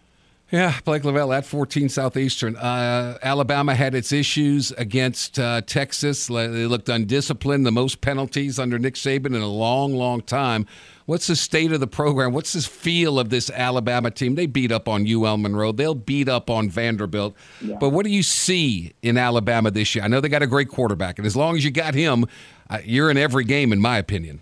yeah, 0.51 0.79
Blake 0.83 1.03
Lavelle 1.03 1.31
at 1.33 1.45
14 1.45 1.89
Southeastern. 1.89 2.55
Uh, 2.55 3.17
Alabama 3.21 3.75
had 3.75 3.93
its 3.93 4.11
issues 4.11 4.71
against 4.71 5.37
uh, 5.37 5.61
Texas. 5.61 6.27
They 6.27 6.65
looked 6.65 6.89
undisciplined, 6.89 7.65
the 7.65 7.71
most 7.71 8.01
penalties 8.01 8.57
under 8.57 8.79
Nick 8.79 8.95
Saban 8.95 9.27
in 9.27 9.41
a 9.41 9.47
long, 9.47 9.93
long 9.93 10.21
time. 10.21 10.65
What's 11.05 11.27
the 11.27 11.35
state 11.35 11.71
of 11.71 11.79
the 11.79 11.87
program? 11.87 12.33
What's 12.33 12.53
the 12.53 12.61
feel 12.61 13.19
of 13.19 13.29
this 13.29 13.49
Alabama 13.49 14.11
team? 14.11 14.35
They 14.35 14.45
beat 14.45 14.71
up 14.71 14.87
on 14.87 15.07
UL 15.07 15.37
Monroe. 15.37 15.71
They'll 15.71 15.95
beat 15.95 16.29
up 16.29 16.49
on 16.49 16.69
Vanderbilt. 16.69 17.35
Yeah. 17.61 17.77
But 17.79 17.89
what 17.89 18.05
do 18.05 18.11
you 18.11 18.23
see 18.23 18.93
in 19.01 19.17
Alabama 19.17 19.71
this 19.71 19.95
year? 19.95 20.03
I 20.03 20.07
know 20.07 20.21
they 20.21 20.29
got 20.29 20.43
a 20.43 20.47
great 20.47 20.69
quarterback, 20.69 21.17
and 21.17 21.25
as 21.25 21.35
long 21.35 21.57
as 21.57 21.65
you 21.65 21.71
got 21.71 21.95
him, 21.95 22.25
uh, 22.69 22.79
you're 22.83 23.09
in 23.09 23.17
every 23.17 23.43
game, 23.43 23.73
in 23.73 23.79
my 23.79 23.97
opinion. 23.97 24.41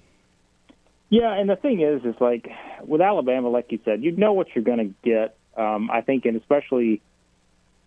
Yeah, 1.10 1.34
and 1.34 1.50
the 1.50 1.56
thing 1.56 1.80
is, 1.80 2.04
is 2.04 2.20
like 2.20 2.50
with 2.84 3.00
Alabama, 3.00 3.50
like 3.50 3.72
you 3.72 3.80
said, 3.86 4.04
you 4.04 4.12
know 4.12 4.34
what 4.34 4.48
you're 4.54 4.64
going 4.64 4.80
to 4.80 4.94
get 5.10 5.37
um, 5.58 5.90
I 5.92 6.02
think, 6.02 6.26
and 6.26 6.38
especially 6.38 7.02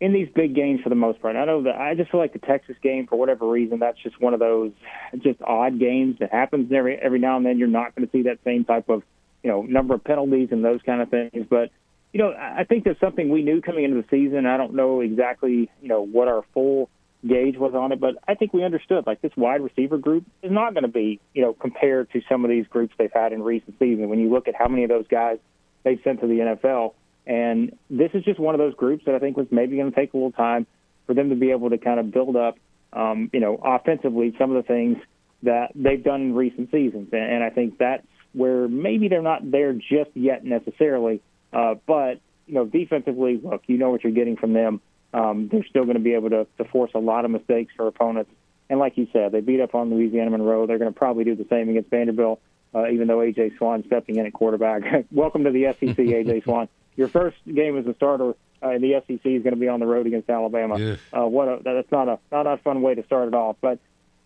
in 0.01 0.13
these 0.15 0.29
big 0.35 0.55
games 0.55 0.81
for 0.83 0.89
the 0.89 0.95
most 0.95 1.21
part. 1.21 1.37
I 1.37 1.45
know 1.45 1.63
that 1.65 1.77
I 1.77 1.95
just 1.95 2.11
feel 2.11 2.21
like 2.21 2.33
the 2.33 2.39
Texas 2.39 2.77
game, 2.83 3.07
for 3.07 3.17
whatever 3.17 3.47
reason, 3.47 3.79
that's 3.81 3.99
just 4.03 4.21
one 4.21 4.33
of 4.33 4.41
those 4.41 4.73
just 5.19 5.41
odd 5.43 5.79
games 5.79 6.17
that 6.21 6.33
happens 6.33 6.73
every 6.73 6.97
every 6.97 7.19
now 7.19 7.37
and 7.37 7.45
then. 7.45 7.59
You're 7.59 7.69
not 7.69 7.95
going 7.95 8.09
to 8.09 8.13
see 8.13 8.23
that 8.23 8.39
same 8.45 8.65
type 8.65 8.89
of 8.89 9.03
you 9.43 9.51
know 9.51 9.63
number 9.63 9.95
of 9.95 10.03
penalties 10.03 10.49
and 10.51 10.65
those 10.65 10.81
kind 10.85 11.03
of 11.03 11.11
things, 11.11 11.47
but. 11.49 11.71
You 12.13 12.19
know, 12.19 12.35
I 12.37 12.65
think 12.65 12.83
there's 12.83 12.99
something 12.99 13.29
we 13.29 13.45
knew 13.45 13.61
coming 13.61 13.85
into 13.85 14.03
the 14.03 14.09
season. 14.11 14.45
I 14.45 14.57
don't 14.57 14.75
know 14.75 15.01
exactly, 15.01 15.71
you 15.81 15.89
know, 15.89 16.05
what 16.05 16.27
our 16.27 16.43
full 16.53 16.91
gauge 17.27 17.57
was 17.57 17.75
on 17.75 17.93
it, 17.93 18.01
but 18.01 18.17
I 18.27 18.35
think 18.35 18.53
we 18.53 18.65
understood 18.65 19.07
like 19.07 19.21
this 19.21 19.33
wide 19.37 19.61
receiver 19.61 19.99
group 19.99 20.25
is 20.43 20.51
not 20.51 20.75
going 20.75 20.83
to 20.83 20.89
be, 20.89 21.21
you 21.35 21.43
know, 21.43 21.53
compared 21.53 22.11
to 22.13 22.21
some 22.29 22.45
of 22.45 22.51
these 22.51 22.67
groups 22.67 22.95
they've 22.99 23.13
had 23.13 23.33
in 23.33 23.43
recent 23.43 23.79
seasons. 23.79 24.09
When 24.09 24.19
you 24.19 24.31
look 24.31 24.49
at 24.49 24.55
how 24.55 24.69
many 24.69 24.85
of 24.85 24.89
those 24.89 25.07
guys 25.07 25.39
they've 25.85 26.01
sent 26.03 26.21
to 26.21 26.27
the 26.27 26.35
NFL, 26.35 26.95
and 27.27 27.77
this 27.89 28.11
is 28.15 28.25
just 28.25 28.39
one 28.39 28.55
of 28.55 28.59
those 28.59 28.75
groups 28.75 29.05
that 29.07 29.15
I 29.15 29.19
think 29.19 29.37
was 29.37 29.47
maybe 29.51 29.77
going 29.77 29.91
to 29.91 29.97
take 29.97 30.13
a 30.13 30.17
little 30.17 30.33
time 30.33 30.67
for 31.07 31.15
them 31.15 31.31
to 31.31 31.37
be 31.37 31.51
able 31.51 31.71
to 31.71 31.79
kind 31.79 32.01
of 32.01 32.11
build 32.11 32.37
up, 32.37 32.57
um, 32.93 33.31
you 33.33 33.41
know, 33.41 33.61
offensively 33.63 34.35
some 34.39 34.55
of 34.55 34.63
the 34.63 34.67
things 34.67 34.99
that 35.43 35.73
they've 35.75 36.03
done 36.03 36.23
in 36.23 36.35
recent 36.35 36.71
seasons. 36.71 37.09
And 37.13 37.43
I 37.43 37.51
think 37.51 37.79
that's 37.79 38.07
where 38.33 38.69
maybe 38.69 39.09
they're 39.09 39.23
not 39.23 39.51
there 39.51 39.73
just 39.73 40.11
yet 40.15 40.45
necessarily. 40.45 41.21
Uh, 41.53 41.75
but, 41.87 42.21
you 42.47 42.55
know, 42.55 42.65
defensively, 42.65 43.41
look, 43.43 43.63
you 43.67 43.77
know 43.77 43.91
what 43.91 44.05
you're 44.05 44.13
getting 44.13 44.37
from 44.37 44.53
them. 44.53 44.81
Um, 45.13 45.49
they're 45.51 45.67
still 45.69 45.85
going 45.85 45.97
to 45.97 46.03
be 46.03 46.15
able 46.15 46.31
to, 46.31 46.47
to 46.59 46.65
force 46.65 46.93
a 46.95 47.01
lot 47.01 47.25
of 47.25 47.31
mistakes 47.31 47.73
for 47.77 47.87
opponents. 47.87 48.31
And 48.69 48.79
like 48.79 48.97
you 48.97 49.09
said, 49.13 49.33
they 49.33 49.41
beat 49.41 49.61
up 49.61 49.75
on 49.75 49.91
Louisiana 49.91 50.31
Monroe. 50.31 50.67
They're 50.67 50.79
going 50.79 50.93
to 50.93 50.99
probably 50.99 51.25
do 51.25 51.35
the 51.35 51.47
same 51.51 51.69
against 51.69 51.91
Vanderbilt, 51.91 52.41
uh, 52.75 52.89
even 52.89 53.09
though 53.09 53.21
A.J. 53.21 53.53
Swann 53.57 53.85
stepping 53.87 54.17
in 54.17 54.27
at 54.27 54.33
quarterback. 54.33 55.07
Welcome 55.13 55.45
to 55.45 55.51
the 55.51 55.75
SEC, 55.79 55.99
A.J. 55.99 56.41
Swann. 56.45 56.69
your 56.97 57.09
first 57.09 57.37
game 57.53 57.77
as 57.79 57.87
a 57.87 57.95
starter 57.95 58.35
uh, 58.63 58.71
in 58.71 58.83
the 58.83 59.03
SEC 59.07 59.25
is 59.25 59.43
going 59.43 59.55
to 59.55 59.61
be 59.61 59.69
on 59.69 59.81
the 59.81 59.87
road 59.87 60.07
against 60.07 60.29
Alabama. 60.29 60.79
Yeah. 60.79 60.97
Uh, 61.13 61.27
what 61.27 61.49
a, 61.49 61.61
that's 61.65 61.91
not 61.91 62.09
a 62.09 62.19
not 62.31 62.47
a 62.47 62.59
fun 62.59 62.83
way 62.83 62.95
to 62.95 63.05
start 63.05 63.29
it 63.29 63.35
off. 63.35 63.57
But 63.61 63.79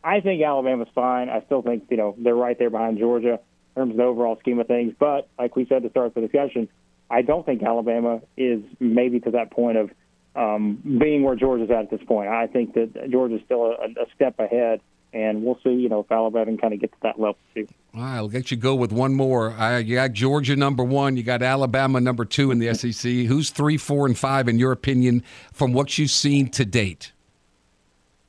I 0.02 0.20
think 0.20 0.42
Alabama's 0.42 0.88
fine. 0.94 1.28
I 1.28 1.42
still 1.46 1.62
think 1.62 1.84
you 1.90 1.96
know 1.96 2.14
they're 2.18 2.34
right 2.34 2.58
there 2.58 2.70
behind 2.70 2.98
Georgia 2.98 3.38
in 3.76 3.82
terms 3.82 3.90
of 3.92 3.96
the 3.96 4.02
overall 4.02 4.36
scheme 4.40 4.58
of 4.58 4.66
things. 4.66 4.94
But 4.98 5.28
like 5.38 5.56
we 5.56 5.66
said 5.66 5.82
to 5.82 5.90
start 5.90 6.14
the 6.14 6.20
discussion, 6.20 6.68
I 7.10 7.22
don't 7.22 7.46
think 7.46 7.62
Alabama 7.62 8.20
is 8.36 8.60
maybe 8.80 9.20
to 9.20 9.30
that 9.32 9.50
point 9.50 9.78
of 9.78 9.90
um, 10.36 10.98
being 10.98 11.22
where 11.22 11.36
Georgia's 11.36 11.70
at 11.70 11.84
at 11.84 11.90
this 11.90 12.02
point. 12.06 12.28
I 12.28 12.48
think 12.48 12.74
that 12.74 13.10
Georgia's 13.10 13.40
still 13.44 13.66
a, 13.66 14.02
a 14.02 14.06
step 14.14 14.38
ahead 14.40 14.80
and 15.12 15.44
we'll 15.44 15.58
see, 15.62 15.70
you 15.70 15.88
know, 15.88 16.00
if 16.00 16.10
Alabama 16.10 16.46
can 16.46 16.58
kind 16.58 16.74
of 16.74 16.80
get 16.80 16.90
to 16.90 16.98
that 17.02 17.20
level 17.20 17.38
too. 17.54 17.68
All 17.96 18.02
right, 18.02 18.16
I'll 18.16 18.28
get 18.28 18.50
you 18.50 18.56
go 18.56 18.74
with 18.74 18.90
one 18.90 19.14
more. 19.14 19.52
Uh, 19.52 19.78
you 19.78 19.94
got 19.94 20.12
Georgia 20.12 20.56
number 20.56 20.82
one, 20.82 21.16
you 21.16 21.22
got 21.22 21.42
Alabama 21.42 22.00
number 22.00 22.24
two 22.24 22.50
in 22.50 22.58
the 22.58 22.74
SEC. 22.92 23.10
Who's 23.10 23.50
three, 23.50 23.76
four, 23.76 24.06
and 24.06 24.18
five 24.18 24.48
in 24.48 24.58
your 24.58 24.72
opinion 24.72 25.22
from 25.52 25.72
what 25.72 25.96
you've 25.96 26.10
seen 26.10 26.48
to 26.50 26.64
date? 26.64 27.12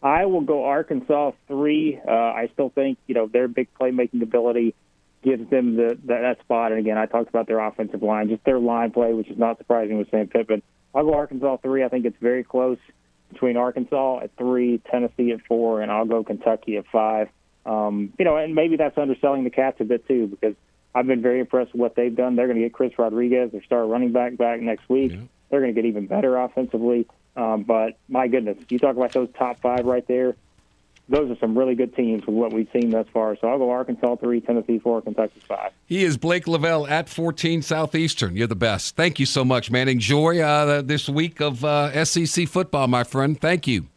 I 0.04 0.26
will 0.28 0.42
go 0.42 0.66
Arkansas 0.66 1.32
three. 1.48 2.00
Uh, 2.08 2.12
I 2.12 2.50
still 2.54 2.70
think 2.70 3.00
you 3.08 3.16
know 3.16 3.26
their 3.26 3.48
big 3.48 3.70
playmaking 3.74 4.22
ability 4.22 4.76
gives 5.24 5.50
them 5.50 5.76
the, 5.76 5.98
the 6.00 6.14
that 6.14 6.40
spot. 6.42 6.72
And 6.72 6.80
again, 6.80 7.00
I 7.00 7.08
talked 7.08 7.30
about 7.30 7.48
their 7.48 7.60
offensive 7.60 8.04
line, 8.04 8.30
just 8.30 8.44
their 8.44 8.60
line 8.60 8.92
play, 8.92 9.14
which 9.14 9.30
is 9.30 9.38
not 9.40 9.58
surprising 9.58 9.98
with 9.98 10.12
Sam 10.12 10.28
Pittman. 10.28 10.62
I'll 10.94 11.06
go 11.06 11.16
Arkansas 11.16 11.58
three. 11.64 11.84
I 11.84 11.90
think 11.90 12.06
it's 12.06 12.20
very 12.22 12.44
close 12.44 12.78
between 13.32 13.58
Arkansas 13.58 14.20
at 14.20 14.38
three, 14.38 14.80
Tennessee 14.92 15.32
at 15.32 15.42
four, 15.48 15.82
and 15.82 15.92
I'll 15.92 16.06
go 16.06 16.24
Kentucky 16.24 16.78
at 16.78 16.86
five. 16.92 17.30
Um, 17.66 18.14
you 18.20 18.26
know, 18.26 18.38
and 18.38 18.54
maybe 18.56 18.78
that's 18.78 18.98
underselling 18.98 19.44
the 19.44 19.50
Cats 19.50 19.78
a 19.80 19.84
bit 19.84 20.08
too 20.08 20.28
because 20.28 20.56
I've 20.94 21.08
been 21.08 21.22
very 21.22 21.40
impressed 21.40 21.74
with 21.74 21.82
what 21.82 21.96
they've 21.96 22.16
done. 22.16 22.36
They're 22.36 22.48
going 22.48 22.58
to 22.58 22.64
get 22.64 22.74
Chris 22.74 22.98
Rodriguez, 22.98 23.52
their 23.52 23.64
star 23.64 23.86
running 23.86 24.12
back, 24.12 24.38
back 24.38 24.62
next 24.62 24.88
week. 24.90 25.12
Yeah. 25.12 25.20
They're 25.50 25.62
going 25.62 25.74
to 25.74 25.82
get 25.82 25.88
even 25.88 26.08
better 26.08 26.38
offensively. 26.38 27.08
Um, 27.36 27.64
but 27.64 27.98
my 28.08 28.28
goodness, 28.28 28.58
you 28.70 28.80
talk 28.80 28.96
about 28.96 29.12
those 29.12 29.30
top 29.38 29.60
five 29.60 29.86
right 29.86 30.08
there 30.08 30.36
those 31.08 31.30
are 31.30 31.38
some 31.40 31.58
really 31.58 31.76
good 31.76 31.96
teams 31.96 32.26
with 32.26 32.36
what 32.36 32.52
we've 32.52 32.68
seen 32.74 32.90
thus 32.90 33.08
far. 33.14 33.38
So 33.40 33.48
I'll 33.48 33.58
go 33.58 33.70
Arkansas 33.70 34.16
three, 34.16 34.42
Tennessee 34.42 34.80
four, 34.80 35.02
Kentucky 35.02 35.40
five. 35.48 35.72
He 35.86 36.04
is 36.04 36.18
Blake 36.18 36.48
Lavelle 36.48 36.88
at 36.88 37.10
14 37.10 37.62
Southeastern. 37.62 38.36
You're 38.36 38.48
the 38.48 38.56
best. 38.56 38.96
Thank 38.96 39.20
you 39.20 39.26
so 39.26 39.46
much, 39.46 39.70
man. 39.70 39.88
Enjoy 39.88 40.40
uh, 40.40 40.82
this 40.82 41.08
week 41.08 41.42
of 41.42 41.64
uh, 41.64 42.04
SEC 42.06 42.48
football, 42.48 42.88
my 42.88 43.04
friend. 43.04 43.40
Thank 43.40 43.68
you. 43.68 43.88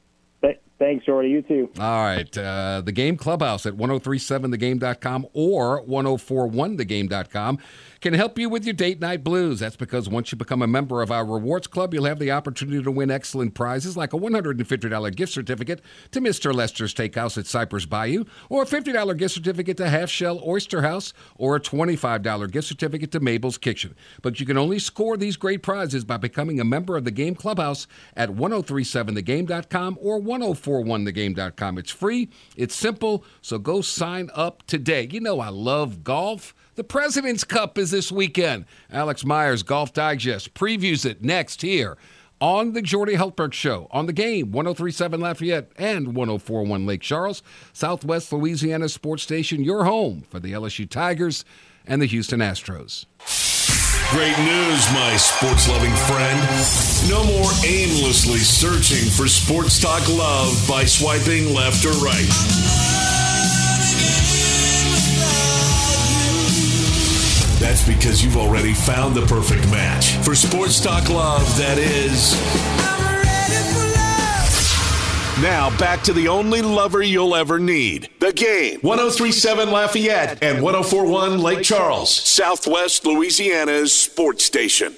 Thanks, 0.78 1.04
Jordy. 1.04 1.30
You 1.30 1.42
too. 1.42 1.70
All 1.80 2.04
right. 2.04 2.38
Uh, 2.38 2.82
the 2.84 2.92
Game 2.92 3.16
Clubhouse 3.16 3.66
at 3.66 3.74
1037thegame.com 3.74 5.26
or 5.32 5.84
1041thegame.com 5.84 7.58
can 8.00 8.14
help 8.14 8.38
you 8.38 8.48
with 8.48 8.64
your 8.64 8.74
date 8.74 9.00
night 9.00 9.24
blues. 9.24 9.58
That's 9.58 9.74
because 9.74 10.08
once 10.08 10.30
you 10.30 10.38
become 10.38 10.62
a 10.62 10.68
member 10.68 11.02
of 11.02 11.10
our 11.10 11.24
rewards 11.24 11.66
club, 11.66 11.92
you'll 11.92 12.04
have 12.04 12.20
the 12.20 12.30
opportunity 12.30 12.80
to 12.80 12.90
win 12.92 13.10
excellent 13.10 13.54
prizes 13.54 13.96
like 13.96 14.12
a 14.12 14.16
$150 14.16 15.16
gift 15.16 15.32
certificate 15.32 15.80
to 16.12 16.20
Mr. 16.20 16.54
Lester's 16.54 16.94
Steakhouse 16.94 17.36
at 17.36 17.46
Cypress 17.46 17.86
Bayou, 17.86 18.24
or 18.48 18.62
a 18.62 18.66
$50 18.66 19.16
gift 19.16 19.34
certificate 19.34 19.76
to 19.78 19.88
Half 19.88 20.10
Shell 20.10 20.40
Oyster 20.46 20.82
House, 20.82 21.12
or 21.36 21.56
a 21.56 21.60
$25 21.60 22.52
gift 22.52 22.68
certificate 22.68 23.10
to 23.10 23.20
Mabel's 23.20 23.58
Kitchen. 23.58 23.96
But 24.22 24.38
you 24.38 24.46
can 24.46 24.56
only 24.56 24.78
score 24.78 25.16
these 25.16 25.36
great 25.36 25.62
prizes 25.62 26.04
by 26.04 26.18
becoming 26.18 26.60
a 26.60 26.64
member 26.64 26.96
of 26.96 27.04
the 27.04 27.10
Game 27.10 27.34
Clubhouse 27.34 27.88
at 28.16 28.30
1037thegame.com 28.30 29.98
or 30.00 30.20
1041thegame.com. 30.68 31.78
It's 31.78 31.90
free, 31.90 32.28
it's 32.56 32.74
simple, 32.74 33.24
so 33.40 33.58
go 33.58 33.80
sign 33.80 34.30
up 34.34 34.62
today. 34.66 35.08
You 35.10 35.20
know, 35.20 35.40
I 35.40 35.48
love 35.48 36.04
golf. 36.04 36.54
The 36.74 36.84
President's 36.84 37.44
Cup 37.44 37.76
is 37.78 37.90
this 37.90 38.12
weekend. 38.12 38.64
Alex 38.90 39.24
Myers, 39.24 39.62
Golf 39.62 39.92
Digest, 39.92 40.54
previews 40.54 41.04
it 41.04 41.24
next 41.24 41.62
here 41.62 41.98
on 42.40 42.72
the 42.72 42.82
Jordy 42.82 43.14
Hultberg 43.14 43.52
Show, 43.52 43.88
on 43.90 44.06
the 44.06 44.12
game, 44.12 44.52
1037 44.52 45.20
Lafayette 45.20 45.72
and 45.76 46.14
1041 46.14 46.86
Lake 46.86 47.00
Charles, 47.00 47.42
Southwest 47.72 48.32
Louisiana 48.32 48.88
Sports 48.88 49.24
Station, 49.24 49.64
your 49.64 49.84
home 49.84 50.22
for 50.30 50.38
the 50.38 50.52
LSU 50.52 50.88
Tigers 50.88 51.44
and 51.86 52.00
the 52.00 52.06
Houston 52.06 52.40
Astros. 52.40 53.06
Great 54.10 54.38
news, 54.38 54.90
my 54.94 55.16
sports 55.18 55.68
loving 55.68 55.94
friend. 55.94 56.40
No 57.10 57.24
more 57.24 57.50
aimlessly 57.66 58.38
searching 58.38 59.10
for 59.10 59.28
sports 59.28 59.78
talk 59.78 60.08
love 60.08 60.64
by 60.66 60.86
swiping 60.86 61.52
left 61.52 61.84
or 61.84 61.90
right. 61.90 62.26
That's 67.60 67.86
because 67.86 68.24
you've 68.24 68.38
already 68.38 68.72
found 68.72 69.14
the 69.14 69.26
perfect 69.26 69.70
match 69.70 70.12
for 70.24 70.34
sports 70.34 70.80
talk 70.80 71.10
love 71.10 71.42
that 71.58 71.76
is. 71.76 73.07
Now 75.42 75.70
back 75.78 76.02
to 76.02 76.12
the 76.12 76.26
only 76.26 76.62
lover 76.62 77.00
you'll 77.00 77.36
ever 77.36 77.60
need. 77.60 78.10
The 78.18 78.32
game. 78.32 78.80
1037 78.80 79.70
Lafayette 79.70 80.42
and 80.42 80.60
1041 80.60 81.38
Lake 81.38 81.62
Charles, 81.62 82.12
Southwest 82.12 83.06
Louisiana's 83.06 83.92
sports 83.92 84.44
station. 84.44 84.96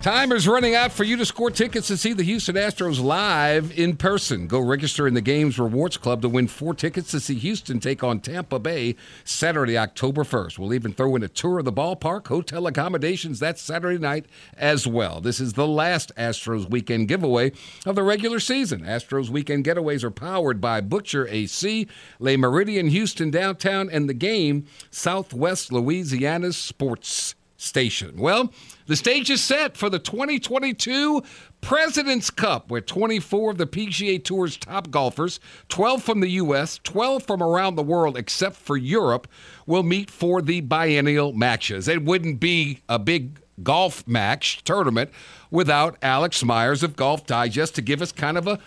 Time 0.00 0.30
is 0.30 0.46
running 0.46 0.76
out 0.76 0.92
for 0.92 1.02
you 1.02 1.16
to 1.16 1.26
score 1.26 1.50
tickets 1.50 1.88
to 1.88 1.96
see 1.96 2.12
the 2.12 2.22
Houston 2.22 2.54
Astros 2.54 3.02
live 3.02 3.76
in 3.76 3.96
person. 3.96 4.46
Go 4.46 4.60
register 4.60 5.08
in 5.08 5.14
the 5.14 5.20
Games 5.20 5.58
Rewards 5.58 5.96
Club 5.96 6.22
to 6.22 6.28
win 6.28 6.46
four 6.46 6.72
tickets 6.72 7.10
to 7.10 7.18
see 7.18 7.34
Houston 7.34 7.80
take 7.80 8.04
on 8.04 8.20
Tampa 8.20 8.60
Bay 8.60 8.94
Saturday, 9.24 9.76
October 9.76 10.22
1st. 10.22 10.56
We'll 10.56 10.72
even 10.72 10.92
throw 10.92 11.16
in 11.16 11.24
a 11.24 11.28
tour 11.28 11.58
of 11.58 11.64
the 11.64 11.72
ballpark, 11.72 12.28
hotel 12.28 12.68
accommodations 12.68 13.40
that 13.40 13.58
Saturday 13.58 13.98
night 13.98 14.26
as 14.56 14.86
well. 14.86 15.20
This 15.20 15.40
is 15.40 15.54
the 15.54 15.66
last 15.66 16.12
Astros 16.16 16.70
weekend 16.70 17.08
giveaway 17.08 17.50
of 17.84 17.96
the 17.96 18.04
regular 18.04 18.38
season. 18.38 18.82
Astros 18.82 19.30
weekend 19.30 19.64
getaways 19.64 20.04
are 20.04 20.12
powered 20.12 20.60
by 20.60 20.80
Butcher 20.80 21.26
AC, 21.26 21.88
Le 22.20 22.36
Méridien 22.36 22.88
Houston 22.88 23.32
Downtown, 23.32 23.90
and 23.90 24.08
the 24.08 24.14
game 24.14 24.64
Southwest 24.92 25.72
Louisiana's 25.72 26.56
Sports 26.56 27.34
Station. 27.60 28.16
Well, 28.18 28.52
the 28.86 28.94
stage 28.94 29.30
is 29.30 29.42
set 29.42 29.76
for 29.76 29.90
the 29.90 29.98
2022 29.98 31.22
President's 31.60 32.30
Cup, 32.30 32.70
where 32.70 32.80
24 32.80 33.50
of 33.50 33.58
the 33.58 33.66
PGA 33.66 34.22
Tour's 34.22 34.56
top 34.56 34.90
golfers, 34.90 35.40
12 35.68 36.02
from 36.02 36.20
the 36.20 36.28
U.S., 36.28 36.78
12 36.84 37.24
from 37.24 37.42
around 37.42 37.74
the 37.74 37.82
world, 37.82 38.16
except 38.16 38.54
for 38.54 38.76
Europe, 38.76 39.26
will 39.66 39.82
meet 39.82 40.08
for 40.08 40.40
the 40.40 40.60
biennial 40.60 41.32
matches. 41.32 41.88
It 41.88 42.04
wouldn't 42.04 42.38
be 42.38 42.80
a 42.88 42.98
big 42.98 43.40
golf 43.62 44.06
match 44.06 44.62
tournament 44.62 45.10
without 45.50 45.98
Alex 46.00 46.44
Myers 46.44 46.84
of 46.84 46.94
Golf 46.94 47.26
Digest 47.26 47.74
to 47.74 47.82
give 47.82 48.00
us 48.00 48.12
kind 48.12 48.38
of 48.38 48.46
a 48.46 48.60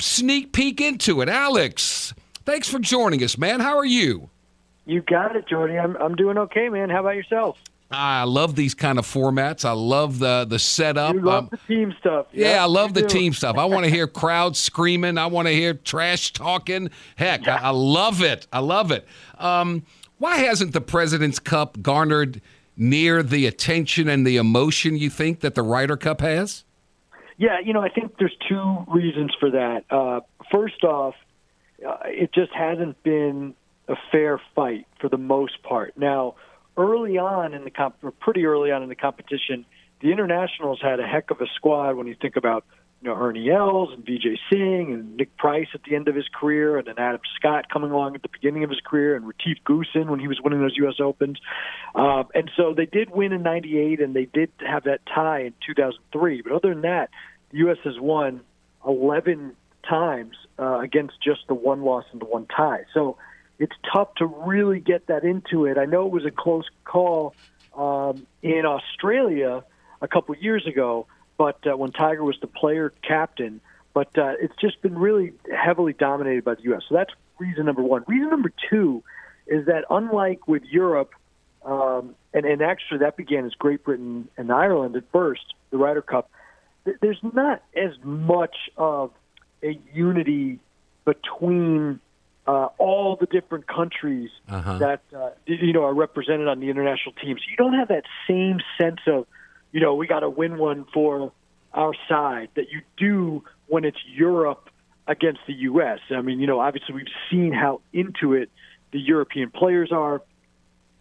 sneak 0.00 0.52
peek 0.52 0.80
into 0.80 1.20
it. 1.20 1.28
Alex, 1.28 2.14
thanks 2.44 2.68
for 2.68 2.80
joining 2.80 3.22
us, 3.22 3.38
man. 3.38 3.60
How 3.60 3.76
are 3.76 3.86
you? 3.86 4.30
You 4.86 5.02
got 5.02 5.36
it, 5.36 5.46
Jordy. 5.46 5.78
I'm 5.78 5.96
I'm 5.98 6.16
doing 6.16 6.36
okay, 6.38 6.68
man. 6.68 6.90
How 6.90 7.00
about 7.00 7.14
yourself? 7.14 7.58
I 7.90 8.24
love 8.24 8.54
these 8.54 8.74
kind 8.74 8.98
of 8.98 9.06
formats. 9.06 9.64
I 9.64 9.72
love 9.72 10.18
the 10.18 10.44
the 10.48 10.58
setup. 10.58 11.14
You 11.14 11.22
love 11.22 11.44
um, 11.44 11.48
the 11.50 11.74
team 11.74 11.94
stuff. 11.98 12.26
Yeah, 12.32 12.52
yeah 12.52 12.62
I 12.62 12.66
love 12.66 12.92
the 12.92 13.02
do. 13.02 13.08
team 13.08 13.32
stuff. 13.32 13.56
I 13.56 13.64
want 13.64 13.84
to 13.84 13.90
hear 13.90 14.06
crowds 14.06 14.58
screaming. 14.58 15.16
I 15.16 15.26
want 15.26 15.48
to 15.48 15.54
hear 15.54 15.72
trash 15.72 16.32
talking. 16.32 16.90
Heck, 17.16 17.46
yeah. 17.46 17.56
I, 17.56 17.68
I, 17.68 17.70
love 17.70 18.22
it. 18.22 18.46
I 18.52 18.58
love 18.58 18.90
it. 18.90 19.06
Um, 19.38 19.84
why 20.18 20.36
hasn't 20.36 20.72
the 20.72 20.82
President's 20.82 21.38
Cup 21.38 21.80
garnered 21.80 22.42
near 22.76 23.22
the 23.22 23.46
attention 23.46 24.08
and 24.08 24.26
the 24.26 24.36
emotion 24.36 24.96
you 24.96 25.08
think 25.08 25.40
that 25.40 25.54
the 25.54 25.62
Ryder 25.62 25.96
Cup 25.96 26.20
has? 26.20 26.64
Yeah, 27.38 27.60
you 27.60 27.72
know, 27.72 27.80
I 27.80 27.88
think 27.88 28.18
there's 28.18 28.36
two 28.48 28.84
reasons 28.88 29.32
for 29.38 29.50
that. 29.50 29.84
Uh, 29.90 30.20
first 30.50 30.84
off, 30.84 31.14
uh, 31.86 31.96
it 32.04 32.32
just 32.34 32.52
hasn't 32.52 33.02
been 33.02 33.54
a 33.86 33.94
fair 34.12 34.40
fight 34.54 34.86
for 35.00 35.08
the 35.08 35.16
most 35.16 35.62
part. 35.62 35.96
Now 35.96 36.34
early 36.78 37.18
on 37.18 37.52
in 37.52 37.64
the 37.64 37.70
comp, 37.70 37.96
or 38.02 38.12
pretty 38.12 38.46
early 38.46 38.70
on 38.70 38.82
in 38.82 38.88
the 38.88 38.94
competition, 38.94 39.66
the 40.00 40.12
internationals 40.12 40.80
had 40.80 41.00
a 41.00 41.06
heck 41.06 41.30
of 41.30 41.40
a 41.40 41.46
squad. 41.56 41.96
When 41.96 42.06
you 42.06 42.16
think 42.18 42.36
about 42.36 42.64
you 43.02 43.08
know 43.08 43.16
Ernie 43.16 43.50
Els 43.50 43.90
and 43.92 44.04
Vijay 44.06 44.38
Singh 44.50 44.94
and 44.94 45.16
Nick 45.16 45.36
Price 45.36 45.66
at 45.74 45.82
the 45.82 45.96
end 45.96 46.08
of 46.08 46.14
his 46.14 46.26
career, 46.28 46.78
and 46.78 46.86
then 46.86 46.94
Adam 46.98 47.20
Scott 47.36 47.68
coming 47.70 47.90
along 47.90 48.14
at 48.14 48.22
the 48.22 48.28
beginning 48.28 48.64
of 48.64 48.70
his 48.70 48.80
career, 48.80 49.16
and 49.16 49.26
Retief 49.26 49.58
Goosen 49.66 50.08
when 50.08 50.20
he 50.20 50.28
was 50.28 50.40
winning 50.42 50.60
those 50.60 50.76
U.S. 50.76 50.94
Opens. 51.00 51.38
Uh, 51.94 52.24
and 52.34 52.50
so 52.56 52.72
they 52.74 52.86
did 52.86 53.10
win 53.10 53.32
in 53.32 53.42
'98, 53.42 54.00
and 54.00 54.14
they 54.14 54.26
did 54.26 54.50
have 54.66 54.84
that 54.84 55.00
tie 55.12 55.40
in 55.40 55.54
2003. 55.66 56.42
But 56.42 56.52
other 56.52 56.72
than 56.72 56.82
that, 56.82 57.10
the 57.50 57.58
U.S. 57.58 57.78
has 57.84 57.98
won 57.98 58.40
11 58.86 59.54
times 59.88 60.36
uh, 60.58 60.78
against 60.80 61.14
just 61.22 61.40
the 61.48 61.54
one 61.54 61.82
loss 61.82 62.04
and 62.12 62.20
the 62.20 62.26
one 62.26 62.46
tie. 62.46 62.84
So 62.94 63.16
it's 63.58 63.74
tough 63.92 64.14
to 64.16 64.26
really 64.26 64.80
get 64.80 65.06
that 65.08 65.24
into 65.24 65.66
it. 65.66 65.78
I 65.78 65.84
know 65.84 66.06
it 66.06 66.12
was 66.12 66.24
a 66.24 66.30
close 66.30 66.66
call 66.84 67.34
um, 67.76 68.26
in 68.42 68.64
Australia 68.64 69.64
a 70.00 70.08
couple 70.08 70.34
years 70.36 70.66
ago, 70.66 71.06
but 71.36 71.58
uh, 71.66 71.76
when 71.76 71.92
Tiger 71.92 72.24
was 72.24 72.36
the 72.40 72.46
player 72.46 72.92
captain, 73.02 73.60
but 73.94 74.16
uh, 74.16 74.34
it's 74.40 74.54
just 74.60 74.80
been 74.80 74.98
really 74.98 75.32
heavily 75.52 75.92
dominated 75.92 76.44
by 76.44 76.54
the 76.54 76.62
U.S. 76.64 76.82
So 76.88 76.94
that's 76.94 77.12
reason 77.38 77.66
number 77.66 77.82
one. 77.82 78.04
Reason 78.06 78.30
number 78.30 78.52
two 78.70 79.02
is 79.46 79.66
that 79.66 79.84
unlike 79.90 80.46
with 80.46 80.62
Europe, 80.64 81.12
um, 81.64 82.14
and, 82.32 82.44
and 82.44 82.62
actually 82.62 82.98
that 82.98 83.16
began 83.16 83.44
as 83.44 83.52
Great 83.54 83.82
Britain 83.82 84.28
and 84.36 84.52
Ireland 84.52 84.94
at 84.96 85.04
first, 85.10 85.42
the 85.70 85.78
Ryder 85.78 86.02
Cup, 86.02 86.30
th- 86.84 86.98
there's 87.00 87.18
not 87.22 87.62
as 87.76 87.92
much 88.04 88.56
of 88.76 89.10
a 89.62 89.78
unity 89.92 90.60
between 91.04 92.00
uh, 92.48 92.70
all 92.78 93.14
the 93.14 93.26
different 93.26 93.66
countries 93.66 94.30
uh-huh. 94.48 94.78
that 94.78 95.02
uh, 95.14 95.30
you 95.44 95.74
know 95.74 95.84
are 95.84 95.92
represented 95.92 96.48
on 96.48 96.60
the 96.60 96.70
international 96.70 97.14
teams. 97.22 97.42
You 97.48 97.56
don't 97.56 97.74
have 97.74 97.88
that 97.88 98.04
same 98.26 98.60
sense 98.80 99.00
of, 99.06 99.26
you 99.70 99.80
know, 99.80 99.94
we 99.94 100.06
got 100.06 100.20
to 100.20 100.30
win 100.30 100.56
one 100.56 100.86
for 100.94 101.30
our 101.74 101.92
side 102.08 102.48
that 102.56 102.72
you 102.72 102.80
do 102.96 103.44
when 103.66 103.84
it's 103.84 103.98
Europe 104.10 104.70
against 105.06 105.40
the 105.46 105.52
U.S. 105.52 105.98
I 106.10 106.22
mean, 106.22 106.40
you 106.40 106.46
know, 106.46 106.58
obviously 106.58 106.94
we've 106.94 107.06
seen 107.30 107.52
how 107.52 107.82
into 107.92 108.32
it 108.32 108.50
the 108.92 108.98
European 108.98 109.50
players 109.50 109.92
are. 109.92 110.22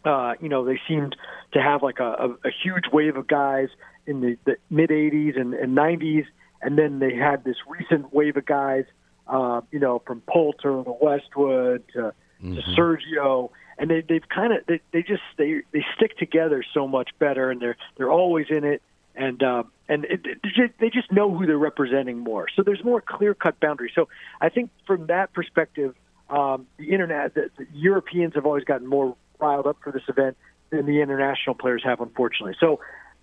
Uh, 0.04 0.34
you 0.42 0.50
know, 0.50 0.66
they 0.66 0.80
seemed 0.88 1.16
to 1.54 1.62
have 1.62 1.82
like 1.82 2.00
a, 2.00 2.04
a, 2.04 2.30
a 2.48 2.52
huge 2.64 2.86
wave 2.92 3.16
of 3.16 3.26
guys 3.26 3.70
in 4.06 4.20
the, 4.20 4.38
the 4.46 4.58
mid 4.70 4.90
80s 4.90 5.40
and, 5.40 5.54
and 5.54 5.78
90s, 5.78 6.26
and 6.62 6.78
then 6.78 7.00
they 7.00 7.16
had 7.16 7.46
this 7.46 7.58
recent 7.68 8.14
wave 8.14 8.36
of 8.36 8.46
guys 8.46 8.84
uh, 9.28 9.62
you 9.72 9.80
know, 9.80 10.02
from 10.06 10.22
Poulter 10.22 10.84
to 10.84 10.96
Westwood 11.02 11.84
to, 11.94 12.14
mm-hmm. 12.44 12.56
to 12.56 12.62
Sergio, 12.76 13.52
and 13.78 13.90
they, 13.90 14.02
they've 14.02 14.28
kind 14.28 14.54
of 14.54 14.66
they, 14.68 14.82
they 14.92 15.04
just 15.04 15.22
they 15.38 15.62
they 15.72 15.86
stick 15.96 16.18
together 16.18 16.64
so 16.74 16.88
much 16.88 17.10
better, 17.20 17.52
and 17.52 17.62
they're 17.62 17.78
they're 17.98 18.12
always 18.12 18.48
in 18.50 18.64
it. 18.64 18.82
and 19.16 19.42
uh, 19.44 19.64
and 19.90 20.06
it, 20.06 20.22
it, 20.26 20.74
they 20.80 20.90
just 20.90 21.12
know 21.12 21.36
who 21.36 21.46
they're 21.46 21.58
representing 21.58 22.20
more. 22.20 22.48
So 22.56 22.64
there's 22.64 22.84
more 22.84 23.02
clear 23.02 23.34
cut 23.34 23.60
boundaries. 23.60 23.92
So 23.96 24.10
I 24.40 24.50
think 24.50 24.70
from 24.86 25.08
that 25.08 25.34
perspective, 25.34 25.96
um, 26.30 26.68
the 26.78 26.92
internet, 26.92 27.34
the, 27.34 27.50
the 27.58 27.68
Europeans 27.74 28.36
have 28.36 28.46
always 28.46 28.64
gotten 28.64 28.88
more 28.88 29.16
riled 29.40 29.66
up 29.66 29.78
for 29.84 29.92
this 29.92 30.04
event 30.08 30.38
than 30.70 30.86
the 30.86 31.02
international 31.02 31.56
players 31.56 31.84
have, 31.84 32.02
unfortunately. 32.02 32.56
So 32.60 32.80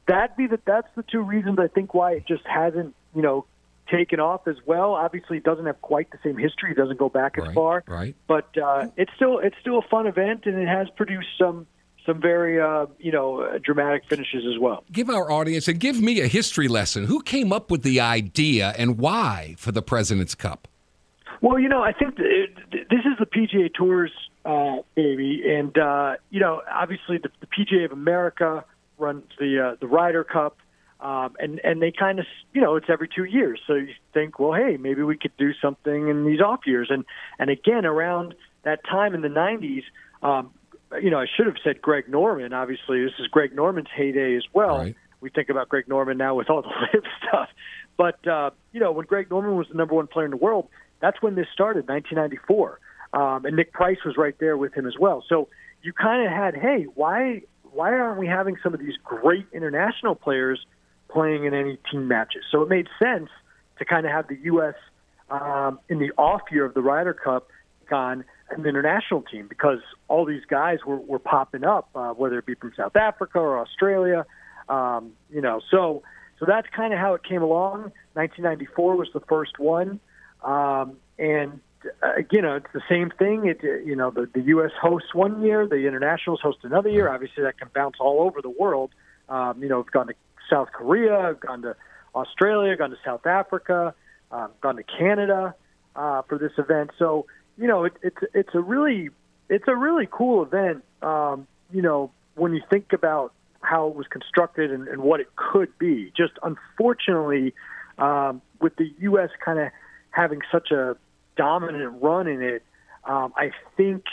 that 0.06 0.36
be 0.36 0.46
that 0.48 0.64
that's 0.64 0.88
the 0.96 1.02
two 1.02 1.20
reasons 1.20 1.58
I 1.58 1.68
think 1.68 1.94
why 1.94 2.12
it 2.12 2.26
just 2.26 2.46
hasn't 2.46 2.94
you 3.14 3.22
know 3.22 3.46
taken 3.90 4.20
off 4.20 4.46
as 4.46 4.56
well. 4.66 4.94
Obviously, 4.94 5.38
it 5.38 5.44
doesn't 5.44 5.66
have 5.66 5.80
quite 5.82 6.10
the 6.10 6.18
same 6.24 6.36
history; 6.36 6.72
it 6.72 6.76
doesn't 6.76 6.98
go 6.98 7.08
back 7.08 7.38
as 7.38 7.46
right, 7.46 7.54
far. 7.54 7.84
Right. 7.86 8.14
But 8.26 8.56
uh, 8.58 8.88
it's 8.96 9.12
still 9.16 9.38
it's 9.38 9.56
still 9.60 9.78
a 9.78 9.88
fun 9.88 10.06
event, 10.06 10.46
and 10.46 10.58
it 10.58 10.68
has 10.68 10.88
produced 10.96 11.28
some 11.38 11.66
some 12.06 12.20
very 12.20 12.60
uh, 12.60 12.86
you 12.98 13.12
know 13.12 13.58
dramatic 13.62 14.04
finishes 14.08 14.44
as 14.52 14.58
well. 14.60 14.84
Give 14.92 15.10
our 15.10 15.30
audience 15.30 15.68
and 15.68 15.78
give 15.78 16.00
me 16.00 16.20
a 16.20 16.26
history 16.26 16.68
lesson. 16.68 17.04
Who 17.06 17.22
came 17.22 17.52
up 17.52 17.70
with 17.70 17.82
the 17.82 18.00
idea 18.00 18.74
and 18.78 18.98
why 18.98 19.54
for 19.58 19.72
the 19.72 19.82
President's 19.82 20.34
Cup? 20.34 20.68
Well, 21.40 21.58
you 21.58 21.68
know, 21.68 21.82
I 21.82 21.92
think 21.92 22.14
it, 22.18 22.50
this 22.70 23.00
is 23.00 23.18
the 23.18 23.26
PGA 23.26 23.72
Tour's 23.74 24.12
uh, 24.44 24.76
baby, 24.94 25.42
and 25.46 25.76
uh, 25.76 26.14
you 26.30 26.40
know, 26.40 26.62
obviously 26.70 27.18
the, 27.18 27.30
the 27.40 27.46
PGA 27.46 27.84
of 27.84 27.92
America 27.92 28.64
runs 28.98 29.24
the 29.38 29.72
uh, 29.72 29.76
the 29.80 29.86
Ryder 29.86 30.24
Cup, 30.24 30.56
um, 31.00 31.34
and 31.38 31.60
and 31.64 31.82
they 31.82 31.92
kind 31.92 32.18
of 32.18 32.26
you 32.52 32.60
know 32.60 32.76
it's 32.76 32.86
every 32.88 33.08
two 33.08 33.24
years. 33.24 33.60
So 33.66 33.74
you 33.74 33.94
think, 34.12 34.38
well, 34.38 34.52
hey, 34.52 34.76
maybe 34.78 35.02
we 35.02 35.16
could 35.16 35.36
do 35.36 35.52
something 35.60 36.08
in 36.08 36.24
these 36.24 36.40
off 36.40 36.60
years, 36.66 36.88
and 36.90 37.04
and 37.38 37.50
again 37.50 37.84
around 37.84 38.34
that 38.62 38.84
time 38.84 39.14
in 39.14 39.20
the 39.20 39.28
'90s. 39.28 39.82
Um, 40.22 40.50
you 41.02 41.10
know, 41.10 41.18
I 41.18 41.26
should 41.36 41.46
have 41.46 41.56
said 41.62 41.82
Greg 41.82 42.08
Norman. 42.08 42.52
Obviously, 42.52 43.02
this 43.02 43.12
is 43.18 43.26
Greg 43.26 43.54
Norman's 43.54 43.88
heyday 43.94 44.36
as 44.36 44.44
well. 44.52 44.78
Right. 44.78 44.96
We 45.20 45.30
think 45.30 45.48
about 45.48 45.68
Greg 45.68 45.88
Norman 45.88 46.18
now 46.18 46.34
with 46.34 46.50
all 46.50 46.62
the 46.62 46.68
LIV 46.92 47.04
stuff, 47.26 47.48
but 47.96 48.26
uh, 48.26 48.50
you 48.72 48.80
know, 48.80 48.92
when 48.92 49.06
Greg 49.06 49.30
Norman 49.30 49.56
was 49.56 49.66
the 49.68 49.74
number 49.74 49.94
one 49.94 50.06
player 50.06 50.26
in 50.26 50.30
the 50.30 50.36
world, 50.36 50.68
that's 51.00 51.20
when 51.20 51.34
this 51.34 51.46
started, 51.52 51.88
1994, 51.88 52.80
um, 53.12 53.44
and 53.44 53.56
Nick 53.56 53.72
Price 53.72 53.98
was 54.04 54.16
right 54.16 54.34
there 54.38 54.56
with 54.56 54.74
him 54.74 54.86
as 54.86 54.94
well. 54.98 55.24
So 55.28 55.48
you 55.82 55.92
kind 55.92 56.26
of 56.26 56.32
had, 56.32 56.54
hey, 56.54 56.84
why 56.94 57.42
why 57.72 57.92
aren't 57.92 58.18
we 58.18 58.26
having 58.26 58.56
some 58.62 58.72
of 58.72 58.80
these 58.80 58.94
great 59.02 59.46
international 59.52 60.14
players 60.14 60.64
playing 61.14 61.44
in 61.44 61.54
any 61.54 61.78
team 61.90 62.08
matches? 62.08 62.42
So 62.50 62.62
it 62.62 62.68
made 62.68 62.88
sense 62.98 63.30
to 63.78 63.84
kind 63.84 64.04
of 64.04 64.12
have 64.12 64.28
the 64.28 64.38
U.S. 64.44 64.74
Um, 65.30 65.80
in 65.88 65.98
the 65.98 66.10
off 66.18 66.42
year 66.50 66.64
of 66.66 66.74
the 66.74 66.82
Ryder 66.82 67.14
Cup 67.14 67.48
on 67.92 68.24
an 68.50 68.66
international 68.66 69.22
team 69.22 69.46
because 69.48 69.78
all 70.08 70.24
these 70.24 70.44
guys 70.48 70.78
were, 70.86 70.96
were 70.96 71.18
popping 71.18 71.64
up, 71.64 71.88
uh, 71.94 72.10
whether 72.10 72.38
it 72.38 72.46
be 72.46 72.54
from 72.54 72.72
South 72.76 72.96
Africa 72.96 73.38
or 73.38 73.58
Australia. 73.58 74.26
Um, 74.68 75.12
you 75.30 75.40
know, 75.40 75.60
so 75.70 76.02
so 76.38 76.46
that's 76.46 76.68
kind 76.74 76.92
of 76.92 76.98
how 76.98 77.14
it 77.14 77.22
came 77.22 77.42
along. 77.42 77.92
1994 78.14 78.96
was 78.96 79.08
the 79.12 79.20
first 79.20 79.58
one, 79.58 80.00
um, 80.42 80.96
and 81.18 81.60
uh, 82.02 82.22
you 82.30 82.42
know 82.42 82.56
it's 82.56 82.72
the 82.72 82.82
same 82.88 83.10
thing. 83.10 83.46
It 83.46 83.62
you 83.62 83.96
know 83.96 84.10
the, 84.10 84.28
the 84.32 84.40
U.S. 84.42 84.72
hosts 84.80 85.14
one 85.14 85.42
year, 85.42 85.66
the 85.66 85.86
internationals 85.86 86.40
host 86.40 86.58
another 86.62 86.88
year. 86.88 87.08
Obviously, 87.08 87.42
that 87.42 87.58
can 87.58 87.68
bounce 87.74 87.96
all 88.00 88.20
over 88.22 88.40
the 88.40 88.50
world. 88.50 88.90
Um, 89.28 89.62
you 89.62 89.68
know, 89.68 89.78
we've 89.78 89.90
gone 89.90 90.08
to 90.08 90.14
South 90.50 90.72
Korea, 90.72 91.18
I've 91.18 91.40
gone 91.40 91.62
to 91.62 91.76
Australia, 92.14 92.76
gone 92.76 92.90
to 92.90 92.98
South 93.04 93.26
Africa, 93.26 93.94
um, 94.30 94.50
gone 94.60 94.76
to 94.76 94.82
Canada 94.82 95.54
uh, 95.96 96.22
for 96.22 96.38
this 96.38 96.52
event. 96.58 96.90
So 96.98 97.26
you 97.56 97.66
know, 97.66 97.84
it, 97.84 97.92
it's 98.02 98.18
it's 98.32 98.54
a 98.54 98.60
really 98.60 99.10
it's 99.48 99.68
a 99.68 99.76
really 99.76 100.08
cool 100.10 100.42
event. 100.42 100.84
Um, 101.02 101.46
you 101.72 101.82
know, 101.82 102.10
when 102.34 102.54
you 102.54 102.62
think 102.70 102.92
about 102.92 103.32
how 103.64 103.88
it 103.88 103.94
was 103.94 104.06
constructed 104.06 104.70
and, 104.70 104.86
and 104.88 105.02
what 105.02 105.20
it 105.20 105.34
could 105.36 105.76
be. 105.78 106.12
Just 106.16 106.32
unfortunately, 106.42 107.54
um, 107.98 108.42
with 108.60 108.76
the 108.76 108.92
U.S. 109.00 109.30
kind 109.44 109.58
of 109.58 109.68
having 110.10 110.40
such 110.52 110.70
a 110.70 110.96
dominant 111.36 112.02
run 112.02 112.26
in 112.26 112.42
it, 112.42 112.62
um, 113.04 113.32
I 113.36 113.50
think 113.76 114.04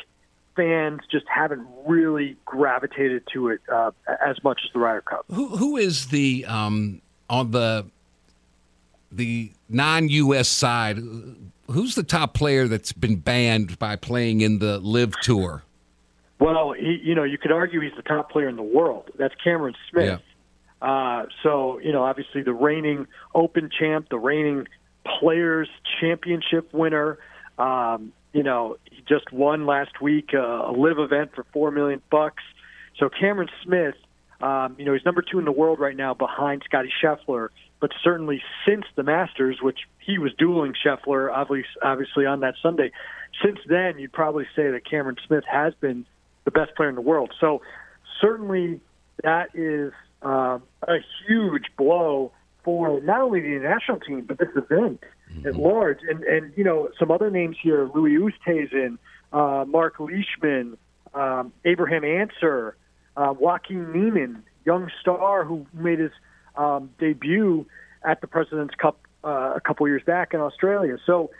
fans 0.62 1.02
just 1.12 1.26
haven't 1.28 1.66
really 1.88 2.38
gravitated 2.46 3.24
to 3.34 3.50
it 3.50 3.62
uh, 3.72 3.92
as 4.24 4.42
much 4.44 4.62
as 4.64 4.72
the 4.74 4.80
Ryder 4.80 5.02
Cup. 5.02 5.26
Who 5.32 5.48
who 5.48 5.78
is 5.78 6.08
the 6.08 6.46
um, 6.46 7.02
on 7.30 7.52
the 7.52 7.86
the 9.12 9.52
non-U.S. 9.70 10.48
side? 10.48 11.00
Who's 11.68 11.96
the 11.96 12.04
top 12.04 12.34
player 12.34 12.68
that's 12.68 12.92
been 12.92 13.18
banned 13.18 13.80
by 13.80 13.96
playing 13.96 14.42
in 14.42 14.60
the 14.60 14.80
LIV 14.80 15.20
Tour? 15.22 15.64
Well, 16.40 16.74
he, 16.74 17.00
you 17.04 17.16
know, 17.16 17.24
you 17.24 17.38
could 17.38 17.52
argue 17.52 17.80
he's 17.82 17.96
the 17.96 18.02
top 18.02 18.32
player 18.32 18.50
in 18.50 18.56
the 18.56 18.64
world. 18.64 19.10
That's 19.18 19.34
Cameron 19.44 19.76
Smith. 19.90 20.20
Yeah. 20.82 20.88
Uh, 20.88 21.26
so, 21.44 21.80
you 21.80 21.92
know, 21.92 22.04
obviously 22.04 22.42
the 22.42 22.54
reigning 22.54 23.08
Open 23.36 23.70
champ, 23.70 24.10
the 24.10 24.18
reigning 24.18 24.68
Players 25.20 25.70
Championship 26.00 26.74
winner. 26.74 27.20
Um, 27.58 28.12
you 28.34 28.44
know, 28.44 28.78
he 28.90 29.03
just 29.08 29.32
won 29.32 29.66
last 29.66 30.02
week 30.02 30.30
uh, 30.34 30.40
a 30.40 30.72
LIV 30.72 30.99
event 30.99 31.32
for 31.36 31.45
four 31.52 31.72
million 31.72 32.02
bucks. 32.10 32.44
So 32.98 33.10
Cameron 33.10 33.49
Smith, 33.64 33.95
um, 34.41 34.76
you 34.78 34.86
know, 34.86 34.94
he's 34.94 35.06
number 35.06 35.22
two 35.22 35.40
in 35.40 35.45
the 35.45 35.52
world 35.52 35.80
right 35.80 35.95
now 35.95 36.14
behind 36.14 36.64
Scotty 36.66 36.91
Scheffler. 37.03 37.49
But 37.80 37.91
certainly 38.03 38.41
since 38.66 38.86
the 38.95 39.03
Masters, 39.03 39.58
which 39.62 39.80
he 39.99 40.18
was 40.18 40.32
dueling 40.38 40.74
Scheffler, 40.74 41.32
obviously, 41.32 41.82
obviously 41.84 42.26
on 42.26 42.41
that 42.41 42.56
Sunday. 42.62 42.91
Since 43.44 43.60
then, 43.68 43.98
you'd 43.98 44.14
probably 44.14 44.45
say 44.56 44.70
that 44.72 44.86
Cameron 44.90 45.18
Smith 45.26 45.44
has 45.49 45.74
been 45.76 46.06
the 46.45 46.52
best 46.52 46.76
player 46.76 46.90
in 46.90 46.95
the 46.95 47.02
world. 47.02 47.34
So 47.40 47.62
certainly 48.20 48.80
that 49.24 49.49
is 49.56 49.94
uh, 50.22 50.60
a 50.88 50.98
huge 51.28 51.66
blow 51.78 52.32
for 52.64 53.02
not 53.02 53.22
only 53.22 53.41
the 53.41 53.60
national 53.60 53.99
team 53.99 54.22
but 54.22 54.38
this 54.38 54.49
event. 54.56 55.03
At 55.45 55.56
large. 55.56 55.99
And 56.08 56.24
and 56.24 56.53
you 56.56 56.64
know 56.64 56.90
some 56.99 57.12
other 57.12 57.30
names 57.32 57.58
here: 57.62 57.90
Louis 57.94 58.18
Oosthuizen, 58.18 58.98
uh, 59.34 59.66
Mark 59.68 59.99
Leishman, 59.99 60.78
um, 61.14 61.52
Abraham 61.66 62.03
Ancer, 62.03 62.76
uh, 63.18 63.34
Joaquin 63.38 63.91
Niemann, 63.91 64.44
young 64.66 64.90
star 65.02 65.44
who 65.44 65.66
made 65.74 65.99
his 65.99 66.12
um, 66.56 66.90
debut 66.99 67.66
at 68.03 68.22
the 68.22 68.28
President's 68.28 68.76
Cup 68.76 68.99
uh, 69.24 69.53
a 69.56 69.62
couple 69.62 69.88
years 69.88 70.03
back 70.06 70.34
in 70.34 70.40
Australia. 70.40 70.98
So. 71.06 71.32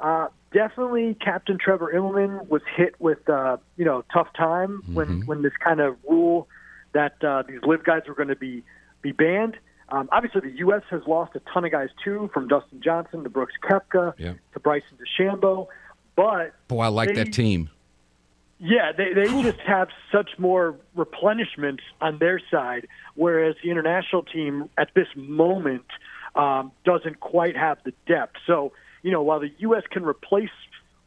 Uh, 0.00 0.28
definitely, 0.52 1.16
Captain 1.20 1.58
Trevor 1.58 1.90
Immelman 1.92 2.48
was 2.48 2.62
hit 2.76 2.94
with 3.00 3.28
uh, 3.28 3.56
you 3.76 3.84
know 3.84 4.04
tough 4.12 4.28
time 4.36 4.80
Mm-hmm. 4.82 4.94
when 4.94 5.26
when 5.26 5.42
this 5.42 5.54
kind 5.58 5.80
of 5.80 5.96
rule 6.08 6.46
that 6.92 7.22
uh, 7.24 7.42
these 7.48 7.58
LIV 7.62 7.84
guys 7.84 8.02
were 8.06 8.14
going 8.14 8.28
to 8.28 8.36
be 8.36 8.62
be 9.02 9.12
banned. 9.12 9.56
Um, 9.90 10.08
obviously, 10.12 10.42
the 10.42 10.56
U.S. 10.58 10.82
has 10.90 11.00
lost 11.06 11.34
a 11.34 11.40
ton 11.52 11.64
of 11.64 11.70
guys 11.72 11.88
too, 12.04 12.30
from 12.34 12.46
Dustin 12.48 12.80
Johnson 12.82 13.22
to 13.24 13.30
Brooks 13.30 13.54
Koepka 13.62 14.14
Yeah. 14.18 14.34
to 14.52 14.60
Bryson 14.60 14.98
DeChambeau. 15.18 15.68
But 16.16 16.52
Boy, 16.68 16.80
I 16.82 16.88
like 16.88 17.08
They- 17.08 17.14
that 17.24 17.32
team. 17.32 17.70
yeah, 18.58 18.92
they 18.92 19.12
they 19.14 19.26
just 19.42 19.60
have 19.60 19.88
such 20.12 20.30
more 20.38 20.74
replenishment 20.94 21.80
on 22.00 22.18
their 22.18 22.40
side, 22.50 22.86
whereas 23.14 23.54
the 23.62 23.70
international 23.70 24.24
team 24.24 24.68
at 24.76 24.90
this 24.94 25.08
moment 25.16 25.86
um, 26.34 26.70
doesn't 26.84 27.18
quite 27.20 27.56
have 27.56 27.78
the 27.84 27.92
depth. 28.06 28.36
So 28.46 28.72
you 29.02 29.10
know, 29.12 29.22
while 29.22 29.40
the 29.40 29.50
U.S. 29.58 29.84
can 29.90 30.04
replace 30.04 30.50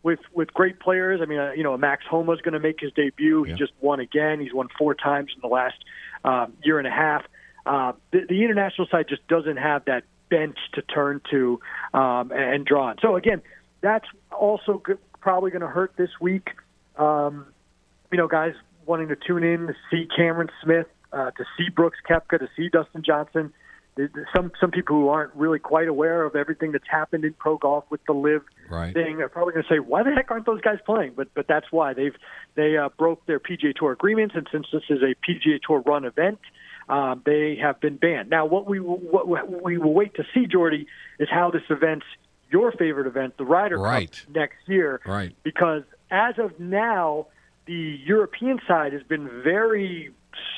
with 0.01 0.19
with 0.33 0.53
great 0.53 0.79
players, 0.79 1.19
I 1.21 1.25
mean, 1.25 1.39
uh, 1.39 1.51
you 1.51 1.61
know, 1.63 1.77
Max 1.77 2.03
Homa 2.09 2.31
is 2.31 2.41
going 2.41 2.53
to 2.53 2.59
make 2.59 2.79
his 2.79 2.91
debut. 2.93 3.43
He 3.43 3.51
Yeah. 3.51 3.57
just 3.57 3.73
won 3.81 3.99
again. 3.99 4.39
He's 4.39 4.53
won 4.53 4.67
four 4.77 4.95
times 4.95 5.31
in 5.35 5.41
the 5.41 5.47
last 5.53 5.77
um, 6.23 6.53
year 6.63 6.79
and 6.79 6.87
a 6.87 6.91
half. 6.91 7.23
Uh, 7.65 7.93
the, 8.11 8.21
the 8.27 8.43
international 8.43 8.87
side 8.91 9.05
just 9.07 9.25
doesn't 9.27 9.57
have 9.57 9.85
that 9.85 10.03
bench 10.29 10.57
to 10.73 10.81
turn 10.81 11.21
to 11.29 11.59
um, 11.93 12.31
and, 12.31 12.65
draw 12.65 12.87
on. 12.87 12.95
So 13.01 13.15
again, 13.15 13.41
that's 13.81 14.05
also 14.31 14.81
g- 14.87 14.93
probably 15.19 15.51
going 15.51 15.61
to 15.61 15.67
hurt 15.67 15.93
this 15.97 16.09
week. 16.19 16.49
Um, 16.97 17.45
you 18.11 18.17
know, 18.17 18.27
guys 18.27 18.53
wanting 18.85 19.09
to 19.09 19.15
tune 19.15 19.43
in 19.43 19.67
to 19.67 19.73
see 19.89 20.07
Cameron 20.15 20.49
Smith, 20.63 20.87
uh, 21.13 21.31
to 21.31 21.45
see 21.57 21.69
Brooks 21.69 21.99
Koepka, 22.09 22.39
to 22.39 22.49
see 22.55 22.69
Dustin 22.69 23.03
Johnson. 23.03 23.53
Some 24.33 24.53
some 24.59 24.71
people 24.71 24.95
who 24.95 25.09
aren't 25.09 25.35
really 25.35 25.59
quite 25.59 25.89
aware 25.89 26.23
of 26.23 26.35
everything 26.35 26.71
that's 26.71 26.87
happened 26.89 27.25
in 27.25 27.33
pro 27.33 27.57
golf 27.57 27.83
with 27.89 27.99
the 28.05 28.13
LIV 28.13 28.41
Right. 28.69 28.93
thing 28.93 29.19
are 29.21 29.27
probably 29.27 29.51
going 29.53 29.65
to 29.67 29.69
say, 29.69 29.79
"Why 29.79 30.01
the 30.01 30.11
heck 30.11 30.31
aren't 30.31 30.45
those 30.45 30.61
guys 30.61 30.79
playing?" 30.85 31.11
But 31.17 31.27
but 31.33 31.45
that's 31.47 31.65
why 31.71 31.93
they've 31.93 32.15
they 32.55 32.77
uh, 32.77 32.87
broke 32.97 33.25
their 33.25 33.39
PGA 33.39 33.75
Tour 33.75 33.91
agreements, 33.91 34.33
and 34.35 34.47
since 34.49 34.67
this 34.71 34.83
is 34.89 34.99
a 35.03 35.13
PGA 35.29 35.59
Tour 35.61 35.81
run 35.85 36.05
event, 36.05 36.39
um, 36.91 37.21
they 37.25 37.55
have 37.55 37.79
been 37.79 37.95
banned. 37.95 38.29
Now, 38.29 38.45
what 38.45 38.67
we 38.67 38.79
will- 38.79 38.97
what 38.97 39.63
we 39.63 39.77
will 39.77 39.93
wait 39.93 40.13
to 40.15 40.25
see, 40.33 40.45
Jordy, 40.45 40.87
is 41.19 41.29
how 41.29 41.49
this 41.49 41.63
event's 41.69 42.05
your 42.51 42.71
favorite 42.73 43.07
event, 43.07 43.37
the 43.37 43.45
Ryder 43.45 43.77
Right. 43.77 44.11
Cup, 44.11 44.35
next 44.35 44.67
year 44.67 44.99
Right. 45.05 45.33
because 45.43 45.83
as 46.11 46.37
of 46.37 46.59
now, 46.59 47.27
the 47.65 47.97
European 48.05 48.59
side 48.67 48.91
has 48.91 49.03
been 49.03 49.29
very 49.41 50.11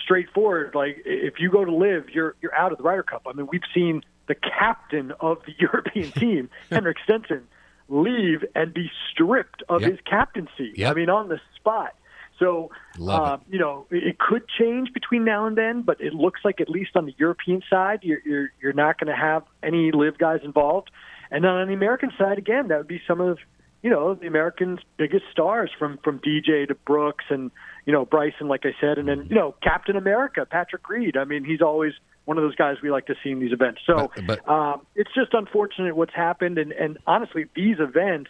straightforward. 0.03 0.73
Like 0.75 1.01
if 1.05 1.39
you 1.39 1.49
go 1.51 1.63
to 1.63 1.71
LIV, 1.71 2.09
you're 2.09 2.35
you're 2.41 2.55
out 2.55 2.71
of 2.71 2.77
the 2.79 2.83
Ryder 2.83 3.03
Cup. 3.03 3.23
I 3.27 3.33
mean, 3.33 3.47
we've 3.51 3.61
seen 3.73 4.03
the 4.27 4.35
captain 4.35 5.11
of 5.19 5.37
the 5.45 5.53
European 5.59 6.11
team, 6.11 6.49
Henrik 6.71 6.97
Stenson, 7.03 7.47
leave 7.89 8.43
and 8.55 8.73
be 8.73 8.89
stripped 9.11 9.61
of 9.69 9.81
Yep. 9.81 9.91
his 9.91 9.99
captaincy. 10.01 10.73
Yep. 10.75 10.91
I 10.91 10.93
mean, 10.95 11.09
on 11.09 11.27
the 11.29 11.39
spot. 11.55 11.93
So, 12.39 12.71
uh, 13.09 13.37
you 13.49 13.59
know, 13.59 13.85
it 13.91 14.17
could 14.19 14.43
change 14.59 14.91
between 14.93 15.23
now 15.23 15.45
and 15.45 15.57
then, 15.57 15.81
but 15.81 16.01
it 16.01 16.13
looks 16.13 16.41
like 16.43 16.59
at 16.61 16.69
least 16.69 16.91
on 16.95 17.05
the 17.05 17.13
European 17.17 17.61
side, 17.69 17.99
you're 18.03 18.19
you're, 18.25 18.51
you're 18.61 18.73
not 18.73 18.99
going 18.99 19.07
to 19.13 19.19
have 19.19 19.43
any 19.61 19.91
LIV 19.91 20.17
guys 20.17 20.39
involved. 20.43 20.89
And 21.31 21.43
then 21.43 21.51
on 21.51 21.67
the 21.67 21.73
American 21.73 22.11
side, 22.17 22.37
again, 22.37 22.67
that 22.67 22.77
would 22.77 22.87
be 22.87 23.01
some 23.07 23.21
of 23.21 23.37
you 23.81 23.89
know 23.89 24.13
the 24.15 24.27
Americans' 24.27 24.79
biggest 24.97 25.25
stars 25.31 25.69
from 25.77 25.97
from 26.03 26.19
DJ 26.19 26.67
to 26.67 26.75
Brooks 26.75 27.25
and 27.29 27.51
you 27.85 27.93
know 27.93 28.05
Bryson, 28.05 28.47
like 28.47 28.65
I 28.65 28.73
said, 28.79 28.97
and 28.97 29.07
then 29.07 29.27
you 29.29 29.35
know 29.35 29.55
Captain 29.61 29.95
America, 29.95 30.45
Patrick 30.49 30.87
Reed. 30.89 31.17
I 31.17 31.25
mean, 31.25 31.43
he's 31.43 31.61
always 31.61 31.93
one 32.25 32.37
of 32.37 32.43
those 32.43 32.55
guys 32.55 32.77
we 32.81 32.89
like 32.89 33.05
to 33.07 33.15
see 33.23 33.31
in 33.31 33.39
these 33.39 33.51
events. 33.51 33.81
So 33.85 34.09
But- 34.15 34.27
but- 34.27 34.49
um, 34.49 34.85
it's 34.95 35.13
just 35.13 35.33
unfortunate 35.33 35.95
what's 35.95 36.13
happened, 36.13 36.57
and 36.57 36.71
and 36.71 36.97
honestly, 37.05 37.45
these 37.55 37.79
events 37.79 38.29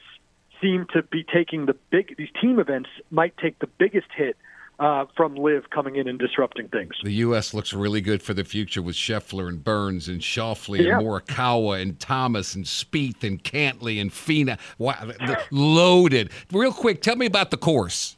seem 0.63 0.87
to 0.93 1.03
be 1.03 1.23
taking 1.23 1.65
the 1.67 1.75
big. 1.91 2.15
These 2.17 2.29
team 2.41 2.57
events 2.59 2.89
might 3.11 3.37
take 3.37 3.59
the 3.59 3.67
biggest 3.67 4.07
hit 4.15 4.35
uh, 4.79 5.05
from 5.15 5.35
LIV 5.35 5.69
coming 5.69 5.97
in 5.97 6.07
and 6.07 6.17
disrupting 6.17 6.67
things. 6.69 6.93
The 7.03 7.11
U.S. 7.13 7.53
looks 7.53 7.73
really 7.73 8.01
good 8.01 8.23
for 8.23 8.33
the 8.33 8.43
future 8.43 8.81
with 8.81 8.95
Scheffler 8.95 9.47
and 9.47 9.63
Burns 9.63 10.07
and 10.07 10.19
Schauffele 10.21 10.79
Yeah. 10.83 10.97
and 10.97 11.05
Morikawa 11.07 11.79
and 11.81 11.99
Thomas 11.99 12.55
and 12.55 12.65
Spieth 12.65 13.23
and 13.23 13.43
Cantlay 13.43 14.01
and 14.01 14.09
Finau. 14.09 14.57
Wow, 14.79 15.11
loaded. 15.51 16.31
Real 16.51 16.73
quick, 16.73 17.01
tell 17.03 17.15
me 17.15 17.27
about 17.27 17.51
the 17.51 17.57
course. 17.57 18.17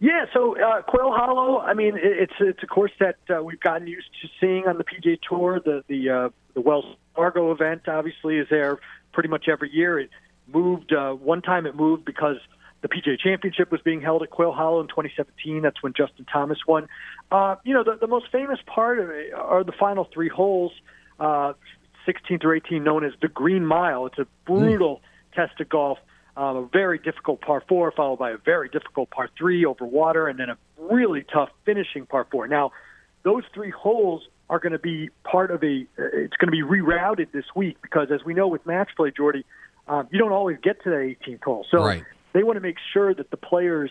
Yeah, 0.00 0.24
so 0.32 0.56
uh, 0.60 0.82
Quail 0.82 1.12
Hollow. 1.12 1.60
I 1.60 1.74
mean, 1.74 1.96
it, 1.96 2.02
it's 2.04 2.32
it's 2.40 2.62
a 2.64 2.66
course 2.66 2.90
that 2.98 3.16
uh, 3.30 3.40
we've 3.42 3.60
gotten 3.60 3.86
used 3.86 4.08
to 4.22 4.28
seeing 4.40 4.66
on 4.66 4.76
the 4.78 4.84
PGA 4.84 5.16
Tour. 5.28 5.60
The 5.64 5.84
the 5.86 6.10
uh, 6.10 6.28
the 6.54 6.60
Wells 6.60 6.96
Fargo 7.14 7.52
event 7.52 7.82
obviously 7.86 8.38
is 8.38 8.48
there 8.50 8.78
pretty 9.12 9.28
much 9.28 9.46
every 9.48 9.70
year. 9.70 10.00
It 10.00 10.10
moved 10.46 10.92
uh, 10.92 11.12
one 11.12 11.42
time. 11.42 11.66
It 11.66 11.74
moved 11.74 12.04
because 12.04 12.36
the 12.82 12.88
PGA 12.88 13.18
Championship 13.18 13.70
was 13.70 13.80
being 13.80 14.00
held 14.00 14.22
at 14.22 14.30
Quail 14.30 14.52
Hollow 14.52 14.80
in 14.80 14.88
2017. 14.88 15.62
That's 15.62 15.82
when 15.82 15.92
Justin 15.96 16.26
Thomas 16.30 16.58
won. 16.66 16.88
Uh, 17.30 17.56
you 17.64 17.72
know, 17.72 17.84
the, 17.84 17.96
the 18.00 18.08
most 18.08 18.26
famous 18.30 18.58
part 18.66 18.98
of 18.98 19.08
it 19.10 19.32
are 19.32 19.64
the 19.64 19.72
final 19.72 20.08
three 20.12 20.28
holes, 20.28 20.72
uh, 21.20 21.52
16 22.04 22.40
through 22.40 22.56
18, 22.56 22.82
known 22.82 23.04
as 23.04 23.12
the 23.22 23.28
Green 23.28 23.64
Mile. 23.64 24.06
It's 24.06 24.18
a 24.18 24.26
brutal 24.44 25.00
test 25.34 25.60
of 25.60 25.68
golf. 25.68 25.98
Um, 26.34 26.56
a 26.56 26.66
very 26.72 26.98
difficult 26.98 27.42
par 27.42 27.62
four, 27.68 27.92
followed 27.92 28.18
by 28.18 28.30
a 28.30 28.38
very 28.38 28.68
difficult 28.70 29.10
par 29.10 29.28
three 29.36 29.66
over 29.66 29.84
water, 29.84 30.28
and 30.28 30.38
then 30.38 30.48
a 30.48 30.56
really 30.78 31.24
tough 31.30 31.50
finishing 31.66 32.06
par 32.06 32.26
four. 32.30 32.48
Now, 32.48 32.72
those 33.22 33.44
three 33.54 33.70
holes 33.70 34.22
are 34.48 34.58
going 34.58 34.72
to 34.72 34.78
be 34.78 35.10
part 35.24 35.50
of 35.50 35.62
a. 35.62 35.86
It's 35.98 36.36
going 36.36 36.46
to 36.46 36.50
be 36.50 36.62
rerouted 36.62 37.32
this 37.32 37.44
week 37.54 37.76
because, 37.82 38.08
as 38.10 38.24
we 38.24 38.32
know 38.32 38.48
with 38.48 38.64
match 38.64 38.90
play, 38.96 39.12
Jordy, 39.14 39.44
um, 39.88 40.08
you 40.10 40.18
don't 40.18 40.32
always 40.32 40.58
get 40.62 40.82
to 40.84 40.90
the 40.90 40.96
18th 40.96 41.42
hole. 41.42 41.66
So 41.70 41.84
Right. 41.84 42.04
they 42.32 42.42
want 42.44 42.56
to 42.56 42.60
make 42.60 42.76
sure 42.92 43.14
that 43.14 43.30
the 43.30 43.36
players 43.36 43.90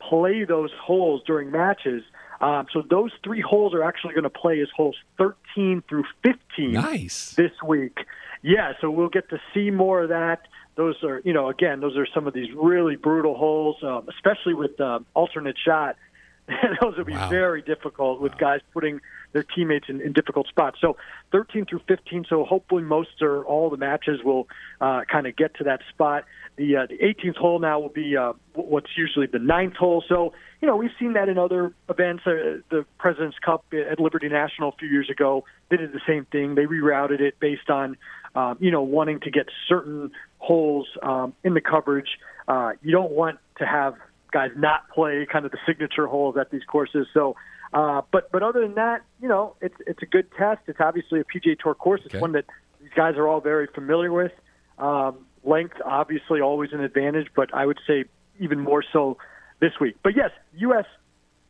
play 0.00 0.44
those 0.44 0.70
holes 0.80 1.22
during 1.26 1.50
matches. 1.50 2.02
Um, 2.40 2.66
so 2.72 2.82
those 2.88 3.10
three 3.24 3.40
holes 3.40 3.74
are 3.74 3.82
actually 3.82 4.14
going 4.14 4.24
to 4.24 4.30
play 4.30 4.60
as 4.60 4.68
holes 4.76 4.96
13 5.18 5.82
through 5.88 6.04
15 6.22 6.72
Nice. 6.72 7.34
this 7.34 7.50
week. 7.66 7.98
Yeah, 8.42 8.74
so 8.80 8.90
we'll 8.90 9.08
get 9.08 9.28
to 9.30 9.40
see 9.52 9.70
more 9.70 10.02
of 10.04 10.10
that. 10.10 10.42
Those 10.76 11.02
are, 11.02 11.20
you 11.24 11.32
know, 11.32 11.48
again, 11.48 11.80
those 11.80 11.96
are 11.96 12.06
some 12.14 12.28
of 12.28 12.34
these 12.34 12.52
really 12.54 12.94
brutal 12.94 13.36
holes, 13.36 13.76
um, 13.82 14.08
especially 14.08 14.54
with 14.54 14.80
um, 14.80 15.04
alternate 15.14 15.56
shot. 15.58 15.96
those 16.80 16.96
will 16.96 17.04
be 17.04 17.12
Wow. 17.14 17.28
very 17.28 17.62
difficult 17.62 18.20
with 18.20 18.38
guys 18.38 18.60
putting 18.72 19.00
their 19.32 19.42
teammates 19.42 19.86
in, 19.88 20.00
in 20.00 20.12
difficult 20.12 20.48
spots. 20.48 20.78
So 20.80 20.96
13 21.32 21.66
through 21.66 21.80
15. 21.86 22.26
So 22.28 22.44
hopefully 22.44 22.82
most 22.82 23.22
or 23.22 23.44
all 23.44 23.70
the 23.70 23.76
matches 23.76 24.20
will 24.24 24.48
uh, 24.80 25.02
kind 25.10 25.26
of 25.26 25.36
get 25.36 25.54
to 25.56 25.64
that 25.64 25.80
spot. 25.90 26.24
The 26.56 26.76
uh, 26.76 26.86
the 26.86 26.98
18th 26.98 27.36
hole 27.36 27.58
now 27.58 27.78
will 27.78 27.88
be 27.88 28.16
uh, 28.16 28.32
what's 28.54 28.90
usually 28.96 29.26
the 29.26 29.38
ninth 29.38 29.76
hole. 29.76 30.02
So 30.08 30.32
you 30.60 30.66
know 30.66 30.76
we've 30.76 30.90
seen 30.98 31.12
that 31.12 31.28
in 31.28 31.38
other 31.38 31.72
events. 31.88 32.24
Uh, 32.26 32.60
the 32.70 32.84
President's 32.98 33.38
Cup 33.38 33.64
at 33.72 34.00
Liberty 34.00 34.28
National 34.28 34.70
a 34.70 34.76
few 34.76 34.88
years 34.88 35.08
ago, 35.10 35.44
they 35.70 35.76
did 35.76 35.92
the 35.92 36.00
same 36.06 36.24
thing. 36.26 36.54
They 36.54 36.64
rerouted 36.64 37.20
it 37.20 37.38
based 37.38 37.70
on 37.70 37.96
um, 38.34 38.56
you 38.60 38.70
know 38.70 38.82
wanting 38.82 39.20
to 39.20 39.30
get 39.30 39.46
certain 39.68 40.10
holes 40.38 40.88
um, 41.02 41.34
in 41.44 41.54
the 41.54 41.60
coverage. 41.60 42.08
Uh, 42.48 42.72
you 42.82 42.90
don't 42.90 43.12
want 43.12 43.38
to 43.58 43.66
have 43.66 43.94
guys 44.30 44.50
not 44.56 44.88
play 44.90 45.26
kind 45.30 45.44
of 45.44 45.52
the 45.52 45.58
signature 45.66 46.06
holes 46.06 46.36
at 46.36 46.50
these 46.50 46.64
courses. 46.64 47.06
So, 47.14 47.36
uh, 47.72 48.02
but 48.12 48.30
but 48.32 48.42
other 48.42 48.60
than 48.60 48.74
that, 48.74 49.02
you 49.20 49.28
know, 49.28 49.54
it's 49.60 49.74
it's 49.86 50.02
a 50.02 50.06
good 50.06 50.26
test. 50.36 50.60
It's 50.66 50.80
obviously 50.80 51.20
a 51.20 51.24
PGA 51.24 51.58
Tour 51.58 51.74
course. 51.74 52.00
It's 52.04 52.14
Okay. 52.14 52.20
one 52.20 52.32
that 52.32 52.44
these 52.80 52.90
guys 52.96 53.16
are 53.16 53.26
all 53.28 53.40
very 53.40 53.66
familiar 53.66 54.12
with. 54.12 54.32
Um, 54.78 55.26
length 55.44 55.76
obviously 55.84 56.40
always 56.40 56.72
an 56.72 56.80
advantage, 56.80 57.28
but 57.34 57.52
I 57.54 57.66
would 57.66 57.78
say 57.86 58.04
even 58.38 58.60
more 58.60 58.82
so 58.92 59.18
this 59.60 59.72
week. 59.80 59.96
But 60.02 60.14
yes, 60.16 60.30
U.S. 60.58 60.84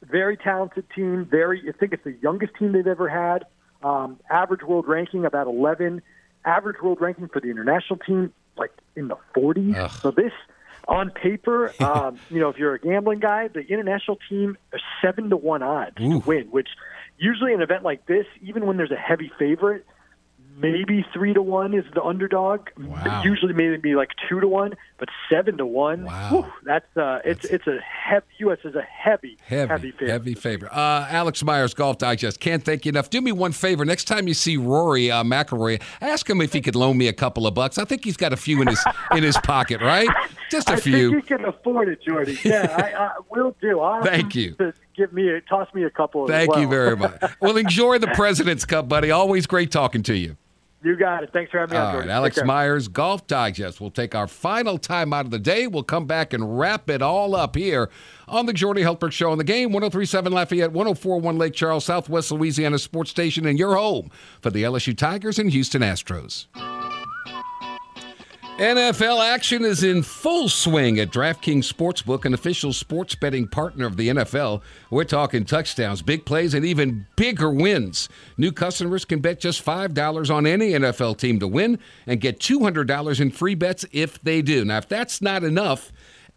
very 0.03 0.37
talented 0.37 0.85
team. 0.95 1.27
Very, 1.31 1.63
I 1.69 1.73
think 1.73 1.93
it's 1.93 2.05
the 2.05 2.17
youngest 2.23 2.55
team 2.59 2.73
they've 2.73 2.87
ever 2.87 3.09
had. 3.09 3.45
Um, 3.83 4.19
average 4.31 4.63
world 4.63 4.87
ranking 4.89 5.25
about 5.25 5.47
11. 5.47 6.03
Average 6.45 6.77
world 6.83 6.99
ranking 7.01 7.29
for 7.29 7.41
the 7.41 7.49
international 7.49 7.99
team 7.99 8.33
like 8.57 8.73
in 8.97 9.09
the 9.09 9.17
40s. 9.37 9.77
Ugh. 9.77 9.91
So 10.03 10.11
this, 10.11 10.33
on 10.89 11.11
paper, 11.11 11.73
um, 11.83 12.19
you 12.31 12.41
know, 12.41 12.49
if 12.49 12.57
you're 12.57 12.75
a 12.75 12.81
gambling 12.81 13.21
guy, 13.21 13.49
the 13.49 13.61
international 13.61 14.19
team 14.29 14.57
are 14.73 14.81
seven 15.03 15.31
to 15.31 15.37
one 15.37 15.63
odds 15.63 15.97
Ooh. 16.01 16.21
to 16.21 16.27
win. 16.27 16.49
Which 16.51 16.69
usually 17.19 17.53
an 17.53 17.63
event 17.63 17.85
like 17.85 18.07
this, 18.07 18.27
even 18.43 18.67
when 18.67 18.77
there's 18.77 18.91
a 18.91 18.97
heavy 18.97 19.31
favorite, 19.39 19.85
maybe 20.57 21.05
three 21.13 21.35
to 21.35 21.43
one 21.43 21.75
is 21.75 21.85
the 21.95 22.03
underdog. 22.03 22.69
Wow. 22.79 23.23
Usually 23.25 23.53
maybe 23.53 23.95
like 23.95 24.11
two 24.29 24.41
to 24.41 24.49
one, 24.49 24.75
but 24.99 25.09
seven 25.31 25.57
to 25.59 25.67
one. 25.67 26.05
Wow. 26.05 26.29
whew, 26.31 26.53
that's 26.65 26.97
uh, 26.97 27.21
it's 27.25 27.45
it's 27.47 27.67
a 27.67 27.79
heavy. 27.81 28.27
U.S. 28.41 28.59
is 28.65 28.75
a 28.75 28.83
heavy 28.83 29.37
Heavy, 29.47 29.69
heavy 29.69 29.91
favorite. 29.93 30.11
heavy 30.11 30.35
favorite. 30.35 30.73
Uh, 30.73 31.07
Alex 31.11 31.43
Myers, 31.43 31.75
Golf 31.75 31.99
Digest. 31.99 32.39
Can't 32.41 32.65
thank 32.65 32.85
you 32.85 32.91
enough. 32.91 33.11
Do 33.11 33.21
me 33.21 33.33
one 33.33 33.53
favor. 33.53 33.85
Next 33.85 34.05
time 34.05 34.29
you 34.29 34.35
see 34.35 34.57
Rory 34.57 35.11
uh, 35.11 35.25
McIlroy, 35.25 35.83
ask 36.01 36.29
him 36.29 36.41
if 36.41 36.53
he 36.53 36.61
could 36.61 36.77
loan 36.77 36.97
me 36.99 37.09
a 37.09 37.13
couple 37.13 37.47
of 37.47 37.55
bucks. 37.55 37.79
I 37.79 37.85
think 37.85 38.05
he's 38.05 38.17
got 38.17 38.33
a 38.33 38.37
few 38.37 38.61
in 38.63 38.69
his 38.69 38.85
in 39.13 39.23
his 39.23 39.37
pocket, 39.39 39.81
right? 39.81 40.09
Just 40.51 40.69
a 40.71 40.75
I 40.75 40.77
few. 40.77 41.11
think 41.13 41.31
you 41.31 41.37
can 41.37 41.45
afford 41.47 41.89
it, 41.89 42.01
Jordy. 42.03 42.39
Yeah, 42.45 42.75
I, 42.77 43.05
I 43.05 43.11
will 43.31 43.55
do. 43.61 43.81
I'll 43.81 44.03
Thank 44.03 44.35
you. 44.35 44.57
Give 44.97 45.13
me 45.13 45.29
a 45.29 45.41
toss 45.43 45.73
me 45.75 45.85
a 45.85 45.91
couple. 45.91 46.27
Thank 46.27 46.57
you 46.57 46.67
very 46.69 46.97
much. 46.97 47.21
Well, 47.41 47.57
enjoy 47.57 47.99
the 47.99 48.07
President's 48.15 48.65
Cup, 48.65 48.89
buddy. 48.89 49.11
Always 49.11 49.47
great 49.47 49.71
talking 49.71 50.03
to 50.05 50.17
you. 50.17 50.37
You 50.83 50.97
got 50.97 51.25
it. 51.25 51.31
Thanks 51.33 51.51
for 51.51 51.59
having 51.59 51.73
me 51.75 51.79
on, 51.79 51.87
All 51.87 51.93
Jordy. 51.93 52.09
right, 52.09 52.15
Alex. 52.15 52.39
Myers, 52.45 52.87
Golf 52.87 53.27
Digest. 53.27 53.81
We'll 53.81 53.91
take 53.91 54.15
our 54.15 54.29
final 54.29 54.79
time 54.79 55.13
out 55.13 55.25
of 55.25 55.33
the 55.33 55.39
day. 55.41 55.67
We'll 55.67 55.83
come 55.83 56.07
back 56.07 56.33
and 56.33 56.57
wrap 56.59 56.89
it 56.89 57.03
all 57.03 57.35
up 57.35 57.57
here 57.57 57.91
on 58.29 58.47
the 58.47 58.53
Jordy 58.53 58.83
Hultberg 58.83 59.11
Show 59.11 59.33
on 59.33 59.39
the 59.39 59.45
game. 59.45 59.73
1037 59.73 60.33
Lafayette, 60.33 60.71
1041 60.71 61.37
Lake 61.37 61.53
Charles, 61.55 61.85
Southwest 61.85 62.31
Louisiana 62.31 62.79
Sports 62.79 63.11
Station, 63.11 63.45
and 63.45 63.59
your 63.59 63.75
home 63.77 64.09
for 64.41 64.51
the 64.51 64.63
LSU 64.63 64.97
Tigers 64.97 65.39
and 65.41 65.51
Houston 65.51 65.83
Astros. 65.83 66.47
NFL 68.59 69.25
action 69.25 69.65
is 69.65 69.85
in 69.85 70.03
full 70.03 70.49
swing 70.49 70.99
at 70.99 71.13
DraftKings 71.13 71.73
Sportsbook, 71.73 72.25
an 72.25 72.35
official 72.35 72.73
sports 72.73 73.15
betting 73.15 73.47
partner 73.47 73.87
of 73.87 73.97
the 73.97 74.09
NFL. 74.09 74.63
We're 74.91 75.05
talking 75.05 75.45
touchdowns, 75.45 76.03
big 76.03 76.27
plays, 76.27 76.55
and 76.55 76.65
even 76.65 77.07
bigger 77.15 77.53
wins. 77.53 78.09
New 78.37 78.51
customers 78.51 79.05
can 79.05 79.21
bet 79.21 79.39
just 79.39 79.65
$5 79.65 80.35
on 80.35 80.45
any 80.45 80.73
NFL 80.73 81.19
team 81.19 81.39
to 81.39 81.47
win 81.47 81.79
and 82.05 82.21
get 82.21 82.41
$200 82.41 83.21
in 83.21 83.31
free 83.31 83.55
bets 83.55 83.87
if 83.93 84.21
they 84.23 84.43
do. 84.43 84.65
Now, 84.65 84.79
if 84.79 84.89
that's 84.89 85.23
not 85.23 85.45
enough, 85.45 85.93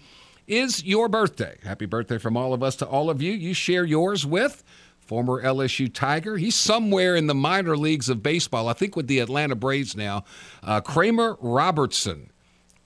is 0.47 0.83
your 0.83 1.09
birthday, 1.09 1.57
happy 1.63 1.87
birthday 1.87 2.19
from 2.19 2.37
all 2.37 2.53
of 2.53 2.61
us 2.61 2.75
to 2.77 2.85
all 2.85 3.09
of 3.09 3.19
you. 3.19 3.33
You 3.33 3.55
share 3.55 3.83
yours 3.83 4.27
with 4.27 4.63
former 5.05 5.41
LSU 5.41 5.91
Tiger. 5.93 6.37
He's 6.37 6.55
somewhere 6.55 7.15
in 7.15 7.27
the 7.27 7.35
minor 7.35 7.77
leagues 7.77 8.09
of 8.09 8.23
baseball, 8.23 8.67
I 8.67 8.73
think 8.73 8.95
with 8.95 9.07
the 9.07 9.19
Atlanta 9.19 9.55
Braves 9.55 9.95
now. 9.95 10.23
Uh, 10.63 10.81
Kramer 10.81 11.37
Robertson, 11.39 12.31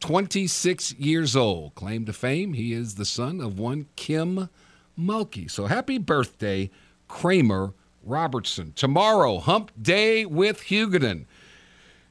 26 0.01 0.93
years 0.95 1.35
old, 1.35 1.75
claim 1.75 2.05
to 2.05 2.13
fame. 2.13 2.53
He 2.53 2.73
is 2.73 2.95
the 2.95 3.05
son 3.05 3.39
of 3.41 3.57
one 3.57 3.87
Kim 3.95 4.49
Mulkey. 4.97 5.49
So 5.49 5.65
happy 5.67 5.97
birthday, 5.97 6.69
Kramer 7.07 7.73
Robertson. 8.03 8.73
Tomorrow, 8.73 9.39
Hump 9.39 9.71
Day 9.81 10.25
with 10.25 10.63
Huguenin. 10.63 11.25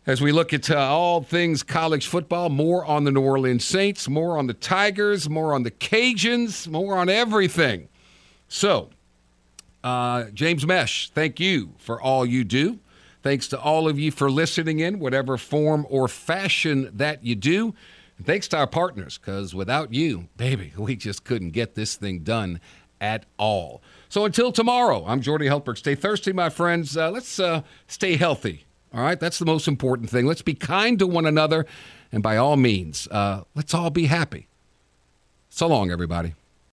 As 0.06 0.22
we 0.22 0.32
look 0.32 0.54
at 0.54 0.70
uh, 0.70 0.78
all 0.78 1.22
things 1.22 1.62
college 1.62 2.06
football, 2.06 2.48
more 2.48 2.82
on 2.86 3.04
the 3.04 3.10
New 3.10 3.20
Orleans 3.20 3.64
Saints, 3.64 4.08
more 4.08 4.38
on 4.38 4.46
the 4.46 4.54
Tigers, 4.54 5.28
more 5.28 5.52
on 5.52 5.64
the 5.64 5.70
Cajuns, 5.70 6.66
more 6.66 6.96
on 6.96 7.10
everything. 7.10 7.88
So, 8.48 8.88
uh, 9.84 10.24
James 10.34 10.66
Mesh, 10.66 11.10
thank 11.10 11.40
you 11.40 11.74
for 11.78 12.00
all 12.00 12.26
you 12.26 12.44
do. 12.44 12.80
Thanks 13.22 13.48
to 13.48 13.60
all 13.60 13.88
of 13.88 13.98
you 13.98 14.10
for 14.10 14.30
listening 14.30 14.80
in, 14.80 15.00
whatever 15.00 15.36
form 15.36 15.86
or 15.90 16.08
fashion 16.08 16.90
that 16.94 17.24
you 17.24 17.34
do. 17.34 17.74
And 18.16 18.26
thanks 18.26 18.48
to 18.48 18.56
our 18.56 18.66
partners, 18.66 19.18
because 19.18 19.54
without 19.54 19.92
you, 19.92 20.28
baby, 20.36 20.72
we 20.78 20.96
just 20.96 21.24
couldn't 21.24 21.50
get 21.50 21.74
this 21.74 21.96
thing 21.96 22.20
done 22.20 22.60
at 23.00 23.26
all. 23.38 23.82
So 24.08 24.24
until 24.24 24.52
tomorrow, 24.52 25.04
I'm 25.06 25.20
Jordy 25.20 25.46
Hultberg. 25.46 25.78
Stay 25.78 25.94
thirsty, 25.94 26.32
my 26.32 26.48
friends. 26.48 26.96
Uh, 26.96 27.10
let's 27.10 27.38
uh, 27.38 27.62
stay 27.86 28.16
healthy. 28.16 28.64
All 28.92 29.02
right, 29.02 29.20
that's 29.20 29.38
the 29.38 29.44
most 29.44 29.68
important 29.68 30.08
thing. 30.08 30.26
Let's 30.26 30.42
be 30.42 30.54
kind 30.54 30.98
to 30.98 31.06
one 31.06 31.26
another, 31.26 31.66
and 32.10 32.22
by 32.22 32.38
all 32.38 32.56
means, 32.56 33.06
uh, 33.08 33.42
let's 33.54 33.74
all 33.74 33.90
be 33.90 34.06
happy. 34.06 34.48
So 35.50 35.66
long, 35.66 35.90
everybody. 35.90 36.34